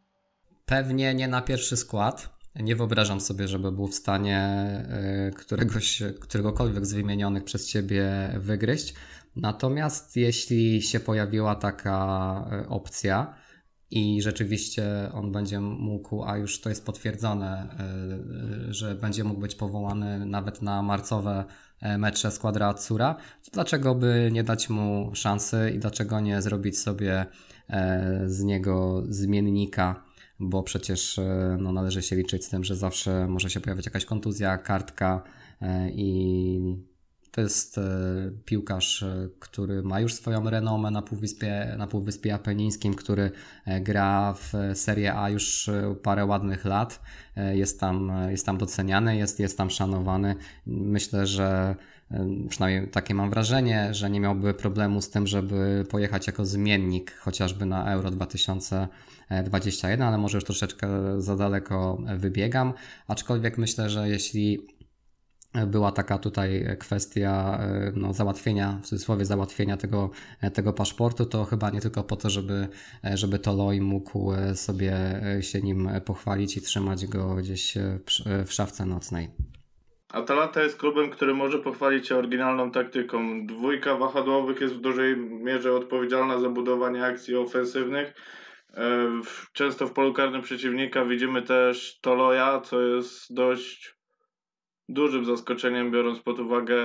Pewnie 0.67 1.15
nie 1.15 1.29
na 1.29 1.43
pierwszy 1.43 1.77
skład. 1.77 2.41
Nie 2.61 2.77
wyobrażam 2.77 3.21
sobie, 3.21 3.49
żeby 3.49 3.73
był 3.73 3.87
w 3.87 3.95
stanie 3.95 4.39
e, 4.39 5.31
któregoś, 5.37 6.03
któregokolwiek 6.21 6.87
z 6.87 6.93
wymienionych 6.93 7.45
przez 7.45 7.69
Ciebie 7.69 8.31
wygryźć. 8.39 8.95
Natomiast 9.37 10.17
jeśli 10.17 10.83
się 10.83 11.01
pojawiła 11.01 11.55
taka 11.55 11.97
e, 12.53 12.69
opcja, 12.69 13.35
i 13.91 14.23
rzeczywiście 14.23 15.11
on 15.13 15.33
będzie 15.33 15.61
mógł, 15.61 16.25
a 16.25 16.37
już 16.37 16.61
to 16.61 16.69
jest 16.69 16.87
potwierdzone, 16.87 17.69
e, 18.69 18.75
że 18.75 18.95
będzie 18.95 19.25
mógł 19.25 19.41
być 19.41 19.55
powołany 19.55 20.27
nawet 20.27 20.63
na 20.63 20.83
marcowe 20.83 21.45
e, 21.81 21.99
mecze 21.99 22.31
Squadra 22.31 22.69
Azzurra, 22.69 23.15
to 23.15 23.51
dlaczego 23.53 23.95
by 23.95 24.31
nie 24.33 24.45
dać 24.45 24.69
mu 24.69 25.11
szansy 25.15 25.73
i 25.75 25.79
dlaczego 25.79 26.21
nie 26.21 26.43
zrobić 26.43 26.79
sobie 26.79 27.27
e, 27.69 28.23
z 28.27 28.43
niego 28.43 29.03
zmiennika, 29.09 30.05
bo 30.41 30.63
przecież 30.63 31.21
no, 31.59 31.73
należy 31.73 32.03
się 32.03 32.17
liczyć 32.17 32.45
z 32.45 32.49
tym, 32.49 32.65
że 32.65 32.77
zawsze 32.77 33.27
może 33.29 33.51
się 33.51 33.61
pojawić 33.61 33.87
jakaś 33.87 34.05
kontuzja, 34.05 34.59
kartka 34.59 35.23
i 35.93 36.61
to 37.31 37.41
jest 37.41 37.79
e, 37.79 37.83
piłkarz, 38.45 39.03
e, 39.03 39.29
który 39.39 39.83
ma 39.83 40.01
już 40.01 40.15
swoją 40.15 40.51
renomę 40.51 40.91
na 40.91 41.03
Półwyspie, 41.03 41.75
na 41.79 41.87
Półwyspie 41.87 42.35
Apenińskim, 42.35 42.95
który 42.95 43.31
e, 43.67 43.81
gra 43.81 44.35
w 44.35 44.53
Serie 44.75 45.15
A 45.15 45.31
już 45.31 45.71
parę 46.03 46.25
ładnych 46.25 46.65
lat. 46.65 47.01
Jest 47.53 47.81
tam, 47.81 48.13
jest 48.31 48.47
tam 48.47 48.59
doceniany, 48.59 49.17
jest, 49.17 49.41
jest 49.41 49.59
tam 49.59 49.71
szanowany. 49.71 50.35
Myślę, 50.67 51.27
że 51.27 51.77
przynajmniej 52.49 52.91
takie 52.91 53.15
mam 53.15 53.31
wrażenie, 53.31 53.95
że 53.95 54.11
nie 54.11 54.21
miałby 54.21 54.55
problemu 54.55 55.03
z 55.03 55.11
tym, 55.11 55.27
żeby 55.27 55.87
pojechać 55.91 56.27
jako 56.27 56.47
zmiennik 56.47 57.17
chociażby 57.17 57.67
na 57.67 57.93
Euro 57.93 58.11
2021, 58.11 60.03
ale 60.03 60.19
może 60.19 60.37
już 60.37 60.45
troszeczkę 60.45 60.89
za 61.19 61.37
daleko 61.37 61.99
wybiegam. 62.17 62.73
Aczkolwiek 63.09 63.59
myślę, 63.59 63.91
że 63.91 64.09
jeśli 64.09 64.67
była 65.67 65.93
taka 65.93 66.19
tutaj 66.19 66.77
kwestia 66.79 67.59
e, 67.61 67.93
no, 67.97 68.13
załatwienia, 68.13 68.79
w 68.83 68.87
cudzysłowie 68.87 69.25
załatwienia 69.25 69.77
tego, 69.77 70.11
e, 70.41 70.51
tego 70.51 70.73
paszportu, 70.73 71.27
to 71.27 71.45
chyba 71.45 71.71
nie 71.71 71.81
tylko 71.81 72.05
po 72.05 72.17
to, 72.17 72.31
żeby, 72.31 72.69
e, 73.05 73.17
żeby 73.17 73.39
Toloi 73.39 73.81
mógł 73.81 74.33
sobie 74.55 75.21
się 75.41 75.61
nim 75.61 75.89
pochwalić 76.05 76.57
i 76.57 76.61
trzymać 76.61 77.07
go 77.07 77.35
gdzieś 77.35 77.75
w, 78.47 78.53
szafce 78.53 78.87
nocnej. 78.87 79.29
Atalanta 80.13 80.63
jest 80.63 80.79
klubem, 80.79 81.11
który 81.11 81.35
może 81.35 81.59
pochwalić 81.59 82.09
się 82.09 82.17
oryginalną 82.17 82.71
taktyką. 82.71 83.47
Dwójka 83.47 83.97
wahadłowych 83.97 84.61
jest 84.61 84.75
w 84.75 84.81
dużej 84.81 85.17
mierze 85.17 85.73
odpowiedzialna 85.73 86.41
za 86.41 86.49
budowanie 86.49 87.05
akcji 87.05 87.37
ofensywnych. 87.37 88.15
Często 89.53 89.87
w 89.87 89.93
polu 89.93 90.13
karnym 90.13 90.43
przeciwnika 90.43 91.05
widzimy 91.05 91.43
też 91.43 92.01
Toloja, 92.01 92.61
co 92.61 92.81
jest 92.81 93.35
dość 93.35 94.00
dużym 94.93 95.25
zaskoczeniem, 95.25 95.91
biorąc 95.91 96.21
pod 96.21 96.39
uwagę 96.39 96.77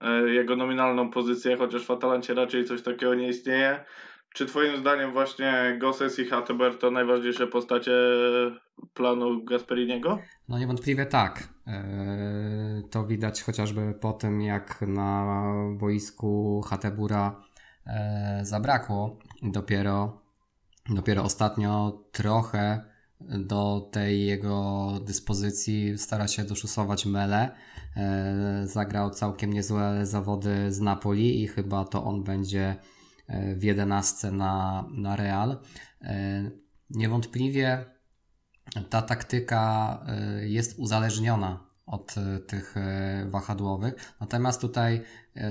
e, 0.00 0.30
jego 0.30 0.56
nominalną 0.56 1.10
pozycję, 1.10 1.56
chociaż 1.56 1.86
w 1.86 1.90
Atalancie 1.90 2.34
raczej 2.34 2.64
coś 2.64 2.82
takiego 2.82 3.14
nie 3.14 3.28
istnieje. 3.28 3.84
Czy 4.34 4.46
Twoim 4.46 4.76
zdaniem 4.76 5.12
właśnie 5.12 5.76
Gosses 5.80 6.18
i 6.18 6.24
Hatteber 6.24 6.78
to 6.78 6.90
najważniejsze 6.90 7.46
postacie 7.46 7.92
planu 8.94 9.44
Gasperiniego? 9.44 10.18
No 10.48 10.58
niewątpliwie 10.58 11.06
tak. 11.06 11.48
E, 11.66 12.82
to 12.90 13.06
widać 13.06 13.42
chociażby 13.42 13.94
po 14.00 14.12
tym, 14.12 14.40
jak 14.40 14.80
na 14.82 15.44
boisku 15.78 16.62
Hatebura 16.68 17.42
e, 17.86 18.40
zabrakło. 18.42 19.18
Dopiero, 19.42 20.22
dopiero 20.88 21.22
ostatnio 21.22 22.02
trochę 22.12 22.89
do 23.20 23.88
tej 23.92 24.26
jego 24.26 24.90
dyspozycji 25.04 25.98
stara 25.98 26.28
się 26.28 26.44
doszusować 26.44 27.06
Mele. 27.06 27.50
E, 27.96 28.62
zagrał 28.66 29.10
całkiem 29.10 29.52
niezłe 29.52 30.06
zawody 30.06 30.72
z 30.72 30.80
Napoli 30.80 31.42
i 31.42 31.48
chyba 31.48 31.84
to 31.84 32.04
on 32.04 32.24
będzie 32.24 32.76
e, 33.26 33.54
w 33.54 33.62
jedenastce 33.62 34.32
na, 34.32 34.84
na 34.90 35.16
Real. 35.16 35.58
E, 36.02 36.50
niewątpliwie 36.90 37.84
ta 38.90 39.02
taktyka 39.02 39.98
jest 40.40 40.78
uzależniona 40.78 41.66
od 41.86 42.14
tych 42.46 42.74
wahadłowych. 43.26 44.14
Natomiast 44.20 44.60
tutaj 44.60 45.02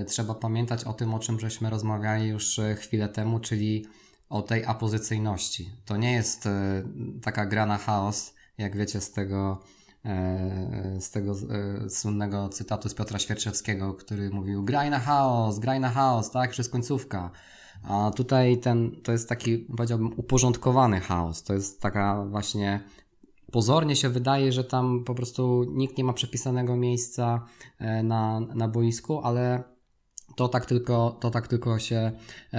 trzeba 0.07 0.35
pamiętać 0.35 0.83
o 0.83 0.93
tym, 0.93 1.13
o 1.13 1.19
czym 1.19 1.39
żeśmy 1.39 1.69
rozmawiali 1.69 2.27
już 2.27 2.59
chwilę 2.77 3.09
temu, 3.09 3.39
czyli 3.39 3.85
o 4.29 4.41
tej 4.41 4.65
apozycyjności. 4.65 5.71
To 5.85 5.97
nie 5.97 6.11
jest 6.11 6.45
e, 6.45 6.83
taka 7.21 7.45
gra 7.45 7.65
na 7.65 7.77
chaos, 7.77 8.33
jak 8.57 8.77
wiecie 8.77 9.01
z 9.01 9.11
tego, 9.11 9.59
e, 10.05 10.97
z 10.99 11.11
tego 11.11 11.31
e, 11.31 11.89
słynnego 11.89 12.49
cytatu 12.49 12.89
z 12.89 12.93
Piotra 12.93 13.19
Świerczewskiego, 13.19 13.93
który 13.93 14.29
mówił 14.29 14.63
graj 14.63 14.89
na 14.89 14.99
chaos, 14.99 15.59
graj 15.59 15.79
na 15.79 15.89
chaos, 15.89 16.31
tak, 16.31 16.51
przez 16.51 16.69
końcówka. 16.69 17.31
A 17.83 18.11
tutaj 18.15 18.57
ten, 18.57 18.91
to 19.03 19.11
jest 19.11 19.29
taki, 19.29 19.57
powiedziałbym, 19.57 20.19
uporządkowany 20.19 20.99
chaos. 20.99 21.43
To 21.43 21.53
jest 21.53 21.81
taka 21.81 22.25
właśnie 22.25 22.83
pozornie 23.51 23.95
się 23.95 24.09
wydaje, 24.09 24.51
że 24.51 24.63
tam 24.63 25.03
po 25.03 25.15
prostu 25.15 25.63
nikt 25.63 25.97
nie 25.97 26.03
ma 26.03 26.13
przepisanego 26.13 26.75
miejsca 26.75 27.45
na, 28.03 28.39
na 28.39 28.67
boisku, 28.67 29.19
ale 29.23 29.63
to 30.35 30.47
tak 30.47 30.65
tylko, 30.65 31.17
to 31.21 31.29
tak 31.29 31.47
tylko 31.47 31.79
się, 31.79 32.11
e, 32.53 32.57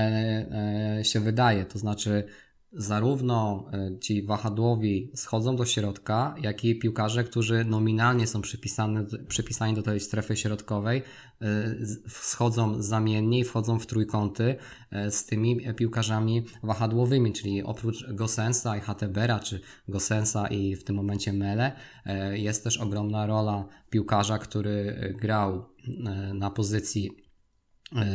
e, 0.99 1.05
się 1.05 1.21
wydaje. 1.21 1.65
To 1.65 1.79
znaczy, 1.79 2.25
zarówno 2.73 3.65
e, 3.73 3.99
ci 3.99 4.23
wahadłowi 4.23 5.11
schodzą 5.15 5.57
do 5.57 5.65
środka, 5.65 6.35
jak 6.41 6.65
i 6.65 6.79
piłkarze, 6.79 7.25
którzy 7.25 7.65
nominalnie 7.65 8.27
są 8.27 8.41
przypisani, 8.41 8.97
przypisani 9.29 9.75
do 9.75 9.83
tej 9.83 10.01
strefy 10.01 10.37
środkowej, 10.37 11.03
schodzą 12.09 12.83
zamiennie 12.83 13.39
i 13.39 13.45
wchodzą 13.45 13.79
w 13.79 13.87
trójkąty 13.87 14.57
z 15.11 15.25
tymi 15.25 15.75
piłkarzami 15.75 16.43
wahadłowymi, 16.63 17.33
czyli 17.33 17.63
oprócz 17.63 18.13
Gosensa 18.13 18.77
i 18.77 18.81
Hatebera, 18.81 19.41
czy 19.41 19.61
Gosensa 19.89 20.47
i 20.49 20.77
w 20.77 20.85
tym 20.85 20.97
momencie 20.97 21.33
Mele, 21.33 21.73
jest 22.33 22.65
też 22.65 22.79
ogromna 22.79 23.27
rola 23.27 23.69
piłkarza, 23.91 24.39
który 24.39 24.97
grał 25.21 25.65
na 26.35 26.51
pozycji 26.51 27.30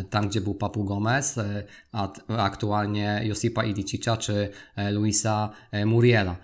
tam 0.10 0.30
gdzie 0.30 0.42
był 0.42 0.56
Papu 0.56 0.84
Gomez, 0.84 1.38
e, 1.38 1.64
a 1.92 2.14
aktualnie 2.28 3.22
Josipa 3.24 3.66
Idicicia 3.66 4.18
czy 4.18 4.50
e, 4.76 4.92
Luisa 4.92 5.50
Muriela. 5.86 6.38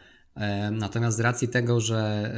Natomiast 0.72 1.18
z 1.18 1.20
racji 1.20 1.48
tego, 1.48 1.80
że 1.80 2.32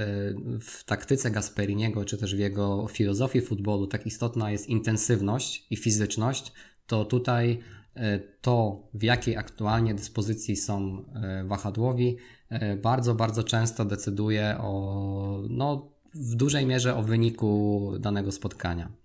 w 0.61 0.83
taktyce 0.83 1.31
Gasperiniego, 1.31 2.05
czy 2.05 2.17
też 2.17 2.35
w 2.35 2.39
jego 2.39 2.87
filozofii 2.87 3.41
futbolu 3.41 3.87
tak 3.87 4.05
istotna 4.05 4.51
jest 4.51 4.69
intensywność 4.69 5.67
i 5.69 5.77
fizyczność, 5.77 6.53
to 6.87 7.05
tutaj 7.05 7.59
to, 8.41 8.83
w 8.93 9.03
jakiej 9.03 9.37
aktualnie 9.37 9.93
dyspozycji 9.93 10.55
są 10.55 11.05
wahadłowi, 11.45 12.17
bardzo, 12.81 13.15
bardzo 13.15 13.43
często 13.43 13.85
decyduje 13.85 14.55
o, 14.59 15.43
no, 15.49 15.91
w 16.13 16.35
dużej 16.35 16.65
mierze 16.65 16.95
o 16.95 17.03
wyniku 17.03 17.91
danego 17.99 18.31
spotkania. 18.31 19.02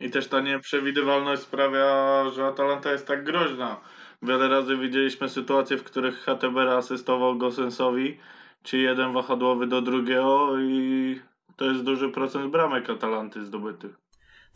I 0.00 0.10
też 0.10 0.28
ta 0.28 0.40
nieprzewidywalność 0.40 1.42
sprawia, 1.42 2.24
że 2.30 2.46
Atalanta 2.46 2.92
jest 2.92 3.06
tak 3.06 3.24
groźna. 3.24 3.80
Wiele 4.22 4.48
razy 4.48 4.76
widzieliśmy 4.76 5.28
sytuacje, 5.28 5.76
w 5.76 5.84
których 5.84 6.18
HTB 6.18 6.56
asystował 6.56 7.38
Gosensowi, 7.38 8.18
czy 8.62 8.78
jeden 8.78 9.12
wahadłowy 9.12 9.66
do 9.66 9.82
drugiego 9.82 10.58
i 10.60 11.20
to 11.56 11.64
jest 11.64 11.82
duży 11.82 12.08
procent 12.08 12.52
bramek 12.52 12.90
Atalanty 12.90 13.44
zdobytych. 13.44 14.05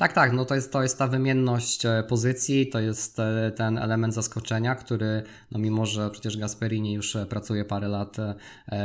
Tak, 0.01 0.13
tak, 0.13 0.33
no 0.33 0.45
to 0.45 0.55
jest, 0.55 0.73
to 0.73 0.83
jest 0.83 0.99
ta 0.99 1.07
wymienność 1.07 1.87
e, 1.87 2.05
pozycji, 2.09 2.69
to 2.69 2.81
jest 2.81 3.19
e, 3.19 3.53
ten 3.57 3.79
element 3.79 4.15
zaskoczenia, 4.15 4.75
który, 4.75 5.23
no 5.51 5.59
mimo 5.59 5.87
że 5.87 6.11
przecież 6.11 6.37
Gasperini 6.37 6.93
już 6.93 7.17
e, 7.17 7.27
pracuje 7.27 7.65
parę 7.65 7.89
lat 7.89 8.17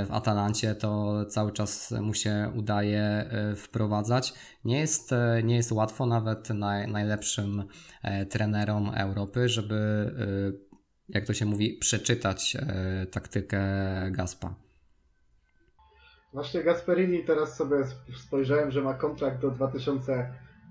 w 0.08 0.12
Atalancie, 0.12 0.76
to 0.76 1.26
cały 1.26 1.52
czas 1.52 1.92
mu 1.92 2.14
się 2.14 2.52
udaje 2.56 3.30
wprowadzać. 3.56 4.34
Nie 4.66 4.80
jest, 4.80 5.12
nie 5.44 5.56
jest 5.56 5.72
łatwo 5.72 6.06
nawet 6.06 6.50
naj, 6.50 6.92
najlepszym 6.92 7.64
trenerom 8.30 8.92
Europy, 8.96 9.50
żeby, 9.50 10.12
jak 11.10 11.26
to 11.26 11.34
się 11.34 11.46
mówi, 11.46 11.78
przeczytać 11.78 12.58
taktykę 13.12 13.62
Gaspa. 14.12 14.56
Właśnie 16.34 16.64
Gasperini 16.64 17.24
teraz 17.24 17.56
sobie 17.56 17.78
spojrzałem, 18.26 18.72
że 18.72 18.82
ma 18.82 18.94
kontrakt 18.94 19.42
do 19.42 19.52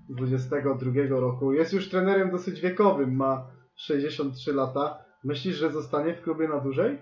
2022 0.09 1.19
roku. 1.19 1.53
Jest 1.53 1.73
już 1.73 1.89
trenerem 1.89 2.31
dosyć 2.31 2.61
wiekowym, 2.61 3.15
ma 3.15 3.47
63 3.75 4.53
lata. 4.53 5.05
Myślisz, 5.23 5.55
że 5.55 5.71
zostanie 5.71 6.13
w 6.13 6.21
klubie 6.21 6.47
na 6.47 6.59
dłużej? 6.59 6.97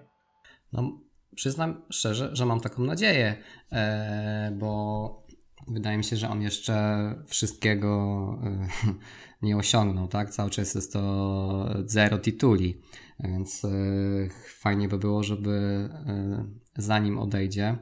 No, 0.74 1.00
przyznam 1.36 1.82
szczerze, 1.90 2.30
że 2.34 2.46
mam 2.46 2.60
taką 2.60 2.84
nadzieję, 2.84 3.36
e, 3.72 4.56
bo 4.60 5.24
wydaje 5.68 5.98
mi 5.98 6.04
się, 6.04 6.16
że 6.16 6.30
on 6.30 6.42
jeszcze 6.42 6.76
wszystkiego 7.28 7.90
e, 8.44 8.68
nie 9.48 9.58
osiągnął, 9.58 10.08
tak? 10.08 10.30
Cały 10.30 10.50
czas 10.50 10.76
jest 10.76 10.94
to 10.94 11.70
zero 11.86 12.18
tituli, 12.18 12.82
więc 13.20 13.66
e, 13.66 13.70
fajnie 14.48 14.88
by 14.88 14.98
było, 14.98 15.24
żeby 15.24 15.90
zanim 16.78 17.20
odejdzie, 17.20 17.78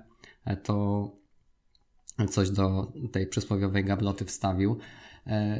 to 0.63 1.07
coś 2.29 2.49
do 2.49 2.91
tej 3.11 3.27
przysłowiowej 3.27 3.85
gabloty 3.85 4.25
wstawił. 4.25 4.77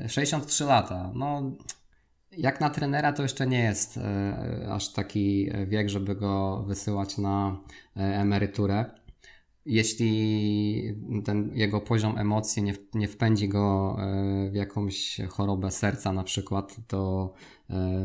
63 0.08 0.64
e, 0.64 0.68
lata. 0.68 1.12
No, 1.16 1.52
jak 2.38 2.62
na 2.62 2.70
trenera 2.70 3.14
to 3.14 3.24
jeszcze 3.24 3.48
nie 3.48 3.60
jest 3.60 3.98
e, 3.98 4.68
aż 4.72 4.94
taki 4.94 5.52
wiek, 5.68 5.90
żeby 5.90 6.16
go 6.16 6.64
wysyłać 6.68 7.18
na 7.18 7.58
emeryturę. 7.96 8.86
Jeśli 9.66 10.96
ten 11.26 11.52
jego 11.54 11.82
poziom 11.82 12.18
emocji 12.18 12.64
nie, 12.64 12.74
nie 12.94 13.08
wpędzi 13.08 13.50
go 13.50 13.98
w 14.52 14.56
jakąś 14.56 15.18
chorobę 15.30 15.72
serca 15.72 16.14
na 16.14 16.24
przykład, 16.24 16.76
to 16.88 17.34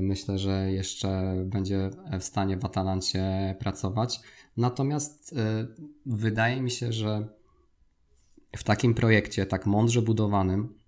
myślę, 0.01 0.39
że 0.39 0.73
jeszcze 0.73 1.35
będzie 1.47 1.91
w 2.21 2.25
stanie 2.25 2.57
w 2.57 2.65
Atalancie 2.65 3.55
pracować. 3.59 4.21
Natomiast 4.57 5.33
e, 5.33 5.67
wydaje 6.07 6.63
mi 6.63 6.71
się, 6.71 6.93
że 6.93 7.29
w 8.57 8.65
takim 8.65 8.95
projekcie, 8.95 9.47
tak 9.47 9.67
mądrze 9.67 10.03
budowanym, 10.03 10.79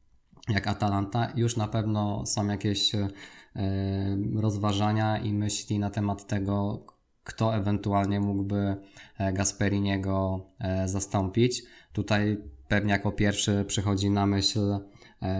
jak 0.48 0.66
Atalanta, 0.66 1.32
już 1.36 1.56
na 1.56 1.68
pewno 1.68 2.26
są 2.26 2.46
jakieś 2.46 2.94
e, 2.94 3.08
rozważania 4.34 5.18
i 5.18 5.32
myśli 5.32 5.78
na 5.78 5.90
temat 5.90 6.26
tego, 6.26 6.86
kto 7.24 7.56
ewentualnie 7.56 8.20
mógłby 8.20 8.76
e, 9.18 9.32
Gasperiniego 9.32 10.46
zastąpić. 10.86 11.62
Tutaj 11.92 12.38
pewnie 12.68 12.92
jako 12.92 13.12
pierwszy 13.12 13.64
przychodzi 13.66 14.10
na 14.10 14.26
myśl 14.26 14.78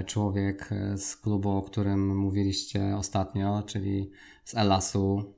człowiek 0.07 0.71
z 0.97 1.17
klubu, 1.17 1.51
o 1.51 1.63
którym 1.63 2.17
mówiliście 2.17 2.97
ostatnio, 2.97 3.63
czyli 3.67 4.11
z 4.45 4.55
Elasu 4.55 5.35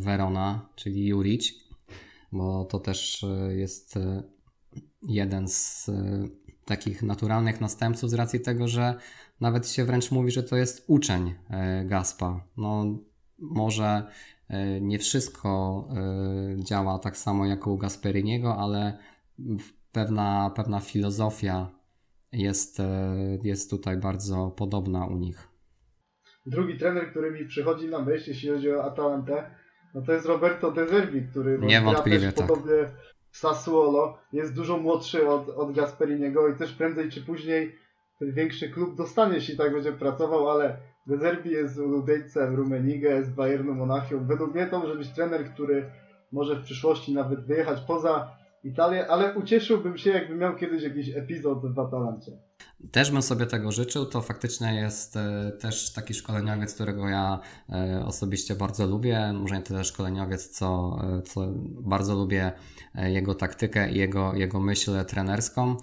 Verona, 0.00 0.68
czyli 0.76 1.06
Juric 1.06 1.68
bo 2.32 2.64
to 2.64 2.78
też 2.80 3.24
e, 3.24 3.54
jest 3.54 3.96
e, 3.96 4.22
jeden 5.02 5.48
z 5.48 5.88
e, 5.88 6.28
takich 6.68 7.02
naturalnych 7.02 7.60
następców 7.60 8.10
z 8.10 8.14
racji 8.14 8.40
tego, 8.40 8.68
że 8.68 8.94
nawet 9.40 9.68
się 9.68 9.84
wręcz 9.84 10.10
mówi, 10.10 10.30
że 10.30 10.42
to 10.42 10.56
jest 10.56 10.84
uczeń 10.86 11.34
Gaspa. 11.84 12.44
No, 12.56 12.84
może 13.38 14.02
nie 14.80 14.98
wszystko 14.98 15.84
działa 16.56 16.98
tak 16.98 17.16
samo 17.16 17.46
jak 17.46 17.66
u 17.66 17.76
Gasperiniego, 17.76 18.56
ale 18.56 18.98
pewna, 19.92 20.50
pewna 20.56 20.80
filozofia 20.80 21.70
jest, 22.32 22.78
jest 23.42 23.70
tutaj 23.70 23.96
bardzo 23.96 24.50
podobna 24.50 25.06
u 25.06 25.16
nich. 25.16 25.48
Drugi 26.46 26.78
trener, 26.78 27.10
który 27.10 27.30
mi 27.30 27.46
przychodzi 27.46 27.88
na 27.88 27.98
myśl, 27.98 28.30
jeśli 28.30 28.48
chodzi 28.48 28.72
o 28.72 28.84
Atalantę, 28.84 29.50
no 29.94 30.02
to 30.02 30.12
jest 30.12 30.26
Roberto 30.26 30.72
De 30.72 30.88
Zerbi, 30.88 31.22
który 31.30 31.58
Niewątpliwie, 31.58 32.32
tak. 32.32 32.46
podobnie 32.46 32.72
Sassuolo, 33.30 34.18
jest 34.32 34.54
dużo 34.54 34.76
młodszy 34.76 35.28
od, 35.28 35.48
od 35.48 35.72
Gasperiniego 35.72 36.48
i 36.48 36.54
też 36.54 36.72
prędzej 36.72 37.10
czy 37.10 37.24
później 37.24 37.74
ten 38.18 38.32
większy 38.32 38.68
klub 38.68 38.96
dostanie, 38.96 39.34
jeśli 39.34 39.56
tak 39.56 39.72
będzie 39.72 39.92
pracował, 39.92 40.50
ale 40.50 40.76
De 41.06 41.18
Zerbi 41.18 41.50
jest 41.50 41.74
z 41.74 41.78
Udejce 41.78 42.50
w 42.50 42.54
Rumenigę, 42.54 43.24
z 43.24 43.30
Bayernu 43.30 43.74
Monachium. 43.74 44.26
Według 44.26 44.54
mnie 44.54 44.66
to 44.66 44.78
może 44.78 44.94
być 44.94 45.08
trener, 45.08 45.50
który 45.52 45.90
może 46.32 46.56
w 46.56 46.62
przyszłości 46.62 47.14
nawet 47.14 47.46
wyjechać 47.46 47.80
poza 47.80 48.37
Italię, 48.64 49.06
ale 49.06 49.34
ucieszyłbym 49.34 49.98
się, 49.98 50.10
jakby 50.10 50.34
miał 50.34 50.56
kiedyś 50.56 50.82
jakiś 50.82 51.16
epizod 51.16 51.74
w 51.74 51.78
Atalancie. 51.78 52.32
Też 52.92 53.10
bym 53.10 53.22
sobie 53.22 53.46
tego 53.46 53.72
życzył. 53.72 54.06
To 54.06 54.22
faktycznie 54.22 54.74
jest 54.74 55.16
e, 55.16 55.52
też 55.60 55.92
taki 55.92 56.14
szkoleniowiec, 56.14 56.74
którego 56.74 57.08
ja 57.08 57.40
e, 57.68 58.04
osobiście 58.06 58.54
bardzo 58.54 58.86
lubię. 58.86 59.32
Może 59.32 59.54
nie 59.54 59.62
tyle 59.62 59.84
szkoleniowiec, 59.84 60.48
co, 60.48 60.98
e, 61.18 61.22
co 61.22 61.48
bardzo 61.80 62.14
lubię 62.14 62.52
jego 62.94 63.34
taktykę 63.34 63.90
i 63.90 63.98
jego, 63.98 64.34
jego 64.34 64.60
myśl 64.60 65.04
trenerską. 65.04 65.76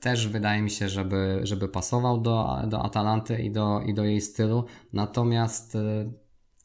Też 0.00 0.28
wydaje 0.28 0.62
mi 0.62 0.70
się, 0.70 0.88
żeby, 0.88 1.40
żeby 1.42 1.68
pasował 1.68 2.20
do, 2.20 2.58
do 2.66 2.82
Atalanty 2.82 3.42
i 3.42 3.50
do, 3.50 3.80
i 3.80 3.94
do 3.94 4.04
jej 4.04 4.20
stylu. 4.20 4.64
Natomiast 4.92 5.76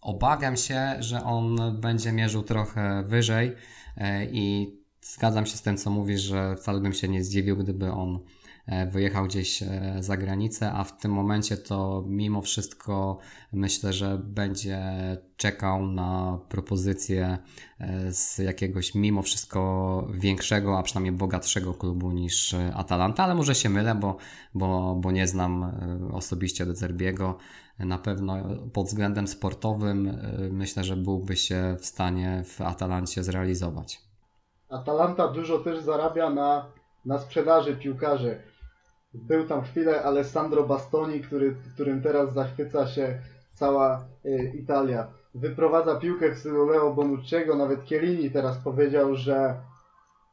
obawiam 0.01 0.57
się, 0.57 0.95
że 0.99 1.23
on 1.23 1.57
będzie 1.81 2.11
mierzył 2.11 2.43
trochę 2.43 3.03
wyżej 3.03 3.55
i 4.31 4.74
zgadzam 5.13 5.45
się 5.45 5.57
z 5.57 5.61
tym, 5.61 5.77
co 5.77 5.89
mówisz, 5.89 6.21
że 6.21 6.55
wcale 6.55 6.79
bym 6.79 6.93
się 6.93 7.07
nie 7.07 7.23
zdziwił, 7.23 7.57
gdyby 7.57 7.91
on 7.91 8.19
E, 8.65 8.87
wyjechał 8.87 9.25
gdzieś 9.25 9.63
e, 9.63 9.95
za 9.99 10.17
granicę, 10.17 10.71
a 10.71 10.83
w 10.83 10.97
tym 10.97 11.11
momencie 11.11 11.57
to 11.57 12.03
mimo 12.07 12.41
wszystko 12.41 13.17
myślę, 13.53 13.93
że 13.93 14.21
będzie 14.23 14.81
czekał 15.37 15.87
na 15.87 16.39
propozycję 16.49 17.37
e, 17.79 18.11
z 18.11 18.37
jakiegoś 18.37 18.95
mimo 18.95 19.21
wszystko 19.21 20.07
większego, 20.13 20.77
a 20.79 20.83
przynajmniej 20.83 21.13
bogatszego 21.13 21.73
klubu 21.73 22.11
niż 22.11 22.55
Atalanta, 22.73 23.23
ale 23.23 23.35
może 23.35 23.55
się 23.55 23.69
mylę, 23.69 23.95
bo, 23.95 24.17
bo, 24.53 24.95
bo 24.95 25.11
nie 25.11 25.27
znam 25.27 25.71
osobiście 26.13 26.65
do 26.65 26.75
Zerbiego. 26.75 27.37
Na 27.79 27.97
pewno 27.97 28.37
pod 28.73 28.87
względem 28.87 29.27
sportowym 29.27 30.17
myślę, 30.51 30.83
że 30.83 30.97
byłby 30.97 31.35
się 31.35 31.77
w 31.79 31.85
stanie 31.85 32.43
w 32.45 32.61
Atalancie 32.61 33.23
zrealizować. 33.23 34.04
Atalanta 34.69 35.27
dużo 35.27 35.59
też 35.59 35.79
zarabia 35.79 36.29
na, 36.29 36.65
na 37.05 37.19
sprzedaży 37.19 37.75
piłkarzy. 37.75 38.41
Był 39.13 39.47
tam 39.47 39.61
chwilę 39.61 40.03
Alessandro 40.03 40.63
Bastoni, 40.63 41.21
który, 41.21 41.55
którym 41.73 42.01
teraz 42.01 42.33
zachwyca 42.33 42.87
się 42.87 43.19
cała 43.53 44.05
y, 44.25 44.51
Italia. 44.55 45.07
Wyprowadza 45.35 45.95
piłkę 45.95 46.31
w 46.31 46.37
stylu 46.37 46.65
Leo 46.65 46.93
Bonucciego, 46.93 47.55
nawet 47.55 47.85
Chiellini 47.85 48.31
teraz 48.31 48.57
powiedział, 48.57 49.15
że 49.15 49.55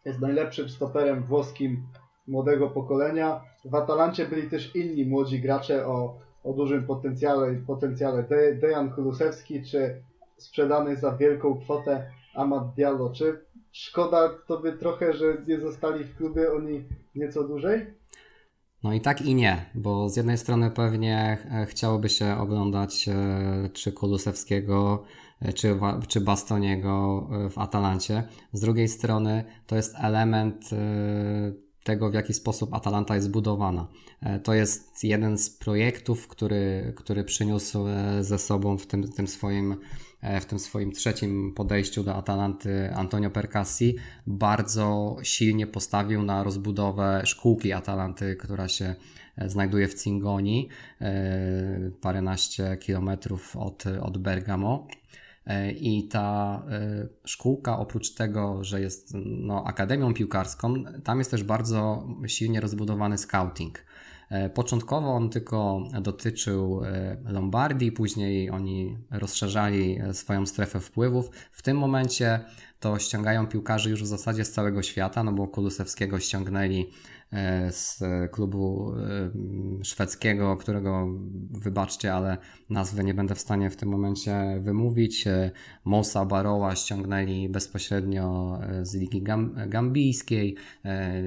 jest 0.05 0.21
najlepszym 0.21 0.69
stoperem 0.69 1.23
włoskim 1.23 1.87
młodego 2.29 2.71
pokolenia. 2.71 3.41
W 3.65 3.75
Atalancie 3.75 4.27
byli 4.27 4.51
też 4.51 4.77
inni 4.77 5.07
młodzi 5.07 5.41
gracze 5.41 5.87
o, 5.87 6.19
o 6.45 6.53
dużym 6.53 6.87
potencjale, 6.87 7.55
potencjale. 7.67 8.23
De, 8.23 8.55
Dejan 8.55 8.91
Kulusewski, 8.91 9.63
czy 9.65 10.03
sprzedany 10.37 10.97
za 10.97 11.17
wielką 11.17 11.61
kwotę 11.61 12.11
Amad 12.35 12.75
Diallo. 12.75 13.11
Czy 13.11 13.41
szkoda 13.73 14.29
tobie 14.29 14.73
trochę, 14.73 15.13
że 15.13 15.37
nie 15.49 15.61
zostali 15.61 16.05
w 16.05 16.17
klubie 16.17 16.53
oni 16.53 16.85
nieco 17.15 17.45
dłużej? 17.45 17.87
No 18.83 18.93
i 18.93 19.01
tak 19.01 19.23
i 19.23 19.35
nie, 19.35 19.71
bo 19.75 20.09
z 20.09 20.17
jednej 20.17 20.39
strony 20.39 20.71
pewnie 20.71 21.39
e, 21.51 21.67
chciałoby 21.67 22.09
się 22.09 22.37
oglądać 22.39 23.09
e, 23.09 23.69
czy 23.73 23.93
Kulusewskiego, 23.93 25.05
e, 25.41 25.53
czy, 25.53 25.79
czy 26.09 26.21
Bastoniego 26.21 27.29
w 27.51 27.59
Atalancie. 27.59 28.23
Z 28.53 28.61
drugiej 28.61 28.89
strony 28.89 29.45
to 29.67 29.77
jest 29.77 29.95
element 29.99 30.71
tego, 31.85 32.11
w 32.11 32.15
jaki 32.15 32.35
sposób 32.35 32.75
Atalanta 32.75 33.15
jest 33.15 33.27
zbudowana. 33.27 33.89
To 34.43 34.55
jest 34.55 35.05
jeden 35.05 35.39
z 35.39 35.51
projektów, 35.51 36.29
który, 36.29 36.93
który 36.97 37.25
przyniósł 37.25 37.85
ze 38.21 38.39
sobą 38.39 38.79
w 38.79 38.87
tym, 38.87 39.13
tym 39.13 39.29
swoim 39.29 39.77
w 40.41 40.45
tym 40.45 40.59
swoim 40.59 40.93
trzecim 40.93 41.53
podejściu 41.55 42.05
do 42.05 42.15
Atalanty 42.15 42.95
Antonio 42.95 43.31
Percassi 43.31 43.97
bardzo 44.27 45.17
silnie 45.23 45.67
postawił 45.67 46.23
na 46.23 46.45
rozbudowę 46.45 47.23
szkółki 47.25 47.73
Atalanty, 47.73 48.37
która 48.37 48.69
się 48.69 48.95
znajduje 49.47 49.89
w 49.89 50.03
Cingoni, 50.03 50.69
paręnaście 52.01 52.77
kilometrów 52.77 53.57
od, 53.57 53.85
od 53.87 54.19
Bergamo. 54.19 54.87
E, 55.47 55.73
I 55.73 56.09
ta 56.09 56.63
e, 56.71 57.09
szkółka, 57.25 57.79
oprócz 57.79 58.15
tego, 58.15 58.65
że 58.65 58.81
jest 58.81 59.13
no, 59.25 59.65
akademią 59.67 60.15
piłkarską, 60.15 60.75
tam 61.05 61.19
jest 61.19 61.31
też 61.31 61.43
bardzo 61.43 62.07
silnie 62.27 62.61
rozbudowany 62.61 63.19
scouting. 63.19 63.79
E, 64.31 64.51
początkowo 64.51 65.15
on 65.15 65.31
tylko 65.31 65.83
dotyczył 66.01 66.81
Lombardii, 67.25 67.93
później 67.93 68.51
oni 68.51 68.99
rozszerzali 69.11 69.99
swoją 70.13 70.47
strefę 70.47 70.81
wpływów. 70.81 71.31
W 71.53 71.63
tym 71.63 71.79
momencie 71.79 72.41
to 72.81 72.99
ściągają 72.99 73.47
piłkarzy 73.47 73.91
już 73.91 74.03
w 74.03 74.07
zasadzie 74.07 74.45
z 74.45 74.53
całego 74.53 74.83
świata, 74.83 75.25
no 75.25 75.33
bo 75.33 75.49
Kulusewskiego 75.49 76.21
ściągnęli 76.21 76.91
z 77.71 78.03
klubu 78.33 78.95
e, 79.81 79.85
szwedzkiego, 79.85 80.57
którego 80.57 81.09
wybaczcie, 81.51 82.15
ale 82.15 82.39
nazwy 82.71 83.05
nie 83.05 83.15
będę 83.15 83.35
w 83.35 83.41
stanie 83.41 83.71
w 83.71 83.77
tym 83.77 83.89
momencie 83.89 84.59
wymówić. 84.61 85.27
E, 85.27 85.51
Mosa 85.85 86.25
Baroła 86.25 86.77
ściągnęli 86.77 87.49
bezpośrednio 87.49 88.59
z 88.83 88.95
Ligi 88.95 89.23
Gambijskiej, 89.67 90.57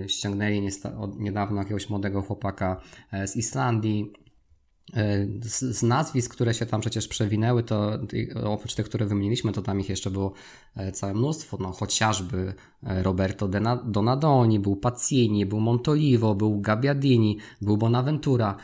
ściągnęli 0.08 0.70
niedawno 1.18 1.62
jakiegoś 1.62 1.90
młodego 1.90 2.22
chłopaka 2.22 2.82
z 3.26 3.36
Islandii. 3.36 4.25
E, 4.94 5.26
z, 5.42 5.78
z, 5.78 5.84
nazwisk, 5.84 6.32
które 6.32 6.54
się 6.54 6.66
tam 6.66 6.82
przecież 6.82 7.08
przewinęły, 7.08 7.64
to 7.64 8.00
oprócz 8.44 8.76
tych, 8.76 8.86
które 8.86 9.06
wymieniliśmy, 9.06 9.52
to 9.52 9.62
tam 9.62 9.80
ich 9.80 9.90
jeszcze 9.90 10.12
było 10.12 10.34
e, 10.76 10.92
całe 10.92 11.14
mnóstwo. 11.14 11.58
No, 11.62 11.72
chociażby 11.72 12.54
e, 12.84 13.04
Roberto 13.04 13.48
Donadoni, 13.86 14.60
był 14.60 14.76
Pazzini, 14.76 15.46
był 15.46 15.60
Montolivo, 15.60 16.36
był 16.36 16.62
Gabbiadini, 16.62 17.38
był 17.62 17.78
Bonaventura. 17.78 18.56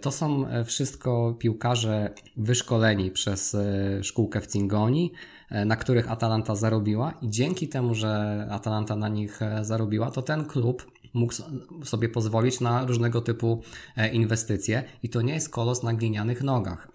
To 0.00 0.12
są 0.12 0.46
wszystko 0.64 1.34
piłkarze 1.38 2.14
wyszkoleni 2.36 3.10
przez 3.10 3.56
szkółkę 4.02 4.40
w 4.40 4.46
Cingoni, 4.46 5.12
na 5.66 5.76
których 5.76 6.10
Atalanta 6.10 6.54
zarobiła 6.54 7.12
i 7.22 7.30
dzięki 7.30 7.68
temu, 7.68 7.94
że 7.94 8.46
Atalanta 8.50 8.96
na 8.96 9.08
nich 9.08 9.40
zarobiła, 9.62 10.10
to 10.10 10.22
ten 10.22 10.44
klub 10.44 10.86
mógł 11.12 11.34
sobie 11.84 12.08
pozwolić 12.08 12.60
na 12.60 12.86
różnego 12.86 13.20
typu 13.20 13.62
e, 13.96 14.08
inwestycje 14.08 14.82
i 15.02 15.08
to 15.08 15.22
nie 15.22 15.34
jest 15.34 15.48
kolos 15.48 15.82
na 15.82 15.94
glinianych 15.94 16.42
nogach. 16.42 16.88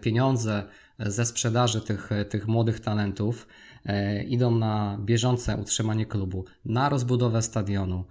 Pieniądze 0.00 0.64
ze 0.98 1.26
sprzedaży 1.26 1.80
tych, 1.80 2.12
e, 2.12 2.24
tych 2.24 2.48
młodych 2.48 2.80
talentów 2.80 3.48
e, 3.86 4.22
idą 4.22 4.50
na 4.50 4.98
bieżące 5.00 5.56
utrzymanie 5.56 6.06
klubu, 6.06 6.44
na 6.64 6.88
rozbudowę 6.88 7.42
stadionu 7.42 8.04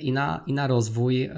i 0.00 0.12
na, 0.12 0.44
i 0.46 0.52
na 0.52 0.66
rozwój 0.66 1.30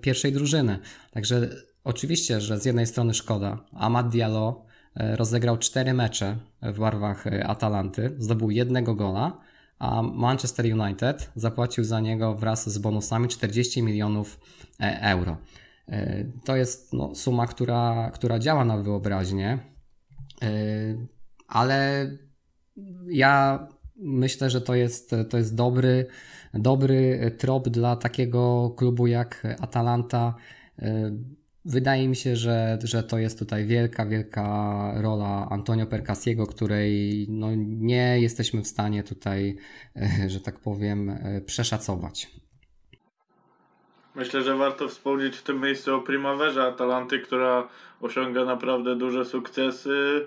pierwszej 0.00 0.32
drużyny. 0.32 0.78
Także 1.10 1.50
oczywiście, 1.84 2.40
że 2.40 2.60
z 2.60 2.64
jednej 2.64 2.86
strony 2.86 3.14
szkoda, 3.14 3.64
Amad 3.72 4.08
Diallo 4.08 4.66
rozegrał 4.94 5.58
cztery 5.58 5.94
mecze 5.94 6.36
w 6.62 6.78
barwach 6.78 7.24
Atalanty, 7.44 8.14
zdobył 8.18 8.50
jednego 8.50 8.94
gola, 8.94 9.38
a 9.78 10.02
Manchester 10.02 10.80
United 10.80 11.30
zapłacił 11.34 11.84
za 11.84 12.00
niego 12.00 12.34
wraz 12.34 12.68
z 12.70 12.78
bonusami 12.78 13.28
40 13.28 13.82
milionów 13.82 14.40
e, 14.80 15.00
euro. 15.00 15.36
E, 15.88 16.24
to 16.44 16.56
jest 16.56 16.92
no, 16.92 17.14
suma, 17.14 17.46
która, 17.46 18.10
która 18.14 18.38
działa 18.38 18.64
na 18.64 18.76
wyobraźnię, 18.76 19.58
e, 20.42 20.48
ale 21.48 22.10
ja 23.08 23.66
myślę, 23.96 24.50
że 24.50 24.60
to 24.60 24.74
jest, 24.74 25.14
to 25.30 25.36
jest 25.36 25.54
dobry, 25.54 26.06
dobry 26.54 27.30
trop 27.38 27.68
dla 27.68 27.96
takiego 27.96 28.70
klubu 28.76 29.06
jak 29.06 29.56
Atalanta 29.60 30.34
Wydaje 31.68 32.08
mi 32.08 32.16
się, 32.16 32.36
że, 32.36 32.78
że 32.84 33.02
to 33.02 33.18
jest 33.18 33.38
tutaj 33.38 33.66
wielka, 33.66 34.06
wielka 34.06 34.42
rola 35.02 35.48
Antonio 35.50 35.86
Percasiego, 35.86 36.46
której 36.46 37.26
no, 37.28 37.48
nie 37.66 38.20
jesteśmy 38.20 38.62
w 38.62 38.66
stanie 38.66 39.02
tutaj, 39.02 39.56
e, 39.96 40.30
że 40.30 40.40
tak 40.40 40.60
powiem, 40.60 41.10
e, 41.10 41.40
przeszacować. 41.40 42.30
Myślę, 44.14 44.42
że 44.42 44.56
warto 44.56 44.88
wspomnieć 44.88 45.36
w 45.36 45.42
tym 45.42 45.60
miejscu 45.60 45.94
o 45.94 46.00
Primaverze 46.00 46.62
Atalanty, 46.62 47.18
która 47.18 47.68
osiąga 48.00 48.44
naprawdę 48.44 48.96
duże 48.96 49.24
sukcesy. 49.24 50.26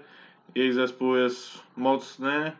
Jej 0.55 0.73
zespół 0.73 1.15
jest 1.15 1.59
mocny, 1.77 2.51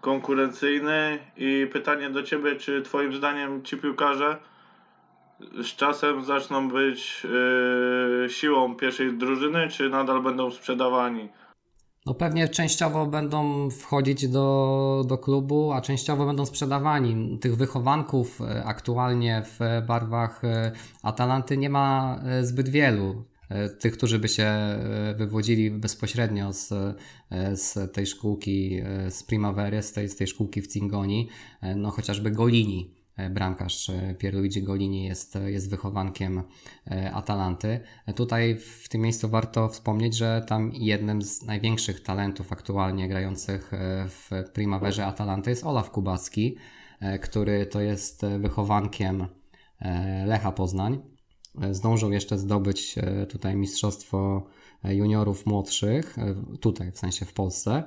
konkurencyjny 0.00 1.18
i 1.36 1.68
pytanie 1.72 2.10
do 2.10 2.22
Ciebie, 2.22 2.56
czy 2.56 2.82
Twoim 2.82 3.14
zdaniem 3.14 3.62
ci 3.62 3.76
piłkarze 3.76 4.36
z 5.62 5.76
czasem 5.76 6.24
zaczną 6.24 6.68
być 6.68 7.26
yy, 8.22 8.30
siłą 8.30 8.76
pierwszej 8.76 9.18
drużyny, 9.18 9.68
czy 9.68 9.88
nadal 9.88 10.22
będą 10.22 10.50
sprzedawani? 10.50 11.28
No 12.06 12.14
pewnie 12.14 12.48
częściowo 12.48 13.06
będą 13.06 13.70
wchodzić 13.70 14.28
do, 14.28 15.04
do 15.08 15.18
klubu, 15.18 15.72
a 15.72 15.80
częściowo 15.80 16.26
będą 16.26 16.46
sprzedawani. 16.46 17.38
Tych 17.38 17.56
wychowanków 17.56 18.40
e, 18.40 18.64
aktualnie 18.64 19.42
w 19.44 19.86
barwach 19.86 20.44
e, 20.44 20.72
Atalanty 21.02 21.56
nie 21.56 21.70
ma 21.70 22.18
e, 22.24 22.44
zbyt 22.44 22.68
wielu. 22.68 23.24
Tych, 23.80 23.92
którzy 23.92 24.18
by 24.18 24.28
się 24.28 24.52
wywodzili 25.16 25.70
bezpośrednio 25.70 26.52
z, 26.52 26.68
z 27.54 27.92
tej 27.92 28.06
szkółki, 28.06 28.82
z 29.08 29.22
Primavery, 29.22 29.82
z 29.82 29.92
tej, 29.92 30.08
z 30.08 30.16
tej 30.16 30.26
szkółki 30.26 30.62
w 30.62 30.66
Cingoni, 30.66 31.28
no 31.76 31.90
chociażby 31.90 32.30
Golini 32.30 32.94
bramkarz 33.30 33.90
e, 33.90 34.14
Pierluigi 34.14 34.62
Golini 34.62 35.04
jest, 35.04 35.38
jest 35.46 35.70
wychowankiem 35.70 36.42
e, 36.90 37.12
Atalanty. 37.12 37.80
Tutaj 38.16 38.56
w 38.58 38.88
tym 38.88 39.00
miejscu 39.00 39.28
warto 39.28 39.68
wspomnieć, 39.68 40.16
że 40.16 40.44
tam 40.48 40.70
jednym 40.74 41.22
z 41.22 41.42
największych 41.42 42.02
talentów 42.02 42.52
aktualnie 42.52 43.08
grających 43.08 43.70
w 44.08 44.30
Primaverze 44.52 45.06
Atalanty 45.06 45.50
jest 45.50 45.64
Olaf 45.64 45.90
Kubacki, 45.90 46.56
który 47.22 47.66
to 47.66 47.80
jest 47.80 48.22
wychowankiem 48.38 49.26
Lecha 50.26 50.52
Poznań. 50.52 51.02
Zdążył 51.70 52.12
jeszcze 52.12 52.38
zdobyć 52.38 52.94
tutaj 53.28 53.56
mistrzostwo 53.56 54.46
juniorów 54.84 55.46
młodszych, 55.46 56.16
tutaj 56.60 56.92
w 56.92 56.98
sensie 56.98 57.24
w 57.24 57.32
Polsce. 57.32 57.82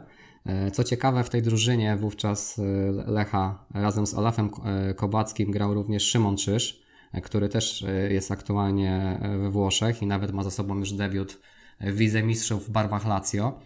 E, 0.47 0.71
co 0.71 0.83
ciekawe, 0.83 1.23
w 1.23 1.29
tej 1.29 1.41
drużynie 1.41 1.97
wówczas 1.97 2.59
e, 2.59 2.63
Lecha 3.11 3.65
razem 3.73 4.07
z 4.07 4.13
Olafem 4.13 4.49
e, 4.65 4.93
Kobackim 4.93 5.51
grał 5.51 5.73
również 5.73 6.03
Szymon 6.03 6.37
Czyż, 6.37 6.81
który 7.23 7.49
też 7.49 7.85
jest 8.09 8.31
aktualnie 8.31 9.19
we 9.41 9.49
Włoszech 9.49 10.01
i 10.01 10.07
nawet 10.07 10.31
ma 10.31 10.43
za 10.43 10.51
sobą 10.51 10.79
już 10.79 10.91
debiut 10.91 11.39
w 11.81 11.99
Lidze 11.99 12.23
Mistrzów 12.23 12.67
w 12.67 12.69
barwach 12.69 13.05
Lazio, 13.05 13.59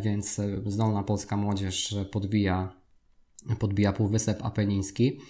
więc 0.00 0.40
zdolna 0.66 1.02
polska 1.02 1.36
młodzież 1.36 1.96
podbija, 2.12 2.72
podbija 3.58 3.92
Półwysep 3.92 4.44
Apeniński. 4.44 5.20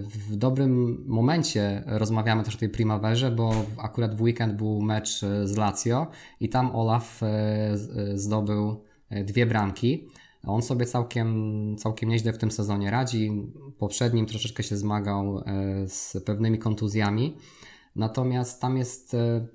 W 0.00 0.36
dobrym 0.36 1.04
momencie 1.06 1.82
rozmawiamy 1.86 2.42
też 2.42 2.56
o 2.56 2.58
tej 2.58 2.68
primaverze, 2.68 3.30
bo 3.30 3.52
akurat 3.78 4.14
w 4.14 4.22
weekend 4.22 4.54
był 4.54 4.82
mecz 4.82 5.20
z 5.44 5.56
Lazio 5.56 6.06
i 6.40 6.48
tam 6.48 6.76
Olaf 6.76 7.20
zdobył 8.14 8.85
dwie 9.10 9.46
bramki. 9.46 10.08
On 10.46 10.62
sobie 10.62 10.86
całkiem, 10.86 11.76
całkiem 11.78 12.08
nieźle 12.08 12.32
w 12.32 12.38
tym 12.38 12.50
sezonie 12.50 12.90
radzi. 12.90 13.30
Poprzednim 13.78 14.26
troszeczkę 14.26 14.62
się 14.62 14.76
zmagał 14.76 15.38
e, 15.38 15.42
z 15.88 16.16
pewnymi 16.26 16.58
kontuzjami. 16.58 17.36
Natomiast 17.96 18.60
tam 18.60 18.76
jest 18.76 19.14
e, 19.14 19.46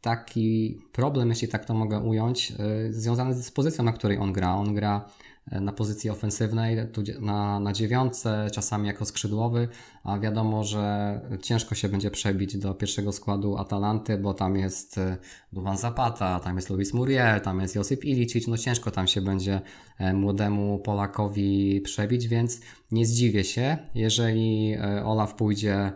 taki 0.00 0.78
problem, 0.92 1.28
jeśli 1.28 1.48
tak 1.48 1.64
to 1.64 1.74
mogę 1.74 2.00
ująć, 2.00 2.52
związany 2.90 3.34
z 3.34 3.50
pozycją, 3.50 3.84
na 3.84 3.92
której 3.92 4.18
on 4.18 4.32
gra. 4.32 4.54
On 4.54 4.74
gra 4.74 5.08
na 5.50 5.72
pozycji 5.72 6.10
ofensywnej, 6.10 6.76
na, 7.20 7.60
na 7.60 7.72
dziewiątce, 7.72 8.48
czasami 8.52 8.86
jako 8.86 9.04
skrzydłowy, 9.04 9.68
a 10.04 10.18
wiadomo, 10.18 10.64
że 10.64 11.20
ciężko 11.42 11.74
się 11.74 11.88
będzie 11.88 12.10
przebić 12.10 12.58
do 12.58 12.74
pierwszego 12.74 13.12
składu 13.12 13.56
Atalanty, 13.56 14.18
bo 14.18 14.34
tam 14.34 14.56
jest 14.56 14.98
e, 14.98 15.16
Duvan 15.52 15.76
Zapata, 15.76 16.40
tam 16.40 16.56
jest 16.56 16.70
Luis 16.70 16.94
Muriel, 16.94 17.40
tam 17.40 17.60
jest 17.60 17.74
Josip 17.74 18.04
Ilicic, 18.04 18.48
no 18.48 18.58
ciężko 18.58 18.90
tam 18.90 19.06
się 19.06 19.20
będzie 19.20 19.60
e, 19.98 20.14
młodemu 20.14 20.78
Polakowi 20.78 21.80
przebić, 21.80 22.28
więc 22.28 22.60
nie 22.92 23.06
zdziwię 23.06 23.44
się, 23.44 23.76
jeżeli 23.94 24.72
e, 24.72 25.04
Olaf 25.04 25.34
pójdzie 25.34 25.72
E, 25.74 25.92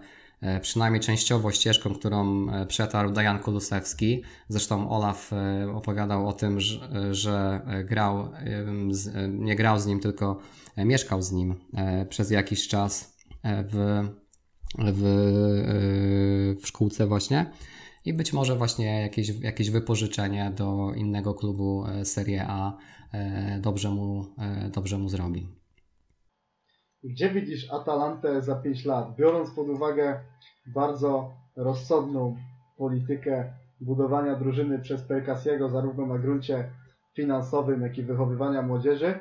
przynajmniej 0.60 1.00
częściowo 1.02 1.50
ścieżką, 1.50 1.94
którą 1.94 2.50
e, 2.50 2.66
przetarł 2.66 3.12
Dajan 3.12 3.38
Kulusewski. 3.38 4.22
Zresztą 4.48 4.90
Olaf 4.90 5.32
e, 5.32 5.72
opowiadał 5.74 6.28
o 6.28 6.32
tym, 6.32 6.60
że, 6.60 7.14
że 7.14 7.60
grał, 7.84 8.28
nie 9.28 9.56
grał 9.56 9.78
z 9.78 9.86
nim, 9.86 10.00
tylko 10.00 10.40
mieszkał 10.76 11.22
z 11.22 11.32
nim 11.32 11.54
przez 12.08 12.30
jakiś 12.30 12.68
czas 12.68 13.16
w, 13.44 14.04
w, 14.78 15.02
w 16.62 16.66
szkółce 16.66 17.06
właśnie 17.06 17.50
i 18.04 18.12
być 18.12 18.32
może 18.32 18.56
właśnie 18.56 19.00
jakieś, 19.00 19.28
jakieś 19.28 19.70
wypożyczenie 19.70 20.52
do 20.56 20.92
innego 20.96 21.34
klubu 21.34 21.84
Serie 22.04 22.46
A 22.48 22.76
dobrze 23.60 23.90
mu, 23.90 24.26
dobrze 24.72 24.98
mu 24.98 25.08
zrobi. 25.08 25.55
Gdzie 27.06 27.30
widzisz 27.30 27.72
Atalantę 27.72 28.42
za 28.42 28.54
5 28.54 28.84
lat? 28.84 29.14
Biorąc 29.16 29.50
pod 29.50 29.68
uwagę 29.68 30.20
bardzo 30.66 31.32
rozsądną 31.56 32.36
politykę 32.76 33.52
budowania 33.80 34.36
drużyny 34.36 34.78
przez 34.78 35.02
Perkasiego 35.02 35.68
zarówno 35.68 36.06
na 36.06 36.18
gruncie 36.18 36.70
finansowym, 37.14 37.82
jak 37.82 37.98
i 37.98 38.02
wychowywania 38.02 38.62
młodzieży, 38.62 39.18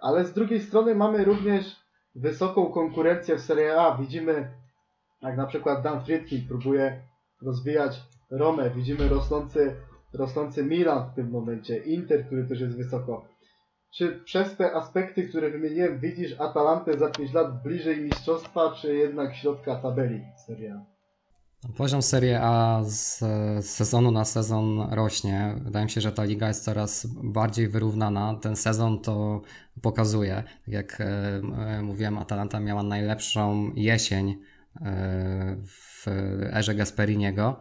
ale 0.00 0.24
z 0.24 0.32
drugiej 0.32 0.60
strony 0.60 0.94
mamy 0.94 1.24
również 1.24 1.76
wysoką 2.14 2.66
konkurencję 2.66 3.36
w 3.36 3.40
Serie 3.40 3.80
A. 3.80 3.98
Widzimy, 3.98 4.50
jak 5.22 5.36
na 5.36 5.46
przykład 5.46 5.82
Dan 5.82 6.04
Friedkin 6.04 6.48
próbuje 6.48 7.00
rozwijać 7.42 8.02
Romę, 8.30 8.70
widzimy 8.70 9.08
rosnący, 9.08 9.76
rosnący 10.12 10.64
Milan 10.64 11.10
w 11.10 11.14
tym 11.14 11.30
momencie, 11.30 11.78
Inter, 11.78 12.26
który 12.26 12.44
też 12.44 12.60
jest 12.60 12.76
wysoko. 12.76 13.33
Czy 13.94 14.20
przez 14.24 14.56
te 14.56 14.72
aspekty, 14.72 15.28
które 15.28 15.50
wymieniłem, 15.50 16.00
widzisz 16.00 16.40
Atalantę 16.40 16.98
za 16.98 17.10
5 17.10 17.32
lat 17.32 17.62
bliżej 17.62 18.00
mistrzostwa, 18.00 18.72
czy 18.80 18.94
jednak 18.94 19.36
środka 19.36 19.76
tabeli 19.76 20.22
Serie 20.46 20.74
A? 20.74 20.94
Poziom 21.76 22.02
Serie 22.02 22.40
A 22.42 22.80
z, 22.84 23.18
sezonu 23.66 24.10
na 24.10 24.24
sezon 24.24 24.86
rośnie. 24.90 25.54
Wydaje 25.64 25.84
mi 25.84 25.90
się, 25.90 26.00
że 26.00 26.12
ta 26.12 26.24
liga 26.24 26.48
jest 26.48 26.64
coraz 26.64 27.06
bardziej 27.06 27.68
wyrównana. 27.68 28.34
Ten 28.42 28.56
sezon 28.56 29.00
to 29.00 29.42
pokazuje. 29.82 30.34
Tak 30.34 30.68
jak 30.68 31.00
e, 31.00 31.82
mówiłem, 31.82 32.18
Atalanta 32.18 32.60
miała 32.60 32.82
najlepszą 32.82 33.72
jesień 33.74 34.30
e, 34.30 35.56
w 35.66 36.06
erze 36.52 36.74
Gasperiniego, 36.74 37.60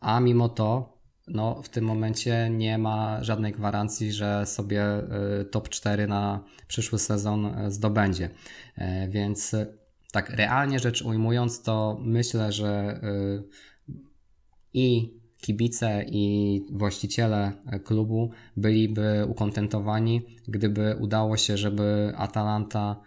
a 0.00 0.20
mimo 0.20 0.48
to 0.48 0.98
no, 1.32 1.62
w 1.62 1.68
tym 1.68 1.84
momencie 1.84 2.50
nie 2.50 2.78
ma 2.78 3.24
żadnej 3.24 3.52
gwarancji, 3.52 4.12
że 4.12 4.46
sobie 4.46 4.82
e, 4.84 5.44
top 5.44 5.68
4 5.68 6.06
na 6.06 6.44
przyszły 6.68 6.98
sezon 6.98 7.54
zdobędzie. 7.68 8.30
Więc 9.08 9.54
tak 10.12 10.30
realnie 10.30 10.78
rzecz 10.78 11.02
ujmując, 11.02 11.62
to 11.62 11.98
myślę, 12.02 12.52
że 12.52 13.00
y, 13.04 13.42
i 14.74 15.14
kibice 15.40 16.04
i 16.06 16.60
właściciele 16.70 17.52
klubu 17.84 18.30
byliby 18.56 19.26
ukontentowani, 19.28 20.22
gdyby 20.48 20.96
udało 21.00 21.36
się, 21.36 21.56
żeby 21.56 22.12
Atalanta 22.16 23.00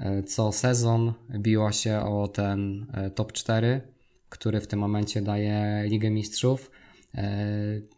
y, 0.00 0.22
co 0.22 0.52
sezon 0.52 1.12
biła 1.38 1.72
się 1.72 2.00
o 2.00 2.28
ten 2.28 2.86
y, 3.06 3.10
top 3.10 3.32
4, 3.32 3.80
który 4.28 4.60
w 4.60 4.66
tym 4.66 4.78
momencie 4.78 5.22
daje 5.22 5.84
Ligę 5.88 6.10
Mistrzów. 6.10 6.70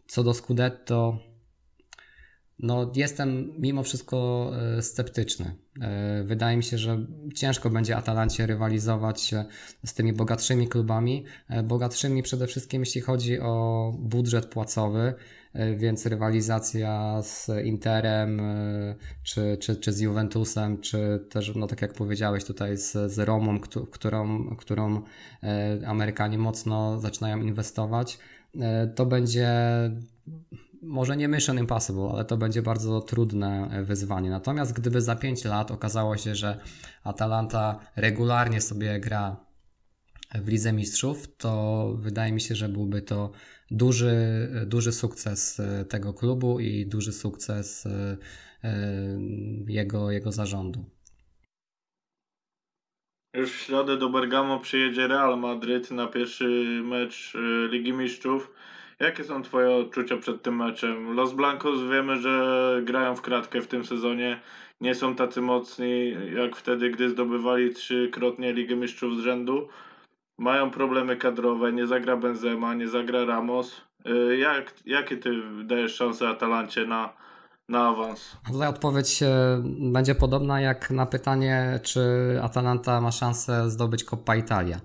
Co 0.07 0.25
do 0.25 0.35
Scudetto, 0.35 1.19
no 2.63 2.93
jestem 2.95 3.53
mimo 3.59 3.83
wszystko 3.83 4.51
e, 4.79 4.83
sceptyczny. 4.83 5.55
E, 5.81 6.25
wydaje 6.25 6.57
mi 6.57 6.63
się, 6.63 6.79
że 6.79 7.07
ciężko 7.35 7.71
będzie 7.71 7.97
Atalancie 7.97 8.47
rywalizować 8.47 9.35
z 9.85 9.95
tymi 9.95 10.13
bogatszymi 10.13 10.69
klubami. 10.69 11.25
E, 11.49 11.63
bogatszymi 11.63 12.23
przede 12.23 12.47
wszystkim 12.47 12.83
jeśli 12.83 13.01
chodzi 13.01 13.41
o 13.41 13.93
budżet 13.99 14.47
płacowy, 14.47 15.15
więc 15.77 16.07
rywalizacja 16.07 17.23
z 17.23 17.49
Interem, 17.65 18.43
czy, 19.23 19.57
czy, 19.61 19.77
czy 19.77 19.93
z 19.93 20.01
Juventusem, 20.01 20.81
czy 20.81 21.27
też, 21.31 21.55
no 21.55 21.67
tak 21.67 21.83
jak 21.83 21.93
powiedziałeś 21.93 22.45
tutaj, 22.45 22.77
z, 22.77 23.13
z 23.13 23.19
Romą, 23.19 23.61
którą, 23.61 24.57
którą 24.57 25.03
Amerykanie 25.87 26.39
mocno 26.39 27.01
zaczynają 27.01 27.41
inwestować, 27.41 28.19
to 28.95 29.07
będzie 29.07 29.51
może 30.83 31.17
nie 31.17 31.29
Mission 31.29 31.59
Impossible, 31.59 32.09
ale 32.13 32.25
to 32.25 32.37
będzie 32.37 32.63
bardzo 32.63 33.01
trudne 33.01 33.83
wyzwanie. 33.85 34.31
Natomiast 34.31 34.73
gdyby 34.73 35.01
za 35.01 35.17
5 35.17 35.45
lat 35.45 35.71
okazało 35.71 36.17
się, 36.17 36.35
że 36.35 36.61
Atalanta 37.05 37.81
regularnie 37.97 38.61
sobie 38.61 39.01
gra 39.01 39.37
w 40.35 40.49
Lidze 40.49 40.73
Mistrzów, 40.73 41.37
to 41.37 41.95
wydaje 41.99 42.33
mi 42.33 42.41
się, 42.41 42.55
że 42.55 42.69
byłby 42.69 43.03
to 43.03 43.31
duży, 43.71 44.49
duży 44.67 44.93
sukces 44.93 45.61
tego 45.89 46.15
klubu 46.15 46.61
i 46.61 46.87
duży 46.87 47.13
sukces 47.13 47.87
e, 47.87 48.17
jego, 49.67 50.11
jego 50.11 50.33
zarządu. 50.33 50.85
Już 53.35 53.53
w 53.53 53.61
środę 53.61 53.97
do 53.97 54.09
Bergamo 54.09 54.59
przyjedzie 54.59 55.07
Real 55.07 55.39
Madryt 55.39 55.91
na 55.91 56.07
pierwszy 56.07 56.45
mecz 56.85 57.33
e, 57.35 57.69
Ligi 57.69 57.93
Mistrzów. 57.93 58.53
Jakie 59.01 59.25
są 59.25 59.43
Twoje 59.43 59.71
odczucia 59.71 60.17
przed 60.17 60.43
tym 60.43 60.57
meczem? 60.57 61.15
Los 61.15 61.33
Blancos 61.33 61.81
wiemy, 61.91 62.17
że 62.17 62.81
grają 62.85 63.17
w 63.17 63.23
kratkę 63.23 63.61
w 63.61 63.67
tym 63.67 63.85
sezonie. 63.85 64.41
Nie 64.81 64.95
są 64.95 65.15
tacy 65.15 65.41
mocni 65.41 66.17
jak 66.37 66.57
wtedy, 66.57 66.91
gdy 66.91 67.09
zdobywali 67.09 67.75
trzykrotnie 67.75 68.53
Ligę 68.53 68.77
Mistrzów 68.77 69.17
z 69.17 69.21
rzędu. 69.21 69.69
Mają 70.39 70.71
problemy 70.71 71.17
kadrowe, 71.17 71.73
nie 71.73 71.87
zagra 71.87 72.17
Benzema, 72.17 72.75
nie 72.75 72.89
zagra 72.89 73.25
Ramos. 73.25 73.85
Y, 74.07 74.37
jak, 74.37 74.75
jakie 74.87 75.17
Ty 75.17 75.43
dajesz 75.65 75.95
szanse 75.95 76.29
Atalancie 76.29 76.87
na, 76.87 77.13
na 77.71 77.89
awans? 77.89 78.21
Tutaj 78.47 78.69
odpowiedź 78.69 79.23
e, 79.23 79.63
będzie 79.93 80.15
podobna 80.15 80.61
jak 80.61 80.91
na 80.91 81.07
pytanie, 81.07 81.81
czy 81.83 82.01
Atalanta 82.43 83.01
ma 83.01 83.13
szansę 83.13 83.71
zdobyć 83.71 84.05
Coppa 84.05 84.37
Italia. 84.37 84.81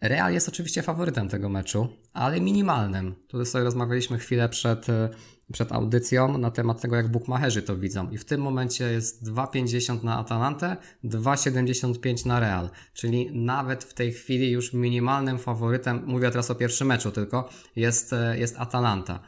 Real 0.00 0.32
jest 0.32 0.48
oczywiście 0.48 0.82
faworytem 0.82 1.28
tego 1.28 1.48
meczu, 1.48 1.88
ale 2.12 2.40
minimalnym. 2.40 3.14
Tutaj 3.28 3.46
sobie 3.46 3.64
rozmawialiśmy 3.64 4.18
chwilę 4.18 4.48
przed, 4.48 4.88
e, 4.88 5.08
przed 5.52 5.72
audycją 5.72 6.38
na 6.38 6.50
temat 6.50 6.80
tego, 6.80 6.96
jak 6.96 7.10
bukmacherzy 7.10 7.62
to 7.62 7.76
widzą. 7.76 8.10
I 8.10 8.18
w 8.18 8.24
tym 8.24 8.40
momencie 8.40 8.84
jest 8.92 9.24
2,50 9.24 10.04
na 10.04 10.18
Atalantę, 10.18 10.76
2,75 11.04 12.26
na 12.26 12.40
Real. 12.40 12.70
Czyli 12.92 13.30
nawet 13.32 13.84
w 13.84 13.94
tej 13.94 14.12
chwili 14.12 14.50
już 14.50 14.72
minimalnym 14.72 15.38
faworytem, 15.38 16.02
mówię 16.06 16.30
teraz 16.30 16.50
o 16.50 16.54
pierwszym 16.54 16.86
meczu 16.86 17.10
tylko, 17.10 17.48
jest, 17.76 18.12
e, 18.12 18.38
jest 18.38 18.56
Atalanta. 18.58 19.20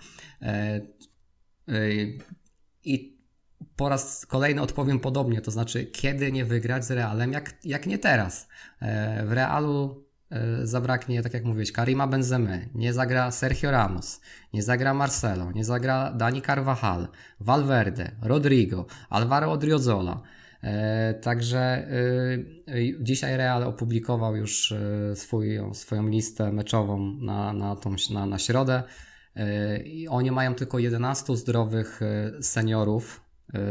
E, 2.88 2.90
I 2.90 3.18
po 3.76 3.88
raz 3.88 4.26
kolejny 4.26 4.62
odpowiem 4.62 5.00
podobnie, 5.00 5.40
to 5.40 5.50
znaczy 5.50 5.86
kiedy 5.86 6.32
nie 6.32 6.44
wygrać 6.44 6.84
z 6.84 6.90
Realem, 6.90 7.32
jak, 7.32 7.54
jak 7.64 7.86
nie 7.86 7.98
teraz. 7.98 8.48
W 9.24 9.32
Realu 9.32 10.08
E, 10.30 10.66
zabraknie, 10.66 11.22
tak 11.22 11.34
jak 11.34 11.44
mówiłeś, 11.44 11.72
Karima 11.72 12.06
Benzemy, 12.06 12.68
nie 12.74 12.92
zagra 12.92 13.30
Sergio 13.30 13.70
Ramos, 13.70 14.20
nie 14.52 14.62
zagra 14.62 14.94
Marcelo, 14.94 15.52
nie 15.52 15.64
zagra 15.64 16.12
Dani 16.12 16.42
Carvajal, 16.42 17.08
Valverde, 17.40 18.10
Rodrigo, 18.22 18.86
Alvaro 19.10 19.52
Odriozola. 19.52 20.22
E, 20.62 21.14
także 21.14 21.58
e, 21.58 21.88
dzisiaj 23.00 23.36
Real 23.36 23.62
opublikował 23.62 24.36
już 24.36 24.74
swój, 25.14 25.58
swoją 25.72 26.08
listę 26.08 26.52
meczową 26.52 26.98
na, 27.20 27.52
na, 27.52 27.76
tą, 27.76 27.94
na, 28.10 28.26
na 28.26 28.38
środę 28.38 28.82
i 29.84 30.08
oni 30.08 30.30
mają 30.30 30.54
tylko 30.54 30.78
11 30.78 31.36
zdrowych 31.36 32.00
seniorów 32.40 33.20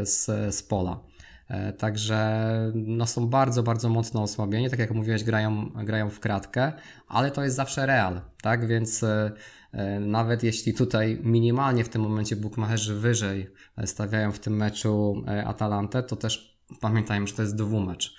z, 0.02 0.24
z 0.54 0.62
pola. 0.62 1.00
E, 1.48 1.72
także 1.72 2.72
no, 2.74 3.06
są 3.06 3.28
bardzo, 3.28 3.62
bardzo 3.62 3.88
mocno 3.88 4.22
osłabieni. 4.22 4.70
Tak 4.70 4.78
jak 4.78 4.90
mówiłeś, 4.90 5.24
grają, 5.24 5.70
grają 5.84 6.10
w 6.10 6.20
kratkę, 6.20 6.72
ale 7.08 7.30
to 7.30 7.44
jest 7.44 7.56
zawsze 7.56 7.86
real, 7.86 8.20
tak? 8.42 8.66
Więc 8.66 9.02
e, 9.02 9.32
e, 9.72 10.00
nawet 10.00 10.42
jeśli 10.42 10.74
tutaj 10.74 11.20
minimalnie 11.22 11.84
w 11.84 11.88
tym 11.88 12.02
momencie 12.02 12.36
bookmacherzy 12.36 12.94
wyżej 12.94 13.50
stawiają 13.84 14.32
w 14.32 14.38
tym 14.38 14.56
meczu 14.56 15.24
Atalantę, 15.46 16.02
to 16.02 16.16
też 16.16 16.58
pamiętajmy, 16.80 17.26
że 17.26 17.34
to 17.34 17.42
jest 17.42 17.56
dwumecz. 17.56 18.16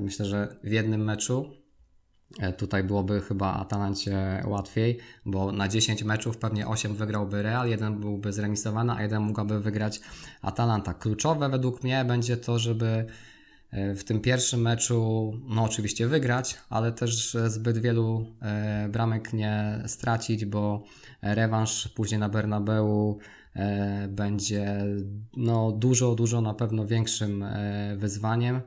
Myślę, 0.00 0.26
że 0.26 0.56
w 0.64 0.70
jednym 0.70 1.04
meczu 1.04 1.50
E, 1.50 1.67
tutaj 2.56 2.84
byłoby 2.84 3.20
chyba 3.20 3.54
Atalancie 3.54 4.42
łatwiej, 4.46 4.98
bo 5.26 5.52
na 5.52 5.68
10 5.68 6.02
meczów 6.02 6.38
pewnie 6.38 6.66
8 6.66 6.94
wygrałby 6.94 7.42
Real, 7.42 7.68
jeden 7.68 8.00
byłby 8.00 8.32
zremisowany, 8.32 8.92
a 8.92 9.02
jeden 9.02 9.22
mogłaby 9.22 9.60
wygrać 9.60 10.00
Atalanta. 10.42 10.94
Kluczowe 10.94 11.48
według 11.48 11.82
mnie 11.82 12.04
będzie 12.04 12.36
to, 12.36 12.58
żeby 12.58 13.06
e, 13.70 13.94
w 13.94 14.04
tym 14.04 14.20
pierwszym 14.20 14.60
meczu, 14.60 15.32
no 15.48 15.64
oczywiście 15.64 16.06
wygrać, 16.06 16.58
ale 16.70 16.92
też 16.92 17.36
zbyt 17.46 17.78
wielu 17.78 18.26
e, 18.42 18.88
bramek 18.88 19.32
nie 19.32 19.82
stracić, 19.86 20.44
bo 20.44 20.84
rewanż 21.22 21.88
później 21.88 22.20
na 22.20 22.28
Bernabeu 22.28 23.18
będzie 24.08 24.84
no, 25.36 25.72
dużo, 25.72 26.14
dużo 26.14 26.40
na 26.40 26.54
pewno 26.54 26.86
większym 26.86 27.44
wyzwaniem. 27.96 28.60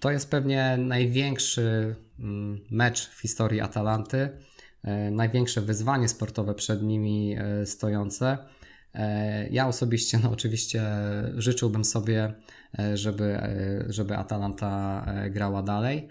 To 0.00 0.10
jest 0.10 0.30
pewnie 0.30 0.76
największy 0.78 1.96
mm, 2.18 2.60
mecz 2.70 3.08
w 3.08 3.20
historii 3.20 3.60
Atalanty, 3.60 4.28
e, 4.82 5.10
największe 5.10 5.60
wyzwanie 5.60 6.08
sportowe 6.08 6.54
przed 6.54 6.82
nimi 6.82 7.36
e, 7.38 7.66
stojące. 7.66 8.38
E, 8.94 9.48
ja 9.48 9.68
osobiście, 9.68 10.18
no 10.22 10.30
oczywiście, 10.30 10.82
życzyłbym 11.34 11.84
sobie, 11.84 12.34
żeby, 12.94 13.38
żeby 13.88 14.16
Atalanta 14.16 15.06
grała 15.30 15.62
dalej. 15.62 16.08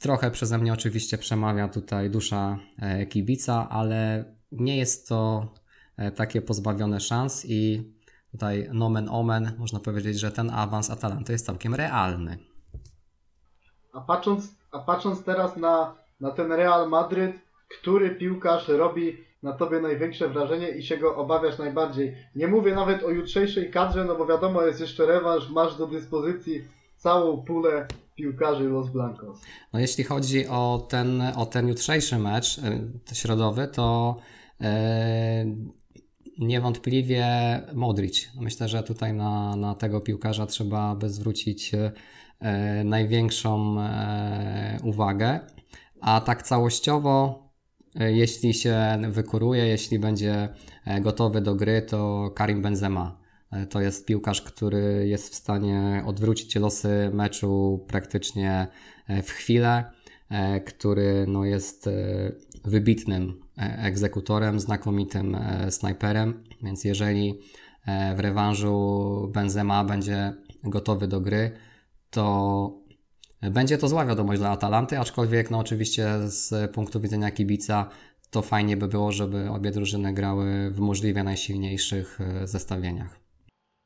Trochę 0.00 0.30
przeze 0.30 0.58
mnie 0.58 0.72
oczywiście 0.72 1.18
przemawia 1.18 1.68
tutaj 1.68 2.10
dusza 2.10 2.58
kibica, 3.08 3.68
ale 3.68 4.24
nie 4.52 4.76
jest 4.76 5.08
to 5.08 5.54
takie 6.16 6.42
pozbawione 6.42 7.00
szans 7.00 7.44
i 7.48 7.92
tutaj 8.32 8.68
nomen 8.72 9.08
omen 9.08 9.52
można 9.58 9.80
powiedzieć, 9.80 10.20
że 10.20 10.30
ten 10.32 10.50
awans 10.50 10.90
Atalanty 10.90 11.32
jest 11.32 11.46
całkiem 11.46 11.74
realny. 11.74 12.38
A 13.94 14.00
patrząc, 14.00 14.54
a 14.72 14.78
patrząc 14.78 15.24
teraz 15.24 15.56
na, 15.56 15.94
na 16.20 16.30
ten 16.30 16.52
Real 16.52 16.88
Madryt, 16.88 17.36
który 17.78 18.10
piłkarz 18.10 18.68
robi 18.68 19.16
na 19.42 19.52
tobie 19.52 19.80
największe 19.80 20.28
wrażenie 20.28 20.68
i 20.68 20.82
się 20.82 20.96
go 20.96 21.16
obawiasz 21.16 21.58
najbardziej? 21.58 22.14
Nie 22.34 22.46
mówię 22.46 22.74
nawet 22.74 23.02
o 23.02 23.10
jutrzejszej 23.10 23.70
kadrze, 23.70 24.04
no 24.04 24.14
bo 24.14 24.26
wiadomo, 24.26 24.62
jest 24.62 24.80
jeszcze 24.80 25.06
rewanż, 25.06 25.50
masz 25.50 25.76
do 25.76 25.86
dyspozycji 25.86 26.64
całą 26.96 27.44
pulę 27.44 27.86
piłkarzy 28.14 28.64
Los 28.64 28.90
Blancos. 28.90 29.40
No 29.72 29.80
jeśli 29.80 30.04
chodzi 30.04 30.46
o 30.48 30.86
ten, 30.88 31.22
o 31.36 31.46
ten 31.46 31.68
jutrzejszy 31.68 32.18
mecz 32.18 32.58
y, 32.58 33.14
środowy, 33.14 33.68
to 33.68 34.16
yy, 34.60 34.68
niewątpliwie 36.38 37.26
Modric. 37.74 38.30
Myślę, 38.40 38.68
że 38.68 38.82
tutaj 38.82 39.12
na, 39.12 39.56
na 39.56 39.74
tego 39.74 40.00
piłkarza 40.00 40.46
trzeba 40.46 40.94
by 40.94 41.10
zwrócić 41.10 41.72
yy, 41.72 41.92
największą 42.84 43.74
yy, 43.74 43.80
uwagę. 44.82 45.40
A 46.04 46.20
tak 46.20 46.42
całościowo, 46.42 47.48
e, 48.00 48.12
jeśli 48.12 48.54
się 48.54 48.98
wykuruje, 49.08 49.66
jeśli 49.66 49.98
będzie 49.98 50.48
e, 50.84 51.00
gotowy 51.00 51.40
do 51.40 51.54
gry, 51.54 51.82
to 51.82 52.30
Karim 52.34 52.62
Benzema. 52.62 53.18
E, 53.52 53.66
to 53.66 53.80
jest 53.80 54.06
piłkarz, 54.06 54.42
który 54.42 55.08
jest 55.08 55.32
w 55.32 55.34
stanie 55.34 56.02
odwrócić 56.06 56.56
losy 56.56 57.10
meczu 57.12 57.84
praktycznie 57.88 58.66
w 59.22 59.30
chwilę, 59.30 59.84
który 60.66 61.26
no, 61.28 61.44
jest 61.44 61.88
wybitnym 62.64 63.40
egzekutorem, 63.56 64.60
znakomitym 64.60 65.36
snajperem, 65.70 66.44
więc 66.62 66.84
jeżeli 66.84 67.40
w 68.16 68.20
rewanżu 68.20 69.30
Benzema 69.34 69.84
będzie 69.84 70.32
gotowy 70.62 71.08
do 71.08 71.20
gry, 71.20 71.50
to 72.14 72.70
będzie 73.42 73.78
to 73.78 73.88
zła 73.88 74.06
wiadomość 74.06 74.40
dla 74.40 74.50
Atalanty, 74.50 74.98
aczkolwiek 74.98 75.50
no 75.50 75.58
oczywiście 75.58 76.18
z 76.24 76.70
punktu 76.72 77.00
widzenia 77.00 77.30
kibica 77.30 77.88
to 78.30 78.42
fajnie 78.42 78.76
by 78.76 78.88
było, 78.88 79.12
żeby 79.12 79.50
obie 79.50 79.70
drużyny 79.70 80.12
grały 80.12 80.70
w 80.70 80.80
możliwie 80.80 81.24
najsilniejszych 81.24 82.20
e, 82.20 82.46
zestawieniach. 82.46 83.20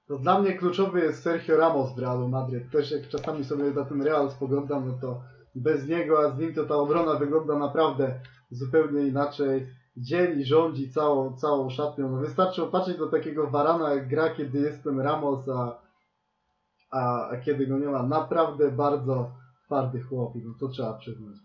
To 0.07 0.19
dla 0.19 0.41
mnie 0.41 0.53
kluczowy 0.53 1.01
jest 1.01 1.23
Sergio 1.23 1.57
Ramos 1.57 1.95
w 1.95 1.99
Realu 1.99 2.29
Madryt. 2.29 2.71
Też 2.71 2.91
jak 2.91 3.09
czasami 3.09 3.45
sobie 3.45 3.65
na 3.65 3.85
ten 3.85 4.03
Real 4.03 4.31
spoglądam, 4.31 4.89
no 4.89 4.95
to 5.01 5.21
bez 5.55 5.89
niego, 5.89 6.21
a 6.21 6.31
z 6.31 6.39
nim 6.39 6.55
to 6.55 6.65
ta 6.65 6.75
obrona 6.75 7.15
wygląda 7.15 7.59
naprawdę 7.59 8.21
zupełnie 8.51 9.07
inaczej. 9.07 9.67
Dzieli, 9.97 10.45
rządzi 10.45 10.91
całą, 10.91 11.37
całą 11.37 11.71
szatnią. 11.71 12.11
No 12.11 12.19
wystarczy 12.19 12.63
opatrzyć 12.63 12.99
do 12.99 13.07
takiego 13.07 13.47
Varana, 13.47 13.95
jak 13.95 14.09
gra, 14.09 14.31
kiedy 14.31 14.59
jest 14.59 14.85
ten 14.85 15.01
Ramos, 15.01 15.49
a, 15.49 15.79
a, 16.91 17.29
a 17.29 17.37
kiedy 17.37 17.67
go 17.67 17.79
nie 17.79 17.87
ma. 17.87 18.03
Naprawdę 18.03 18.71
bardzo 18.71 19.31
twardy 19.65 20.01
chłopik, 20.01 20.45
no 20.47 20.55
to 20.61 20.69
trzeba 20.69 20.95
przyznać. 20.95 21.37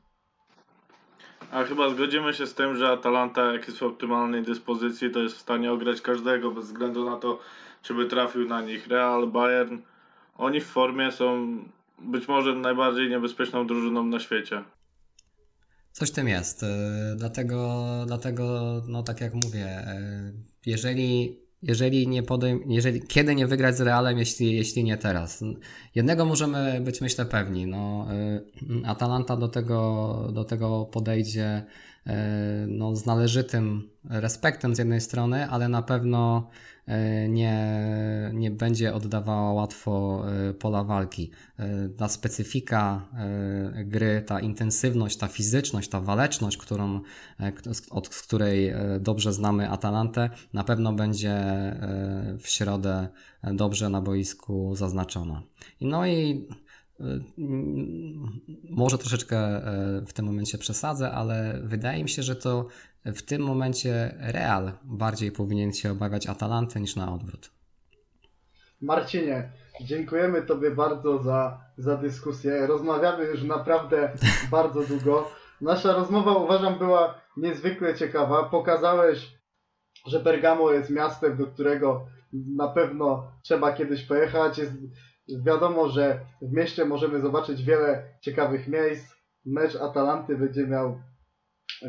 A 1.51 1.63
chyba 1.63 1.89
zgodzimy 1.89 2.33
się 2.33 2.47
z 2.47 2.55
tym, 2.55 2.75
że 2.75 2.89
Atalanta, 2.89 3.53
jak 3.53 3.67
jest 3.67 3.79
w 3.79 3.83
optymalnej 3.83 4.43
dyspozycji, 4.43 5.11
to 5.11 5.19
jest 5.19 5.35
w 5.35 5.41
stanie 5.41 5.71
ograć 5.71 6.01
każdego, 6.01 6.51
bez 6.51 6.65
względu 6.65 7.09
na 7.09 7.17
to, 7.17 7.39
czy 7.81 7.93
by 7.93 8.05
trafił 8.05 8.47
na 8.47 8.61
nich 8.61 8.87
Real, 8.87 9.27
Bayern. 9.27 9.77
Oni 10.37 10.61
w 10.61 10.65
formie 10.65 11.11
są 11.11 11.57
być 11.99 12.27
może 12.27 12.55
najbardziej 12.55 13.09
niebezpieczną 13.09 13.67
drużyną 13.67 14.05
na 14.05 14.19
świecie. 14.19 14.63
Coś 15.91 16.11
tym 16.11 16.27
jest. 16.27 16.63
Y, 16.63 16.67
dlatego, 17.15 17.85
dlatego 18.07 18.73
no 18.87 19.03
tak 19.03 19.21
jak 19.21 19.33
mówię, 19.33 19.87
y, 19.87 20.33
jeżeli 20.65 21.39
jeżeli 21.63 22.07
nie 22.07 22.23
podejm- 22.23 22.59
jeżeli, 22.67 23.01
kiedy 23.01 23.35
nie 23.35 23.47
wygrać 23.47 23.77
z 23.77 23.81
Realem, 23.81 24.17
jeśli, 24.17 24.55
jeśli 24.55 24.83
nie 24.83 24.97
teraz. 24.97 25.43
Jednego 25.95 26.25
możemy 26.25 26.81
być 26.81 27.01
myślę 27.01 27.25
pewni, 27.25 27.67
no, 27.67 28.07
y, 28.83 28.85
Atalanta 28.85 29.37
do 29.37 29.47
tego, 29.47 30.29
do 30.33 30.43
tego 30.43 30.85
podejdzie 30.85 31.63
y, 32.07 32.11
no, 32.67 32.95
z 32.95 33.05
należytym 33.05 33.89
respektem 34.09 34.75
z 34.75 34.77
jednej 34.77 35.01
strony, 35.01 35.49
ale 35.49 35.69
na 35.69 35.81
pewno 35.81 36.49
nie, 37.29 37.57
nie 38.33 38.51
będzie 38.51 38.93
oddawała 38.93 39.53
łatwo 39.53 40.23
e, 40.49 40.53
pola 40.53 40.83
walki. 40.83 41.31
E, 41.59 41.89
ta 41.89 42.09
specyfika 42.09 43.09
gry, 43.85 44.23
ta 44.27 44.39
intensywność, 44.39 45.17
ta 45.17 45.27
fizyczność, 45.27 45.89
ta 45.89 46.01
waleczność, 46.01 46.57
którą, 46.57 47.01
od 47.91 48.09
której 48.09 48.73
dobrze 48.99 49.33
znamy 49.33 49.69
Atalantę, 49.69 50.29
na 50.53 50.63
pewno 50.63 50.93
będzie 50.93 51.35
w 52.39 52.47
środę 52.47 53.07
dobrze 53.43 53.89
na 53.89 54.01
boisku 54.01 54.75
zaznaczona. 54.75 55.43
No 55.81 56.07
i 56.07 56.47
może 58.69 58.97
troszeczkę 58.97 59.61
w 60.07 60.13
tym 60.13 60.25
momencie 60.25 60.57
przesadzę, 60.57 61.11
ale 61.11 61.61
wydaje 61.63 62.03
mi 62.03 62.09
się, 62.09 62.23
że 62.23 62.35
to 62.35 62.67
w 63.05 63.21
tym 63.21 63.41
momencie 63.41 64.15
Real 64.19 64.71
bardziej 64.83 65.31
powinien 65.31 65.73
się 65.73 65.91
obawiać 65.91 66.27
Atalanty 66.27 66.79
niż 66.79 66.95
na 66.95 67.13
odwrót. 67.13 67.51
Marcinie, 68.81 69.51
dziękujemy 69.81 70.41
Tobie 70.41 70.71
bardzo 70.71 71.23
za, 71.23 71.61
za 71.77 71.97
dyskusję. 71.97 72.67
Rozmawiamy 72.67 73.23
już 73.23 73.43
naprawdę 73.43 74.11
bardzo 74.51 74.83
długo. 74.83 75.31
Nasza 75.61 75.93
rozmowa 75.93 76.35
uważam 76.35 76.77
była 76.77 77.21
niezwykle 77.37 77.95
ciekawa. 77.95 78.43
Pokazałeś, 78.43 79.37
że 80.07 80.19
Bergamo 80.19 80.71
jest 80.71 80.89
miastem, 80.89 81.37
do 81.37 81.47
którego 81.47 82.07
na 82.33 82.67
pewno 82.67 83.31
trzeba 83.41 83.73
kiedyś 83.73 84.03
pojechać. 84.03 84.57
Jest 84.57 84.73
wiadomo, 85.45 85.89
że 85.89 86.19
w 86.41 86.51
mieście 86.51 86.85
możemy 86.85 87.21
zobaczyć 87.21 87.63
wiele 87.63 88.03
ciekawych 88.21 88.67
miejsc. 88.67 89.13
Mecz 89.45 89.75
Atalanty 89.75 90.37
będzie 90.37 90.67
miał 90.67 91.01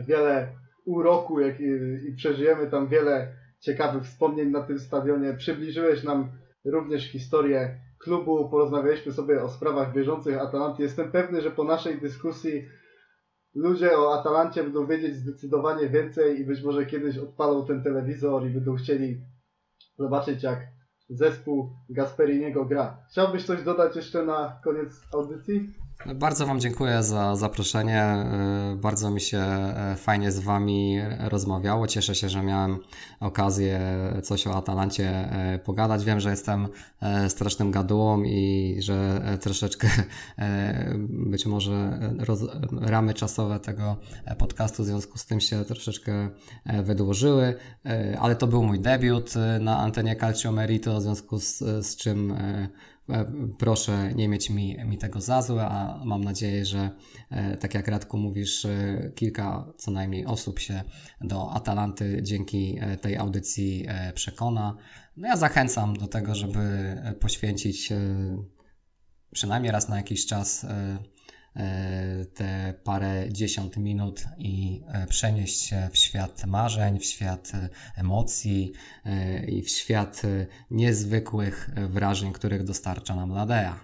wiele 0.07 0.64
uroku 0.85 1.40
jak 1.40 1.61
i, 1.61 1.65
i 2.09 2.15
przeżyjemy 2.16 2.70
tam 2.70 2.89
wiele 2.89 3.32
ciekawych 3.61 4.02
wspomnień 4.02 4.51
na 4.51 4.62
tym 4.62 4.78
stadionie. 4.78 5.35
Przybliżyłeś 5.35 6.02
nam 6.02 6.28
również 6.65 7.11
historię 7.11 7.81
klubu, 7.98 8.48
porozmawialiśmy 8.48 9.12
sobie 9.12 9.43
o 9.43 9.48
sprawach 9.48 9.93
bieżących 9.93 10.39
Atalanty. 10.39 10.82
Jestem 10.82 11.11
pewny, 11.12 11.40
że 11.40 11.51
po 11.51 11.65
naszej 11.65 12.01
dyskusji 12.01 12.65
ludzie 13.55 13.98
o 13.98 14.20
Atalancie 14.20 14.62
będą 14.62 14.86
wiedzieć 14.86 15.16
zdecydowanie 15.16 15.89
więcej 15.89 16.40
i 16.40 16.44
być 16.44 16.62
może 16.62 16.86
kiedyś 16.86 17.19
odpalą 17.19 17.66
ten 17.66 17.82
telewizor 17.82 18.47
i 18.47 18.51
będą 18.51 18.74
chcieli 18.77 19.20
zobaczyć 19.98 20.43
jak 20.43 20.59
zespół 21.09 21.70
Gasperiniego 21.90 22.65
gra. 22.65 22.98
Chciałbyś 23.11 23.44
coś 23.44 23.62
dodać 23.62 23.97
jeszcze 23.97 24.24
na 24.24 24.61
koniec 24.65 25.01
audycji? 25.15 25.70
Bardzo 26.14 26.46
Wam 26.46 26.60
dziękuję 26.60 27.02
za 27.02 27.36
zaproszenie. 27.36 28.02
E, 28.02 28.76
bardzo 28.76 29.10
mi 29.10 29.20
się 29.20 29.38
e, 29.38 29.96
fajnie 29.98 30.32
z 30.32 30.38
Wami 30.38 30.98
rozmawiało. 31.18 31.86
Cieszę 31.86 32.14
się, 32.14 32.28
że 32.28 32.42
miałem 32.42 32.78
okazję 33.20 33.80
coś 34.22 34.46
o 34.46 34.56
Atalancie 34.56 35.08
e, 35.08 35.58
pogadać. 35.58 36.04
Wiem, 36.04 36.20
że 36.20 36.30
jestem 36.30 36.68
strasznym 37.28 37.70
gadułą 37.70 38.22
i 38.22 38.76
że 38.78 39.22
troszeczkę 39.40 39.88
być 41.32 41.46
może 41.46 42.00
ramy 42.80 43.14
czasowe 43.14 43.60
tego 43.60 43.96
podcastu 44.38 44.82
w 44.82 44.86
związku 44.86 45.18
z 45.18 45.26
tym 45.26 45.40
się 45.40 45.64
troszeczkę 45.64 46.28
wydłużyły, 46.82 47.54
ale 48.20 48.36
to 48.36 48.46
był 48.46 48.62
mój 48.62 48.80
debiut 48.80 49.34
na 49.60 49.78
antenie 49.78 50.16
Calcio 50.16 50.52
Merito, 50.52 50.98
w 50.98 51.02
związku 51.02 51.38
z, 51.38 51.58
z 51.58 51.96
czym 51.96 52.34
proszę 53.59 54.14
nie 54.14 54.28
mieć 54.28 54.51
mi, 54.51 54.76
mi 54.85 54.98
tego 54.98 55.20
za 55.20 55.43
złe, 55.43 55.66
a 55.66 56.05
mam 56.05 56.24
nadzieję, 56.24 56.64
że 56.64 56.90
e, 57.31 57.56
tak 57.56 57.74
jak 57.74 57.89
Radku 57.89 58.18
mówisz, 58.18 58.64
e, 58.64 59.12
kilka 59.14 59.72
co 59.76 59.90
najmniej 59.90 60.26
osób 60.26 60.59
się 60.59 60.82
do 61.20 61.52
Atalanty 61.52 62.22
dzięki 62.22 62.78
tej 63.01 63.16
audycji 63.16 63.86
przekona. 64.14 64.76
No 65.16 65.28
ja 65.28 65.36
zachęcam 65.36 65.97
do 65.97 66.06
tego, 66.06 66.35
żeby 66.35 66.97
poświęcić 67.20 67.93
przynajmniej 69.32 69.72
raz 69.72 69.89
na 69.89 69.97
jakiś 69.97 70.26
czas 70.26 70.64
E, 70.64 70.98
te 72.35 72.74
parę 72.85 73.24
dziesiąt 73.28 73.76
minut 73.76 74.24
i 74.39 74.82
e, 74.89 75.06
przenieść 75.06 75.60
się 75.60 75.89
w 75.93 75.97
świat 75.97 76.47
marzeń, 76.47 76.98
w 76.98 77.05
świat 77.05 77.52
e, 77.55 77.68
emocji 77.97 78.72
i 79.48 79.62
w 79.62 79.70
świat 79.70 80.22
niezwykłych 80.70 81.70
wrażeń, 81.89 82.32
których 82.32 82.64
dostarcza 82.64 83.16
nam 83.16 83.31
Ladea. 83.31 83.81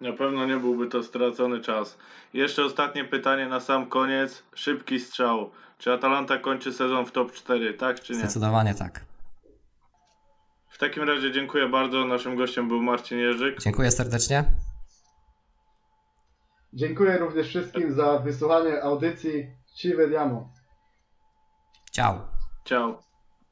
Na 0.00 0.12
pewno 0.12 0.46
nie 0.46 0.56
byłby 0.56 0.86
to 0.86 1.02
stracony 1.02 1.60
czas. 1.60 1.98
Jeszcze 2.34 2.64
ostatnie 2.64 3.04
pytanie 3.04 3.46
na 3.46 3.60
sam 3.60 3.86
koniec. 3.86 4.42
Szybki 4.54 5.00
strzał. 5.00 5.50
Czy 5.78 5.92
Atalanta 5.92 6.38
kończy 6.38 6.72
sezon 6.72 7.06
w 7.06 7.12
top 7.12 7.32
4, 7.32 7.74
tak 7.74 8.00
czy 8.00 8.12
nie? 8.12 8.18
Zdecydowanie 8.18 8.74
tak. 8.74 9.04
W 10.68 10.78
takim 10.78 11.02
razie 11.02 11.32
dziękuję 11.32 11.68
bardzo. 11.68 12.04
Naszym 12.04 12.36
gościem 12.36 12.68
był 12.68 12.82
Marcin 12.82 13.18
Jerzyk. 13.18 13.62
Dziękuję 13.62 13.90
serdecznie. 13.90 14.44
Dziękuję 16.72 17.18
również 17.18 17.48
wszystkim 17.48 17.92
za 17.92 18.18
wysłuchanie 18.18 18.82
audycji. 18.82 19.50
Ci 19.74 19.94
vediamo. 19.94 20.48
Ciao. 21.92 22.28
Ciao. 22.64 23.09